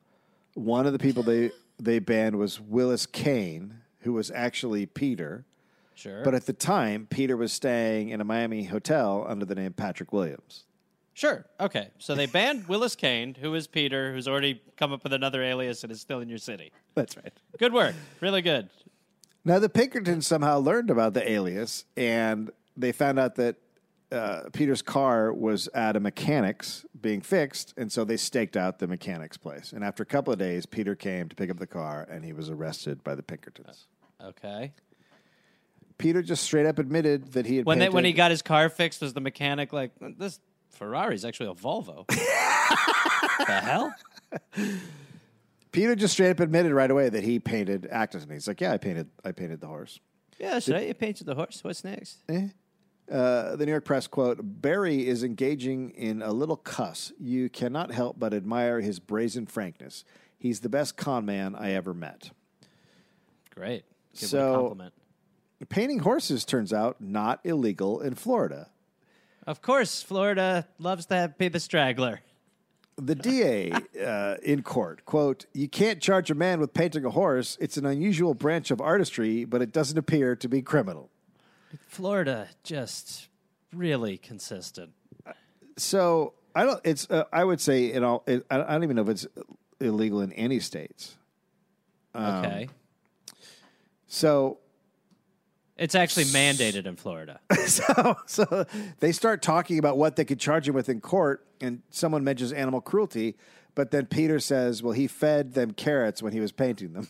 One 0.55 0.87
of 0.87 0.93
the 0.93 0.99
people 0.99 1.23
they 1.23 1.53
they 1.79 1.99
banned 2.01 2.37
was 2.37 2.61
Willis 2.61 3.07
Kane, 3.07 3.79
who 4.01 4.13
was 4.13 4.31
actually 4.31 4.85
Peter. 4.87 5.47
Sure. 6.01 6.25
But 6.25 6.35
at 6.35 6.47
the 6.47 6.53
time, 6.53 7.07
Peter 7.09 7.37
was 7.37 7.53
staying 7.53 8.09
in 8.09 8.21
a 8.21 8.25
Miami 8.25 8.65
hotel 8.65 9.25
under 9.29 9.45
the 9.45 9.55
name 9.55 9.73
Patrick 9.73 10.13
Williams. 10.13 10.65
sure. 11.15 11.47
Okay. 11.61 11.89
So 11.99 12.15
they 12.15 12.27
banned 12.27 12.67
Willis 12.69 12.97
Kane, 12.97 13.35
who 13.35 13.55
is 13.55 13.67
Peter, 13.67 14.13
who's 14.13 14.27
already 14.27 14.63
come 14.77 14.93
up 14.93 15.03
with 15.05 15.13
another 15.13 15.43
alias 15.43 15.83
and 15.83 15.93
is 15.93 16.01
still 16.01 16.21
in 16.21 16.29
your 16.29 16.39
city. 16.39 16.73
That's 16.95 17.17
right. 17.17 17.33
Good 17.59 17.73
work. 17.73 17.95
Really 18.21 18.43
good. 18.43 18.69
Now 19.45 19.59
the 19.59 19.69
Pinkertons 19.69 20.27
somehow 20.27 20.59
learned 20.59 20.91
about 20.91 21.15
the 21.15 21.31
alias, 21.31 21.85
and 21.97 22.51
they 22.77 22.93
found 22.93 23.19
out 23.19 23.37
that 23.37 23.57
uh, 24.13 24.43
Peter's 24.53 24.83
car 24.83 25.33
was 25.33 25.69
at 25.69 25.97
a 25.97 26.01
mechanic's 26.01 26.85
being 27.01 27.21
fixed, 27.21 27.73
and 27.77 27.91
so 27.93 28.05
they 28.05 28.17
staked 28.17 28.57
out 28.57 28.79
the 28.81 28.87
mechanic's 28.87 29.37
place. 29.37 29.73
And 29.73 29.85
after 29.85 30.03
a 30.03 30.07
couple 30.07 30.33
of 30.33 30.39
days, 30.39 30.67
Peter 30.67 30.95
came 30.95 31.29
to 31.29 31.37
pick 31.37 31.49
up 31.51 31.59
the 31.59 31.67
car, 31.67 32.07
and 32.11 32.25
he 32.25 32.33
was 32.33 32.51
arrested 32.51 33.05
by 33.05 33.15
the 33.15 33.23
Pinkertons. 33.23 33.87
Okay. 34.23 34.73
Peter 36.01 36.23
just 36.23 36.43
straight 36.45 36.67
up 36.67 36.79
admitted 36.79 37.33
that 37.33 37.47
he 37.47 37.59
had 37.59 37.67
When 37.67 37.79
they, 37.79 37.89
when 37.89 38.05
he 38.05 38.13
got 38.13 38.31
his 38.31 38.43
car 38.43 38.69
fixed, 38.69 39.01
was 39.03 39.13
the 39.13 39.21
mechanic 39.21 39.73
like, 39.73 39.93
this 40.01 40.41
Ferrari's 40.71 41.25
actually 41.25 41.51
a 41.51 41.55
Volvo? 41.55 42.07
the 42.09 43.45
hell? 43.47 43.95
Peter 45.73 45.95
just 45.95 46.15
straight 46.15 46.31
up 46.31 46.41
admitted 46.41 46.73
right 46.73 46.91
away 46.91 47.09
that 47.09 47.23
he 47.23 47.39
painted 47.39 47.89
Akhenaton. 47.93 48.33
He's 48.33 48.49
like, 48.49 48.61
"Yeah, 48.61 48.73
I 48.73 48.79
painted, 48.79 49.09
I 49.25 49.33
painted 49.33 49.61
the 49.61 49.67
horse." 49.67 50.01
Yeah, 50.39 50.53
that's 50.53 50.69
right. 50.69 50.89
You 50.89 50.95
painted 50.95 51.27
the 51.27 51.35
horse. 51.35 51.63
What's 51.63 51.85
next? 51.85 52.19
Uh, 52.29 53.57
the 53.57 53.65
New 53.67 53.71
York 53.71 53.85
Press 53.85 54.07
quote: 54.07 54.39
Barrie 54.43 55.07
is 55.07 55.23
engaging 55.23 55.91
in 55.91 56.23
a 56.23 56.33
little 56.33 56.57
cuss. 56.57 57.13
You 57.19 57.49
cannot 57.51 57.93
help 57.93 58.19
but 58.19 58.35
admire 58.35 58.81
his 58.81 58.99
brazen 58.99 59.47
frankness. 59.47 60.05
He's 60.39 60.61
the 60.61 60.69
best 60.69 60.97
con 60.97 61.25
man 61.27 61.55
I 61.55 61.73
ever 61.73 61.93
met. 61.95 62.31
Great. 63.55 63.85
Give 64.19 64.29
So- 64.29 64.39
it 64.39 64.51
a 64.51 64.55
compliment. 64.57 64.95
Painting 65.69 66.01
horses 66.01 66.45
turns 66.45 66.73
out 66.73 67.01
not 67.01 67.41
illegal 67.45 68.01
in 68.01 68.15
Florida. 68.15 68.69
Of 69.47 69.61
course, 69.63 70.03
Florida 70.03 70.67
loves 70.79 71.07
to 71.07 71.15
have, 71.15 71.39
be 71.39 71.49
the 71.49 71.61
straggler. 71.61 72.21
The 72.97 73.15
DA 73.15 73.73
uh, 74.05 74.37
in 74.43 74.63
court 74.63 75.05
quote: 75.07 75.47
You 75.55 75.69
can't 75.69 76.01
charge 76.01 76.31
a 76.31 76.35
man 76.35 76.61
with 76.61 76.75
painting 76.75 77.05
a 77.05 77.11
horse. 77.11 77.57
It's 77.61 77.77
an 77.77 77.87
unusual 77.87 78.35
branch 78.35 78.71
of 78.71 78.81
artistry, 78.81 79.45
but 79.45 79.63
it 79.63 79.73
doesn't 79.73 79.97
appear 79.97 80.37
to 80.37 80.49
be 80.49 80.61
criminal. 80.61 81.11
Florida 81.89 82.49
just 82.63 83.29
really 83.73 84.19
consistent. 84.19 84.93
So 85.79 86.35
I 86.55 86.65
don't. 86.65 86.81
It's. 86.85 87.09
Uh, 87.09 87.25
I 87.33 87.45
would 87.45 87.61
say 87.61 87.91
in 87.93 88.05
all. 88.05 88.23
It, 88.27 88.45
I 88.51 88.61
I 88.61 88.73
don't 88.73 88.83
even 88.85 88.97
know 88.97 89.03
if 89.03 89.09
it's 89.09 89.27
illegal 89.81 90.21
in 90.21 90.33
any 90.35 90.61
states. 90.61 91.17
Um, 92.15 92.45
Okay. 92.45 92.69
So 94.09 94.59
It's 95.81 95.95
actually 95.95 96.27
mandated 96.27 96.85
in 96.85 96.95
Florida. 96.95 97.41
so 97.67 98.17
so 98.27 98.67
they 99.01 99.13
start 99.13 99.41
talking 99.41 99.79
about 99.79 99.97
what 99.97 100.15
they 100.15 100.27
could 100.27 100.39
charge 100.39 100.69
him 100.69 100.75
with 100.75 100.91
in 100.91 101.01
court, 101.01 101.47
and 101.59 101.81
someone 101.89 102.23
mentions 102.23 102.53
animal 102.53 102.83
cruelty, 102.83 103.35
but 103.75 103.91
then 103.91 104.05
Peter 104.05 104.39
says, 104.39 104.83
"Well, 104.83 104.93
he 104.93 105.07
fed 105.07 105.55
them 105.55 105.71
carrots 105.73 106.23
when 106.23 106.35
he 106.35 106.41
was 106.41 106.53
painting 106.53 106.93
them." 106.93 107.09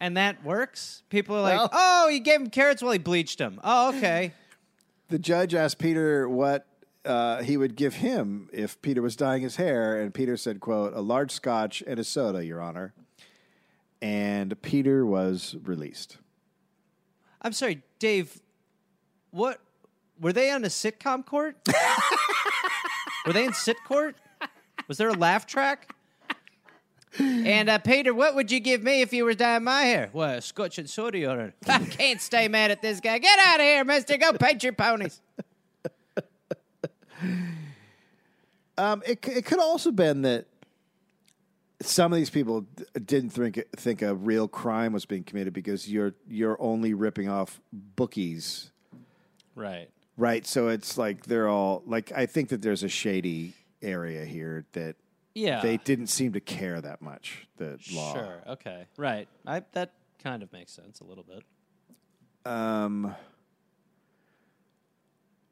and 0.00 0.16
that 0.16 0.42
works? 0.42 1.02
People 1.10 1.36
are 1.36 1.42
like, 1.42 1.58
Well- 1.58 1.70
oh, 1.72 2.08
he 2.08 2.18
gave 2.18 2.40
him 2.40 2.48
carrots 2.48 2.82
while 2.82 2.92
he 2.92 2.98
bleached 2.98 3.36
them. 3.36 3.60
Oh, 3.62 3.94
okay. 3.96 4.32
The 5.08 5.18
judge 5.18 5.54
asked 5.54 5.78
Peter 5.78 6.26
what 6.26 6.66
uh, 7.04 7.42
he 7.42 7.58
would 7.58 7.76
give 7.76 7.96
him 7.96 8.48
if 8.54 8.80
Peter 8.80 9.02
was 9.02 9.16
dyeing 9.16 9.42
his 9.42 9.56
hair, 9.56 10.00
and 10.00 10.14
Peter 10.14 10.38
said, 10.38 10.60
"quote 10.60 10.94
A 10.94 11.02
large 11.02 11.30
Scotch 11.30 11.82
and 11.86 12.00
a 12.00 12.04
soda, 12.04 12.42
Your 12.42 12.62
Honor." 12.62 12.94
And 14.00 14.60
Peter 14.62 15.04
was 15.04 15.56
released. 15.62 16.16
I'm 17.42 17.52
sorry, 17.52 17.82
Dave. 17.98 18.40
What 19.30 19.60
were 20.20 20.32
they 20.32 20.50
on 20.50 20.64
a 20.64 20.68
sitcom 20.68 21.26
court? 21.26 21.56
were 23.26 23.32
they 23.32 23.44
in 23.44 23.52
sit 23.52 23.76
court? 23.86 24.16
Was 24.88 24.98
there 24.98 25.08
a 25.08 25.14
laugh 25.14 25.46
track? 25.46 25.94
And 27.18 27.68
uh, 27.68 27.78
Peter, 27.78 28.14
what 28.14 28.34
would 28.34 28.50
you 28.50 28.58
give 28.58 28.82
me 28.82 29.02
if 29.02 29.12
you 29.12 29.24
were 29.24 29.34
dyeing 29.34 29.64
my 29.64 29.82
hair? 29.82 30.08
Well, 30.14 30.40
scotch 30.40 30.78
and 30.78 30.88
soda 30.88 31.30
on 31.30 31.40
it. 31.40 31.54
I 31.68 31.80
can't 31.80 32.20
stay 32.20 32.48
mad 32.48 32.70
at 32.70 32.80
this 32.80 33.00
guy. 33.00 33.18
Get 33.18 33.38
out 33.38 33.60
of 33.60 33.66
here, 33.66 33.84
mister. 33.84 34.16
Go 34.16 34.32
paint 34.32 34.62
your 34.62 34.72
ponies. 34.72 35.20
Um, 38.78 39.02
it 39.06 39.26
it 39.28 39.44
could 39.44 39.60
also 39.60 39.90
been 39.90 40.22
that 40.22 40.46
some 41.82 42.12
of 42.12 42.16
these 42.16 42.30
people 42.30 42.62
d- 42.62 42.84
didn't 43.04 43.30
think 43.30 43.62
think 43.76 44.02
a 44.02 44.14
real 44.14 44.48
crime 44.48 44.92
was 44.92 45.04
being 45.04 45.24
committed 45.24 45.52
because 45.52 45.88
you're 45.90 46.14
you're 46.28 46.56
only 46.60 46.94
ripping 46.94 47.28
off 47.28 47.60
bookies, 47.72 48.70
Right. 49.54 49.88
right? 50.16 50.46
So 50.46 50.68
it's 50.68 50.96
like 50.98 51.26
they're 51.26 51.48
all 51.48 51.82
like 51.86 52.12
I 52.12 52.26
think 52.26 52.48
that 52.50 52.62
there's 52.62 52.82
a 52.82 52.88
shady 52.88 53.54
area 53.82 54.24
here 54.24 54.64
that 54.72 54.96
Yeah. 55.34 55.60
they 55.60 55.76
didn't 55.76 56.06
seem 56.08 56.32
to 56.32 56.40
care 56.40 56.80
that 56.80 57.02
much. 57.02 57.46
The 57.56 57.78
law. 57.92 58.14
Sure. 58.14 58.42
Okay. 58.48 58.86
Right. 58.96 59.28
I, 59.46 59.62
that 59.72 59.92
kind 60.22 60.42
of 60.42 60.52
makes 60.52 60.72
sense 60.72 61.00
a 61.00 61.04
little 61.04 61.24
bit. 61.24 61.42
Um, 62.50 63.14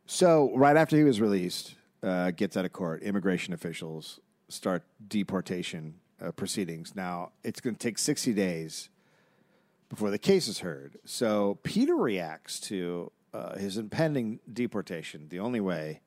so 0.06 0.50
right 0.56 0.76
after 0.76 0.96
he 0.96 1.04
was 1.04 1.20
released, 1.20 1.74
uh, 2.02 2.30
gets 2.32 2.56
out 2.56 2.64
of 2.64 2.72
court, 2.72 3.02
immigration 3.02 3.54
officials 3.54 4.18
start 4.48 4.82
deportation 5.06 5.94
uh, 6.20 6.32
proceedings. 6.32 6.94
Now 6.94 7.32
it's 7.44 7.60
going 7.60 7.74
to 7.74 7.78
take 7.78 7.98
sixty 7.98 8.32
days 8.32 8.88
before 9.88 10.10
the 10.10 10.18
case 10.18 10.48
is 10.48 10.60
heard. 10.60 10.98
So 11.04 11.58
Peter 11.62 11.96
reacts 11.96 12.60
to 12.60 13.10
uh, 13.34 13.56
his 13.58 13.76
impending 13.76 14.40
deportation 14.52 15.26
the 15.28 15.40
only 15.40 15.60
way 15.60 16.00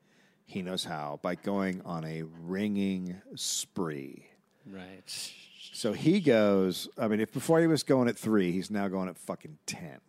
he 0.46 0.62
knows 0.62 0.84
how 0.84 1.20
by 1.22 1.34
going 1.34 1.80
on 1.84 2.04
a 2.04 2.22
ringing 2.22 3.20
spree. 3.34 4.26
Right. 4.66 5.32
So 5.72 5.92
he 5.92 6.20
goes. 6.20 6.88
I 6.98 7.08
mean, 7.08 7.20
if 7.20 7.32
before 7.32 7.60
he 7.60 7.66
was 7.66 7.82
going 7.82 8.08
at 8.08 8.18
three, 8.18 8.52
he's 8.52 8.70
now 8.70 8.88
going 8.88 9.08
at 9.08 9.18
fucking 9.18 9.58
ten. 9.66 10.00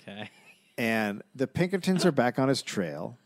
Okay. 0.00 0.30
and 0.78 1.22
the 1.34 1.46
Pinkertons 1.46 2.04
are 2.04 2.12
back 2.12 2.38
on 2.38 2.48
his 2.48 2.62
trail. 2.62 3.16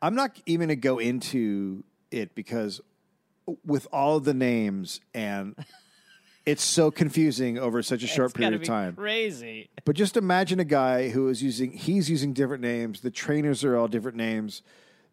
I'm 0.00 0.14
not 0.14 0.36
even 0.46 0.68
going 0.68 0.76
to 0.76 0.76
go 0.76 0.98
into 0.98 1.84
it 2.10 2.34
because 2.34 2.80
with 3.64 3.86
all 3.92 4.20
the 4.20 4.34
names 4.34 5.00
and 5.14 5.54
it's 6.44 6.62
so 6.62 6.90
confusing 6.90 7.58
over 7.58 7.82
such 7.82 8.02
a 8.02 8.06
short 8.06 8.26
It's 8.30 8.34
period 8.34 8.54
of 8.60 8.66
time. 8.66 8.94
Crazy. 8.96 9.68
But 9.84 9.96
just 9.96 10.16
imagine 10.16 10.58
a 10.60 10.64
guy 10.64 11.08
who 11.10 11.28
is 11.28 11.42
using 11.42 11.72
he's 11.72 12.10
using 12.10 12.32
different 12.32 12.62
names. 12.62 13.00
The 13.00 13.10
trainers 13.10 13.64
are 13.64 13.76
all 13.76 13.88
different 13.88 14.16
names. 14.16 14.62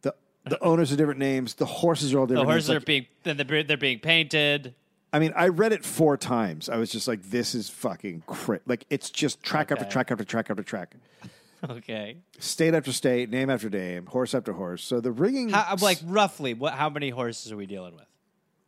The 0.01 0.15
the 0.45 0.60
owners 0.64 0.91
are 0.91 0.95
different 0.95 1.19
names. 1.19 1.56
The 1.56 1.65
horses 1.65 2.14
are 2.14 2.19
all 2.19 2.26
different. 2.26 2.47
The 2.47 2.51
horses 2.51 2.69
names. 2.69 2.77
are 2.77 2.80
Like, 2.80 2.85
being 2.85 3.06
then 3.23 3.38
they're, 3.38 3.64
they're 3.64 3.77
being 3.77 3.99
painted. 3.99 4.73
I 5.11 5.19
mean, 5.19 5.34
I 5.35 5.47
read 5.47 5.72
it 5.73 5.84
four 5.84 6.18
times. 6.18 6.69
I 6.69 6.77
was 6.77 6.91
just 6.91 7.07
like, 7.07 7.23
"This 7.23 7.56
is 7.56 7.68
fucking 7.69 8.23
crit." 8.27 8.61
Like 8.68 8.85
it's 8.89 9.10
just 9.10 9.41
track 9.41 9.72
after 9.72 9.85
track 9.85 10.11
after 10.11 10.23
track 10.23 10.49
after 10.49 10.64
track. 10.64 10.95
Okay. 11.69 12.15
state 12.38 12.73
after 12.73 12.93
state, 12.93 13.30
name 13.30 13.49
after 13.49 13.69
name, 13.69 14.06
horse 14.06 14.34
after 14.34 14.53
horse. 14.53 14.81
So 14.81 15.01
the 15.01 15.11
ringing, 15.11 15.49
How, 15.49 15.76
like 15.81 15.99
roughly, 16.06 16.53
what? 16.53 16.72
How 16.73 16.89
many 16.89 17.10
horses 17.10 17.51
are 17.51 17.57
we 17.57 17.65
dealing 17.65 17.95
with? 17.95 18.06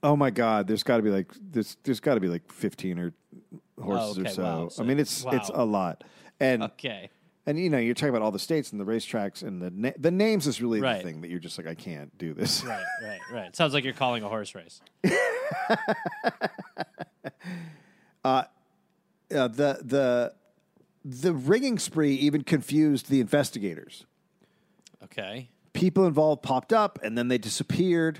Oh 0.03 0.15
my 0.15 0.29
god, 0.29 0.67
there's 0.67 0.83
got 0.83 0.97
to 0.97 1.03
be 1.03 1.09
like 1.09 1.31
there's 1.51 1.77
there's 1.83 1.99
got 1.99 2.15
to 2.15 2.19
be 2.19 2.27
like 2.27 2.51
15 2.51 2.99
or 2.99 3.13
horses 3.81 4.17
okay, 4.19 4.29
or 4.29 4.33
so. 4.33 4.43
wow. 4.43 4.67
So- 4.69 4.83
I 4.83 4.85
mean, 4.85 4.99
it's 4.99 5.25
it's 5.31 5.49
a 5.53 5.63
lot, 5.65 6.03
and 6.39 6.63
Okay. 6.63 7.09
and 7.45 7.59
you 7.59 7.69
know 7.69 7.77
you're 7.77 7.93
talking 7.95 8.09
about 8.09 8.21
all 8.21 8.31
the 8.31 8.39
states 8.39 8.71
and 8.71 8.79
the 8.81 8.85
racetracks 8.85 9.41
and 9.43 9.61
the 9.61 9.71
na- 9.71 9.91
the 9.97 10.11
names 10.11 10.47
is 10.47 10.61
really 10.61 10.79
Right. 10.81 10.97
the 10.97 11.03
thing 11.03 11.21
that 11.21 11.29
you're 11.29 11.39
just 11.39 11.57
like 11.57 11.67
I 11.67 11.75
can't 11.75 12.15
do 12.17 12.33
this. 12.33 12.63
Right. 12.63 12.83
Right. 13.03 13.19
Right. 13.31 13.55
Sounds 13.55 13.73
like 13.73 13.83
you're 13.83 13.93
calling 13.93 14.23
a 14.23 14.29
horse 14.29 14.53
race. 14.55 14.81
Uh, 18.23 18.43
the 19.29 19.79
the 19.81 20.33
the 21.03 21.33
ringing 21.33 21.79
spree 21.79 22.13
even 22.15 22.43
confused 22.43 23.09
the 23.09 23.19
investigators. 23.19 24.05
Okay. 25.03 25.49
people 25.73 26.05
involved 26.05 26.43
popped 26.43 26.71
up 26.73 26.99
and 27.01 27.17
then 27.17 27.27
they 27.29 27.37
disappeared. 27.39 28.19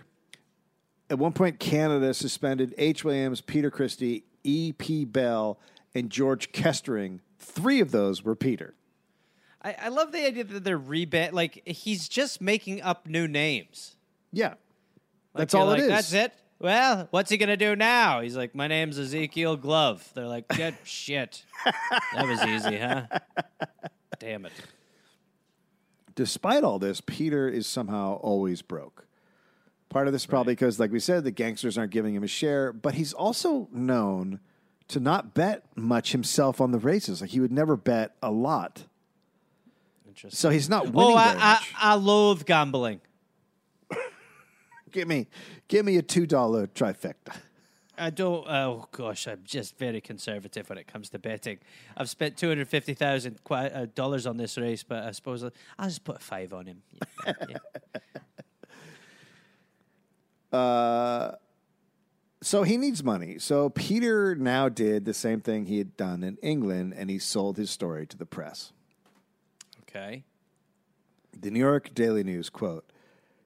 At 1.12 1.20
one 1.20 1.34
point, 1.34 1.60
Canada 1.60 2.14
suspended 2.14 2.74
H. 2.78 3.04
Williams, 3.04 3.42
Peter 3.42 3.70
Christie, 3.70 4.24
E. 4.46 4.72
P. 4.72 5.04
Bell, 5.04 5.60
and 5.94 6.10
George 6.10 6.54
Kestering. 6.54 7.20
Three 7.38 7.82
of 7.82 7.92
those 7.92 8.24
were 8.24 8.34
Peter. 8.34 8.76
I, 9.62 9.76
I 9.78 9.88
love 9.90 10.14
the 10.14 10.26
idea 10.26 10.46
that 10.46 10.64
they're 10.64 10.78
rebat. 10.78 11.34
Like 11.34 11.68
he's 11.68 12.08
just 12.08 12.40
making 12.40 12.82
up 12.82 13.08
new 13.08 13.28
names. 13.28 13.98
Yeah, 14.32 14.52
Like, 14.52 14.58
that's 15.34 15.54
all 15.54 15.66
like, 15.66 15.80
it 15.80 15.84
is. 15.84 15.90
That's 15.90 16.14
it. 16.14 16.34
Well, 16.60 17.10
what's 17.12 17.30
he 17.30 17.36
gonna 17.36 17.58
do 17.58 17.76
now? 17.76 18.22
He's 18.22 18.38
like, 18.38 18.56
my 18.56 18.68
name's 18.68 18.98
Ezekiel 18.98 19.58
Glove. 19.58 20.08
They're 20.14 20.28
like, 20.28 20.48
good 20.48 20.78
shit. 20.86 21.44
That 21.66 22.26
was 22.26 22.42
easy, 22.46 22.78
huh? 22.78 23.08
Damn 24.18 24.46
it. 24.46 24.54
Despite 26.16 26.64
all 26.64 26.80
this, 26.80 27.02
Peter 27.02 27.50
is 27.50 27.68
somehow 27.68 28.14
always 28.22 28.62
broke. 28.62 29.08
Part 29.92 30.08
of 30.08 30.14
this 30.14 30.22
is 30.22 30.26
probably 30.26 30.54
because, 30.54 30.80
like 30.80 30.90
we 30.90 31.02
said, 31.02 31.26
the 31.26 31.32
gangsters 31.32 31.78
aren't 31.78 31.92
giving 31.92 32.16
him 32.16 32.24
a 32.24 32.28
share, 32.28 32.72
but 32.72 32.94
he's 32.94 33.12
also 33.12 33.68
known 33.74 34.40
to 34.88 35.02
not 35.02 35.34
bet 35.34 35.66
much 35.76 36.14
himself 36.14 36.62
on 36.62 36.72
the 36.72 36.80
races. 36.80 37.20
Like 37.20 37.32
he 37.32 37.42
would 37.42 37.52
never 37.52 37.76
bet 37.76 38.16
a 38.24 38.32
lot. 38.32 38.86
Interesting. 40.08 40.38
So 40.38 40.50
he's 40.50 40.70
not 40.70 40.94
winning 40.94 41.12
Oh, 41.12 41.18
I, 41.18 41.36
I. 41.38 41.60
I 41.78 41.94
loathe 41.96 42.46
gambling. 42.46 43.02
Give 44.92 45.10
me, 45.10 45.28
give 45.68 45.86
me 45.86 45.98
a 45.98 46.02
two 46.02 46.26
dollar 46.26 46.68
trifecta. 46.68 47.36
I 47.98 48.12
don't. 48.12 48.48
Oh 48.48 48.88
gosh, 48.92 49.28
I'm 49.28 49.42
just 49.44 49.78
very 49.78 50.00
conservative 50.00 50.70
when 50.70 50.78
it 50.78 50.88
comes 50.88 51.10
to 51.10 51.20
betting. 51.20 51.60
I've 51.98 52.10
spent 52.10 52.38
two 52.38 52.48
hundred 52.48 52.70
fifty 52.70 52.94
thousand 52.94 53.40
uh, 53.50 53.88
dollars 53.94 54.26
on 54.26 54.38
this 54.38 54.58
race, 54.58 54.84
but 54.84 55.04
I 55.04 55.12
suppose 55.12 55.44
I'll 55.44 55.52
I'll 55.78 55.88
just 55.88 56.04
put 56.06 56.16
a 56.18 56.20
five 56.20 56.54
on 56.54 56.66
him. 56.66 56.82
Yeah, 57.26 57.34
yeah. 57.50 57.58
Uh, 60.52 61.32
so 62.42 62.64
he 62.64 62.78
needs 62.78 63.04
money. 63.04 63.38
So 63.40 63.70
Peter 63.70 64.36
now 64.36 64.68
did 64.70 65.06
the 65.06 65.14
same 65.14 65.42
thing 65.42 65.66
he 65.66 65.78
had 65.78 65.96
done 65.96 66.24
in 66.24 66.38
England, 66.42 66.94
and 66.98 67.10
he 67.10 67.20
sold 67.20 67.58
his 67.58 67.70
story 67.70 68.06
to 68.08 68.18
the 68.18 68.26
press. 68.26 68.74
Okay. 69.84 70.24
The 71.40 71.52
New 71.52 71.60
York 71.60 71.94
Daily 71.94 72.24
News 72.24 72.50
quote 72.50 72.86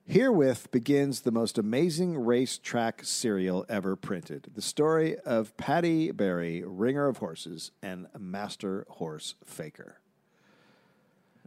Herewith 0.08 0.70
begins 0.72 1.22
the 1.22 1.32
most 1.32 1.58
amazing 1.58 2.18
racetrack 2.18 3.04
serial 3.04 3.66
ever 3.68 3.96
printed. 3.96 4.48
The 4.54 4.62
story 4.62 5.18
of 5.20 5.56
Paddy 5.58 6.12
Barrie, 6.12 6.64
ringer 6.66 7.08
of 7.08 7.18
horses, 7.18 7.72
and 7.82 8.08
master 8.18 8.86
horse 8.90 9.34
faker. 9.44 9.98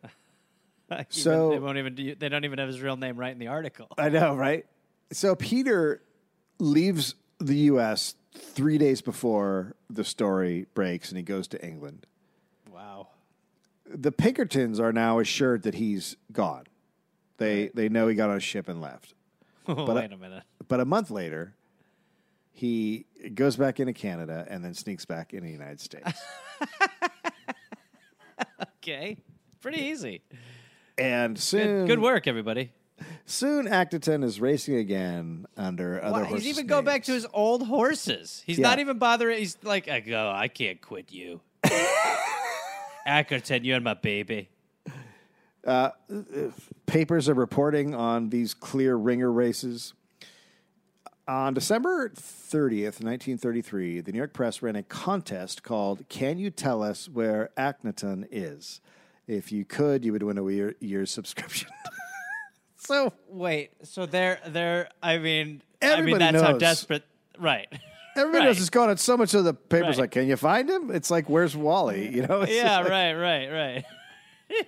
Even- 0.93 1.07
So- 1.11 1.51
they 1.51 1.59
won't 1.59 1.79
even. 1.79 1.95
Do, 1.95 2.15
they 2.15 2.29
don't 2.29 2.45
even 2.45 2.59
have 2.59 2.69
his 2.69 2.81
real 2.81 2.97
name 2.97 3.17
right 3.17 3.33
in 3.33 3.39
the 3.39 3.47
article. 3.49 3.89
I 3.97 4.09
know, 4.09 4.35
right? 4.37 4.67
So 5.13 5.35
Peter 5.35 6.03
leaves 6.59 7.15
the 7.39 7.55
U.S. 7.57 8.15
three 8.35 8.79
days 8.79 9.01
before 9.01 9.75
the 9.89 10.05
story 10.05 10.67
breaks, 10.75 11.09
and 11.11 11.17
he 11.17 11.23
goes 11.23 11.49
to 11.49 11.65
England. 11.65 12.07
Wow. 12.73 13.09
the 13.87 14.13
Pinkertons 14.13 14.79
are 14.81 14.93
now 14.93 15.19
assured 15.19 15.63
that 15.63 15.75
he's 15.75 16.17
gone. 16.33 16.65
They 17.39 17.71
they 17.75 17.89
know 17.89 18.07
he 18.09 18.15
got 18.15 18.31
on 18.31 18.37
a 18.37 18.41
ship 18.41 18.69
and 18.69 18.81
left. 18.81 19.15
Wait 19.67 19.79
I- 19.89 20.05
a 20.05 20.17
minute. 20.17 20.43
But 20.67 20.81
a 20.81 20.85
month 20.85 21.11
later, 21.11 21.55
he 22.53 23.07
goes 23.35 23.57
back 23.57 23.81
into 23.81 23.93
Canada 23.95 24.47
and 24.51 24.63
then 24.65 24.75
sneaks 24.75 25.05
back 25.07 25.33
into 25.33 25.47
the 25.47 25.53
United 25.53 25.81
States. 25.81 26.21
Okay. 28.81 29.19
Pretty 29.61 29.83
easy. 29.83 30.23
and 30.97 31.39
soon, 31.39 31.81
Good, 31.81 31.89
good 31.97 31.99
work, 32.01 32.27
everybody. 32.27 32.71
Soon, 33.31 33.67
Akhenaton 33.67 34.25
is 34.25 34.41
racing 34.41 34.77
again 34.77 35.47
under 35.55 36.03
other 36.03 36.13
Wow, 36.23 36.25
horses. 36.25 36.47
he's 36.47 36.55
even 36.57 36.67
going 36.67 36.87
back 36.87 37.05
to 37.05 37.13
his 37.13 37.27
old 37.35 37.67
horses. 37.67 38.43
He's 38.47 38.59
Yeah. 38.59 38.69
not 38.69 38.79
even 38.79 38.97
bothering. 38.99 39.39
He's 39.39 39.59
like, 39.63 39.87
I 39.87 40.01
go, 40.01 40.31
I 40.35 40.49
can't 40.49 40.81
quit 40.81 41.13
you. 41.13 41.43
Akhenaton, 43.07 43.65
you're 43.65 43.81
my 43.81 43.93
baby. 43.95 44.49
Uh, 45.67 45.91
papers 46.87 47.29
are 47.29 47.35
reporting 47.35 47.95
on 47.95 48.31
these 48.31 48.55
clear 48.55 48.97
ringer 48.97 49.31
races. 49.31 49.93
On 51.27 51.53
December 51.53 52.09
30th, 52.09 53.03
1933, 53.05 54.01
the 54.01 54.11
New 54.13 54.17
York 54.19 54.33
Press 54.33 54.63
ran 54.63 54.75
a 54.77 54.83
contest 54.83 55.63
called 55.63 56.09
Can 56.09 56.39
You 56.39 56.49
Tell 56.51 56.83
Us 56.83 57.11
Where 57.11 57.51
Akhenaton 57.59 58.27
Is? 58.31 58.81
If 59.27 59.53
you 59.53 59.67
could, 59.67 60.03
you 60.07 60.13
would 60.13 60.23
win 60.23 60.39
a 60.39 60.49
year, 60.51 60.75
year's 60.81 61.11
subscription. 61.11 61.69
So 62.79 63.13
wait, 63.29 63.71
so 63.83 64.07
they're 64.07 64.39
they're. 64.47 64.89
I 65.03 65.19
mean, 65.19 65.63
I 65.83 65.87
Everybody 65.87 66.25
mean 66.25 66.33
that's 66.33 66.43
how 66.47 66.59
desperate. 66.59 67.05
Right. 67.39 67.67
Everybody 68.17 68.39
Right. 68.39 68.45
knows 68.47 68.61
it's 68.61 68.71
going 68.71 68.91
on 68.91 68.97
so 68.97 69.17
much 69.17 69.35
of 69.35 69.45
the 69.45 69.55
papers 69.55 69.91
Right. 69.91 69.99
like, 69.99 70.11
Can 70.13 70.27
you 70.27 70.37
find 70.37 70.69
him? 70.69 70.91
It's 70.91 71.09
like, 71.11 71.29
Where's 71.29 71.57
Wally? 71.57 72.09
You 72.15 72.27
know? 72.27 72.43
It's 72.43 72.53
yeah. 72.53 72.79
like- 72.81 72.89
Right. 72.89 73.13
Right. 73.15 73.51
Right. 73.53 73.85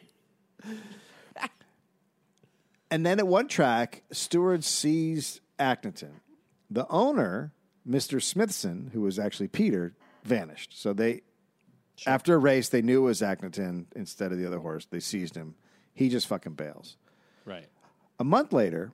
And 2.93 3.07
then 3.07 3.21
at 3.21 3.27
one 3.29 3.47
track, 3.47 4.03
Stewart 4.11 4.65
sees 4.65 5.41
Akhenaton. 5.61 6.15
The 6.71 6.89
owner, 6.89 7.53
Mr. 7.89 8.21
Smithson, 8.21 8.91
who 8.93 9.03
was 9.03 9.17
actually 9.19 9.47
Peter, 9.47 9.95
vanished. 10.25 10.81
So 10.81 10.93
they, 10.93 11.23
after 12.05 12.35
a 12.35 12.39
race, 12.39 12.69
they 12.69 12.83
knew 12.83 13.03
it 13.03 13.07
was 13.07 13.21
Akhenaton 13.21 13.87
instead 13.95 14.33
of 14.33 14.39
the 14.39 14.47
other 14.47 14.59
horse. 14.59 14.87
They 14.91 14.99
seized 14.99 15.37
him. 15.37 15.55
He 15.95 16.09
just 16.09 16.27
fucking 16.27 16.55
bails. 16.55 16.97
Right. 17.45 17.69
A 18.21 18.25
month 18.25 18.53
later, 18.53 18.93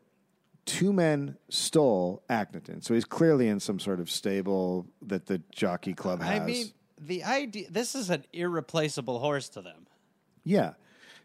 two 0.64 0.92
men 0.92 1.36
stole 1.48 2.22
Akhenaton. 2.30 2.82
So 2.82 2.94
he's 2.94 3.04
clearly 3.04 3.48
in 3.48 3.60
some 3.60 3.78
sort 3.78 4.00
of 4.00 4.08
stable 4.08 4.86
that 5.02 5.26
the 5.26 5.42
jockey 5.50 5.92
club 5.94 6.22
has. 6.22 6.40
I 6.40 6.44
mean, 6.44 6.66
the 6.98 7.24
idea. 7.24 7.66
This 7.68 7.94
is 7.94 8.08
an 8.08 8.24
irreplaceable 8.32 9.18
horse 9.18 9.48
to 9.50 9.60
them. 9.62 9.86
yeah. 10.44 10.74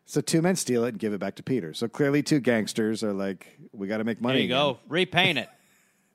So 0.07 0.19
two 0.19 0.41
men 0.41 0.56
steal 0.57 0.84
it 0.84 0.90
and 0.90 0.99
give 0.99 1.14
it 1.14 1.19
back 1.19 1.36
to 1.36 1.44
Peter. 1.44 1.73
So 1.73 1.88
clearly, 1.88 2.22
two 2.23 2.40
gangsters 2.40 3.03
are 3.03 3.14
like, 3.14 3.48
"We 3.72 3.88
got 3.88 3.99
to 3.99 4.03
make 4.03 4.19
money." 4.19 4.40
There 4.40 4.41
you 4.41 4.45
again." 4.48 4.73
go. 4.73 4.80
Repaint 4.90 5.38
it. 5.38 5.49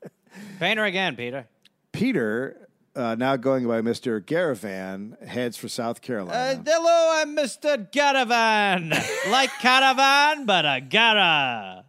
Paint 0.59 0.77
her 0.77 0.85
again, 0.85 1.15
Peter. 1.15 1.47
Peter, 1.93 2.66
uh, 2.97 3.15
now 3.15 3.35
going 3.35 3.67
by 3.67 3.81
Mister 3.81 4.19
Garavan, 4.19 5.21
heads 5.25 5.55
for 5.57 5.67
South 5.69 5.97
Uh, 5.97 5.99
Carolina. 6.01 6.61
hello, 6.65 7.09
I'm 7.21 7.35
Mr. 7.35 7.89
Garavan. 7.91 8.89
like 9.31 9.51
caravan, 9.59 10.45
but 10.45 10.65
a 10.65 10.81
gara. 10.81 11.85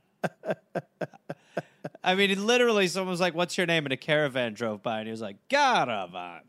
I 2.04 2.14
mean, 2.14 2.46
literally, 2.46 2.86
someone 2.88 3.10
was 3.10 3.20
like, 3.20 3.34
"What's 3.34 3.56
your 3.58 3.66
name?" 3.66 3.86
And 3.86 3.92
a 3.92 3.96
caravan 3.96 4.54
drove 4.54 4.82
by, 4.82 4.98
and 4.98 5.06
he 5.06 5.10
was 5.10 5.20
like, 5.20 5.36
"Caravan." 5.48 6.42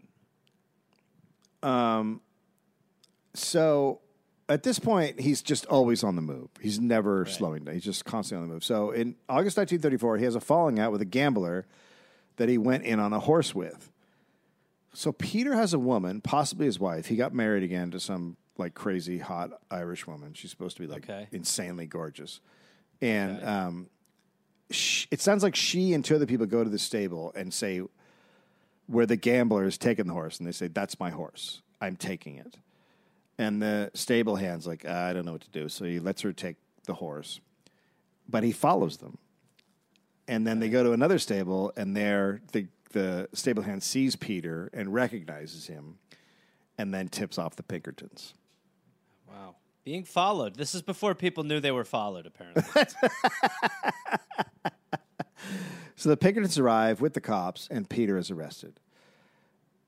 So 3.34 4.02
at 4.48 4.64
this 4.64 4.80
point, 4.80 5.19
he's 5.19 5.41
just 5.41 5.65
always 5.68 6.03
on 6.03 6.15
the 6.15 6.22
move. 6.22 6.49
He's 6.60 6.80
never 6.80 7.26
slowing 7.26 7.64
down. 7.65 7.76
He's 7.76 7.84
just 7.84 8.06
constantly 8.06 8.44
on 8.44 8.49
the 8.49 8.53
move. 8.56 8.64
So 8.64 8.91
in 8.91 9.15
August 9.30 9.57
1934, 9.57 10.18
he 10.18 10.26
has 10.26 10.36
a 10.36 10.40
falling 10.40 10.80
out 10.80 10.91
with 10.91 11.02
a 11.02 11.06
gambler 11.06 11.65
that 12.38 12.49
he 12.49 12.57
went 12.57 12.84
in 12.86 12.99
on 12.99 13.14
a 13.14 13.19
horse 13.19 13.53
with. 13.53 13.91
So 14.94 15.11
Peter 15.11 15.53
has 15.53 15.74
a 15.74 15.80
woman, 15.80 16.22
possibly 16.22 16.66
his 16.66 16.80
wife. 16.80 17.06
He 17.06 17.16
got 17.16 17.34
married 17.34 17.64
again 17.64 17.91
to 17.91 17.99
some 17.99 18.38
like 18.57 18.74
crazy 18.74 19.20
hot 19.20 19.52
Irish 19.72 20.06
woman. 20.07 20.34
She's 20.34 20.49
supposed 20.52 20.76
to 20.78 20.82
be 20.84 20.88
like 20.88 21.10
Okay. 21.10 21.28
insanely 21.32 21.86
gorgeous. 21.86 22.41
And 23.02 23.44
um, 23.45 23.88
sh 24.72 25.06
it 25.11 25.22
sounds 25.22 25.44
like 25.44 25.56
she 25.56 25.94
and 25.94 26.03
two 26.03 26.16
other 26.16 26.26
people 26.26 26.45
go 26.45 26.64
to 26.64 26.70
the 26.70 26.80
stable 26.80 27.32
and 27.36 27.53
say, 27.53 27.82
where 28.88 29.06
the 29.06 29.16
gambler 29.16 29.66
is 29.66 29.78
taking 29.78 30.07
the 30.07 30.14
horse, 30.14 30.40
and 30.40 30.48
they 30.48 30.52
say, 30.52 30.68
That's 30.68 30.99
my 30.99 31.11
horse. 31.11 31.61
I'm 31.80 31.95
taking 31.95 32.38
it. 32.38 32.57
And 33.38 33.61
the 33.61 33.91
stable 33.94 34.36
hand's 34.36 34.66
like, 34.68 34.84
I 34.86 35.14
don't 35.14 35.26
know 35.26 35.32
what 35.34 35.41
to 35.41 35.49
do. 35.52 35.70
So 35.70 35.86
he 35.86 35.99
lets 35.99 36.22
her 36.24 36.34
take 36.34 36.57
the 36.86 36.95
horse, 36.95 37.40
but 38.28 38.44
he 38.44 38.52
follows 38.52 38.98
them. 38.98 39.18
And 40.28 40.45
then 40.45 40.60
they 40.60 40.70
go 40.70 40.84
to 40.84 40.91
another 40.91 41.20
stable, 41.20 41.72
and 41.78 41.95
there 41.95 42.41
the, 42.52 42.68
the 42.90 43.30
stable 43.34 43.64
hand 43.64 43.84
sees 43.84 44.16
Peter 44.16 44.70
and 44.74 44.94
recognizes 44.94 45.68
him, 45.68 45.99
and 46.78 46.94
then 46.94 47.07
tips 47.07 47.38
off 47.38 47.56
the 47.56 47.64
Pinkertons. 47.64 48.34
Wow. 49.28 49.56
Being 49.84 50.03
followed. 50.03 50.56
This 50.56 50.74
is 50.76 50.82
before 50.82 51.16
people 51.16 51.44
knew 51.44 51.60
they 51.60 51.72
were 51.72 51.84
followed, 51.86 52.26
apparently. 52.26 52.64
So 55.95 56.07
the 56.07 56.16
Pinkertons 56.16 56.57
arrive 56.57 57.02
with 57.02 57.14
the 57.14 57.20
cops, 57.20 57.68
and 57.70 57.90
Peter 57.90 58.18
is 58.18 58.32
arrested. 58.32 58.80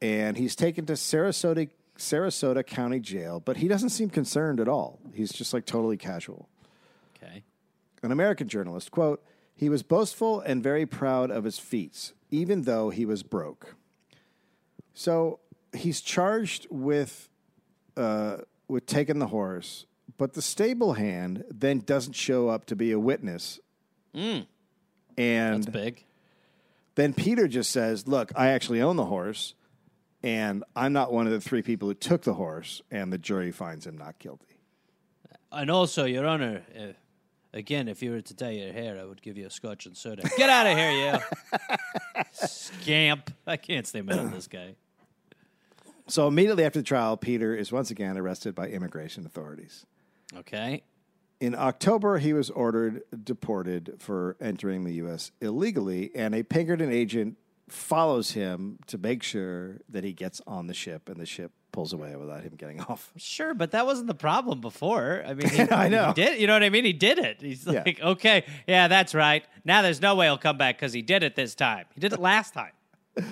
And 0.02 0.36
he's 0.36 0.58
taken 0.58 0.86
to 0.88 0.94
Sarasota, 0.94 1.70
Sarasota 1.98 2.66
County 2.68 3.00
Jail, 3.00 3.40
but 3.40 3.56
he 3.58 3.70
doesn't 3.70 3.92
seem 3.92 4.10
concerned 4.10 4.60
at 4.60 4.68
all. 4.68 5.00
He's 5.14 5.32
just 5.32 5.54
like 5.54 5.66
totally 5.66 5.96
casual. 5.96 6.50
okay. 7.16 7.44
An 8.04 8.12
American 8.12 8.50
journalist, 8.50 8.92
quote, 8.92 9.24
he 9.56 9.70
was 9.70 9.84
boastful 9.84 10.42
and 10.42 10.62
very 10.62 10.86
proud 10.86 11.32
of 11.32 11.46
his 11.46 11.60
feats, 11.60 12.12
even 12.32 12.64
though 12.64 12.90
he 12.90 13.06
was 13.06 13.22
broke. 13.24 13.76
So 14.94 15.40
he's 15.74 16.02
charged 16.02 16.68
with 16.70 17.30
uh, 17.96 18.38
with 18.68 18.86
taking 18.86 19.20
the 19.20 19.28
horse, 19.28 19.86
but 20.18 20.34
the 20.34 20.42
stable 20.42 20.94
hand 20.94 21.44
then 21.50 21.80
doesn't 21.80 22.14
show 22.14 22.48
up 22.50 22.66
to 22.66 22.76
be 22.76 22.92
a 22.92 23.00
witness. 23.00 23.60
And 24.14 25.64
That's 25.64 25.66
big. 25.68 26.06
then 26.96 27.14
Peter 27.14 27.48
just 27.48 27.72
says, 27.72 28.08
Look, 28.08 28.32
I 28.36 28.48
actually 28.50 28.82
own 28.82 28.96
the 28.96 29.06
horse, 29.06 29.56
and 30.24 30.64
I'm 30.76 30.94
not 30.94 31.12
one 31.12 31.26
of 31.28 31.34
the 31.34 31.42
three 31.42 31.62
people 31.62 31.88
who 31.90 31.94
took 31.94 32.22
the 32.24 32.34
horse, 32.34 32.82
and 32.90 33.12
the 33.12 33.18
jury 33.18 33.52
finds 33.52 33.86
him 33.86 33.98
not 33.98 34.20
guilty. 34.20 34.46
And 35.52 35.70
also, 35.70 36.06
Your 36.06 36.26
Honor, 36.26 36.64
uh, 36.78 36.94
again, 37.54 37.88
if 37.88 38.02
you 38.02 38.12
were 38.12 38.22
to 38.22 38.34
dye 38.34 38.52
your 38.52 38.74
hair, 38.74 39.00
I 39.00 39.06
would 39.06 39.22
give 39.22 39.38
you 39.38 39.48
a 39.48 39.50
scotch 39.50 39.86
and 39.86 39.96
soda. 39.96 40.24
Get 40.38 40.50
out 40.50 40.68
of 40.68 40.78
here, 40.78 40.92
you 40.92 42.24
scamp! 42.34 43.32
I 43.46 43.58
can't 43.58 43.86
stay 43.88 44.02
mad 44.02 44.20
at 44.20 44.32
this 44.32 44.48
guy. 44.48 44.76
So 46.08 46.28
immediately 46.28 46.66
after 46.66 46.80
the 46.80 46.84
trial, 46.84 47.16
Peter 47.16 47.56
is 47.56 47.72
once 47.72 47.90
again 47.90 48.18
arrested 48.18 48.54
by 48.54 48.68
immigration 48.68 49.26
authorities. 49.26 49.86
Okay. 50.36 50.84
In 51.40 51.56
October, 51.56 52.20
he 52.20 52.34
was 52.34 52.50
ordered 52.50 53.02
deported 53.24 53.96
for 54.00 54.36
entering 54.40 54.84
the 54.84 54.94
U.S. 54.96 55.32
illegally, 55.42 56.12
and 56.14 56.36
a 56.36 56.44
Pinkerton 56.44 56.92
agent 56.92 57.38
follows 57.68 58.32
him 58.32 58.78
to 58.88 58.98
make 58.98 59.24
sure 59.24 59.80
that 59.90 60.04
he 60.04 60.14
gets 60.14 60.42
on 60.46 60.68
the 60.68 60.74
ship, 60.74 61.10
and 61.10 61.18
the 61.18 61.26
ship 61.26 61.52
pulls 61.72 61.94
away 61.94 62.16
without 62.16 62.44
him 62.44 62.54
getting 62.58 62.80
off. 62.90 63.12
Sure, 63.18 63.54
but 63.54 63.72
that 63.72 63.86
wasn't 63.86 64.08
the 64.08 64.14
problem 64.16 64.60
before. 64.62 65.24
I 65.26 65.34
mean, 65.34 65.50
he, 65.50 65.62
I 65.72 65.88
know. 65.88 66.08
he 66.08 66.14
did. 66.14 66.40
You 66.42 66.48
know 66.48 66.54
what 66.54 66.64
I 66.64 66.70
mean? 66.70 66.86
He 66.86 66.94
did 66.94 67.18
it. 67.20 67.42
He's 67.42 67.66
Yeah. 67.66 67.84
like, 67.86 68.00
okay, 68.02 68.44
yeah, 68.68 68.88
that's 68.88 69.14
right. 69.16 69.44
Now 69.66 69.82
there's 69.82 70.02
no 70.02 70.16
way 70.16 70.26
he'll 70.28 70.38
come 70.38 70.58
back 70.58 70.78
because 70.78 70.94
he 70.94 71.02
did 71.02 71.24
it 71.24 71.36
this 71.36 71.56
time. 71.56 71.86
He 71.94 72.02
did 72.02 72.14
it 72.14 72.20
last 72.20 72.54
time. 72.54 72.72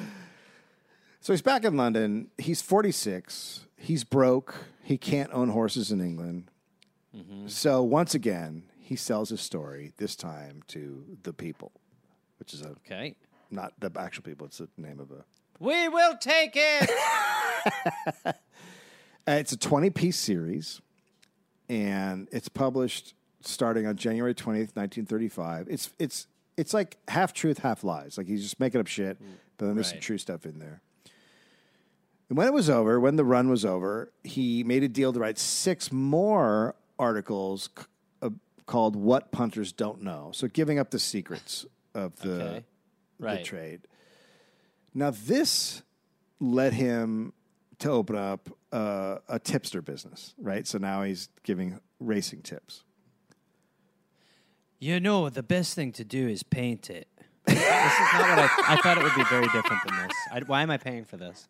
So 1.21 1.33
he's 1.33 1.41
back 1.41 1.65
in 1.65 1.75
London. 1.75 2.29
He's 2.37 2.61
46. 2.61 3.65
He's 3.75 4.05
broke. 4.05 4.55
He 4.83 4.97
can't 4.97 5.29
own 5.33 5.49
horses 5.49 5.91
in 5.91 5.99
England. 5.99 6.49
Mm-hmm. 7.15 7.47
So 7.47 7.83
once 7.83 8.15
again, 8.15 8.63
he 8.79 8.95
sells 8.95 9.27
his 9.29 9.41
story, 9.41 9.91
this 9.97 10.15
time 10.15 10.63
to 10.69 11.03
the 11.23 11.33
people, 11.33 11.73
which 12.39 12.53
is 12.53 12.61
a, 12.61 12.69
Okay. 12.69 13.15
not 13.51 13.73
the 13.79 13.91
actual 13.99 14.23
people, 14.23 14.47
it's 14.47 14.59
the 14.59 14.69
name 14.77 14.99
of 15.01 15.11
a 15.11 15.25
We 15.59 15.89
will 15.89 16.15
take 16.17 16.53
it. 16.55 16.89
Uh, 18.25 18.31
it's 19.27 19.51
a 19.51 19.57
20 19.57 19.89
piece 19.89 20.17
series, 20.17 20.81
and 21.67 22.27
it's 22.31 22.49
published 22.49 23.13
starting 23.41 23.85
on 23.87 23.95
January 23.95 24.33
20th, 24.33 24.75
1935. 24.75 25.67
It's, 25.69 25.91
it's, 25.99 26.27
it's 26.57 26.73
like 26.73 26.97
half 27.07 27.33
truth, 27.33 27.59
half 27.59 27.83
lies. 27.83 28.17
Like 28.17 28.27
he's 28.27 28.43
just 28.43 28.59
making 28.59 28.81
up 28.81 28.87
shit, 28.87 29.17
but 29.57 29.65
then 29.67 29.75
there's 29.75 29.89
some 29.91 29.99
true 29.99 30.17
stuff 30.17 30.45
in 30.45 30.59
there. 30.59 30.81
And 32.27 32.37
when 32.37 32.45
it 32.47 32.53
was 32.53 32.69
over, 32.69 32.99
when 32.99 33.15
the 33.15 33.23
run 33.25 33.49
was 33.49 33.65
over, 33.65 34.11
he 34.23 34.63
made 34.63 34.83
a 34.83 34.87
deal 34.87 35.11
to 35.13 35.19
write 35.19 35.39
six 35.39 35.91
more 35.91 36.75
articles 36.99 37.69
c- 37.77 37.85
uh, 38.21 38.29
called 38.67 38.95
What 38.95 39.31
Punters 39.31 39.71
Don't 39.71 40.03
Know. 40.03 40.29
So 40.33 40.47
giving 40.47 40.77
up 40.77 40.91
the 40.91 40.99
secrets 40.99 41.65
of 41.95 42.15
the, 42.17 42.41
Okay. 42.43 42.63
the 43.19 43.43
trade. 43.43 43.81
Now, 44.93 45.11
this 45.11 45.81
led 46.39 46.73
him 46.73 47.33
to 47.79 47.89
open 47.91 48.15
up 48.15 48.49
uh, 48.71 49.17
a 49.27 49.39
tipster 49.39 49.81
business, 49.81 50.33
right? 50.37 50.67
So 50.67 50.77
now 50.77 51.03
he's 51.03 51.29
giving 51.43 51.79
racing 51.99 52.41
tips. 52.41 52.83
You 54.79 54.99
know, 54.99 55.29
the 55.29 55.43
best 55.43 55.75
thing 55.75 55.91
to 55.93 56.03
do 56.03 56.27
is 56.27 56.43
paint 56.43 56.89
it. 56.89 57.07
this 57.45 57.57
is 57.57 57.63
not 57.63 58.29
what 58.29 58.39
I, 58.39 58.49
I 58.67 58.77
thought 58.77 58.97
it 58.97 59.03
would 59.03 59.15
be 59.15 59.23
very 59.25 59.47
different 59.47 59.81
than 59.87 59.95
this. 59.97 60.15
I, 60.31 60.39
why 60.45 60.61
am 60.61 60.71
I 60.71 60.77
paying 60.77 61.03
for 61.05 61.17
this? 61.17 61.47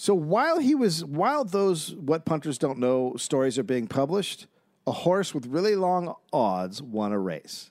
So 0.00 0.14
while 0.14 0.58
he 0.58 0.74
was, 0.74 1.04
while 1.04 1.44
those 1.44 1.94
what 1.94 2.24
punters 2.24 2.56
don't 2.56 2.78
know 2.78 3.16
stories 3.18 3.58
are 3.58 3.62
being 3.62 3.86
published, 3.86 4.46
a 4.86 4.92
horse 4.92 5.34
with 5.34 5.44
really 5.44 5.76
long 5.76 6.14
odds 6.32 6.80
won 6.80 7.12
a 7.12 7.18
race, 7.18 7.70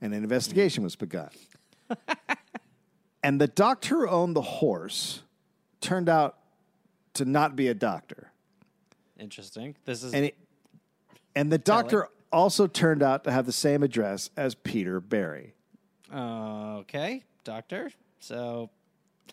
and 0.00 0.14
an 0.14 0.22
investigation 0.22 0.84
was 0.84 0.94
begun. 0.94 1.30
and 3.24 3.40
the 3.40 3.48
doctor 3.48 4.06
who 4.06 4.08
owned 4.08 4.36
the 4.36 4.42
horse 4.42 5.24
turned 5.80 6.08
out 6.08 6.38
to 7.14 7.24
not 7.24 7.56
be 7.56 7.68
a 7.68 7.74
doctor, 7.74 8.32
Interesting. 9.18 9.76
This 9.84 10.02
is 10.02 10.12
and 10.12 10.26
it, 10.26 10.36
and 11.34 11.50
the 11.50 11.58
doctor 11.58 12.08
also 12.32 12.66
turned 12.66 13.02
out 13.02 13.24
to 13.24 13.32
have 13.32 13.46
the 13.46 13.52
same 13.52 13.82
address 13.82 14.30
as 14.36 14.54
Peter 14.54 15.00
Barrie. 15.00 15.54
uh, 16.12 16.78
okay, 16.78 17.24
doctor. 17.44 17.90
So 18.20 18.70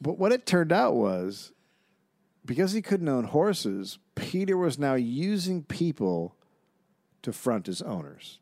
But 0.02 0.18
what 0.18 0.32
it 0.32 0.46
turned 0.46 0.72
out 0.72 0.96
was 0.96 1.52
because 2.46 2.72
he 2.72 2.82
couldn't 2.82 3.10
own 3.10 3.26
horses, 3.26 4.00
Peter 4.16 4.58
was 4.58 4.78
now 4.78 4.96
using 4.96 5.64
people 5.64 6.36
to 7.22 7.34
front 7.34 7.68
his 7.68 7.82
owners. 7.82 8.40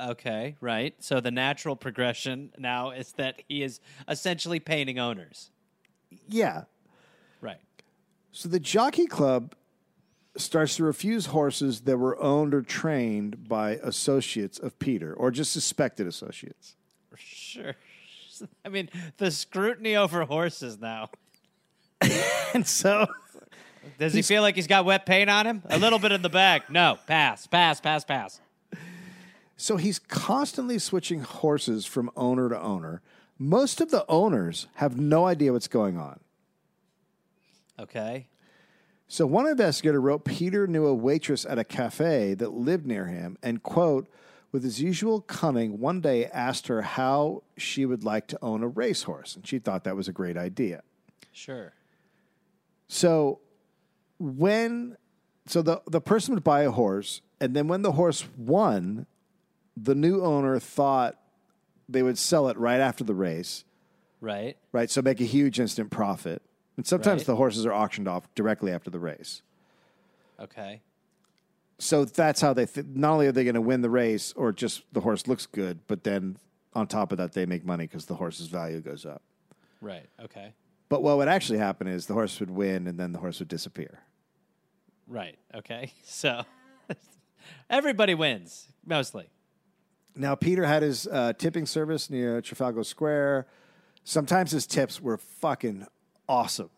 okay, 0.00 0.56
right. 0.60 0.94
So 1.00 1.20
the 1.20 1.30
natural 1.30 1.76
progression 1.76 2.52
now 2.56 2.90
is 2.90 3.12
that 3.12 3.42
he 3.48 3.62
is 3.62 3.80
essentially 4.08 4.60
painting 4.60 4.98
owners. 4.98 5.50
Yeah. 6.28 6.64
Right. 7.40 7.58
So 8.32 8.48
the 8.48 8.60
Jockey 8.60 9.06
Club 9.06 9.54
starts 10.36 10.76
to 10.76 10.84
refuse 10.84 11.26
horses 11.26 11.82
that 11.82 11.98
were 11.98 12.20
owned 12.22 12.54
or 12.54 12.62
trained 12.62 13.48
by 13.48 13.72
associates 13.82 14.58
of 14.58 14.78
Peter 14.78 15.12
or 15.12 15.30
just 15.30 15.52
suspected 15.52 16.06
associates. 16.06 16.76
Sure. 17.16 17.74
I 18.64 18.68
mean, 18.68 18.88
the 19.16 19.30
scrutiny 19.30 19.96
over 19.96 20.24
horses 20.24 20.78
now. 20.78 21.10
and 22.54 22.66
so 22.66 23.08
Does 23.98 24.14
he 24.14 24.22
feel 24.22 24.42
like 24.42 24.54
he's 24.54 24.68
got 24.68 24.84
wet 24.84 25.06
paint 25.06 25.28
on 25.28 25.46
him? 25.46 25.62
A 25.68 25.78
little 25.78 25.98
bit 25.98 26.12
in 26.12 26.22
the 26.22 26.28
back. 26.28 26.70
No, 26.70 26.98
pass, 27.06 27.46
pass, 27.46 27.80
pass, 27.80 28.04
pass. 28.04 28.40
So 29.56 29.76
he's 29.76 29.98
constantly 29.98 30.78
switching 30.78 31.20
horses 31.20 31.84
from 31.84 32.10
owner 32.16 32.48
to 32.48 32.60
owner. 32.60 33.02
Most 33.38 33.80
of 33.80 33.90
the 33.90 34.04
owners 34.08 34.66
have 34.74 34.98
no 34.98 35.26
idea 35.26 35.52
what's 35.52 35.68
going 35.68 35.96
on. 35.96 36.20
Okay. 37.78 38.26
So 39.06 39.26
one 39.26 39.46
investigator 39.46 40.00
wrote 40.00 40.24
Peter 40.24 40.66
knew 40.66 40.86
a 40.86 40.94
waitress 40.94 41.46
at 41.46 41.58
a 41.58 41.64
cafe 41.64 42.34
that 42.34 42.52
lived 42.52 42.84
near 42.84 43.06
him 43.06 43.38
and, 43.42 43.62
quote, 43.62 44.08
with 44.50 44.64
his 44.64 44.80
usual 44.80 45.20
cunning, 45.20 45.78
one 45.78 46.00
day 46.00 46.26
asked 46.26 46.68
her 46.68 46.82
how 46.82 47.42
she 47.56 47.84
would 47.84 48.02
like 48.02 48.26
to 48.28 48.38
own 48.42 48.62
a 48.62 48.68
racehorse. 48.68 49.36
And 49.36 49.46
she 49.46 49.58
thought 49.58 49.84
that 49.84 49.96
was 49.96 50.08
a 50.08 50.12
great 50.12 50.36
idea. 50.36 50.82
Sure. 51.32 51.74
So 52.88 53.40
when 54.18 54.96
so 55.46 55.62
the 55.62 55.82
the 55.86 56.00
person 56.00 56.34
would 56.34 56.44
buy 56.44 56.62
a 56.62 56.70
horse, 56.70 57.20
and 57.40 57.54
then 57.54 57.68
when 57.68 57.82
the 57.82 57.92
horse 57.92 58.24
won, 58.36 59.06
the 59.76 59.94
new 59.94 60.22
owner 60.22 60.58
thought 60.58 61.17
they 61.88 62.02
would 62.02 62.18
sell 62.18 62.48
it 62.48 62.56
right 62.58 62.80
after 62.80 63.02
the 63.04 63.14
race, 63.14 63.64
Right. 64.20 64.56
right? 64.72 64.90
So 64.90 65.00
make 65.02 65.20
a 65.20 65.24
huge 65.24 65.58
instant 65.60 65.90
profit. 65.90 66.42
And 66.76 66.86
sometimes 66.86 67.20
Right. 67.22 67.26
the 67.28 67.36
horses 67.36 67.64
are 67.66 67.72
auctioned 67.72 68.06
off 68.08 68.32
directly 68.34 68.70
after 68.72 68.90
the 68.90 68.98
race. 69.00 69.42
Okay. 70.38 70.82
So 71.78 72.04
that's 72.04 72.40
how 72.40 72.52
they 72.52 72.66
th- 72.66 72.86
not 72.86 73.12
only 73.12 73.26
are 73.28 73.32
they 73.32 73.44
going 73.44 73.54
to 73.54 73.60
win 73.60 73.80
the 73.82 73.90
race 73.90 74.32
or 74.34 74.52
just 74.52 74.82
the 74.92 75.00
horse 75.00 75.26
looks 75.26 75.46
good, 75.46 75.80
but 75.86 76.04
then 76.04 76.36
on 76.74 76.86
top 76.86 77.10
of 77.12 77.18
that 77.18 77.32
they 77.32 77.46
make 77.46 77.64
money 77.64 77.84
because 77.86 78.06
the 78.06 78.16
horse's 78.16 78.48
value 78.48 78.80
goes 78.80 79.06
up. 79.06 79.22
Right. 79.80 80.06
Okay. 80.20 80.54
But 80.88 81.02
what 81.02 81.16
would 81.18 81.28
actually 81.28 81.58
happen 81.58 81.86
is 81.86 82.06
the 82.06 82.14
horse 82.14 82.38
would 82.40 82.50
win 82.50 82.86
and 82.86 82.98
then 82.98 83.12
the 83.12 83.18
horse 83.18 83.38
would 83.38 83.48
disappear. 83.48 84.00
Right. 85.06 85.38
Okay. 85.54 85.92
So 86.04 86.44
everybody 87.70 88.14
wins 88.14 88.66
mostly. 88.84 89.28
Now, 90.18 90.34
Peter 90.34 90.64
had 90.66 90.82
his 90.82 91.06
uh, 91.06 91.32
tipping 91.34 91.64
service 91.64 92.10
near 92.10 92.40
Trafalgar 92.40 92.82
Square. 92.84 93.46
Sometimes 94.04 94.50
his 94.50 94.66
tips 94.66 95.00
were 95.00 95.16
fucking 95.16 95.86
awesome. 96.28 96.70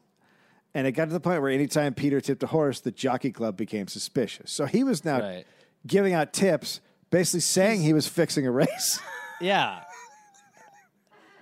And 0.75 0.87
it 0.87 0.93
got 0.93 1.07
to 1.07 1.13
the 1.13 1.21
point 1.21 1.41
where 1.41 1.51
anytime 1.51 1.95
Peter 1.95 2.21
tipped 2.21 2.43
a 2.43 2.47
horse, 2.49 2.81
the 2.81 2.91
jockey 2.93 3.33
club 3.33 3.57
became 3.57 3.89
suspicious. 3.89 4.53
So 4.53 4.67
he 4.67 4.85
was 4.85 5.05
now 5.05 5.21
Right. 5.21 5.47
giving 5.87 6.13
out 6.13 6.33
tips, 6.33 6.81
basically 7.11 7.41
saying 7.41 7.83
he 7.83 7.93
was 7.93 8.07
fixing 8.07 8.47
a 8.47 8.51
race. 8.51 9.01
Yeah. 9.41 9.81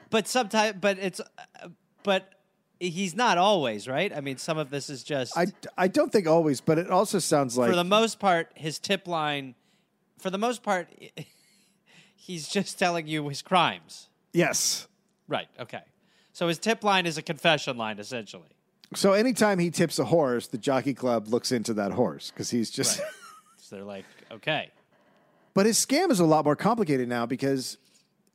but 0.08 0.28
sometimes, 0.28 0.76
but 0.80 0.98
it's, 1.00 1.20
but 2.04 2.32
he's 2.78 3.16
not 3.16 3.38
always 3.38 3.88
right. 3.88 4.12
I 4.16 4.20
mean, 4.20 4.36
some 4.38 4.56
of 4.56 4.70
this 4.70 4.88
is 4.88 5.02
just 5.02 5.36
I, 5.36 5.46
I 5.76 5.88
don't 5.88 6.12
think 6.12 6.28
always, 6.28 6.60
but 6.60 6.78
it 6.78 6.92
also 6.92 7.18
sounds 7.18 7.58
like 7.58 7.68
for 7.70 7.74
the 7.74 7.82
most 7.82 8.20
part 8.20 8.52
his 8.54 8.78
tip 8.78 9.08
line. 9.08 9.56
For 10.20 10.30
the 10.30 10.38
most 10.38 10.62
part, 10.62 10.88
he's 12.28 12.46
just 12.48 12.78
telling 12.78 13.08
you 13.08 13.28
his 13.28 13.42
crimes. 13.42 14.08
yes. 14.32 14.86
Right. 15.26 15.48
Okay. 15.58 15.82
So 16.32 16.46
his 16.48 16.58
tip 16.58 16.84
line 16.84 17.04
is 17.04 17.18
a 17.18 17.22
confession 17.22 17.76
line, 17.76 17.98
essentially. 17.98 18.48
So 18.94 19.12
anytime 19.12 19.58
he 19.58 19.70
tips 19.70 19.98
a 19.98 20.04
horse, 20.04 20.46
the 20.46 20.56
jockey 20.56 20.94
club 20.94 21.28
looks 21.28 21.50
into 21.52 21.74
that 21.74 21.90
horse 21.92 22.30
because 22.30 22.48
he's 22.50 22.70
just. 22.70 23.00
So 23.60 23.76
they're 23.76 23.84
like, 23.84 24.06
okay, 24.32 24.70
But 25.52 25.66
his 25.66 25.76
scam 25.84 26.10
is 26.10 26.20
a 26.20 26.24
lot 26.24 26.46
more 26.46 26.56
complicated 26.56 27.06
now 27.06 27.26
because 27.26 27.76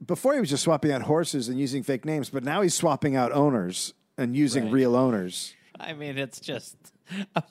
before 0.06 0.36
he 0.36 0.40
was 0.40 0.52
just 0.52 0.62
swapping 0.64 0.92
out 0.92 1.02
horses 1.02 1.50
and 1.50 1.60
using 1.60 1.82
fake 1.82 2.06
names, 2.06 2.30
but 2.30 2.44
now 2.44 2.62
he's 2.62 2.76
swapping 2.76 3.16
out 3.16 3.32
owners 3.32 3.96
and 4.16 4.36
using 4.36 4.66
Right. 4.66 4.74
real 4.74 4.96
owners. 4.96 5.56
I 5.80 5.94
mean, 5.94 6.20
it's 6.20 6.40
just 6.40 6.76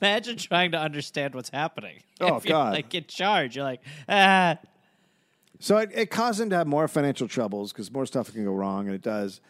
imagine 0.01 0.37
trying 0.37 0.71
to 0.73 0.79
understand 0.79 1.35
what's 1.35 1.51
happening. 1.51 1.97
Oh, 2.21 2.37
If 2.37 2.45
God. 2.45 2.73
Like 2.75 2.95
in 2.95 3.07
charge, 3.07 3.57
you're 3.57 3.65
like, 3.65 3.81
ah, 4.09 4.59
So 5.63 5.77
it, 5.77 5.91
it 5.95 6.11
caused 6.11 6.41
him 6.41 6.51
to 6.51 6.57
have 6.57 6.67
more 6.67 6.89
financial 6.89 7.29
troubles 7.29 7.73
because 7.73 7.89
more 7.93 8.05
stuff 8.05 8.33
can 8.33 8.45
go 8.45 8.51
wrong, 8.51 8.87
and 8.87 8.97
it 8.97 9.01
does. 9.01 9.41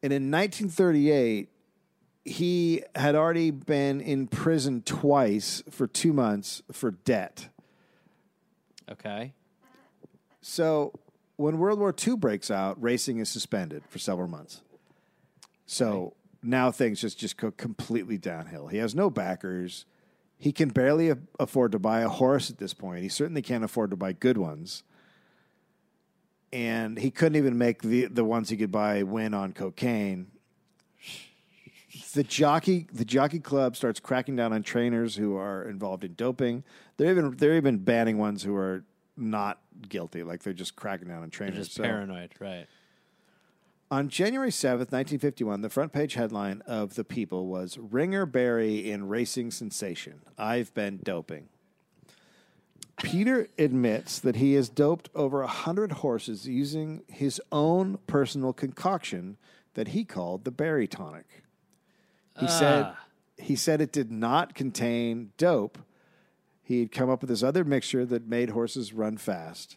And 0.00 0.12
in 0.12 0.30
1938, 0.30 1.48
he 2.24 2.84
had 2.94 3.16
already 3.16 3.50
been 3.50 4.00
in 4.00 4.28
prison 4.28 4.80
twice 4.82 5.64
for 5.68 5.88
two 5.88 6.12
months 6.12 6.62
for 6.70 6.92
debt. 6.92 7.48
okay, 8.88 9.32
So 10.40 10.92
when 11.34 11.58
World 11.58 11.80
War 11.80 11.92
II 11.92 12.14
breaks 12.14 12.52
out, 12.52 12.80
racing 12.80 13.18
is 13.18 13.28
suspended 13.28 13.82
for 13.88 13.98
several 13.98 14.28
months. 14.28 14.60
So 15.66 16.14
now 16.44 16.70
things 16.70 17.00
just 17.00 17.18
just 17.18 17.36
go 17.36 17.50
completely 17.50 18.18
downhill. 18.18 18.68
He 18.68 18.78
has 18.78 18.94
no 18.94 19.10
backers. 19.10 19.84
He 20.38 20.52
can 20.52 20.68
barely 20.68 21.12
afford 21.40 21.72
to 21.72 21.80
buy 21.80 22.02
a 22.02 22.08
horse 22.08 22.50
at 22.50 22.58
this 22.58 22.72
point. 22.72 23.02
He 23.02 23.08
certainly 23.08 23.42
can't 23.42 23.64
afford 23.64 23.90
to 23.90 23.96
buy 23.96 24.12
good 24.12 24.38
ones. 24.38 24.84
And 26.52 26.98
he 26.98 27.10
couldn't 27.10 27.36
even 27.36 27.56
make 27.58 27.82
the 27.82 28.06
the 28.06 28.24
ones 28.24 28.48
he 28.48 28.56
could 28.56 28.72
buy 28.72 29.02
win 29.04 29.34
on 29.34 29.52
cocaine. 29.52 30.28
The 32.14 32.22
jockey 32.24 32.86
the 32.92 33.04
jockey 33.04 33.38
club 33.40 33.76
starts 33.76 34.00
cracking 34.00 34.36
down 34.36 34.52
on 34.52 34.62
trainers 34.62 35.16
who 35.16 35.36
are 35.36 35.62
involved 35.68 36.02
in 36.04 36.14
doping. 36.14 36.64
They're 36.96 37.10
even 37.10 37.36
they're 37.36 37.56
even 37.56 37.78
banning 37.78 38.18
ones 38.18 38.42
who 38.42 38.54
are 38.56 38.84
not 39.16 39.60
guilty, 39.88 40.22
like 40.22 40.42
they're 40.42 40.52
just 40.52 40.76
cracking 40.76 41.08
down 41.08 41.22
on 41.22 41.30
trainers. 41.30 41.56
just 41.66 41.74
So- 41.76 41.82
paranoid, 41.84 42.32
right? 42.40 42.66
on 43.92 44.08
January 44.08 44.52
7th, 44.52 44.92
1951, 44.92 45.62
the 45.62 45.68
front 45.68 45.92
page 45.92 46.14
headline 46.14 46.62
of 46.64 46.94
The 46.94 47.02
People 47.02 47.48
was 47.48 47.76
Ringer 47.76 48.24
Barrie 48.24 48.88
in 48.88 49.08
Racing 49.08 49.50
Sensation. 49.50 50.20
I've 50.38 50.72
been 50.74 51.00
doping. 51.02 51.48
Peter 53.02 53.48
admits 53.58 54.18
that 54.18 54.36
he 54.36 54.54
has 54.54 54.68
doped 54.68 55.08
over 55.14 55.40
100 55.40 55.92
horses 55.92 56.46
using 56.46 57.02
his 57.08 57.40
own 57.50 57.98
personal 58.06 58.52
concoction 58.52 59.36
that 59.74 59.88
he 59.88 60.04
called 60.04 60.44
the 60.44 60.50
Barrie 60.50 60.86
Tonic. 60.88 61.42
He 62.38 62.48
said 62.48 62.84
Ah. 62.86 63.04
he 63.38 63.56
said 63.56 63.80
it 63.80 63.92
did 63.92 64.10
not 64.10 64.54
contain 64.54 65.32
dope. 65.36 65.78
He 66.62 66.80
had 66.80 66.92
come 66.92 67.10
up 67.10 67.20
with 67.20 67.30
this 67.30 67.42
other 67.42 67.64
mixture 67.64 68.04
that 68.06 68.26
made 68.28 68.50
horses 68.50 68.92
run 68.92 69.16
fast 69.16 69.76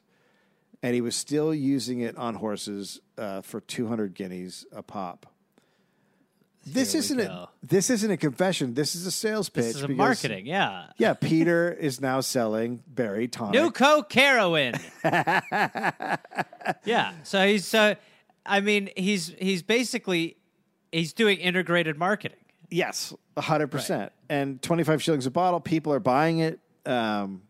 and 0.84 0.94
he 0.94 1.02
was 1.02 1.16
still 1.16 1.56
using 1.56 2.02
it 2.02 2.16
on 2.18 2.36
horses 2.36 3.00
uh, 3.18 3.42
for 3.42 3.62
200 3.62 4.14
guineas 4.14 4.66
a 4.74 4.84
pop. 4.84 5.33
This 6.66 6.94
Here 6.94 7.00
isn't 7.00 7.20
a 7.20 7.50
this 7.62 7.90
isn't 7.90 8.10
a 8.10 8.18
confession. 8.18 8.74
This 8.74 8.96
is 8.96 9.06
a 9.06 9.12
sales 9.12 9.50
pitch. 9.50 9.66
This 9.66 9.76
is 9.76 9.84
a 9.84 9.88
because- 9.88 9.98
marketing, 9.98 10.46
yeah. 10.46 10.88
Yeah, 10.98 11.14
Peter 11.14 11.72
is 11.72 12.00
now 12.00 12.22
selling 12.22 12.82
Barrie 12.88 13.28
tonic. 13.28 13.62
New 13.62 13.72
Coke 13.72 14.12
heroin. 14.12 14.76
yeah. 16.86 17.14
So 17.24 17.46
he's 17.46 17.66
so 17.66 17.96
I 18.46 18.62
mean, 18.62 18.90
he's 18.96 19.34
he's 19.40 19.62
basically 19.62 20.38
he's 20.92 21.14
doing 21.14 21.40
integrated 21.40 21.98
marketing. 21.98 22.40
Yes, 22.70 23.14
hundred 23.38 23.68
percent. 23.68 24.12
And 24.30 24.62
25 24.62 25.04
shillings 25.04 25.26
a 25.26 25.32
bottle. 25.32 25.60
People 25.60 25.94
are 25.94 26.00
buying 26.00 26.40
it. 26.40 26.60
Um, 26.86 27.44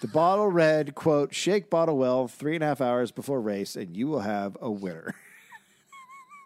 the 0.00 0.08
bottle 0.08 0.48
read, 0.48 0.94
"quote 0.94 1.34
Shake 1.34 1.70
bottle 1.70 1.96
well 1.96 2.28
three 2.28 2.54
and 2.54 2.62
a 2.62 2.66
half 2.66 2.80
hours 2.80 3.10
before 3.10 3.40
race, 3.40 3.76
and 3.76 3.96
you 3.96 4.08
will 4.08 4.20
have 4.20 4.56
a 4.60 4.70
winner." 4.70 5.14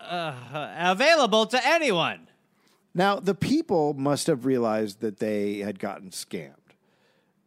Uh, 0.03 0.35
available 0.79 1.47
to 1.47 1.67
anyone. 1.67 2.29
Now, 2.95 3.19
the 3.21 3.35
people 3.35 3.95
must 3.95 4.27
have 4.27 4.45
realized 4.45 5.01
that 5.01 5.19
they 5.19 5.59
had 5.59 5.79
gotten 5.79 6.11
scammed 6.11 6.53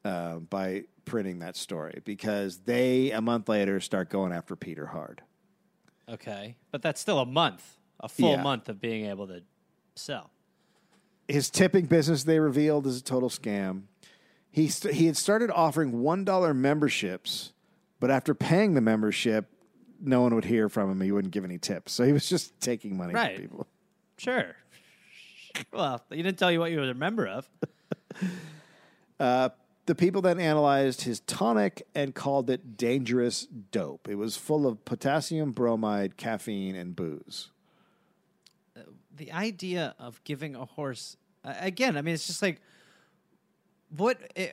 uh, 0.03 0.37
by 0.37 0.83
printing 1.05 1.39
that 1.39 1.55
story 1.55 2.01
because 2.03 2.59
they, 2.59 3.11
a 3.11 3.21
month 3.21 3.47
later, 3.47 3.79
start 3.79 4.09
going 4.09 4.31
after 4.31 4.55
Peter 4.55 4.87
hard. 4.87 5.21
Okay. 6.09 6.55
But 6.71 6.81
that's 6.81 6.99
still 6.99 7.19
a 7.19 7.25
month, 7.25 7.77
a 7.99 8.09
full 8.09 8.31
Yeah. 8.31 8.41
month 8.41 8.69
of 8.69 8.81
being 8.81 9.05
able 9.05 9.27
to 9.27 9.43
sell. 9.95 10.31
His 11.27 11.49
tipping 11.49 11.85
business, 11.85 12.23
they 12.23 12.39
revealed, 12.39 12.85
is 12.87 12.99
a 12.99 13.03
total 13.03 13.29
scam. 13.29 13.83
He, 14.51 14.67
st- 14.67 14.95
he 14.95 15.05
had 15.07 15.17
started 15.17 15.51
offering 15.51 15.91
$1 16.03 16.55
memberships, 16.55 17.51
but 17.99 18.09
after 18.09 18.33
paying 18.33 18.73
the 18.73 18.81
membership, 18.81 19.51
no 20.05 20.21
one 20.21 20.33
would 20.35 20.45
hear 20.45 20.69
from 20.69 20.89
him. 20.91 21.01
He 21.01 21.11
wouldn't 21.11 21.33
give 21.33 21.43
any 21.43 21.57
tips. 21.57 21.91
So 21.93 22.03
he 22.03 22.13
was 22.13 22.27
just 22.29 22.59
taking 22.59 22.95
money 22.97 23.13
Right. 23.13 23.35
from 23.35 23.41
people. 23.41 23.67
Sure. 24.17 24.55
Well, 25.71 26.01
he 26.09 26.17
didn't 26.17 26.37
tell 26.37 26.51
you 26.51 26.59
what 26.59 26.71
you 26.71 26.79
were 26.79 26.89
a 26.89 26.93
member 26.93 27.27
of. 27.27 27.49
The 29.87 29.93
people 29.95 30.21
then 30.23 30.39
analyzed 30.39 31.01
his 31.01 31.19
tonic 31.21 31.85
and 31.93 32.15
called 32.15 32.49
it 32.49 32.75
dangerous 32.75 33.45
dope. 33.45 34.07
It 34.09 34.15
was 34.15 34.35
full 34.35 34.65
of 34.65 34.83
potassium 34.83 35.51
bromide, 35.51 36.17
caffeine, 36.17 36.75
and 36.75 36.95
booze. 36.95 37.51
the 39.15 39.31
idea 39.31 39.93
of 39.99 40.23
giving 40.23 40.55
a 40.55 40.65
horse 40.65 41.15
uh, 41.45 41.53
again 41.59 41.95
i 41.95 42.01
mean 42.01 42.13
it's 42.15 42.27
just 42.27 42.41
like 42.41 42.59
what 43.95 44.19
eh, 44.35 44.49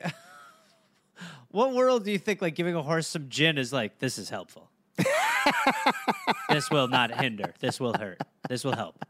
what 1.49 1.73
world 1.73 2.05
do 2.05 2.11
you 2.11 2.17
think 2.17 2.41
like 2.41 2.55
giving 2.55 2.73
a 2.73 2.81
horse 2.81 3.07
some 3.07 3.27
gin 3.27 3.57
is 3.57 3.73
like 3.73 3.99
this 3.99 4.17
is 4.17 4.29
helpful 4.29 4.69
this 6.49 6.69
will 6.69 6.87
not 6.87 7.11
hinder. 7.19 7.53
This 7.59 7.79
will 7.79 7.93
hurt. 7.93 8.21
This 8.49 8.63
will 8.63 8.75
help. 8.75 9.05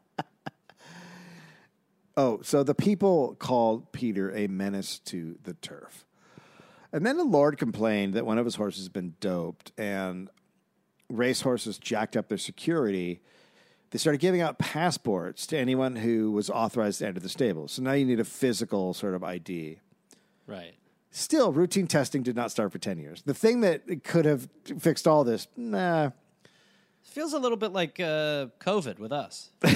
Oh, 2.15 2.41
so 2.43 2.64
the 2.64 2.76
people 2.76 3.35
called 3.39 3.91
Peter 3.91 4.35
a 4.35 4.47
menace 4.47 4.99
to 4.99 5.38
the 5.43 5.53
turf. 5.55 6.05
And 6.91 7.05
then 7.05 7.18
the 7.18 7.23
Lord 7.23 7.57
complained 7.57 8.14
that 8.14 8.26
one 8.26 8.38
of 8.38 8.45
his 8.45 8.55
horses 8.55 8.84
had 8.84 8.93
been 8.93 9.15
doped 9.19 9.72
and 9.80 10.30
racehorses 11.10 11.80
jacked 11.80 12.15
up 12.15 12.27
their 12.27 12.38
security. 12.38 13.19
They 13.89 13.97
started 13.97 14.19
giving 14.22 14.41
out 14.41 14.60
passports 14.60 15.47
to 15.47 15.57
anyone 15.57 15.95
who 15.95 16.31
was 16.31 16.51
authorized 16.51 16.99
to 16.99 17.07
enter 17.07 17.19
the 17.19 17.30
stable. 17.30 17.68
So 17.68 17.81
now 17.81 17.93
you 17.93 18.05
need 18.05 18.19
a 18.19 18.26
physical 18.26 18.93
sort 18.93 19.15
of 19.15 19.23
ID. 19.23 19.80
Right. 20.45 20.76
Still, 21.10 21.51
routine 21.51 21.88
testing 21.88 22.22
did 22.22 22.35
not 22.35 22.51
start 22.51 22.72
for 22.72 22.80
10 22.80 22.99
years. 22.99 23.23
The 23.23 23.34
thing 23.34 23.61
that 23.61 24.03
could 24.03 24.26
have 24.26 24.49
fixed 24.80 25.07
all 25.07 25.23
this, 25.23 25.47
nah. 25.57 26.11
Feels 27.03 27.34
a 27.34 27.39
little 27.39 27.57
bit 27.57 27.71
like 27.71 27.99
uh, 27.99 28.47
COVID 28.59 28.99
with 28.99 29.11
us. 29.11 29.51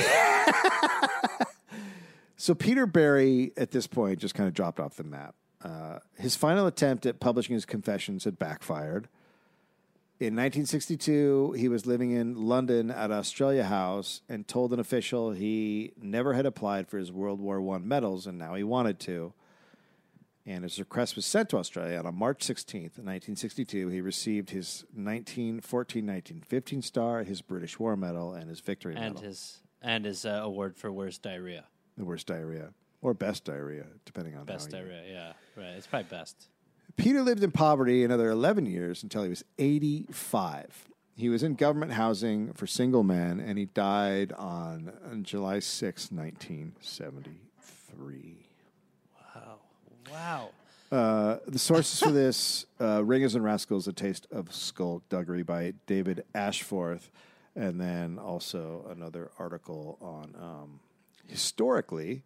So 2.37 2.53
Peter 2.53 2.85
Barrie, 2.85 3.51
at 3.57 3.71
this 3.71 3.87
point, 3.87 4.19
just 4.19 4.35
kind 4.35 4.47
of 4.47 4.53
dropped 4.53 4.79
off 4.79 4.95
the 4.95 5.03
map. 5.03 5.35
Uh, 5.61 5.99
his 6.15 6.35
final 6.35 6.67
attempt 6.67 7.07
at 7.07 7.19
publishing 7.19 7.55
his 7.55 7.65
confessions 7.65 8.25
had 8.25 8.37
backfired. 8.37 9.09
In 10.19 10.35
1962, 10.35 11.53
he 11.57 11.67
was 11.67 11.87
living 11.87 12.11
in 12.11 12.47
London 12.47 12.91
at 12.91 13.11
Australia 13.11 13.63
House 13.63 14.21
and 14.29 14.47
told 14.47 14.71
an 14.71 14.79
official 14.79 15.31
he 15.31 15.93
never 15.99 16.33
had 16.33 16.45
applied 16.45 16.87
for 16.87 16.99
his 16.99 17.11
World 17.11 17.39
War 17.39 17.59
I 17.75 17.79
medals 17.79 18.27
and 18.27 18.37
now 18.37 18.53
he 18.53 18.63
wanted 18.63 18.99
to. 19.01 19.33
And 20.47 20.63
his 20.63 20.79
request 20.79 21.15
was 21.17 21.25
sent 21.25 21.49
to 21.49 21.57
Australia. 21.57 22.01
On 22.03 22.15
March 22.15 22.39
16th, 22.39 22.97
1962, 22.97 23.89
he 23.89 23.99
received 24.01 24.49
his 24.51 24.85
1914 24.93 26.05
1915 26.05 26.81
star, 26.81 27.23
his 27.23 27.41
British 27.41 27.77
War 27.77 27.97
Medal, 27.97 28.33
and 28.33 28.47
his 28.49 28.61
Victory 28.61 28.95
and 28.95 29.15
Medal. 29.15 29.21
his 29.23 29.59
and 29.81 30.05
his 30.05 30.25
uh, 30.25 30.39
award 30.43 30.77
for 30.77 30.89
worst 30.91 31.21
diarrhea. 31.21 31.65
the 31.97 32.05
worst 32.05 32.27
diarrhea, 32.27 32.69
or 33.01 33.13
best 33.13 33.43
diarrhea, 33.43 33.85
depending 34.05 34.35
on 34.37 34.45
Best 34.45 34.71
how 34.71 34.77
you- 34.79 34.85
diarrhea, 34.85 35.03
yeah. 35.11 35.33
Right. 35.61 35.73
It's 35.75 35.85
probably 35.85 36.07
best. 36.09 36.47
Peter 36.95 37.21
lived 37.21 37.43
in 37.43 37.51
poverty 37.51 38.03
another 38.05 38.29
11 38.29 38.65
years 38.65 39.03
until 39.03 39.23
he 39.23 39.29
was 39.29 39.43
85. 39.59 40.87
He 41.15 41.29
was 41.29 41.43
in 41.43 41.53
government 41.55 41.91
housing 41.91 42.53
for 42.53 42.65
single 42.67 43.03
men, 43.03 43.39
and 43.39 43.57
he 43.59 43.65
died 43.65 44.31
on, 44.31 44.91
on 45.11 45.23
July 45.23 45.59
6, 45.59 46.11
1973. 46.11 48.46
Wow. 50.11 50.49
Uh, 50.91 51.37
the 51.47 51.59
sources 51.59 51.99
for 51.99 52.11
this 52.11 52.65
uh, 52.79 53.03
Ringers 53.03 53.35
and 53.35 53.43
Rascals, 53.43 53.87
A 53.87 53.93
Taste 53.93 54.25
of 54.31 54.53
Skullduggery 54.53 55.43
by 55.43 55.73
David 55.85 56.23
Ashforth, 56.33 57.11
and 57.55 57.79
then 57.79 58.17
also 58.17 58.85
another 58.89 59.31
article 59.37 59.97
on 60.01 60.33
um, 60.41 60.79
Historically, 61.27 62.23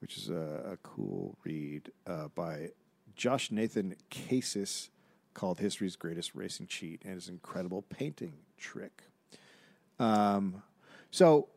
which 0.00 0.16
is 0.16 0.28
a, 0.28 0.72
a 0.72 0.76
cool 0.84 1.36
read 1.42 1.90
uh, 2.06 2.28
by 2.34 2.70
Josh 3.16 3.50
Nathan 3.50 3.96
Casis 4.10 4.90
called 5.34 5.58
History's 5.58 5.96
Greatest 5.96 6.34
Racing 6.34 6.68
Cheat 6.68 7.02
and 7.04 7.14
his 7.14 7.28
incredible 7.28 7.82
painting 7.82 8.34
trick. 8.56 9.02
Um, 9.98 10.62
so, 11.10 11.48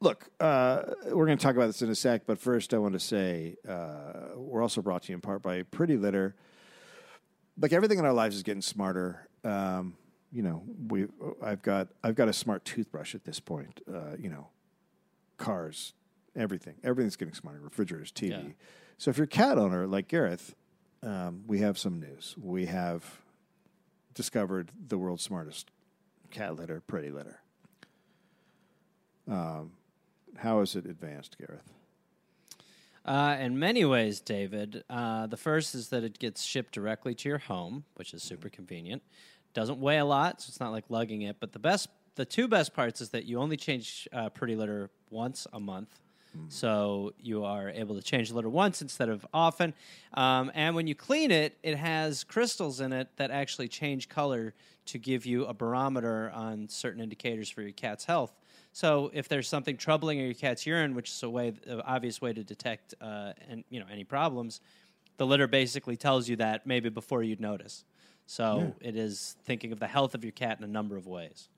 look, 0.00 0.28
uh, 0.40 0.82
we're 1.06 1.26
going 1.26 1.38
to 1.38 1.42
talk 1.42 1.56
about 1.56 1.66
this 1.66 1.82
in 1.82 1.90
a 1.90 1.94
sec, 1.94 2.22
but 2.26 2.38
first 2.38 2.72
I 2.72 2.78
want 2.78 2.94
to 2.94 3.00
say 3.00 3.56
uh, 3.68 4.36
we're 4.36 4.62
also 4.62 4.82
brought 4.82 5.02
to 5.04 5.12
you 5.12 5.16
in 5.16 5.20
part 5.20 5.42
by 5.42 5.62
Pretty 5.62 5.96
Litter. 5.96 6.34
Like 7.60 7.72
everything 7.72 7.98
in 7.98 8.04
our 8.04 8.12
lives 8.12 8.36
is 8.36 8.42
getting 8.42 8.62
smarter. 8.62 9.28
Um, 9.44 9.96
you 10.32 10.42
know, 10.42 10.62
we 10.88 11.06
I've 11.42 11.62
got 11.62 11.88
I've 12.04 12.14
got 12.14 12.28
a 12.28 12.32
smart 12.32 12.64
toothbrush 12.64 13.14
at 13.14 13.24
this 13.24 13.40
point. 13.40 13.80
Uh, 13.92 14.16
you 14.18 14.28
know, 14.28 14.48
cars, 15.38 15.94
everything, 16.36 16.74
everything's 16.84 17.16
getting 17.16 17.34
smarter. 17.34 17.60
Refrigerators, 17.60 18.12
TV. 18.12 18.30
Yeah. 18.30 18.52
So 18.98 19.10
if 19.10 19.16
you're 19.16 19.24
a 19.24 19.28
cat 19.28 19.58
owner 19.58 19.86
like 19.86 20.06
Gareth, 20.06 20.54
um, 21.02 21.44
we 21.46 21.60
have 21.60 21.78
some 21.78 21.98
news. 21.98 22.34
We 22.40 22.66
have 22.66 23.22
discovered 24.14 24.70
the 24.86 24.98
world's 24.98 25.22
smartest 25.22 25.70
cat 26.30 26.56
litter, 26.56 26.82
Pretty 26.86 27.10
Litter. 27.10 27.40
Um, 29.26 29.72
how 30.38 30.60
is 30.60 30.76
it 30.76 30.86
advanced, 30.86 31.36
Gareth? 31.38 31.72
Uh, 33.04 33.36
in 33.40 33.58
many 33.58 33.84
ways, 33.84 34.20
David. 34.20 34.84
Uh, 34.90 35.26
the 35.26 35.36
first 35.36 35.74
is 35.74 35.88
that 35.88 36.04
it 36.04 36.18
gets 36.18 36.42
shipped 36.42 36.72
directly 36.72 37.14
to 37.14 37.28
your 37.28 37.38
home, 37.38 37.84
which 37.94 38.12
is 38.12 38.22
super 38.22 38.48
convenient. 38.48 39.02
Doesn't 39.54 39.80
weigh 39.80 39.98
a 39.98 40.04
lot, 40.04 40.42
so 40.42 40.50
it's 40.50 40.60
not 40.60 40.72
like 40.72 40.84
lugging 40.88 41.22
it. 41.22 41.36
But 41.40 41.52
the 41.52 41.58
best, 41.58 41.88
the 42.16 42.24
two 42.24 42.48
best 42.48 42.74
parts 42.74 43.00
is 43.00 43.10
that 43.10 43.24
you 43.24 43.38
only 43.38 43.56
change 43.56 44.06
uh, 44.12 44.28
Pretty 44.28 44.56
Litter 44.56 44.90
once 45.10 45.46
a 45.52 45.60
month. 45.60 46.00
So 46.48 47.14
you 47.20 47.44
are 47.44 47.70
able 47.70 47.94
to 47.96 48.02
change 48.02 48.28
the 48.28 48.36
litter 48.36 48.48
once 48.48 48.80
instead 48.80 49.08
of 49.08 49.26
often. 49.34 49.74
Um, 50.14 50.50
and 50.54 50.74
when 50.74 50.86
you 50.86 50.94
clean 50.94 51.30
it, 51.30 51.56
it 51.62 51.76
has 51.76 52.24
crystals 52.24 52.80
in 52.80 52.92
it 52.92 53.08
that 53.16 53.30
actually 53.30 53.68
change 53.68 54.08
color 54.08 54.54
to 54.86 54.98
give 54.98 55.26
you 55.26 55.44
a 55.46 55.54
barometer 55.54 56.30
on 56.34 56.68
certain 56.68 57.02
indicators 57.02 57.50
for 57.50 57.62
your 57.62 57.72
cat's 57.72 58.04
health. 58.04 58.32
So 58.78 59.10
if 59.12 59.26
there's 59.26 59.48
something 59.48 59.76
troubling 59.76 60.20
in 60.20 60.26
your 60.26 60.34
cat's 60.34 60.64
urine, 60.64 60.94
which 60.94 61.10
is 61.10 61.20
a 61.24 61.28
way, 61.28 61.52
an 61.66 61.80
obvious 61.80 62.20
way 62.20 62.32
to 62.32 62.44
detect, 62.44 62.94
uh, 63.00 63.32
and 63.48 63.64
you 63.70 63.80
know 63.80 63.86
any 63.90 64.04
problems, 64.04 64.60
the 65.16 65.26
litter 65.26 65.48
basically 65.48 65.96
tells 65.96 66.28
you 66.28 66.36
that 66.36 66.64
maybe 66.64 66.88
before 66.88 67.24
you'd 67.24 67.40
notice. 67.40 67.84
So 68.26 68.72
it 68.80 68.94
is 68.94 69.34
thinking 69.44 69.72
of 69.72 69.80
the 69.80 69.88
health 69.88 70.14
of 70.14 70.22
your 70.22 70.30
cat 70.30 70.58
in 70.58 70.64
a 70.64 70.68
number 70.68 70.96
of 70.96 71.08
ways. 71.08 71.48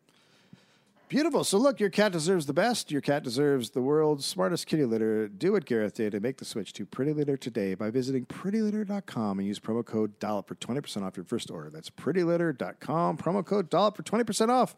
Beautiful. 1.11 1.45
So 1.45 1.59
look, 1.59 1.79
your 1.79 1.91
cat 1.91 2.13
deserves 2.13 2.47
the 2.47 2.55
best. 2.55 2.91
Your 2.91 3.03
cat 3.03 3.23
deserves 3.23 3.71
the 3.71 3.83
world's 3.83 4.25
smartest 4.25 4.67
kitty 4.67 4.87
litter. 4.87 5.29
Do 5.29 5.53
what 5.53 5.67
Gareth 5.67 5.97
did 5.97 6.15
and 6.15 6.23
make 6.23 6.39
the 6.39 6.47
switch 6.47 6.73
to 6.75 6.87
Pretty 6.87 7.13
Litter 7.13 7.37
today 7.37 7.75
by 7.75 7.91
visiting 7.91 8.25
prettylitter.com 8.25 9.41
and 9.41 9.47
use 9.47 9.59
promo 9.59 9.85
code 9.85 10.19
DOLLOP 10.21 10.47
for 10.49 10.55
20% 10.55 11.03
off 11.03 11.17
your 11.19 11.25
first 11.25 11.51
order. 11.51 11.69
That's 11.69 11.91
prettylitter.com, 11.91 13.19
promo 13.19 13.45
code 13.45 13.69
DOLLOP 13.69 13.97
for 13.97 14.05
20% 14.05 14.49
off. 14.49 14.75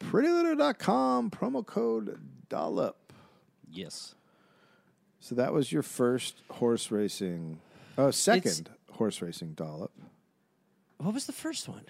prettylitter.com, 0.00 1.30
promo 1.30 1.64
code 1.66 2.18
DOLLOP. 2.48 3.12
Yes. 3.70 4.14
So 5.20 5.34
that 5.34 5.52
was 5.52 5.72
your 5.72 5.82
first 5.82 6.42
horse 6.50 6.90
racing, 6.90 7.60
oh, 7.98 8.10
second 8.10 8.70
horse 8.92 9.20
racing 9.20 9.54
dollop. 9.54 9.90
What 10.98 11.12
was 11.14 11.26
the 11.26 11.32
first 11.32 11.68
one? 11.68 11.84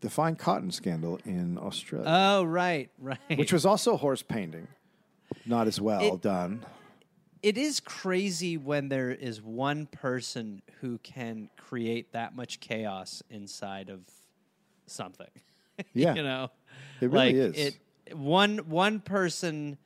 The 0.00 0.10
fine 0.10 0.36
cotton 0.36 0.70
scandal 0.70 1.18
in 1.24 1.58
Australia, 1.58 2.06
Oh, 2.08 2.44
right, 2.44 2.90
right. 2.98 3.18
which 3.36 3.52
was 3.52 3.64
also 3.66 3.96
horse 3.96 4.22
painting. 4.22 4.68
Not 5.46 5.66
as 5.66 5.80
well 5.80 6.02
It- 6.16 6.20
done. 6.20 6.64
it 7.42 7.56
is 7.58 7.80
crazy 7.80 8.56
when 8.56 8.88
there 8.88 9.10
is 9.10 9.40
one 9.42 9.86
person 9.86 10.62
who 10.80 10.98
can 10.98 11.50
create 11.56 12.12
that 12.12 12.34
much 12.34 12.60
chaos 12.60 13.22
inside 13.30 13.88
of 13.90 14.00
something. 14.86 15.30
Yeah. 15.94 16.14
you 16.16 16.24
know, 16.24 16.50
It 17.00 17.10
really 17.10 17.16
like 17.16 17.34
is. 17.34 17.56
It 17.56 18.16
one 18.16 18.58
one 18.68 19.00
person, 19.00 19.78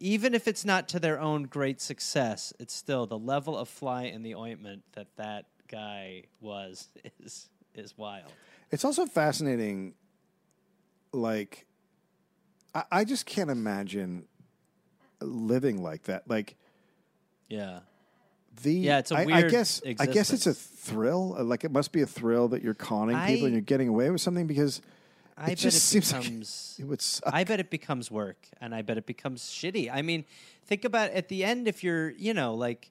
even 0.00 0.34
if 0.34 0.48
it's 0.48 0.64
not 0.64 0.88
to 0.90 1.00
their 1.00 1.20
own 1.20 1.44
great 1.44 1.80
success, 1.80 2.52
it's 2.58 2.74
still 2.74 3.06
the 3.06 3.18
level 3.18 3.56
of 3.56 3.68
fly 3.68 4.04
in 4.04 4.22
the 4.22 4.34
ointment 4.34 4.82
that 4.92 5.08
that 5.16 5.46
guy 5.68 6.24
was 6.40 6.88
is 7.22 7.48
is 7.74 7.96
wild. 7.96 8.32
It's 8.70 8.84
also 8.84 9.06
fascinating. 9.06 9.94
Like, 11.12 11.66
I, 12.74 12.84
I 12.90 13.04
just 13.04 13.24
can't 13.26 13.50
imagine 13.50 14.26
living 15.20 15.82
like 15.82 16.04
that. 16.04 16.28
Like 16.28 16.56
Yeah. 17.48 17.80
the 18.62 18.72
Yeah, 18.72 18.98
it's 18.98 19.10
a 19.10 19.16
I, 19.16 19.20
I 19.20 19.24
weird 19.24 19.44
I 19.44 19.50
guess 19.50 19.82
I 20.00 20.06
guess 20.06 20.32
it's 20.32 20.46
a 20.46 20.54
thrill. 20.54 21.36
Like 21.40 21.64
it 21.64 21.70
must 21.70 21.92
be 21.92 22.02
a 22.02 22.06
thrill 22.06 22.48
that 22.48 22.62
you're 22.62 22.74
conning 22.74 23.20
people 23.22 23.46
and 23.46 23.54
you're 23.54 23.62
getting 23.62 23.88
away 23.88 24.10
with 24.10 24.20
something 24.20 24.46
because 24.46 24.80
I 25.36 25.46
it 25.46 25.46
bet 25.50 25.58
just 25.58 25.76
it 25.76 25.80
seems 25.80 26.12
becomes. 26.12 26.74
like 26.78 26.84
it 26.86 26.88
would 26.88 27.02
suck. 27.02 27.32
I 27.34 27.44
bet 27.44 27.60
it 27.60 27.70
becomes 27.70 28.10
work, 28.10 28.46
and 28.60 28.74
I 28.74 28.82
bet 28.82 28.98
it 28.98 29.06
becomes 29.06 29.42
shitty. 29.42 29.90
I 29.92 30.02
mean, 30.02 30.24
think 30.64 30.84
about 30.84 31.10
at 31.10 31.28
the 31.28 31.44
end 31.44 31.66
if 31.68 31.82
you're, 31.82 32.10
you 32.10 32.34
know, 32.34 32.54
like 32.54 32.90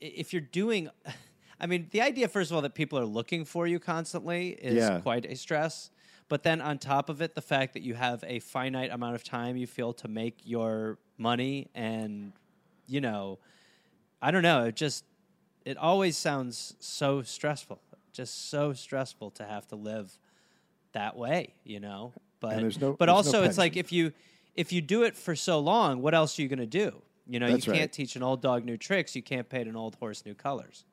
if 0.00 0.32
you're 0.32 0.42
doing. 0.42 0.88
I 1.60 1.66
mean, 1.66 1.86
the 1.92 2.00
idea, 2.02 2.26
first 2.28 2.50
of 2.50 2.56
all, 2.56 2.62
that 2.62 2.74
people 2.74 2.98
are 2.98 3.04
looking 3.06 3.44
for 3.44 3.66
you 3.66 3.78
constantly 3.78 4.48
is 4.50 4.74
Yeah. 4.74 5.00
quite 5.00 5.24
a 5.24 5.36
stress. 5.36 5.90
But 6.28 6.42
then 6.42 6.60
on 6.60 6.78
top 6.78 7.08
of 7.08 7.22
it, 7.22 7.34
the 7.36 7.40
fact 7.42 7.74
that 7.74 7.82
you 7.82 7.94
have 7.94 8.24
a 8.26 8.40
finite 8.40 8.90
amount 8.90 9.14
of 9.14 9.22
time 9.22 9.56
you 9.56 9.66
feel 9.66 9.92
to 9.94 10.08
make 10.08 10.38
your 10.44 10.98
money, 11.16 11.68
and 11.74 12.32
you 12.86 13.00
know, 13.00 13.38
I 14.20 14.30
don't 14.30 14.42
know, 14.42 14.64
it 14.64 14.74
just 14.76 15.04
it 15.64 15.76
always 15.76 16.16
sounds 16.16 16.74
so 16.80 17.22
stressful, 17.22 17.80
just 18.12 18.50
so 18.50 18.72
stressful 18.72 19.30
to 19.32 19.44
have 19.44 19.66
to 19.68 19.76
live 19.76 20.18
that 20.94 21.16
way, 21.16 21.54
you 21.64 21.78
know. 21.80 22.12
But 22.40 22.56
there's 22.60 22.80
no- 22.80 22.94
but 22.94 23.06
there's 23.06 23.08
no 23.08 23.14
also 23.16 23.42
it's 23.44 23.58
like 23.58 23.76
if 23.76 23.92
you 23.92 24.12
if 24.56 24.72
you 24.72 24.80
do 24.80 25.02
it 25.02 25.16
for 25.16 25.36
so 25.36 25.58
long, 25.60 26.00
what 26.02 26.14
else 26.14 26.38
are 26.38 26.42
you 26.42 26.48
going 26.48 26.58
to 26.58 26.66
do? 26.66 27.02
You 27.26 27.40
know, 27.40 27.48
That's 27.50 27.66
you 27.66 27.72
can't 27.72 27.92
teach 27.92 28.16
an 28.16 28.22
old 28.22 28.42
dog 28.42 28.64
new 28.64 28.76
tricks. 28.76 29.14
You 29.16 29.22
can't 29.22 29.48
paint 29.48 29.68
an 29.68 29.76
old 29.76 29.94
horse 29.96 30.24
new 30.26 30.34
colors. 30.34 30.84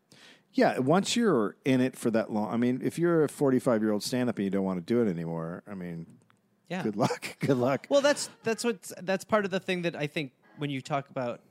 Yeah, 0.54 0.80
once 0.80 1.16
you're 1.16 1.56
in 1.66 1.80
it 1.82 1.96
for 1.96 2.12
that 2.12 2.32
long, 2.32 2.54
I 2.54 2.58
mean, 2.58 2.82
if 2.84 3.00
you're 3.00 3.24
a 3.24 3.30
45 3.30 3.82
year 3.82 3.92
old 3.92 4.04
stand 4.04 4.30
up 4.30 4.38
and 4.38 4.44
you 4.46 4.50
don't 4.52 4.64
want 4.66 4.86
to 4.86 4.94
do 4.94 5.02
it 5.02 5.10
anymore, 5.10 5.64
I 5.70 5.76
mean, 5.76 6.06
Yeah. 6.70 6.84
Good 6.84 6.96
luck. 6.96 7.38
Good 7.40 7.58
luck. 7.58 7.88
Well, 7.90 8.02
that's 8.02 8.30
that's 8.44 8.64
what 8.64 8.92
that's 9.02 9.24
part 9.24 9.46
of 9.46 9.52
the 9.52 9.60
thing 9.60 9.82
that 9.84 9.96
I 9.96 10.08
think 10.08 10.32
when 10.58 10.70
you 10.70 10.82
talk 10.82 11.10
about 11.10 11.42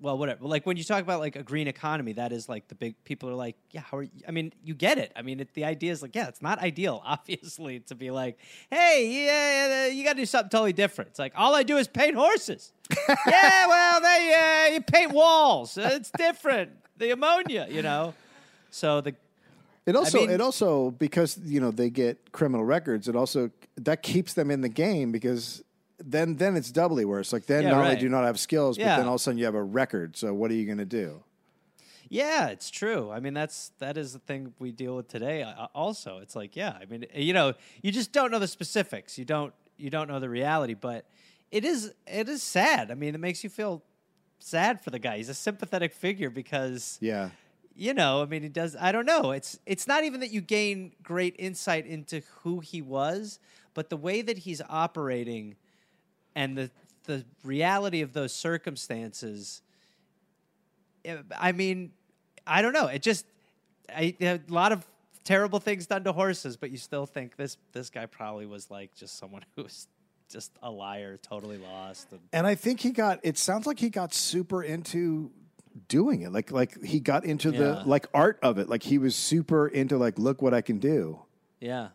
well, 0.00 0.18
whatever. 0.18 0.44
Like 0.46 0.66
when 0.66 0.76
you 0.76 0.84
talk 0.84 1.02
about 1.02 1.20
like 1.20 1.36
a 1.36 1.42
green 1.42 1.68
economy, 1.68 2.12
that 2.14 2.32
is 2.32 2.48
like 2.48 2.68
the 2.68 2.74
big 2.74 2.94
people 3.04 3.28
are 3.30 3.34
like, 3.34 3.56
yeah, 3.70 3.80
how 3.80 3.98
are 3.98 4.02
you? 4.02 4.10
I 4.28 4.30
mean, 4.32 4.52
you 4.62 4.74
get 4.74 4.98
it. 4.98 5.12
I 5.16 5.22
mean, 5.22 5.40
it, 5.40 5.54
the 5.54 5.64
idea 5.64 5.92
is 5.92 6.02
like, 6.02 6.14
yeah, 6.14 6.28
it's 6.28 6.42
not 6.42 6.58
ideal, 6.58 7.02
obviously, 7.06 7.80
to 7.80 7.94
be 7.94 8.10
like, 8.10 8.38
hey, 8.70 9.26
yeah, 9.26 9.86
you 9.86 10.04
got 10.04 10.14
to 10.14 10.18
do 10.18 10.26
something 10.26 10.50
totally 10.50 10.72
different. 10.72 11.10
It's 11.10 11.18
like 11.18 11.32
all 11.36 11.54
I 11.54 11.62
do 11.62 11.76
is 11.76 11.88
paint 11.88 12.16
horses. 12.16 12.72
yeah, 13.08 13.66
well, 13.66 14.00
they 14.00 14.66
uh, 14.68 14.74
you 14.74 14.80
paint 14.82 15.12
walls. 15.12 15.78
It's 15.80 16.10
different. 16.10 16.70
The 16.98 17.10
ammonia, 17.12 17.66
you 17.70 17.82
know. 17.82 18.14
So 18.70 19.00
the 19.00 19.14
It 19.86 19.96
also 19.96 20.18
mean- 20.18 20.30
it 20.30 20.40
also 20.40 20.90
because 20.90 21.38
you 21.44 21.60
know 21.60 21.70
they 21.70 21.88
get 21.90 22.32
criminal 22.32 22.64
records. 22.64 23.08
It 23.08 23.16
also 23.16 23.50
that 23.76 24.02
keeps 24.02 24.34
them 24.34 24.50
in 24.50 24.60
the 24.60 24.68
game 24.68 25.12
because 25.12 25.62
then 26.06 26.36
then 26.36 26.56
it's 26.56 26.70
doubly 26.70 27.04
worse. 27.04 27.32
Like 27.32 27.46
then 27.46 27.62
Yeah, 27.64 27.70
not 27.70 27.78
only 27.78 27.90
right. 27.90 27.98
do 27.98 28.04
you 28.04 28.10
not 28.10 28.24
have 28.24 28.38
skills, 28.38 28.76
but 28.76 28.84
Yeah. 28.84 28.96
then 28.96 29.06
all 29.06 29.14
of 29.14 29.20
a 29.20 29.22
sudden 29.22 29.38
you 29.38 29.44
have 29.46 29.54
a 29.54 29.62
record. 29.62 30.16
So 30.16 30.34
what 30.34 30.50
are 30.50 30.54
you 30.54 30.66
going 30.66 30.78
to 30.78 30.84
do? 30.84 31.22
Yeah, 32.10 32.48
it's 32.48 32.70
true. 32.70 33.10
I 33.10 33.18
mean, 33.20 33.32
that's 33.34 33.72
that 33.78 33.96
is 33.96 34.12
the 34.12 34.18
thing 34.18 34.52
we 34.58 34.70
deal 34.72 34.94
with 34.96 35.08
today. 35.08 35.42
uh, 35.42 35.66
Also, 35.74 36.18
it's 36.18 36.36
like, 36.36 36.54
yeah, 36.54 36.76
I 36.80 36.84
mean, 36.84 37.06
you 37.14 37.32
know, 37.32 37.54
you 37.82 37.90
just 37.90 38.12
don't 38.12 38.30
know 38.30 38.38
the 38.38 38.46
specifics. 38.48 39.18
You 39.18 39.24
don't 39.24 39.54
you 39.76 39.90
don't 39.90 40.08
know 40.08 40.20
the 40.20 40.28
reality, 40.28 40.74
but 40.74 41.06
it 41.50 41.64
is 41.64 41.92
it 42.06 42.28
is 42.28 42.42
sad. 42.42 42.90
I 42.90 42.94
mean, 42.94 43.14
it 43.14 43.18
makes 43.20 43.42
you 43.42 43.50
feel 43.50 43.82
sad 44.38 44.82
for 44.84 44.90
the 44.90 44.98
guy. 44.98 45.16
He's 45.16 45.30
a 45.30 45.34
sympathetic 45.34 45.92
figure 45.94 46.28
because 46.30 46.98
Yeah. 47.00 47.30
you 47.74 47.94
know, 47.94 48.22
I 48.22 48.26
mean, 48.26 48.42
he 48.42 48.48
does. 48.50 48.76
I 48.78 48.92
don't 48.92 49.06
know. 49.06 49.30
It's 49.32 49.58
it's 49.64 49.88
not 49.88 50.04
even 50.04 50.20
that 50.20 50.30
you 50.30 50.42
gain 50.42 50.92
great 51.02 51.34
insight 51.38 51.86
into 51.86 52.20
who 52.42 52.60
he 52.60 52.82
was, 52.82 53.40
but 53.72 53.88
the 53.88 53.96
way 53.96 54.20
that 54.22 54.38
he's 54.38 54.60
operating, 54.68 55.56
and 56.34 56.56
the 56.56 56.70
the 57.04 57.24
reality 57.42 58.00
of 58.00 58.12
those 58.12 58.32
circumstances. 58.34 59.62
I 61.38 61.52
mean, 61.52 61.92
I 62.46 62.62
don't 62.62 62.72
know. 62.72 62.86
It 62.86 63.02
just 63.02 63.26
I, 63.94 64.14
a 64.20 64.40
lot 64.48 64.72
of 64.72 64.86
terrible 65.24 65.60
things 65.60 65.86
done 65.86 66.04
to 66.04 66.12
horses, 66.12 66.56
but 66.56 66.70
you 66.70 66.78
still 66.78 67.06
think 67.06 67.36
this 67.36 67.58
this 67.72 67.90
guy 67.90 68.06
probably 68.06 68.46
was 68.46 68.70
like 68.70 68.94
just 68.94 69.18
someone 69.18 69.44
who 69.56 69.64
was 69.64 69.86
just 70.30 70.50
a 70.62 70.70
liar, 70.70 71.18
totally 71.18 71.58
lost. 71.58 72.10
And, 72.12 72.20
And 72.32 72.46
I 72.46 72.54
think 72.54 72.80
he 72.80 72.90
got. 72.90 73.20
It 73.22 73.36
sounds 73.36 73.66
like 73.66 73.78
he 73.78 73.90
got 73.90 74.14
super 74.14 74.62
into 74.62 75.30
doing 75.88 76.22
it. 76.22 76.32
Like 76.32 76.50
like 76.50 76.82
he 76.82 77.00
got 77.00 77.24
into 77.26 77.50
Yeah. 77.50 77.58
the 77.58 77.82
like 77.84 78.06
art 78.14 78.38
of 78.42 78.56
it. 78.58 78.68
Like 78.68 78.82
he 78.82 78.96
was 78.96 79.14
super 79.14 79.68
into 79.68 79.98
like 79.98 80.18
look 80.18 80.40
what 80.40 80.54
I 80.54 80.62
can 80.62 80.78
do. 80.78 81.20
yeah, 81.60 81.88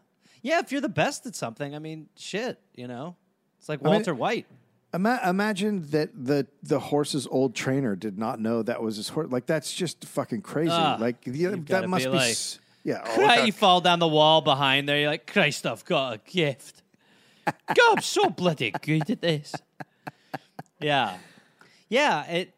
yeah. 0.44 0.60
If 0.60 0.72
you're 0.72 0.82
the 0.82 0.88
best 0.90 1.26
at 1.26 1.36
something, 1.36 1.74
I 1.74 1.80
mean, 1.80 2.10
shit. 2.16 2.60
You 2.76 2.88
know, 2.88 3.16
it's 3.60 3.70
like 3.70 3.84
mean- 3.84 3.94
Walter 3.94 4.16
White. 4.16 4.46
Ima- 4.92 5.22
imagine 5.24 5.88
that 5.92 6.10
the 6.16 6.48
the 6.64 6.80
horse's 6.80 7.28
old 7.28 7.54
trainer 7.54 7.96
did 7.96 8.18
not 8.18 8.40
know 8.40 8.64
that 8.64 8.82
was 8.82 8.96
his 8.98 9.10
horse. 9.10 9.32
Like 9.32 9.46
that's 9.46 9.72
just 9.72 10.04
fucking 10.04 10.42
crazy. 10.42 10.72
Ah, 10.74 10.98
like 11.00 11.18
yeah, 11.28 11.52
that 11.68 11.88
must 11.88 12.06
be 12.06 12.10
be, 12.12 12.18
like, 12.18 12.32
s- 12.32 12.60
yeah. 12.84 13.04
oh, 13.06 13.22
Right, 13.22 13.46
you 13.46 13.52
fall 13.52 13.82
down 13.82 14.00
the 14.00 14.08
wall 14.08 14.42
behind 14.42 14.90
there. 14.90 15.00
You're 15.00 15.12
like, 15.12 15.32
Christ, 15.32 15.68
I've 15.68 15.86
got 15.86 16.14
a 16.16 16.18
gift. 16.32 16.82
God, 17.46 17.98
I'm 17.98 18.02
so 18.02 18.32
bloody 18.32 18.72
good 18.82 19.08
at 19.12 19.22
this. 19.22 19.54
Yeah, 20.82 21.18
yeah. 21.88 22.26
It. 22.26 22.54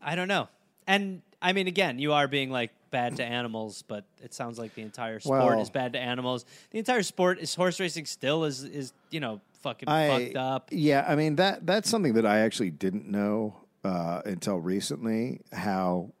I 0.00 0.14
don't 0.14 0.28
know. 0.28 0.48
And 0.86 1.20
I 1.42 1.52
mean, 1.52 1.66
again, 1.66 1.98
you 1.98 2.14
are 2.14 2.28
being 2.28 2.50
like 2.50 2.70
bad 2.94 3.16
to 3.16 3.24
animals, 3.24 3.82
but 3.88 4.04
it 4.22 4.32
sounds 4.32 4.56
like 4.56 4.72
the 4.76 4.82
entire 4.82 5.18
sport 5.18 5.40
Well- 5.44 5.60
is 5.60 5.68
bad 5.68 5.94
to 5.94 5.98
animals. 5.98 6.44
The 6.70 6.78
entire 6.78 7.02
sport 7.02 7.40
is 7.40 7.52
horse 7.54 7.80
racing. 7.80 8.06
Still 8.06 8.44
is 8.44 8.62
is 8.62 8.92
you 9.10 9.18
know 9.18 9.40
fucking 9.62 9.88
I, 9.88 10.08
fucked 10.08 10.36
up. 10.36 10.68
Yeah, 10.70 11.04
I 11.06 11.16
mean 11.16 11.34
that 11.36 11.66
that's 11.66 11.90
something 11.90 12.14
that 12.14 12.24
I 12.24 12.38
actually 12.40 12.70
didn't 12.70 13.08
know 13.08 13.56
uh, 13.82 14.22
until 14.24 14.58
recently 14.60 15.40
how 15.52 16.12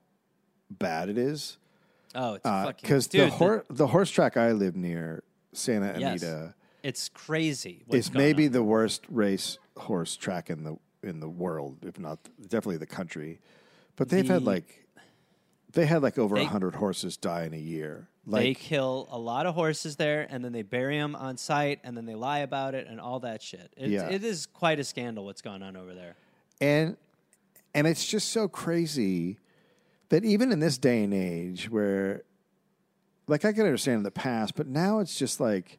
bad 0.68 1.08
it 1.08 1.16
is. 1.16 1.58
Oh, 2.16 2.34
it's 2.34 2.44
fucking 2.44 2.78
Because 2.82 3.06
the, 3.08 3.28
hor- 3.28 3.64
the 3.68 3.86
horse 3.88 4.10
track 4.10 4.36
I 4.36 4.52
live 4.52 4.74
near, 4.76 5.22
Santa 5.52 5.96
Yes. 5.98 6.22
Anita, 6.22 6.54
it's 6.82 7.08
crazy. 7.08 7.84
going 7.88 8.02
maybe 8.14 8.46
on. 8.46 8.52
the 8.52 8.62
worst 8.64 9.04
race 9.08 9.58
horse 9.76 10.16
track 10.16 10.50
in 10.50 10.64
the 10.64 10.76
in 11.04 11.20
the 11.20 11.28
world, 11.28 11.78
if 11.86 11.98
not 12.00 12.18
definitely 12.42 12.78
the 12.78 12.86
country. 12.86 13.38
But 13.96 14.08
they've 14.08 14.26
had 14.26 14.42
like 14.42 14.83
they 15.74 15.86
had 15.86 16.02
like 16.02 16.18
over 16.18 16.36
a 16.36 16.38
They- 16.40 16.44
hundred 16.46 16.76
horses 16.76 17.16
die 17.16 17.44
in 17.44 17.54
a 17.54 17.58
year. 17.58 18.08
they 18.26 18.54
kill 18.54 19.06
a 19.10 19.18
lot 19.18 19.44
of 19.46 19.54
horses 19.54 19.96
there, 19.96 20.26
and 20.30 20.42
then 20.44 20.52
they 20.52 20.62
bury 20.62 20.96
them 20.98 21.14
on 21.14 21.36
site, 21.36 21.78
and 21.84 21.94
then 21.96 22.06
they 22.06 22.14
lie 22.14 22.38
about 22.38 22.74
it, 22.74 22.86
and 22.86 22.98
all 23.00 23.20
that 23.20 23.42
shit. 23.42 23.70
It, 23.76 23.90
Yeah. 23.90 24.08
it 24.08 24.24
is 24.24 24.46
quite 24.46 24.78
a 24.80 24.84
scandal 24.84 25.24
what's 25.26 25.42
going 25.42 25.62
on 25.62 25.76
over 25.76 25.94
there. 25.94 26.16
and 26.60 26.96
and 27.76 27.86
it's 27.88 28.06
just 28.06 28.28
so 28.30 28.46
crazy 28.46 29.36
that 30.10 30.24
even 30.24 30.52
in 30.52 30.60
this 30.60 30.78
day 30.78 31.02
and 31.02 31.12
age 31.12 31.68
where 31.68 32.22
like 33.26 33.44
I 33.44 33.52
can 33.52 33.62
understand 33.62 33.96
in 33.98 34.02
the 34.04 34.10
past, 34.12 34.54
but 34.54 34.66
now 34.68 35.00
it's 35.00 35.18
just 35.18 35.40
like 35.40 35.78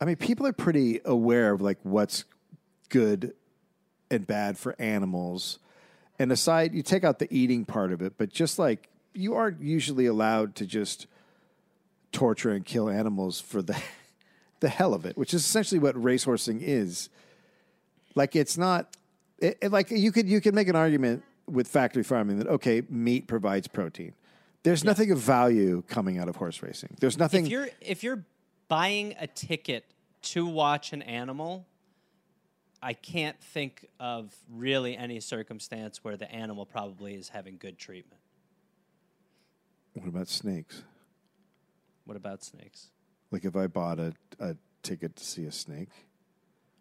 I 0.00 0.04
mean, 0.06 0.16
people 0.16 0.46
are 0.46 0.52
pretty 0.52 1.00
aware 1.04 1.52
of 1.52 1.60
like 1.60 1.78
what's 1.82 2.24
good 2.88 3.34
and 4.10 4.26
bad 4.26 4.56
for 4.56 4.74
animals. 4.80 5.58
And 6.20 6.30
aside, 6.30 6.74
you 6.74 6.82
take 6.82 7.02
out 7.02 7.18
the 7.18 7.26
eating 7.34 7.64
part 7.64 7.92
of 7.92 8.02
it, 8.02 8.12
but 8.18 8.28
just 8.28 8.58
like 8.58 8.90
you 9.14 9.34
aren't 9.34 9.62
usually 9.62 10.04
allowed 10.04 10.54
to 10.56 10.66
just 10.66 11.06
torture 12.12 12.50
and 12.50 12.62
kill 12.62 12.90
animals 12.90 13.40
for 13.40 13.62
the 13.62 13.80
the 14.60 14.68
hell 14.68 14.92
of 14.92 15.06
it, 15.06 15.16
which 15.16 15.32
is 15.32 15.42
essentially 15.42 15.78
what 15.78 15.94
racehorsing 15.94 16.58
is. 16.60 17.08
Like 18.14 18.36
it's 18.36 18.58
not 18.58 18.98
it, 19.38 19.56
it- 19.62 19.72
like 19.72 19.90
you 19.90 20.12
could 20.12 20.28
you 20.28 20.42
could 20.42 20.54
make 20.54 20.68
an 20.68 20.76
argument 20.76 21.22
with 21.48 21.66
factory 21.66 22.02
farming 22.02 22.38
that 22.40 22.48
okay, 22.48 22.82
meat 22.90 23.26
provides 23.26 23.66
protein. 23.66 24.12
There's 24.62 24.84
nothing 24.84 25.10
of 25.10 25.18
value 25.18 25.82
coming 25.88 26.18
out 26.18 26.28
of 26.28 26.36
horse 26.36 26.62
racing. 26.62 26.96
There's 27.00 27.16
nothing. 27.16 27.46
If 27.46 27.50
you're 27.50 27.68
if 27.80 28.02
you're 28.04 28.24
buying 28.68 29.14
a 29.18 29.26
ticket 29.26 29.86
to 30.22 30.44
watch 30.44 30.92
an 30.92 31.00
animal, 31.00 31.64
I 32.82 32.94
can't 32.94 33.38
think 33.40 33.86
of 33.98 34.34
really 34.50 34.96
any 34.96 35.20
circumstance 35.20 36.02
where 36.02 36.16
the 36.16 36.30
animal 36.32 36.64
probably 36.64 37.14
is 37.14 37.28
having 37.28 37.56
good 37.58 37.78
treatment. 37.78 38.20
what 39.94 40.08
about 40.08 40.28
snakes? 40.28 40.82
What 42.04 42.16
about 42.16 42.42
snakes? 42.42 42.88
Like 43.30 43.44
if 43.44 43.54
I 43.54 43.66
bought 43.66 43.98
a, 43.98 44.14
a 44.38 44.56
ticket 44.82 45.16
to 45.16 45.24
see 45.24 45.44
a 45.44 45.52
snake, 45.52 45.90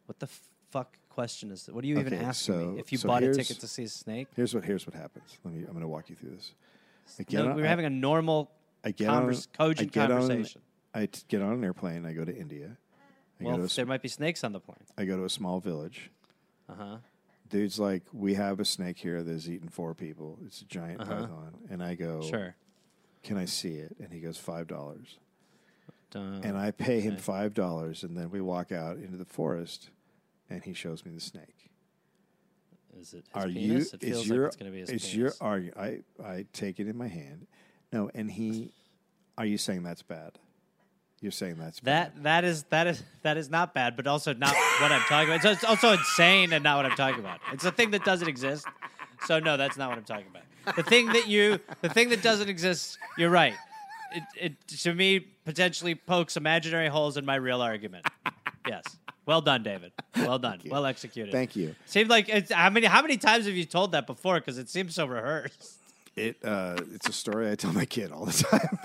What 0.05 0.19
the 0.19 0.27
fuck 0.71 0.97
question 1.09 1.51
is 1.51 1.65
that? 1.65 1.75
What 1.75 1.83
are 1.83 1.87
you 1.87 1.99
even 1.99 2.13
Okay, 2.13 2.23
asking 2.23 2.53
so- 2.55 2.65
me? 2.71 2.79
If 2.79 2.91
you 2.91 2.97
so 2.97 3.07
bought 3.09 3.23
a 3.23 3.33
ticket 3.33 3.59
to 3.59 3.67
see 3.67 3.83
a 3.83 3.89
snake? 3.89 4.27
here's 4.35 4.55
what 4.55 4.63
here's 4.63 4.87
what 4.87 4.95
happens. 4.95 5.37
Let 5.43 5.53
me. 5.53 5.59
I'm 5.61 5.71
going 5.71 5.81
to 5.81 5.87
walk 5.87 6.09
you 6.09 6.15
through 6.15 6.31
this. 6.31 6.53
I 7.19 7.25
No, 7.33 7.49
on- 7.49 7.55
we 7.55 7.61
were 7.61 7.67
I- 7.67 7.69
having 7.71 7.85
a 7.85 7.89
normal, 7.89 8.51
I 8.83 8.91
get 8.91 9.09
convers- 9.09 9.47
on, 9.59 9.67
cogent 9.67 9.91
I 9.91 9.93
get 9.93 10.11
on- 10.11 10.19
conversation. 10.21 10.61
I 10.93 11.05
t- 11.07 11.21
get 11.27 11.41
on 11.41 11.53
an 11.53 11.63
airplane. 11.63 12.05
I 12.05 12.13
go 12.13 12.23
to 12.25 12.35
India. 12.35 12.77
I, 13.39 13.43
well, 13.45 13.57
there 13.67 13.85
might 13.85 14.01
be 14.01 14.09
snakes 14.09 14.43
on 14.43 14.51
the 14.51 14.59
plane. 14.59 14.77
I 14.97 15.05
go 15.05 15.17
to 15.17 15.23
a 15.25 15.29
small 15.29 15.59
village. 15.59 16.11
Uh 16.67 16.73
huh. 16.77 16.97
Dude's 17.49 17.79
like, 17.79 18.03
we 18.13 18.35
have 18.35 18.59
a 18.59 18.65
snake 18.65 18.97
here 18.97 19.23
that's 19.23 19.47
eaten 19.47 19.69
four 19.69 19.95
people. 19.95 20.37
It's 20.45 20.61
a 20.61 20.65
giant 20.65 20.99
python, 20.99 21.53
and 21.69 21.81
I 21.81 21.95
go, 21.95 22.19
Uh-huh. 22.19 22.29
Sure. 22.29 22.55
can 23.23 23.37
I 23.37 23.45
see 23.45 23.73
it? 23.75 23.95
And 23.99 24.11
he 24.13 24.19
goes 24.19 24.37
five 24.37 24.67
dollars. 24.67 25.17
And 26.13 26.57
I 26.57 26.71
pay 26.71 27.01
him 27.01 27.13
okay. 27.13 27.21
five 27.21 27.53
dollars, 27.53 28.03
and 28.03 28.17
then 28.17 28.29
we 28.31 28.41
walk 28.41 28.71
out 28.71 28.97
into 28.97 29.17
the 29.17 29.25
forest, 29.25 29.89
and 30.49 30.63
he 30.63 30.73
shows 30.73 31.05
me 31.05 31.11
the 31.11 31.19
snake. 31.21 31.69
is 32.99 33.13
it 33.13 33.25
his 33.33 33.43
are 33.43 33.47
penis? 33.47 33.55
you? 33.63 33.77
It 33.93 34.01
feels 34.01 34.21
is 34.23 34.27
your? 34.27 34.37
like 34.43 34.47
it's 34.47 34.55
going 34.57 34.71
to 34.71 34.75
be 34.75 34.79
his 34.81 34.89
is 34.89 35.01
penis. 35.03 35.15
your? 35.15 35.33
Are 35.41 35.59
you, 35.59 35.71
I? 35.79 35.99
I 36.23 36.45
take 36.51 36.79
it 36.79 36.87
in 36.87 36.97
my 36.97 37.07
hand. 37.07 37.47
No, 37.93 38.09
and 38.13 38.29
he. 38.31 38.71
Are 39.37 39.45
you 39.45 39.57
saying 39.57 39.83
that's 39.83 40.01
bad? 40.01 40.37
You're 41.21 41.31
saying 41.33 41.55
that's 41.59 41.79
bad. 41.81 42.13
That 42.15 42.23
that 42.23 42.43
is 42.45 42.63
that 42.69 42.87
is 42.87 43.03
that 43.23 43.35
is 43.37 43.49
not 43.49 43.73
bad, 43.73 43.97
but 43.97 44.07
also 44.07 44.33
not 44.33 44.53
what 44.79 44.91
I'm 44.91 45.01
talking 45.01 45.29
about. 45.29 45.41
So 45.41 45.51
It's 45.51 45.63
also 45.63 45.91
insane 45.91 46.53
and 46.53 46.63
not 46.63 46.77
what 46.77 46.85
I'm 46.85 46.95
talking 46.95 47.19
about. 47.19 47.39
It's 47.51 47.65
a 47.65 47.71
thing 47.71 47.91
that 47.91 48.05
doesn't 48.05 48.27
exist. 48.27 48.65
So 49.27 49.39
no, 49.39 49.57
that's 49.57 49.77
not 49.77 49.89
what 49.89 49.97
I'm 49.97 50.05
talking 50.05 50.27
about. 50.29 50.75
The 50.75 50.83
thing 50.83 51.07
that 51.07 51.27
you, 51.27 51.59
the 51.81 51.89
thing 51.89 52.09
that 52.09 52.21
doesn't 52.21 52.47
exist, 52.47 52.97
you're 53.17 53.29
right. 53.29 53.55
It, 54.13 54.23
it 54.39 54.67
to 54.79 54.93
me 54.93 55.19
potentially 55.19 55.93
pokes 55.95 56.37
imaginary 56.37 56.87
holes 56.87 57.17
in 57.17 57.25
my 57.25 57.35
real 57.35 57.61
argument. 57.61 58.05
Yes. 58.67 58.83
Well 59.25 59.41
done, 59.41 59.61
David. 59.61 59.91
Well 60.15 60.39
done. 60.39 60.59
Well 60.65 60.85
executed. 60.85 61.31
Thank 61.31 61.55
you. 61.55 61.75
Seemed 61.85 62.09
like 62.09 62.29
it's 62.29 62.51
how 62.51 62.69
many 62.69 62.87
how 62.87 63.01
many 63.01 63.17
times 63.17 63.45
have 63.45 63.55
you 63.55 63.65
told 63.65 63.91
that 63.91 64.07
before? 64.07 64.35
Because 64.39 64.57
it 64.57 64.69
seems 64.69 64.95
so 64.95 65.05
rehearsed. 65.05 65.75
It. 66.15 66.37
Uh, 66.43 66.77
it's 66.93 67.07
a 67.07 67.13
story 67.13 67.51
I 67.51 67.55
tell 67.55 67.71
my 67.71 67.85
kid 67.85 68.11
all 68.11 68.25
the 68.25 68.31
time. 68.51 68.79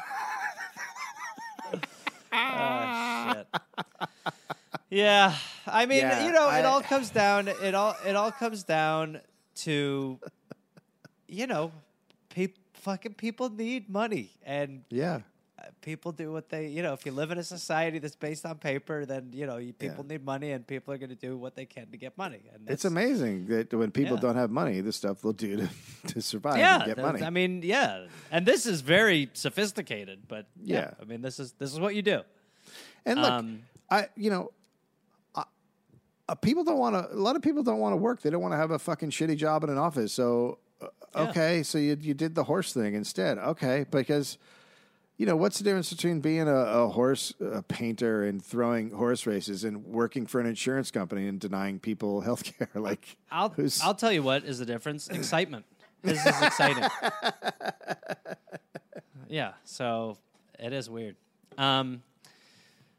Oh, 2.34 3.32
shit. 3.34 3.46
Yeah, 4.90 5.34
I 5.66 5.86
mean, 5.86 5.98
Yeah, 5.98 6.24
you 6.24 6.30
know, 6.32 6.48
it 6.50 6.64
all 6.64 6.80
comes 6.80 7.10
down. 7.10 7.48
It 7.48 7.74
all 7.74 7.96
it 8.06 8.14
all 8.14 8.30
comes 8.30 8.62
down 8.62 9.20
to, 9.66 10.20
you 11.26 11.46
know, 11.48 11.72
pe- 12.28 12.54
fucking 12.74 13.14
people 13.14 13.50
need 13.50 13.88
money, 13.88 14.30
and 14.44 14.84
yeah. 14.90 15.20
People 15.80 16.12
do 16.12 16.32
what 16.32 16.48
they, 16.48 16.66
you 16.66 16.82
know, 16.82 16.92
if 16.92 17.06
you 17.06 17.12
live 17.12 17.30
in 17.30 17.38
a 17.38 17.44
society 17.44 17.98
that's 17.98 18.16
based 18.16 18.44
on 18.44 18.58
paper, 18.58 19.06
then 19.06 19.30
you 19.32 19.46
know 19.46 19.56
you, 19.58 19.72
people 19.72 20.04
need 20.04 20.24
money, 20.24 20.50
and 20.52 20.66
people 20.66 20.92
are 20.92 20.98
going 20.98 21.10
to 21.10 21.14
do 21.16 21.36
what 21.38 21.54
they 21.54 21.64
can 21.64 21.86
to 21.90 21.96
get 21.96 22.16
money. 22.18 22.40
And 22.52 22.68
It's 22.68 22.84
amazing 22.84 23.46
that 23.46 23.72
when 23.72 23.90
people 23.90 24.16
Yeah. 24.16 24.20
don't 24.22 24.36
have 24.36 24.50
money, 24.50 24.80
the 24.80 24.92
stuff 24.92 25.22
they'll 25.22 25.32
do 25.32 25.56
to, 25.56 25.68
to 26.08 26.20
survive 26.20 26.58
Yeah, 26.58 26.76
and 26.76 26.84
get 26.86 26.98
money. 26.98 27.22
I 27.22 27.30
mean, 27.30 27.62
yeah, 27.62 28.06
and 28.30 28.44
this 28.44 28.66
is 28.66 28.80
very 28.80 29.30
sophisticated, 29.32 30.26
but 30.28 30.46
yeah, 30.62 30.76
Yeah. 30.76 30.90
I 31.00 31.04
mean, 31.04 31.22
this 31.22 31.38
is 31.38 31.52
this 31.52 31.72
is 31.72 31.78
what 31.80 31.94
you 31.94 32.02
do. 32.02 32.22
and 33.06 33.20
look, 33.22 33.32
um, 33.32 33.62
I 33.90 34.08
you 34.16 34.30
know, 34.30 34.50
I, 35.34 35.44
uh, 36.28 36.34
people 36.34 36.64
don't 36.64 36.78
want 36.78 36.94
to. 36.96 37.14
A 37.14 37.20
lot 37.28 37.36
of 37.36 37.42
people 37.42 37.62
don't 37.62 37.78
want 37.78 37.92
to 37.92 37.96
work. 37.96 38.22
They 38.22 38.30
don't 38.30 38.42
want 38.42 38.52
to 38.52 38.58
have 38.58 38.70
a 38.72 38.78
fucking 38.78 39.10
shitty 39.10 39.36
job 39.36 39.62
in 39.64 39.70
an 39.70 39.78
office. 39.78 40.12
So 40.12 40.58
uh, 40.82 40.88
Yeah. 41.14 41.22
okay, 41.30 41.62
so 41.62 41.78
you 41.78 41.96
you 42.00 42.14
did 42.14 42.34
the 42.34 42.44
horse 42.44 42.72
thing 42.72 42.94
instead. 42.94 43.38
Okay, 43.38 43.86
because. 43.90 44.36
You 45.16 45.26
know 45.26 45.36
what's 45.36 45.58
the 45.58 45.64
difference 45.64 45.90
between 45.92 46.20
being 46.20 46.48
a, 46.48 46.54
a 46.54 46.88
horse 46.88 47.32
a 47.40 47.62
painter 47.62 48.24
and 48.24 48.44
throwing 48.44 48.90
horse 48.90 49.26
races 49.26 49.62
and 49.62 49.84
working 49.84 50.26
for 50.26 50.40
an 50.40 50.46
insurance 50.46 50.90
company 50.90 51.28
and 51.28 51.38
denying 51.38 51.78
people 51.78 52.20
health 52.28 52.42
care? 52.44 52.68
Like, 52.74 53.16
I'll 53.30 53.50
who's- 53.50 53.80
I'll 53.80 53.94
tell 53.94 54.10
you 54.12 54.22
what 54.24 54.44
is 54.44 54.58
the 54.58 54.66
difference: 54.66 55.08
excitement. 55.20 55.66
This 56.02 56.18
is 56.26 56.42
exciting. 56.42 56.84
yeah, 59.28 59.52
so 59.64 60.18
it 60.58 60.72
is 60.72 60.90
weird. 60.90 61.16
Um, 61.56 62.02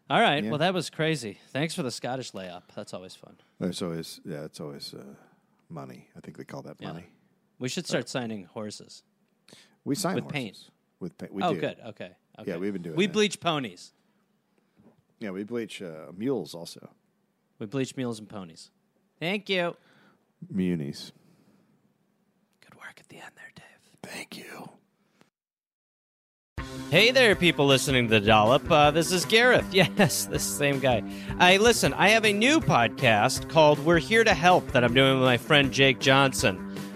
all 0.10 0.20
right, 0.22 0.44
Yeah. 0.44 0.50
well 0.52 0.60
that 0.60 0.74
was 0.74 0.90
crazy. 0.90 1.40
Thanks 1.52 1.76
for 1.76 1.84
the 1.84 1.92
Scottish 1.92 2.32
layup. 2.32 2.64
That's 2.76 2.94
always 2.94 3.16
fun. 3.16 3.36
It's 3.60 3.82
always 3.82 4.22
yeah, 4.26 4.44
it's 4.46 4.60
always 4.60 4.94
uh, 4.94 5.04
money. 5.70 6.08
I 6.18 6.20
think 6.22 6.38
they 6.38 6.44
call 6.46 6.62
that 6.64 6.78
Yeah. 6.80 6.94
money. 6.94 7.06
We 7.60 7.70
should 7.70 7.86
start 7.88 8.10
signing 8.10 8.46
horses. 8.46 9.04
We 9.84 9.96
sign 9.96 10.16
With 10.16 10.24
horses. 10.26 10.34
paint. 10.34 10.58
With 10.99 11.17
paint. 11.17 11.34
We 11.34 11.43
oh, 11.43 11.53
do. 11.53 11.59
good. 11.59 11.77
Okay. 11.88 12.11
okay. 12.39 12.57
we've 12.57 12.73
been 12.73 12.81
doing 12.81 12.95
We 12.95 13.07
that. 13.07 13.13
bleach 13.13 13.39
ponies. 13.39 13.93
Yeah, 15.19 15.31
we 15.31 15.43
bleach 15.43 15.81
uh, 15.81 16.11
mules 16.15 16.53
also. 16.53 16.89
We 17.59 17.65
bleach 17.65 17.95
mules 17.95 18.19
and 18.19 18.27
ponies. 18.27 18.72
Thank 19.19 19.49
you. 19.49 19.76
Munis. 20.49 21.11
Good 22.61 22.76
work 22.76 22.99
at 22.99 23.07
the 23.09 23.17
end 23.17 23.31
there, 23.35 23.51
Dave. 23.55 24.11
Thank 24.11 24.38
you. 24.38 24.69
Hey 26.91 27.11
there, 27.11 27.35
people 27.35 27.65
listening 27.65 28.07
to 28.09 28.19
the 28.19 28.26
Dollop. 28.26 28.69
Uh, 28.69 28.91
this 28.91 29.11
is 29.11 29.26
Gareth. 29.26 29.65
Yes, 29.73 30.26
this 30.26 30.43
same 30.43 30.80
guy. 30.80 31.03
I 31.39 31.57
listen. 31.57 31.93
I 31.93 32.09
have 32.09 32.26
a 32.26 32.34
new 32.34 32.59
podcast 32.59 33.49
called 33.49 33.80
"We're 33.80 33.99
Here 33.99 34.23
to 34.23 34.34
Help" 34.34 34.72
that 34.72 34.84
I'm 34.84 34.93
doing 34.93 35.19
with 35.19 35.26
my 35.26 35.38
friend 35.38 35.72
Jake 35.72 35.99
Johnson. 35.99 36.65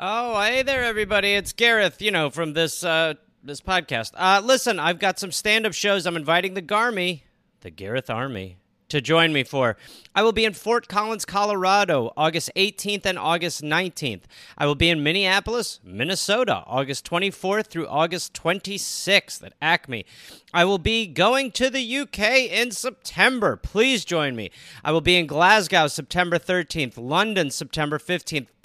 Oh, 0.00 0.40
hey 0.40 0.62
there, 0.62 0.84
everybody! 0.84 1.34
It's 1.34 1.52
Gareth. 1.52 2.00
You 2.00 2.12
know 2.12 2.30
from 2.30 2.52
this 2.52 2.84
uh, 2.84 3.14
this 3.42 3.60
podcast. 3.60 4.12
Uh, 4.14 4.40
listen, 4.44 4.78
I've 4.78 5.00
got 5.00 5.18
some 5.18 5.32
stand 5.32 5.66
up 5.66 5.72
shows. 5.72 6.06
I'm 6.06 6.14
inviting 6.14 6.54
the 6.54 6.62
Garmy, 6.62 7.22
the 7.62 7.70
Gareth 7.70 8.08
Army, 8.08 8.58
to 8.90 9.00
join 9.00 9.32
me 9.32 9.42
for. 9.42 9.76
I 10.14 10.22
will 10.22 10.30
be 10.30 10.44
in 10.44 10.52
Fort 10.52 10.86
Collins, 10.86 11.24
Colorado, 11.24 12.12
August 12.16 12.52
18th 12.54 13.06
and 13.06 13.18
August 13.18 13.62
19th. 13.62 14.22
I 14.56 14.66
will 14.66 14.76
be 14.76 14.88
in 14.88 15.02
Minneapolis, 15.02 15.80
Minnesota, 15.82 16.62
August 16.68 17.04
24th 17.10 17.66
through 17.66 17.88
August 17.88 18.34
26th 18.34 19.42
at 19.42 19.54
Acme. 19.60 20.06
I 20.54 20.64
will 20.64 20.78
be 20.78 21.08
going 21.08 21.50
to 21.52 21.70
the 21.70 21.98
UK 21.98 22.20
in 22.50 22.70
September. 22.70 23.56
Please 23.56 24.04
join 24.04 24.36
me. 24.36 24.52
I 24.84 24.92
will 24.92 25.00
be 25.00 25.16
in 25.16 25.26
Glasgow 25.26 25.88
September 25.88 26.38
13th, 26.38 26.94
London 26.96 27.50
September 27.50 27.98
15th, 27.98 28.46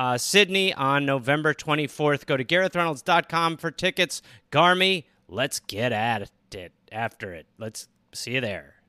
uh, 0.00 0.16
Sydney 0.16 0.72
on 0.72 1.04
November 1.04 1.52
24th. 1.52 2.24
Go 2.24 2.38
to 2.38 2.44
GarethReynolds.com 2.44 3.58
for 3.58 3.70
tickets. 3.70 4.22
Garmy, 4.50 5.04
let's 5.28 5.60
get 5.60 5.92
at 5.92 6.30
it 6.52 6.72
after 6.90 7.34
it. 7.34 7.44
Let's 7.58 7.86
see 8.14 8.32
you 8.32 8.40
there. 8.40 8.79